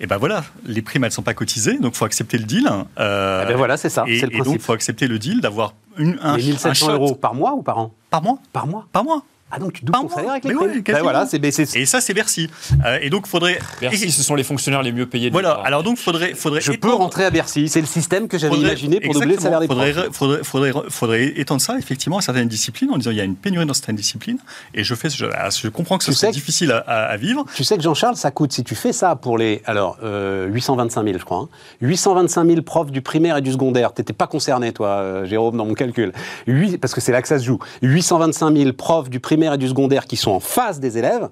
et 0.00 0.06
ben 0.06 0.16
voilà, 0.16 0.44
les 0.64 0.80
primes 0.80 1.04
elles 1.04 1.12
sont 1.12 1.22
pas 1.22 1.34
cotisées, 1.34 1.78
donc 1.78 1.94
il 1.94 1.98
faut 1.98 2.06
accepter 2.06 2.38
le 2.38 2.44
deal. 2.44 2.68
Euh, 2.98 3.42
eh 3.44 3.48
ben 3.48 3.56
voilà, 3.56 3.76
c'est 3.76 3.90
ça, 3.90 4.04
c'est 4.06 4.12
le 4.12 4.28
principe. 4.28 4.34
Et 4.34 4.44
donc 4.44 4.54
il 4.54 4.60
faut 4.60 4.72
accepter 4.72 5.06
le 5.06 5.18
deal 5.18 5.40
d'avoir 5.40 5.74
un, 5.98 6.36
1700 6.36 6.92
euros 6.92 7.14
par 7.14 7.34
mois 7.34 7.52
ou 7.54 7.62
par 7.62 7.78
an? 7.78 7.94
Par 8.10 8.22
mois. 8.22 8.38
Par 8.52 8.66
mois. 8.66 8.86
Par 8.92 9.04
mois. 9.04 9.22
Ah 9.48 9.60
donc 9.60 9.74
tu 9.74 9.84
doubles 9.84 9.96
ton 9.96 10.08
salaire 10.08 10.32
avec 10.32 10.44
les 10.44 10.54
primes 10.54 10.82
ben 10.82 11.02
voilà, 11.02 11.24
c'est, 11.24 11.76
Et 11.76 11.86
ça 11.86 12.00
c'est 12.00 12.14
Bercy. 12.14 12.50
Euh, 12.84 12.98
et 13.00 13.10
donc 13.10 13.28
faudrait. 13.28 13.60
Bercy, 13.80 14.10
ce 14.10 14.24
sont 14.24 14.34
les 14.34 14.42
fonctionnaires 14.42 14.82
les 14.82 14.90
mieux 14.90 15.06
payés. 15.06 15.30
Voilà. 15.30 15.60
Alors 15.64 15.84
donc 15.84 15.98
faudrait, 15.98 16.34
faudrait. 16.34 16.60
Je 16.60 16.72
peux 16.72 16.92
rentrer 16.92 17.24
à 17.24 17.30
Bercy. 17.30 17.68
C'est 17.68 17.80
le 17.80 17.86
système 17.86 18.26
que 18.26 18.38
j'avais 18.38 18.56
imaginé 18.56 18.98
pour 19.00 19.14
doubler 19.14 19.36
le 19.36 19.40
salaire 19.40 19.60
des 19.60 19.68
faudrait, 19.68 19.92
faudrait, 20.10 20.42
faudrait, 20.42 20.72
faudrait, 20.88 21.26
étendre 21.36 21.60
ça 21.60 21.78
effectivement 21.78 22.18
à 22.18 22.22
certaines 22.22 22.48
disciplines 22.48 22.90
en 22.90 22.98
disant 22.98 23.12
il 23.12 23.18
y 23.18 23.20
a 23.20 23.24
une 23.24 23.36
pénurie 23.36 23.66
dans 23.66 23.74
certaines 23.74 23.94
disciplines. 23.94 24.38
Et 24.74 24.82
je 24.82 24.94
fais, 24.96 25.10
je, 25.10 25.26
je 25.26 25.68
comprends 25.68 25.98
que 25.98 26.12
c'est 26.12 26.30
difficile 26.32 26.72
à, 26.86 27.16
vivre. 27.16 27.44
Tu 27.54 27.62
sais 27.62 27.76
que 27.76 27.82
Jean-Charles, 27.84 28.16
ça 28.16 28.32
coûte 28.32 28.52
si 28.52 28.64
tu 28.64 28.74
fais 28.74 28.92
ça 28.92 29.14
pour 29.14 29.38
les 29.38 29.62
alors 29.64 29.98
825 30.02 31.04
000 31.04 31.18
je 31.18 31.24
crois. 31.24 31.48
825 31.82 32.46
000 32.46 32.62
profs 32.62 32.90
du 32.90 33.00
primaire 33.00 33.36
et 33.36 33.42
du 33.42 33.52
secondaire. 33.52 33.92
T'étais 33.92 34.12
pas 34.12 34.26
concerné 34.26 34.72
toi, 34.72 34.88
euh, 34.88 35.24
Jérôme, 35.24 35.56
dans 35.56 35.66
mon 35.66 35.74
calcul. 35.74 36.12
8, 36.48 36.78
parce 36.78 36.94
que 36.94 37.00
c'est 37.00 37.12
là 37.12 37.22
que 37.22 37.28
ça 37.28 37.38
se 37.38 37.44
joue. 37.44 37.60
825 37.82 38.56
000 38.56 38.72
profs 38.72 39.08
du 39.08 39.20
primaire 39.20 39.35
et 39.42 39.58
du 39.58 39.68
secondaire 39.68 40.06
qui 40.06 40.16
sont 40.16 40.32
en 40.32 40.40
face 40.40 40.80
des 40.80 40.98
élèves, 40.98 41.28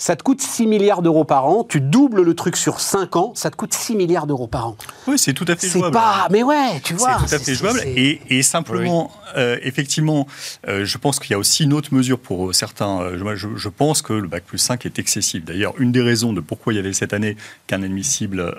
ça 0.00 0.14
te 0.14 0.22
coûte 0.22 0.40
6 0.40 0.68
milliards 0.68 1.02
d'euros 1.02 1.24
par 1.24 1.46
an, 1.46 1.64
tu 1.64 1.80
doubles 1.80 2.22
le 2.22 2.34
truc 2.34 2.56
sur 2.56 2.78
5 2.78 3.16
ans, 3.16 3.32
ça 3.34 3.50
te 3.50 3.56
coûte 3.56 3.74
6 3.74 3.96
milliards 3.96 4.28
d'euros 4.28 4.46
par 4.46 4.68
an. 4.68 4.76
Oui, 5.08 5.18
c'est 5.18 5.32
tout 5.32 5.44
à 5.48 5.56
fait 5.56 5.68
jouable. 5.68 5.92
Pas... 5.92 6.28
Mais 6.30 6.44
ouais, 6.44 6.80
tu 6.84 6.94
vois. 6.94 7.18
C'est 7.26 7.36
tout 7.36 7.42
à 7.42 7.44
fait 7.44 7.54
jouable. 7.56 7.80
Et, 7.84 8.42
simplement, 8.42 9.10
euh, 9.36 9.58
effectivement, 9.62 10.28
euh, 10.68 10.84
je 10.84 10.98
pense 10.98 11.18
qu'il 11.18 11.32
y 11.32 11.34
a 11.34 11.38
aussi 11.38 11.64
une 11.64 11.72
autre 11.72 11.92
mesure 11.92 12.20
pour 12.20 12.54
certains. 12.54 13.00
Euh, 13.00 13.34
je, 13.34 13.68
pense 13.68 14.00
que 14.00 14.12
le 14.12 14.28
bac 14.28 14.44
plus 14.44 14.58
5 14.58 14.86
est 14.86 15.00
excessif. 15.00 15.44
D'ailleurs, 15.44 15.74
une 15.78 15.90
des 15.90 16.00
raisons 16.00 16.32
de 16.32 16.40
pourquoi 16.40 16.72
il 16.72 16.76
y 16.76 16.78
avait 16.78 16.92
cette 16.92 17.12
année 17.12 17.36
qu'un 17.66 17.82
admissible, 17.82 18.54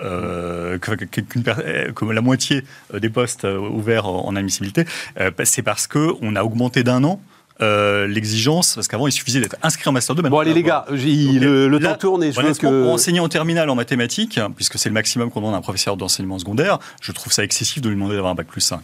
que, 0.80 2.12
la 2.12 2.20
moitié 2.20 2.64
des 2.92 3.08
postes 3.08 3.44
ouverts 3.44 4.06
en 4.06 4.36
admissibilité, 4.36 4.84
c'est 5.44 5.62
parce 5.62 5.86
qu'on 5.86 6.36
a 6.36 6.42
augmenté 6.44 6.82
d'un 6.82 7.02
an 7.04 7.20
euh, 7.62 8.06
l'exigence, 8.06 8.74
parce 8.74 8.88
qu'avant 8.88 9.06
il 9.06 9.12
suffisait 9.12 9.40
d'être 9.40 9.56
inscrit 9.62 9.88
en 9.88 9.92
master 9.92 10.14
2. 10.14 10.22
Bon 10.22 10.38
allez 10.38 10.54
les 10.54 10.62
gars, 10.62 10.86
le, 10.90 11.78
temps 11.78 11.96
tourne 11.96 12.24
et 12.24 12.32
je 12.32 12.40
veux 12.40 12.52
que... 12.54 12.84
Pour 12.84 12.92
enseigner 12.92 13.20
en 13.20 13.28
terminale 13.28 13.68
en 13.70 13.74
mathématiques, 13.74 14.40
puisque 14.56 14.78
c'est 14.78 14.88
le 14.88 14.94
maximum 14.94 15.30
qu'on 15.30 15.40
demande 15.40 15.54
à 15.54 15.58
un 15.58 15.62
professeur 15.62 15.96
d'enseignement 15.96 16.38
secondaire, 16.38 16.78
je 17.00 17.12
trouve 17.12 17.32
ça 17.32 17.44
excessif 17.44 17.82
de 17.82 17.88
lui 17.88 17.96
demander 17.96 18.14
d'avoir 18.14 18.32
un 18.32 18.36
bac 18.36 18.46
plus 18.46 18.60
5. 18.60 18.80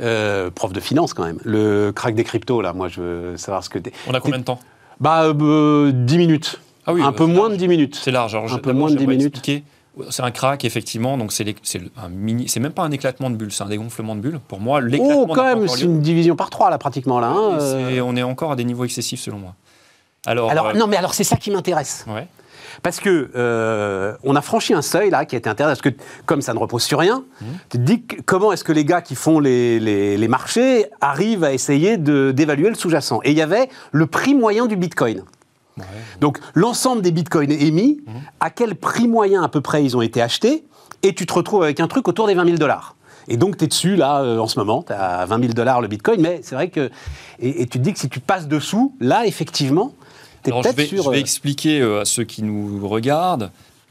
Euh, 0.00 0.50
prof 0.50 0.72
de 0.72 0.80
finance 0.80 1.14
quand 1.14 1.24
même. 1.24 1.38
Le 1.44 1.92
crack 1.92 2.14
des 2.14 2.24
cryptos, 2.24 2.60
là, 2.60 2.72
moi 2.72 2.88
je 2.88 3.00
veux 3.00 3.36
savoir 3.36 3.62
ce 3.62 3.70
que... 3.70 3.78
On 4.06 4.14
a 4.14 4.20
combien 4.20 4.38
de 4.38 4.44
temps 4.44 4.60
Bah 5.00 5.32
10 5.32 5.38
euh, 5.42 5.92
minutes. 6.16 6.60
Ah 6.86 6.92
oui, 6.92 7.02
un 7.02 7.12
peu 7.12 7.26
moins 7.26 7.48
de 7.48 7.56
10 7.56 7.68
minutes. 7.68 8.00
C'est 8.02 8.10
large. 8.10 8.34
un 8.34 8.58
peu 8.58 8.72
moins 8.72 8.90
de 8.90 8.96
10 8.96 9.06
minutes. 9.06 9.64
C'est 10.10 10.22
un 10.22 10.30
crack, 10.30 10.64
effectivement. 10.64 11.16
Donc, 11.16 11.32
c'est 11.32 11.54
un 11.96 12.08
mini. 12.08 12.48
C'est 12.48 12.60
même 12.60 12.72
pas 12.72 12.82
un 12.82 12.90
éclatement 12.90 13.30
de 13.30 13.36
bulle, 13.36 13.52
c'est 13.52 13.62
un 13.62 13.68
dégonflement 13.68 14.16
de 14.16 14.20
bulle. 14.20 14.40
Pour 14.48 14.60
moi, 14.60 14.80
l'éclatement. 14.80 15.26
Oh, 15.28 15.32
quand 15.32 15.44
même, 15.44 15.68
c'est 15.68 15.84
une 15.84 16.00
division 16.00 16.36
par 16.36 16.50
trois, 16.50 16.70
là, 16.70 16.78
pratiquement, 16.78 17.20
là. 17.20 17.28
Hein, 17.28 17.58
euh. 17.60 18.00
On 18.00 18.16
est 18.16 18.22
encore 18.22 18.52
à 18.52 18.56
des 18.56 18.64
niveaux 18.64 18.84
excessifs, 18.84 19.20
selon 19.20 19.38
moi. 19.38 19.54
Alors, 20.26 20.50
alors 20.50 20.66
euh, 20.68 20.72
non, 20.72 20.86
mais 20.86 20.96
alors, 20.96 21.14
c'est 21.14 21.24
ça 21.24 21.36
qui 21.36 21.50
m'intéresse. 21.50 22.04
Ouais. 22.08 22.26
Parce 22.82 22.98
que 22.98 23.30
euh, 23.36 24.16
on 24.24 24.34
a 24.34 24.40
franchi 24.40 24.74
un 24.74 24.82
seuil 24.82 25.10
là 25.10 25.24
qui 25.26 25.36
a 25.36 25.38
été 25.38 25.48
intéressant, 25.48 25.80
parce 25.80 25.94
que 25.94 26.00
comme 26.26 26.42
ça 26.42 26.54
ne 26.54 26.58
repose 26.58 26.82
sur 26.82 26.98
rien, 26.98 27.22
mmh. 27.40 27.44
tu 27.70 27.78
te 27.78 27.82
dis 27.82 28.04
comment 28.26 28.52
est-ce 28.52 28.64
que 28.64 28.72
les 28.72 28.84
gars 28.84 29.00
qui 29.00 29.14
font 29.14 29.38
les, 29.38 29.78
les, 29.78 30.16
les 30.16 30.28
marchés 30.28 30.86
arrivent 31.00 31.44
à 31.44 31.52
essayer 31.52 31.98
d'évaluer 31.98 32.68
le 32.70 32.74
sous-jacent? 32.74 33.20
Et 33.22 33.30
il 33.30 33.36
y 33.36 33.42
avait 33.42 33.68
le 33.92 34.06
prix 34.06 34.34
moyen 34.34 34.66
du 34.66 34.74
Bitcoin. 34.74 35.22
Donc 36.20 36.38
l'ensemble 36.54 37.02
des 37.02 37.10
bitcoins 37.10 37.50
émis, 37.50 38.00
à 38.40 38.50
quel 38.50 38.74
prix 38.74 39.08
moyen 39.08 39.42
à 39.42 39.48
peu 39.48 39.60
près 39.60 39.84
ils 39.84 39.96
ont 39.96 40.02
été 40.02 40.22
achetés, 40.22 40.64
et 41.02 41.14
tu 41.14 41.26
te 41.26 41.34
retrouves 41.34 41.62
avec 41.62 41.80
un 41.80 41.88
truc 41.88 42.08
autour 42.08 42.26
des 42.26 42.34
20 42.34 42.44
000 42.44 42.56
dollars. 42.56 42.96
Et 43.28 43.36
donc, 43.36 43.56
tu 43.56 43.64
es 43.64 43.66
dessus, 43.66 43.96
là, 43.96 44.22
euh, 44.22 44.38
en 44.38 44.46
ce 44.46 44.58
moment, 44.58 44.82
tu 44.82 44.92
as 44.92 45.24
20 45.24 45.40
000 45.40 45.52
dollars 45.52 45.80
le 45.80 45.88
bitcoin, 45.88 46.20
mais 46.20 46.40
c'est 46.42 46.54
vrai 46.54 46.68
que. 46.68 46.90
Et, 47.40 47.66
tu 47.66 47.78
te 47.78 47.78
dis 47.78 47.92
que 47.92 47.98
si 47.98 48.08
tu 48.08 48.20
passes 48.20 48.48
dessous, 48.48 48.94
là, 49.00 49.26
effectivement, 49.26 49.92
tu 50.42 50.50
es 50.50 50.52
peut-être 50.52 50.80
sur. 50.82 51.04
Je 51.04 51.10
vais 51.10 51.16
euh, 51.16 51.20
expliquer 51.20 51.80
euh, 51.80 52.02
à 52.02 52.04
ceux 52.04 52.24
qui 52.24 52.42
nous 52.42 52.86
regardent. 52.86 53.50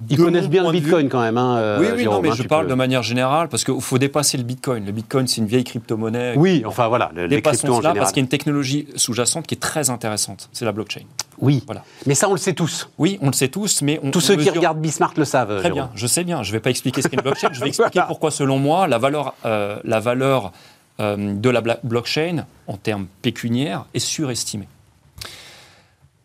Ils 0.09 0.17
connaissent 0.17 0.49
bien 0.49 0.63
le 0.63 0.71
Bitcoin 0.71 1.07
quand 1.07 1.21
même. 1.21 1.37
Hein, 1.37 1.77
oui, 1.79 1.87
oui, 1.95 2.03
non, 2.03 2.19
mais 2.19 2.29
hein, 2.29 2.35
je 2.35 2.43
parle 2.43 2.67
de 2.67 2.73
manière 2.73 3.03
générale 3.03 3.47
parce 3.47 3.63
qu'il 3.63 3.79
faut 3.79 3.97
dépasser 3.97 4.37
le 4.37 4.43
Bitcoin. 4.43 4.85
Le 4.85 4.91
Bitcoin, 4.91 5.27
c'est 5.27 5.39
une 5.39 5.47
vieille 5.47 5.63
crypto-monnaie. 5.63 6.33
Oui, 6.35 6.63
enfin 6.65 6.89
voilà, 6.89 7.11
les 7.15 7.41
cryptos 7.41 7.71
en 7.71 7.75
général. 7.77 7.97
parce 7.97 8.11
qu'il 8.11 8.19
y 8.19 8.23
a 8.23 8.25
une 8.25 8.29
technologie 8.29 8.87
sous-jacente 8.97 9.47
qui 9.47 9.55
est 9.55 9.59
très 9.59 9.89
intéressante. 9.89 10.49
C'est 10.51 10.65
la 10.65 10.73
blockchain. 10.73 11.03
Oui, 11.43 11.61
voilà. 11.65 11.83
mais 12.05 12.15
ça 12.15 12.29
on 12.29 12.31
le 12.31 12.37
sait 12.37 12.53
tous. 12.53 12.89
Oui, 12.97 13.19
on 13.21 13.27
le 13.27 13.33
sait 13.33 13.49
tous, 13.49 13.81
mais 13.81 13.99
tous 14.13 14.21
ceux 14.21 14.37
qui 14.37 14.49
regardent 14.49 14.79
Bismarck 14.79 15.17
le 15.17 15.25
savent. 15.25 15.59
Très 15.59 15.71
bien, 15.71 15.91
je 15.93 16.07
sais 16.07 16.23
bien. 16.23 16.41
Je 16.41 16.49
ne 16.49 16.53
vais 16.53 16.61
pas 16.61 16.69
expliquer 16.69 17.01
ce 17.01 17.09
qu'est 17.09 17.17
une 17.17 17.21
blockchain. 17.21 17.49
Je 17.51 17.59
vais 17.59 17.67
expliquer 17.67 18.01
pourquoi, 18.07 18.31
selon 18.31 18.59
moi, 18.59 18.87
la 18.87 18.97
valeur, 18.97 19.35
euh, 19.45 19.77
la 19.83 19.99
valeur 19.99 20.53
euh, 21.01 21.33
de 21.35 21.49
la 21.49 21.61
blockchain 21.83 22.45
en 22.67 22.77
termes 22.77 23.07
pécuniaires 23.21 23.85
est 23.93 23.99
surestimée. 23.99 24.69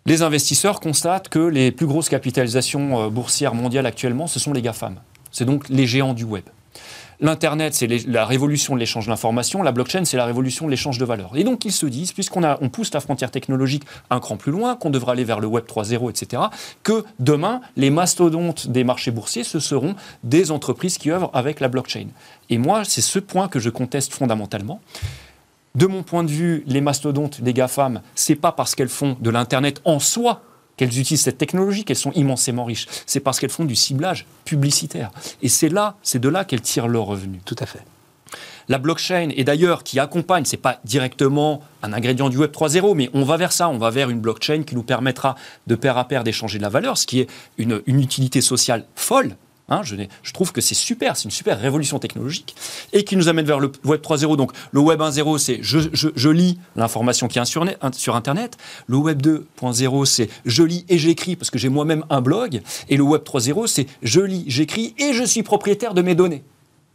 Les 0.07 0.23
investisseurs 0.23 0.79
constatent 0.79 1.29
que 1.29 1.41
les 1.41 1.73
plus 1.73 1.87
grosses 1.87 2.09
capitalisations 2.09 3.03
euh, 3.03 3.09
boursières 3.09 3.55
mondiales 3.55 3.87
actuellement, 3.87 4.29
ce 4.29 4.39
sont 4.39 4.53
les 4.53 4.63
GAFAM. 4.63 5.01
C'est 5.33 5.45
donc 5.45 5.69
les 5.69 5.89
géants 5.89 6.15
du 6.15 6.25
web. 6.25 6.45
L'Internet, 7.21 7.75
c'est 7.75 7.89
la 8.07 8.25
révolution 8.25 8.75
de 8.75 8.81
l'échange 8.81 9.09
d'informations. 9.09 9.63
La 9.63 9.73
blockchain, 9.73 10.05
c'est 10.05 10.17
la 10.17 10.25
révolution 10.25 10.67
de 10.67 10.71
l'échange 10.71 10.99
de 10.99 11.05
valeurs. 11.05 11.33
Et 11.35 11.43
donc, 11.43 11.65
ils 11.65 11.73
se 11.73 11.87
disent, 11.87 12.13
puisqu'on 12.13 12.45
on 12.45 12.69
pousse 12.69 12.95
la 12.95 13.01
frontière 13.01 13.33
technologique 13.33 13.83
un 14.11 14.21
cran 14.21 14.37
plus 14.37 14.53
loin, 14.53 14.77
qu'on 14.77 14.91
devrait 14.91 15.13
aller 15.13 15.25
vers 15.25 15.41
le 15.41 15.49
Web 15.49 15.65
3.0, 15.65 16.11
etc., 16.11 16.43
que 16.85 17.05
demain, 17.19 17.61
les 17.77 17.91
mastodontes 17.91 18.69
des 18.69 18.85
marchés 18.85 19.11
boursiers, 19.11 19.43
ce 19.43 19.59
seront 19.59 19.97
des 20.23 20.53
entreprises 20.53 20.97
qui 20.97 21.11
œuvrent 21.11 21.31
avec 21.35 21.59
la 21.59 21.67
blockchain. 21.69 22.07
Et 22.51 22.59
moi, 22.59 22.85
c'est 22.85 23.01
ce 23.01 23.19
point 23.19 23.49
que 23.49 23.59
je 23.59 23.71
conteste 23.71 24.15
fondamentalement. 24.15 24.81
De 25.75 25.87
mon 25.87 26.03
point 26.03 26.25
de 26.25 26.31
vue, 26.31 26.63
les 26.67 26.81
mastodontes 26.81 27.41
des 27.41 27.53
GAFAM, 27.53 28.01
c'est 28.15 28.37
pas 28.37 28.53
parce 28.53 28.75
qu'elles 28.75 28.89
font 28.89 29.17
de 29.21 29.31
l'Internet 29.31 29.81
en 29.85 29.99
soi 29.99 30.43
qu'elles 30.79 30.99
utilisent 30.99 31.23
cette 31.23 31.37
technologie, 31.37 31.85
qu'elles 31.85 31.97
sont 31.97 32.13
immensément 32.13 32.65
riches. 32.65 32.87
C'est 33.05 33.21
parce 33.21 33.39
qu'elles 33.39 33.51
font 33.51 33.67
du 33.67 33.77
ciblage 33.77 34.25
publicitaire. 34.47 35.11
Et 35.43 35.51
c'est 35.51 35.69
là, 35.69 35.97
c'est 36.03 36.19
de 36.19 36.29
là 36.31 36.47
qu'elles 36.47 36.63
tirent 36.63 36.89
leurs 36.89 37.05
revenus. 37.05 37.43
Tout 37.45 37.57
à 37.59 37.67
fait. 37.67 37.83
La 38.71 38.79
blockchain, 38.79 39.31
et 39.35 39.45
d'ailleurs 39.45 39.83
qui 39.83 39.99
accompagne, 39.99 40.45
c'est 40.45 40.59
pas 40.59 40.81
directement 40.85 41.63
un 41.83 41.93
ingrédient 41.95 42.29
du 42.29 42.37
Web 42.37 42.53
3.0, 42.53 42.95
mais 42.95 43.09
on 43.15 43.25
va 43.25 43.39
vers 43.39 43.53
ça, 43.53 43.69
on 43.69 43.79
va 43.79 43.91
vers 43.91 44.11
une 44.11 44.21
blockchain 44.21 44.63
qui 44.63 44.75
nous 44.75 44.83
permettra 44.83 45.37
de 45.67 45.75
pair 45.75 45.97
à 45.97 46.07
pair 46.07 46.23
d'échanger 46.23 46.59
de 46.59 46.63
la 46.63 46.69
valeur, 46.69 46.99
ce 46.99 47.07
qui 47.07 47.21
est 47.21 47.31
une, 47.57 47.83
une 47.87 48.01
utilité 48.01 48.43
sociale 48.43 48.85
folle, 48.95 49.37
Hein, 49.71 49.83
je, 49.85 50.33
trouve 50.33 50.53
que 50.53 50.63
c'est 50.63 50.75
super, 50.75 51.17
c'est 51.17 51.25
une 51.25 51.31
super 51.31 51.61
révolution 51.61 51.99
technologique 51.99 52.55
et 52.95 53.05
qui 53.05 53.17
nous 53.17 53.29
amène 53.29 53.45
vers 53.45 53.61
le 53.61 53.71
Web 53.85 54.01
3.0. 54.01 54.37
Donc 54.37 54.53
le 54.73 54.81
Web 54.81 55.01
1.0, 55.01 55.39
c'est 55.39 55.59
je, 55.63 56.29
lis 56.31 56.59
l'information 56.75 57.29
qui 57.29 57.39
est 57.39 57.45
sur, 57.45 57.67
sur 57.93 58.17
Internet. 58.17 58.57
Le 58.87 58.97
Web 58.97 59.21
2.0, 59.21 60.05
c'est 60.07 60.31
je 60.47 60.63
lis 60.63 60.87
et 60.89 60.97
j'écris 60.97 61.37
parce 61.37 61.51
que 61.51 61.59
j'ai 61.59 61.69
moi-même 61.69 62.05
un 62.09 62.23
blog. 62.23 62.63
Et 62.89 62.97
le 62.97 63.03
Web 63.03 63.23
3.0, 63.23 63.67
c'est 63.67 63.87
je 64.03 64.21
lis, 64.21 64.45
j'écris 64.47 64.95
et 64.99 65.13
je 65.13 65.25
suis 65.25 65.43
propriétaire 65.43 65.93
de 65.93 66.01
mes 66.01 66.15
données. 66.15 66.45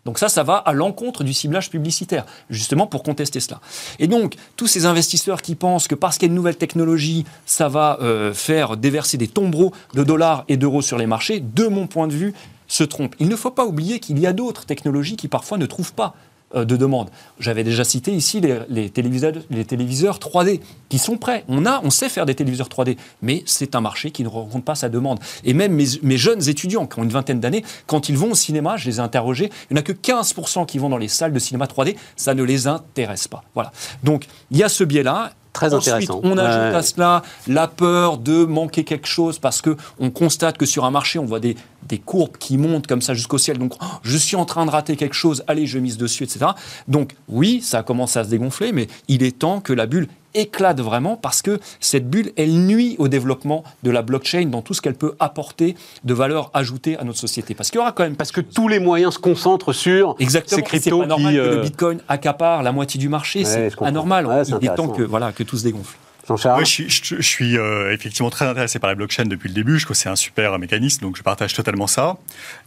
Donc 0.06 0.20
ça, 0.20 0.28
ça 0.28 0.44
va 0.44 0.56
à 0.56 0.74
l'encontre 0.74 1.24
du 1.24 1.34
ciblage 1.34 1.70
publicitaire, 1.70 2.26
justement 2.50 2.88
pour 2.88 3.04
contester 3.04 3.40
cela. 3.40 3.62
Et 4.00 4.08
donc, 4.08 4.36
tous 4.58 4.68
ces 4.68 4.86
investisseurs 4.86 5.42
qui 5.42 5.56
pensent 5.56 5.88
que 5.88 5.96
parce 5.96 6.18
qu'il 6.18 6.28
y 6.28 6.30
a 6.30 6.32
une 6.32 6.36
nouvelle 6.36 6.58
technologie, 6.58 7.24
ça 7.46 7.70
va 7.70 7.98
euh, 8.02 8.34
faire 8.34 8.76
déverser 8.76 9.18
des 9.18 9.30
tombereaux 9.30 9.72
de 9.94 10.04
dollars 10.04 10.44
et 10.50 10.58
d'euros 10.58 10.82
sur 10.82 10.98
les 10.98 11.06
marchés, 11.06 11.40
de 11.40 11.68
mon 11.68 11.88
point 11.88 12.08
de 12.08 12.14
vue, 12.14 12.34
se 12.74 12.84
trompe. 12.84 13.16
Il 13.20 13.28
ne 13.28 13.36
faut 13.36 13.52
pas 13.52 13.66
oublier 13.66 14.00
qu'il 14.00 14.20
y 14.20 14.28
a 14.28 14.34
d'autres 14.34 14.66
technologies 14.66 15.16
qui 15.16 15.28
parfois 15.28 15.58
ne 15.58 15.66
trouvent 15.66 15.94
pas 15.94 16.16
euh, 16.56 16.66
de 16.66 16.76
demande. 16.76 17.10
J'avais 17.40 17.64
déjà 17.64 17.84
cité 17.84 18.12
ici 18.12 18.42
les, 18.42 18.90
téléviseurs, 18.90 19.34
les, 19.52 19.66
téléviseurs, 19.66 20.18
3D 20.18 20.60
qui 20.90 20.98
sont 20.98 21.18
prêts. 21.18 21.44
On, 21.48 21.66
a, 21.66 21.82
on 21.84 21.92
sait 21.92 22.10
faire 22.10 22.26
des 22.26 22.34
téléviseurs 22.34 22.70
3D, 22.70 22.98
mais 23.22 23.44
c'est 23.46 23.76
un 23.76 23.82
marché 23.82 24.10
qui 24.12 24.24
ne 24.24 24.28
rencontre 24.28 24.66
pas 24.66 24.76
sa 24.76 24.90
demande. 24.90 25.20
Et 25.44 25.54
même 25.54 25.74
mes, 25.74 26.18
jeunes 26.18 26.50
étudiants 26.50 26.88
qui 26.88 27.00
ont 27.00 27.04
une 27.04 27.10
vingtaine 27.10 27.40
d'années, 27.40 27.64
quand 27.86 28.10
ils 28.10 28.18
vont 28.18 28.32
au 28.32 28.36
cinéma, 28.36 28.78
je 28.78 28.90
les 28.90 28.98
ai 28.98 29.00
interrogés, 29.00 29.52
il 29.70 29.74
n'y 29.74 29.80
en 29.80 29.82
a 29.82 29.84
que 29.84 29.94
15% 29.94 30.66
qui 30.66 30.80
vont 30.80 30.90
dans 30.90 30.98
les 30.98 31.08
salles 31.08 31.34
de 31.34 31.40
cinéma 31.40 31.66
3D, 31.66 31.96
ça 32.16 32.34
ne 32.34 32.44
les 32.44 32.68
intéresse 32.68 33.28
pas. 33.28 33.44
Voilà. 33.54 33.72
Donc 34.04 34.26
il 34.50 34.58
y 34.58 34.64
a 34.64 34.70
ce 34.70 34.84
biais-là 34.84 35.32
Très 35.54 35.74
Ensuite, 35.74 36.10
On 36.24 36.38
ajoute 36.38 36.76
à 36.76 36.82
cela 36.82 37.22
la 37.48 37.68
peur 37.68 38.18
de 38.18 38.44
manquer 38.44 38.84
quelque 38.84 39.08
chose 39.08 39.38
parce 39.38 39.62
que 39.62 39.78
on 40.00 40.10
constate 40.10 40.58
que 40.58 40.66
sur 40.66 40.84
un 40.84 40.92
marché, 40.92 41.20
on 41.20 41.26
voit 41.26 41.40
des, 41.40 41.56
des 41.88 42.00
courbes 42.00 42.38
qui 42.38 42.58
montent 42.58 42.88
comme 42.88 43.04
ça 43.04 43.14
jusqu'au 43.14 43.38
ciel. 43.38 43.60
Donc, 43.60 43.74
oh, 43.80 43.86
je 44.02 44.18
suis 44.18 44.36
en 44.36 44.46
train 44.46 44.66
de 44.66 44.72
rater 44.72 44.96
quelque 44.96 45.14
chose, 45.14 45.44
allez, 45.48 45.68
je 45.68 45.78
mise 45.78 45.98
dessus, 45.98 46.24
etc. 46.24 46.48
Donc, 46.88 47.12
oui, 47.30 47.62
ça 47.62 47.84
commence 47.84 48.18
à 48.18 48.24
se 48.24 48.30
dégonfler, 48.30 48.72
mais 48.72 48.88
il 49.08 49.22
est 49.22 49.38
temps 49.38 49.62
que 49.62 49.74
la 49.74 49.86
bulle 49.86 50.08
éclate 50.34 50.80
vraiment 50.80 51.16
parce 51.16 51.42
que 51.42 51.60
cette 51.80 52.10
bulle, 52.10 52.32
elle 52.38 52.54
nuit 52.54 52.96
au 53.00 53.08
développement 53.08 53.64
de 53.84 53.92
la 53.92 54.02
blockchain 54.02 54.46
dans 54.46 54.62
tout 54.62 54.74
ce 54.74 54.82
qu'elle 54.82 54.96
peut 54.96 55.16
apporter 55.20 55.76
de 56.04 56.14
valeur 56.14 56.52
ajoutée 56.54 56.98
à 56.98 57.04
notre 57.04 57.20
société. 57.20 57.54
Parce 57.56 57.70
qu'il 57.70 57.80
y 57.80 57.82
aura 57.82 57.92
quand 57.92 58.04
même... 58.04 58.16
Parce 58.16 58.32
que 58.32 58.42
tous 58.42 58.68
les 58.68 58.80
moyens 58.80 59.16
se 59.16 59.20
concentrent 59.20 59.74
sur 59.74 60.16
Exactement. 60.20 60.58
ces 60.58 60.64
cryptos 60.64 61.00
pas 61.00 61.06
normal 61.06 61.34
que 61.34 61.40
le 61.40 61.58
euh, 61.58 61.62
Bitcoin 61.62 62.00
accapare 62.08 62.64
la 62.64 62.72
moitié 62.72 63.00
du 63.00 63.10
marché, 63.10 63.46
c'est 63.46 63.72
anormal. 63.82 64.28
il 64.62 64.68
est 64.68 64.76
temps 64.76 64.88
que, 64.88 65.04
voilà, 65.04 65.32
que 65.32 65.44
tout 65.44 65.58
se 65.58 65.64
dégonfle. 65.64 65.98
Jean-Charles 66.28 66.66
je, 66.66 66.84
je, 66.88 67.22
suis 67.22 67.58
euh, 67.58 67.94
effectivement 67.94 68.30
très 68.30 68.46
intéressé 68.46 68.80
par 68.80 68.90
la 68.90 68.96
blockchain 68.96 69.26
depuis 69.26 69.50
le 69.50 69.54
début. 69.54 69.78
Je 69.78 69.86
trouve 69.86 69.96
que 69.96 70.02
c'est 70.02 70.10
un 70.10 70.16
super 70.16 70.58
mécanisme, 70.58 71.02
donc 71.02 71.18
je 71.18 71.24
partage 71.24 71.54
totalement 71.54 71.88
ça. 71.88 72.18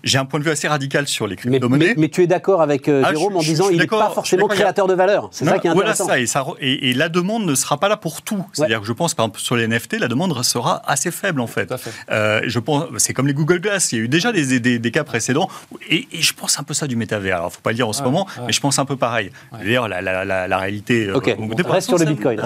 J'ai 0.04 0.18
un 0.18 0.24
point 0.24 0.40
de 0.40 0.44
vue 0.44 0.50
assez 0.50 0.68
radical 0.68 1.08
sur 1.08 1.26
les 1.26 1.36
crypto-monnaies. 1.36 1.94
Mais, 1.96 2.08
tu 2.08 2.22
es 2.22 2.26
d'accord 2.26 2.62
avec 2.62 2.88
euh, 2.88 3.02
ah, 3.04 3.10
Jérôme 3.10 3.36
en 3.36 3.40
disant 3.40 3.68
qu'il 3.68 3.78
n'est 3.78 3.86
pas 3.86 4.10
forcément 4.10 4.46
créateur 4.46 4.86
de 4.86 4.94
valeur. 4.94 5.28
C'est 5.32 5.44
ça 5.44 5.58
qui 5.58 5.66
est 5.66 5.70
intéressant. 5.70 6.04
Voilà 6.04 6.26
ça 6.26 6.44
et, 6.60 6.90
et, 6.90 6.94
la 6.94 7.08
demande 7.08 7.44
ne 7.44 7.54
sera 7.54 7.78
pas 7.78 7.88
là 7.88 7.96
pour 7.96 8.22
tout. 8.22 8.44
C'est-à-dire 8.52 8.80
que 8.80 8.86
je 8.86 8.92
pense, 8.92 9.14
par 9.14 9.24
exemple, 9.24 9.40
sur 9.40 9.56
les 9.56 9.66
NFT, 9.66 9.98
la 10.00 10.08
demande 10.08 10.42
sera 10.42 10.82
assez 10.86 11.10
faible 11.10 11.40
en 11.40 11.46
fait. 11.46 11.72
Euh, 12.10 12.42
je 12.46 12.58
pense, 12.58 12.84
c'est 12.98 13.12
comme 13.12 13.26
les 13.26 13.34
Google 13.34 13.60
Glass. 13.60 13.92
Il 13.92 13.98
y 13.98 14.00
a 14.00 14.04
eu 14.04 14.08
déjà 14.08 14.32
des, 14.32 14.60
des, 14.60 14.90
cas 14.90 15.04
précédents. 15.04 15.48
Et, 15.88 16.06
je 16.12 16.32
pense 16.32 16.58
un 16.58 16.62
peu 16.62 16.74
ça 16.74 16.86
du 16.86 16.96
métavers. 16.96 17.38
Alors, 17.38 17.52
faut 17.52 17.60
pas 17.60 17.70
le 17.70 17.76
dire 17.76 17.88
en 17.88 17.92
ce 17.92 18.02
moment, 18.02 18.26
mais 18.46 18.52
je 18.52 18.60
pense 18.60 18.78
un 18.78 18.84
peu 18.84 18.96
pareil. 18.96 19.30
D'ailleurs, 19.52 19.88
la, 19.88 20.02
la, 20.02 20.24
la, 20.24 20.58
réalité. 20.58 21.10
Ok. 21.10 21.34
reste 21.66 21.88
sur 21.88 21.98
le 21.98 22.04
Bitcoin. 22.04 22.40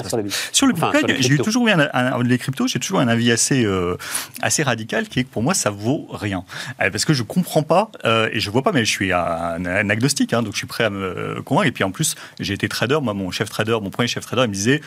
Sur 0.52 0.66
le 0.66 0.72
Bitcoin, 0.72 0.99
j'ai 1.18 1.38
toujours 1.38 1.68
eu 1.68 1.70
un, 1.70 2.22
les 2.22 2.38
cryptos, 2.38 2.68
j'ai 2.68 2.78
toujours 2.78 3.00
un 3.00 3.08
avis 3.08 3.30
assez 3.30 3.64
euh, 3.64 3.96
assez 4.42 4.62
radical 4.62 5.08
qui 5.08 5.20
est 5.20 5.24
que 5.24 5.28
pour 5.28 5.42
moi 5.42 5.54
ça 5.54 5.70
vaut 5.70 6.06
rien 6.12 6.44
euh, 6.80 6.90
parce 6.90 7.04
que 7.04 7.12
je 7.12 7.22
comprends 7.22 7.62
pas 7.62 7.90
euh, 8.04 8.28
et 8.32 8.40
je 8.40 8.50
vois 8.50 8.62
pas, 8.62 8.72
mais 8.72 8.84
je 8.84 8.90
suis 8.90 9.12
un, 9.12 9.64
agnostique, 9.64 10.32
hein, 10.32 10.42
donc 10.42 10.52
je 10.52 10.58
suis 10.58 10.66
prêt 10.66 10.84
à 10.84 10.90
me 10.90 11.42
convaincre. 11.42 11.68
Et 11.68 11.72
puis 11.72 11.84
en 11.84 11.90
plus, 11.90 12.14
j'ai 12.38 12.54
été 12.54 12.68
trader. 12.68 12.98
Moi, 13.02 13.14
mon 13.14 13.30
chef 13.30 13.48
trader, 13.48 13.78
mon 13.82 13.90
premier 13.90 14.08
chef 14.08 14.24
trader, 14.24 14.42
il 14.44 14.48
me 14.48 14.54
disait 14.54 14.80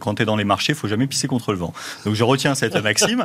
quand 0.00 0.16
tu 0.16 0.22
es 0.22 0.24
dans 0.24 0.36
les 0.36 0.44
marchés, 0.44 0.74
faut 0.74 0.88
jamais 0.88 1.06
pisser 1.06 1.28
contre 1.28 1.52
le 1.52 1.58
vent. 1.58 1.72
Donc 2.04 2.14
je 2.14 2.24
retiens 2.24 2.54
cette 2.54 2.76
maxime 2.82 3.24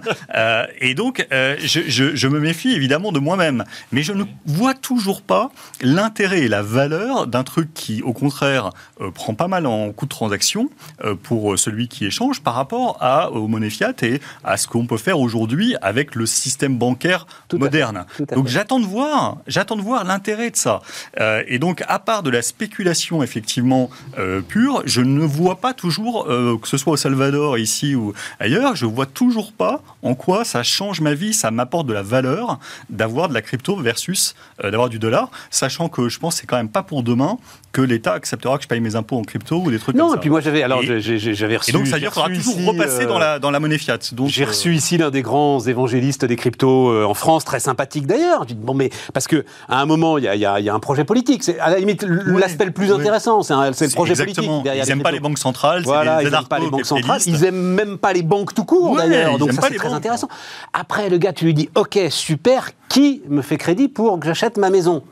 et 0.79 0.93
donc 0.93 1.25
je, 1.31 1.81
je, 1.87 2.15
je 2.15 2.27
me 2.27 2.39
méfie 2.39 2.73
évidemment 2.73 3.11
de 3.11 3.19
moi-même, 3.19 3.63
mais 3.91 4.03
je 4.03 4.13
ne 4.13 4.23
vois 4.45 4.73
toujours 4.73 5.21
pas 5.21 5.51
l'intérêt 5.81 6.41
et 6.41 6.47
la 6.47 6.61
valeur 6.61 7.27
d'un 7.27 7.43
truc 7.43 7.73
qui, 7.73 8.01
au 8.01 8.13
contraire, 8.13 8.71
prend 9.13 9.33
pas 9.33 9.47
mal 9.47 9.65
en 9.65 9.91
coût 9.91 10.05
de 10.05 10.09
transaction 10.09 10.69
pour 11.23 11.57
celui 11.57 11.87
qui 11.87 12.05
échange 12.05 12.28
par 12.37 12.53
rapport 12.53 12.97
à, 12.99 13.31
aux 13.31 13.47
monnaies 13.47 13.69
fiat 13.69 13.93
et 14.03 14.21
à 14.43 14.57
ce 14.57 14.67
qu'on 14.67 14.85
peut 14.85 14.97
faire 14.97 15.19
aujourd'hui 15.19 15.75
avec 15.81 16.13
le 16.15 16.25
système 16.25 16.77
bancaire 16.77 17.25
moderne. 17.53 18.05
donc 18.35 18.47
j'attends 18.47 18.79
de 18.79 18.85
voir, 18.85 19.37
j'attends 19.47 19.75
de 19.75 19.81
voir 19.81 20.03
l'intérêt 20.03 20.51
de 20.51 20.55
ça. 20.55 20.81
Euh, 21.19 21.43
et 21.47 21.57
donc 21.57 21.83
à 21.87 21.99
part 21.99 22.23
de 22.23 22.29
la 22.29 22.41
spéculation 22.41 23.23
effectivement 23.23 23.89
euh, 24.17 24.41
pure, 24.41 24.83
je 24.85 25.01
ne 25.01 25.23
vois 25.23 25.55
pas 25.55 25.73
toujours, 25.73 26.27
euh, 26.29 26.57
que 26.61 26.67
ce 26.67 26.77
soit 26.77 26.93
au 26.93 26.97
Salvador 26.97 27.57
ici 27.57 27.95
ou 27.95 28.13
ailleurs, 28.39 28.75
je 28.75 28.85
vois 28.85 29.05
toujours 29.07 29.51
pas 29.51 29.81
en 30.03 30.13
quoi 30.13 30.45
ça 30.45 30.63
change 30.63 31.01
ma 31.01 31.13
vie, 31.13 31.33
ça 31.33 31.49
m'apporte 31.51 31.87
de 31.87 31.93
la 31.93 32.03
valeur 32.03 32.59
d'avoir 32.89 33.29
de 33.29 33.33
la 33.33 33.41
crypto 33.41 33.75
versus 33.75 34.35
d'avoir 34.61 34.89
du 34.89 34.99
dollar, 34.99 35.31
sachant 35.49 35.89
que 35.89 36.09
je 36.09 36.19
pense 36.19 36.35
que 36.35 36.41
c'est 36.41 36.47
quand 36.47 36.57
même 36.57 36.69
pas 36.69 36.83
pour 36.83 37.03
demain 37.03 37.37
que 37.71 37.81
l'État 37.81 38.13
acceptera 38.13 38.57
que 38.57 38.63
je 38.63 38.67
paye 38.67 38.79
mes 38.79 38.95
impôts 38.95 39.17
en 39.17 39.21
crypto 39.23 39.57
ou 39.57 39.71
des 39.71 39.79
trucs 39.79 39.95
comme 39.95 40.07
ça. 40.07 40.15
Non, 40.15 40.15
et 40.15 40.19
puis 40.19 40.29
moi 40.29 40.41
j'avais 40.41 40.63
alors 40.63 40.81
j'avais 40.81 41.57
reçu. 41.57 41.69
Et 41.69 41.73
donc 41.73 41.87
ça 41.87 41.95
veut 41.95 42.01
dire 42.01 42.11
toujours 42.27 42.57
repasser 42.65 43.05
dans, 43.05 43.19
la, 43.19 43.39
dans 43.39 43.51
la 43.51 43.59
monnaie 43.59 43.77
fiat. 43.77 43.99
J'ai 44.25 44.45
reçu 44.45 44.75
ici 44.75 44.97
l'un 44.97 45.09
des 45.09 45.21
grands 45.21 45.59
évangélistes 45.59 46.25
des 46.25 46.35
cryptos 46.35 46.89
euh, 46.89 47.05
en 47.05 47.13
France, 47.13 47.45
très 47.45 47.59
sympathique 47.59 48.05
d'ailleurs. 48.07 48.45
Bon, 48.55 48.73
mais 48.73 48.89
parce 49.13 49.27
que 49.27 49.45
à 49.67 49.81
un 49.81 49.85
moment 49.85 50.17
il 50.17 50.25
y 50.25 50.27
a, 50.27 50.35
y 50.35 50.69
a, 50.69 50.73
un 50.73 50.79
projet 50.79 51.03
politique. 51.03 51.43
C'est 51.43 51.59
à 51.59 51.69
la 51.69 51.79
limite 51.79 52.03
l'aspect 52.03 52.65
le 52.65 52.71
plus 52.71 52.91
intéressant, 52.91 53.43
c'est 53.43 53.53
le 53.53 53.93
projet 53.93 54.15
politique. 54.15 54.49
Ils 54.65 54.87
n'aiment 54.87 55.03
pas 55.03 55.11
les 55.11 55.19
banques 55.19 55.39
centrales. 55.39 55.83
Voilà, 55.83 56.21
ils 56.21 56.29
n'aiment 56.29 56.43
pas 56.45 56.59
les 56.59 56.69
banques 56.69 56.85
centrales. 56.85 57.21
Ils 57.25 57.41
n'aiment 57.41 57.75
même 57.75 57.97
pas 57.97 58.13
les 58.13 58.23
banques 58.23 58.53
tout 58.53 58.65
court 58.65 58.95
d'ailleurs. 58.97 59.37
Donc 59.37 59.53
ça 59.53 59.61
c'est 59.67 59.75
très 59.75 59.93
intéressant. 59.93 60.27
Après 60.73 61.09
le 61.09 61.17
gars, 61.17 61.33
tu 61.33 61.45
lui 61.45 61.53
dis, 61.53 61.69
ok, 61.75 61.99
super. 62.09 62.71
Qui 62.89 63.21
me 63.29 63.43
fait 63.43 63.57
crédit 63.57 63.87
pour 63.87 64.19
que 64.19 64.25
j'achète 64.25 64.57
ma 64.57 64.71
maison? 64.71 65.03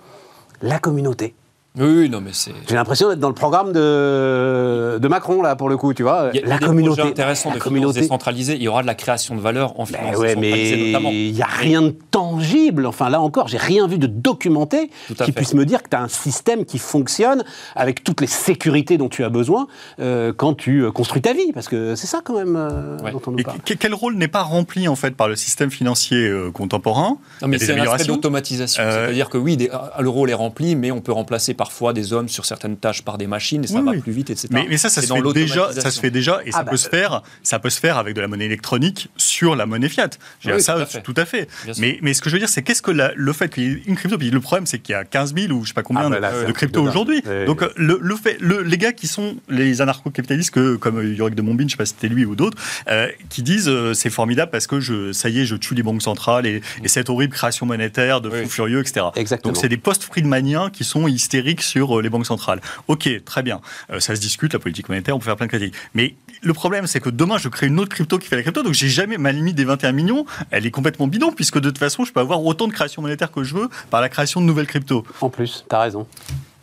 La 0.61 0.79
communauté. 0.79 1.35
Oui, 1.77 2.09
non, 2.09 2.21
mais 2.21 2.31
c'est. 2.33 2.51
J'ai 2.67 2.75
l'impression 2.75 3.09
d'être 3.09 3.19
dans 3.19 3.27
le 3.27 3.35
programme 3.35 3.71
de, 3.71 4.97
de 4.99 5.07
Macron, 5.07 5.41
là, 5.41 5.55
pour 5.55 5.69
le 5.69 5.77
coup, 5.77 5.93
tu 5.93 6.03
vois. 6.03 6.31
Il 6.33 6.41
y 6.41 6.43
a, 6.43 6.47
la 6.47 6.57
communauté. 6.57 7.01
intéressant 7.01 7.51
de 7.51 7.59
communauté 7.59 8.01
décentralisée. 8.01 8.55
Il 8.55 8.63
y 8.63 8.67
aura 8.67 8.81
de 8.81 8.87
la 8.87 8.95
création 8.95 9.35
de 9.35 9.41
valeur 9.41 9.79
en 9.79 9.83
ben 9.83 9.97
finance 9.97 10.17
ouais, 10.17 10.35
mais 10.35 10.69
il 10.69 11.33
n'y 11.33 11.41
a 11.41 11.47
rien 11.47 11.83
de 11.83 11.95
tangible. 12.11 12.85
Enfin, 12.85 13.09
là 13.09 13.21
encore, 13.21 13.47
j'ai 13.47 13.57
rien 13.57 13.87
vu 13.87 13.97
de 13.97 14.07
documenté 14.07 14.89
qui 15.23 15.31
puisse 15.31 15.53
me 15.53 15.65
dire 15.65 15.83
que 15.83 15.89
tu 15.89 15.95
as 15.95 16.01
un 16.01 16.07
système 16.07 16.65
qui 16.65 16.79
fonctionne 16.79 17.43
avec 17.75 18.03
toutes 18.03 18.21
les 18.21 18.27
sécurités 18.27 18.97
dont 18.97 19.09
tu 19.09 19.23
as 19.23 19.29
besoin 19.29 19.67
euh, 19.99 20.33
quand 20.35 20.53
tu 20.55 20.83
euh, 20.83 20.91
construis 20.91 21.21
ta 21.21 21.33
vie. 21.33 21.51
Parce 21.53 21.67
que 21.67 21.95
c'est 21.95 22.07
ça, 22.07 22.21
quand 22.23 22.35
même, 22.35 22.55
euh, 22.55 22.97
dont 23.11 23.21
on 23.27 23.31
nous 23.31 23.43
parle. 23.43 23.59
quel 23.63 23.93
rôle 23.93 24.15
n'est 24.15 24.27
pas 24.27 24.43
rempli, 24.43 24.87
en 24.87 24.95
fait, 24.95 25.11
par 25.11 25.27
le 25.27 25.35
système 25.35 25.69
financier 25.69 26.31
contemporain? 26.53 27.17
Non, 27.41 27.47
mais 27.47 27.59
c'est 27.59 27.77
un 27.77 27.83
aspect 27.83 28.07
d'automatisation. 28.07 28.83
C'est-à-dire 28.83 29.29
que 29.29 29.37
oui, 29.37 29.57
le 29.99 30.09
rôle 30.09 30.29
est 30.29 30.35
rempli, 30.35 30.75
mais 30.75 30.91
on 30.91 31.01
peut 31.01 31.11
remplacer 31.11 31.53
par 31.53 31.66
parfois 31.67 31.91
des 31.91 32.13
hommes 32.13 32.29
sur 32.29 32.45
certaines 32.45 32.77
tâches 32.77 33.01
par 33.01 33.17
des 33.17 33.27
machines 33.27 33.61
et 33.65 33.67
ça 33.67 33.81
va 33.81 33.91
plus 33.91 34.13
vite, 34.13 34.29
etc. 34.29 34.47
Mais, 34.51 34.77
ça, 34.77 34.87
ça 34.87 35.01
se, 35.01 35.13
fait 35.13 35.33
déjà, 35.33 35.73
ça 35.73 35.91
se 35.91 35.99
fait 35.99 36.11
déjà 36.11 36.39
et 36.45 36.51
ça, 36.51 36.59
ah 36.61 36.63
peut 36.63 36.71
bah, 36.71 36.77
se 36.77 36.87
faire, 36.87 37.21
ça 37.43 37.59
peut 37.59 37.69
se 37.69 37.79
faire 37.79 37.97
avec 37.97 38.15
de 38.15 38.21
la 38.21 38.29
monnaie 38.29 38.45
électronique 38.45 39.09
sur 39.17 39.57
la 39.57 39.65
monnaie 39.65 39.89
fiat. 39.89 40.11
ça, 40.59 40.85
tout 41.03 41.13
à 41.17 41.25
fait. 41.25 41.49
Mais, 41.77 41.99
mais, 42.01 42.13
ce 42.13 42.21
que 42.21 42.29
je 42.29 42.35
veux 42.35 42.39
dire, 42.39 42.47
c'est 42.47 42.63
qu'est-ce 42.63 42.81
que 42.81 42.91
le 42.91 43.33
fait 43.33 43.49
qu'il 43.49 43.63
y 43.63 43.67
ait 43.67 43.81
une 43.85 43.97
crypto, 43.97 44.17
puis 44.17 44.29
le 44.29 44.39
problème, 44.39 44.65
c'est 44.65 44.79
qu'il 44.79 44.93
y 44.93 44.95
a 44.95 45.03
15 45.03 45.35
000 45.35 45.51
ou 45.51 45.63
je 45.63 45.69
sais 45.69 45.73
pas 45.73 45.83
combien 45.83 46.09
ah 46.09 46.19
bah 46.21 46.45
de, 46.45 46.51
crypto 46.53 46.81
aujourd'hui. 46.81 47.21
Donc, 47.45 47.65
le, 47.75 47.99
le, 48.01 48.15
fait, 48.15 48.37
les 48.39 48.77
gars 48.77 48.93
qui 48.93 49.07
sont 49.07 49.35
les 49.49 49.81
anarcho-capitalistes, 49.81 50.51
que, 50.51 50.77
comme 50.77 51.03
Yorick 51.03 51.35
de 51.35 51.41
Montbin, 51.41 51.65
je 51.65 51.71
sais 51.71 51.77
pas 51.77 51.85
si 51.85 51.95
c'était 51.95 52.07
lui 52.07 52.23
ou 52.23 52.35
d'autres, 52.35 52.57
euh, 52.89 53.09
qui 53.29 53.43
disent 53.43 53.67
euh, 53.67 53.93
c'est 53.93 54.09
formidable 54.09 54.51
parce 54.51 54.67
que 54.67 54.79
je, 54.79 55.11
ça 55.11 55.27
y 55.27 55.41
est, 55.41 55.45
je 55.45 55.57
tue 55.57 55.75
les 55.75 55.83
banques 55.83 56.01
centrales 56.01 56.45
et, 56.45 56.61
cette 56.85 57.09
horrible 57.09 57.33
création 57.33 57.65
monétaire 57.65 58.21
de 58.21 58.29
fous 58.29 58.49
furieux, 58.49 58.79
etc. 58.79 59.07
Exactement. 59.15 59.51
Donc, 59.51 59.61
c'est 59.61 59.67
des 59.67 59.77
post-Friedmaniens 59.77 60.69
qui 60.69 60.85
sont 60.85 61.07
hystériques 61.07 61.56
sur 61.61 61.97
euh, 61.97 62.01
les 62.01 62.09
banques 62.09 62.25
centrales. 62.25 62.61
Ok, 62.87 63.09
très 63.25 63.43
bien, 63.43 63.61
euh, 63.91 63.99
ça 63.99 64.15
se 64.15 64.21
discute, 64.21 64.53
la 64.53 64.59
politique 64.59 64.89
monétaire, 64.89 65.15
on 65.15 65.19
peut 65.19 65.25
faire 65.25 65.35
plein 65.35 65.45
de 65.45 65.51
critiques. 65.51 65.75
Mais 65.93 66.15
le 66.41 66.53
problème, 66.53 66.87
c'est 66.87 66.99
que 66.99 67.09
demain, 67.09 67.37
je 67.37 67.49
crée 67.49 67.67
une 67.67 67.79
autre 67.79 67.89
crypto 67.89 68.17
qui 68.17 68.27
fait 68.27 68.35
la 68.35 68.41
crypto, 68.43 68.63
donc 68.63 68.73
j'ai 68.73 68.89
jamais 68.89 69.17
ma 69.17 69.31
limite 69.31 69.55
des 69.55 69.65
21 69.65 69.91
millions, 69.91 70.25
elle 70.51 70.65
est 70.65 70.71
complètement 70.71 71.07
bidon, 71.07 71.31
puisque 71.31 71.59
de 71.59 71.69
toute 71.69 71.77
façon, 71.77 72.05
je 72.05 72.13
peux 72.13 72.19
avoir 72.19 72.43
autant 72.43 72.67
de 72.67 72.73
création 72.73 73.01
monétaire 73.01 73.31
que 73.31 73.43
je 73.43 73.55
veux 73.55 73.69
par 73.89 74.01
la 74.01 74.09
création 74.09 74.41
de 74.41 74.45
nouvelles 74.45 74.67
cryptos. 74.67 75.03
En 75.21 75.29
plus, 75.29 75.65
tu 75.69 75.75
as 75.75 75.79
raison. 75.79 76.07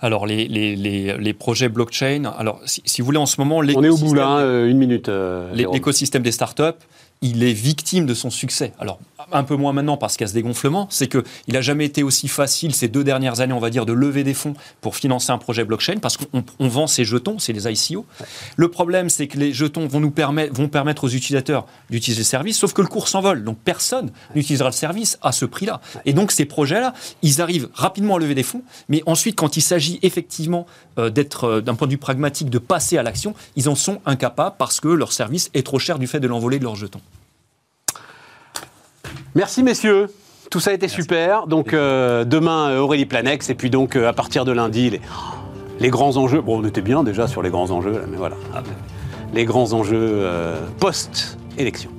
Alors, 0.01 0.27
les, 0.27 0.49
les, 0.49 0.77
les, 0.77 1.33
projets 1.33 1.71
blockchain, 1.71 2.25
alors 2.37 2.61
si, 2.67 2.83
vous 3.01 3.07
voulez 3.07 3.19
en 3.19 3.25
ce 3.25 3.41
moment... 3.41 3.59
On 3.59 3.83
est 3.83 3.89
au 3.89 3.97
bout 3.97 4.13
là, 4.13 4.27
hein, 4.27 4.41
euh, 4.41 4.69
une 4.69 4.77
minute. 4.77 5.11
L'écosystème 5.55 6.23
des 6.23 6.33
startups, 6.33 6.63
il 7.23 7.43
est 7.43 7.55
victime 7.55 8.05
de 8.05 8.13
son 8.13 8.29
succès. 8.29 8.73
Alors, 8.79 8.99
un 9.33 9.45
peu 9.45 9.57
moins 9.57 9.73
maintenant 9.73 9.97
parce 9.97 10.17
qu'il 10.17 10.25
y 10.25 10.27
a 10.27 10.29
ce 10.29 10.35
dégonflement, 10.35 10.87
c'est 10.91 11.09
qu'il 11.09 11.23
n'a 11.49 11.61
jamais 11.61 11.85
été 11.85 12.03
aussi 12.03 12.29
facile 12.29 12.75
ces 12.75 12.89
deux 12.89 13.05
dernières 13.05 13.41
années, 13.41 13.53
on 13.53 13.61
va 13.61 13.71
dire, 13.71 13.87
de 13.87 13.93
lever 13.93 14.25
des 14.25 14.35
fonds 14.35 14.55
pour 14.81 14.97
financer 14.97 15.33
un 15.33 15.39
projet 15.39 15.65
blockchain 15.65 15.99
parce 16.01 16.17
qu'on 16.17 16.69
vend 16.69 16.87
ces 16.87 17.05
jetons, 17.05 17.39
c'est 17.39 17.53
les 17.53 17.69
ICO. 17.69 18.07
Le 18.57 18.69
problème, 18.69 19.09
c'est 19.09 19.27
que 19.27 19.39
les 19.39 19.53
jetons 19.53 19.87
vont 19.87 20.01
nous 20.01 20.11
permettre, 20.11 21.05
aux 21.05 21.09
utilisateurs 21.09 21.67
d'utiliser 21.91 22.21
le 22.21 22.27
service, 22.27 22.59
sauf 22.59 22.73
que 22.73 22.83
le 22.83 22.89
cours 22.89 23.09
s'envole. 23.09 23.45
Donc, 23.45 23.59
personne 23.65 24.11
n'utilisera 24.35 24.69
le 24.69 24.75
service 24.75 25.19
à 25.23 25.33
ce 25.33 25.45
prix-là. 25.45 25.81
Et 26.05 26.13
donc, 26.13 26.33
ces 26.33 26.45
projets-là, 26.45 26.95
ils 27.23 27.41
arrivent 27.41 27.69
rapidement 27.75 28.17
à 28.17 28.19
lever 28.19 28.35
des 28.35 28.43
fonds, 28.43 28.63
mais 28.89 29.03
ensuite, 29.07 29.37
quand 29.37 29.57
il 29.57 29.63
s'agit 29.63 29.99
effectivement 30.03 30.67
euh, 30.99 31.11
d'être, 31.11 31.45
euh, 31.45 31.61
d'un 31.61 31.75
point 31.75 31.87
de 31.87 31.93
vue 31.93 31.99
pragmatique, 31.99 32.51
de 32.51 32.59
passer 32.59 32.99
à 32.99 33.03
l'action, 33.03 33.35
ils 33.57 33.69
en 33.69 33.75
sont 33.75 34.01
incapables 34.07 34.57
parce 34.59 34.81
que 34.81 34.89
leur 34.89 35.13
service 35.13 35.51
est 35.55 35.67
trop 35.67 35.79
cher 35.79 35.99
du 35.99 36.07
fait 36.07 36.21
de 36.21 36.29
l'envolée 36.29 36.59
de 36.59 36.65
leurs 36.65 36.77
jetons. 36.77 37.01
Merci 39.35 39.63
messieurs. 39.63 40.09
Tout 40.51 40.61
ça 40.61 40.71
a 40.71 40.73
été 40.75 40.89
super. 40.89 41.47
Donc 41.47 41.73
euh, 41.73 42.25
demain, 42.25 42.71
euh, 42.71 42.79
Aurélie 42.79 43.07
Planex. 43.07 43.51
Et 43.51 43.55
puis 43.55 43.71
donc 43.71 43.97
euh, 43.97 44.09
à 44.09 44.13
partir 44.13 44.45
de 44.45 44.53
lundi, 44.53 44.91
les, 44.91 45.01
les, 45.81 45.91
grands 45.91 46.17
enjeux. 46.17 46.41
Bon, 46.41 46.61
on 46.61 46.65
était 46.65 46.81
bien 46.81 47.03
déjà 47.03 47.27
sur 47.27 47.43
les 47.43 47.51
grands 47.51 47.71
enjeux, 47.71 48.05
mais 48.09 48.17
voilà. 48.17 48.37
Les 49.33 49.45
grands 49.45 49.73
enjeux 49.73 50.29
post-élection. 50.79 51.91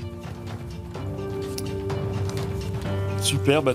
Super. 3.21 3.61
Bah, 3.61 3.73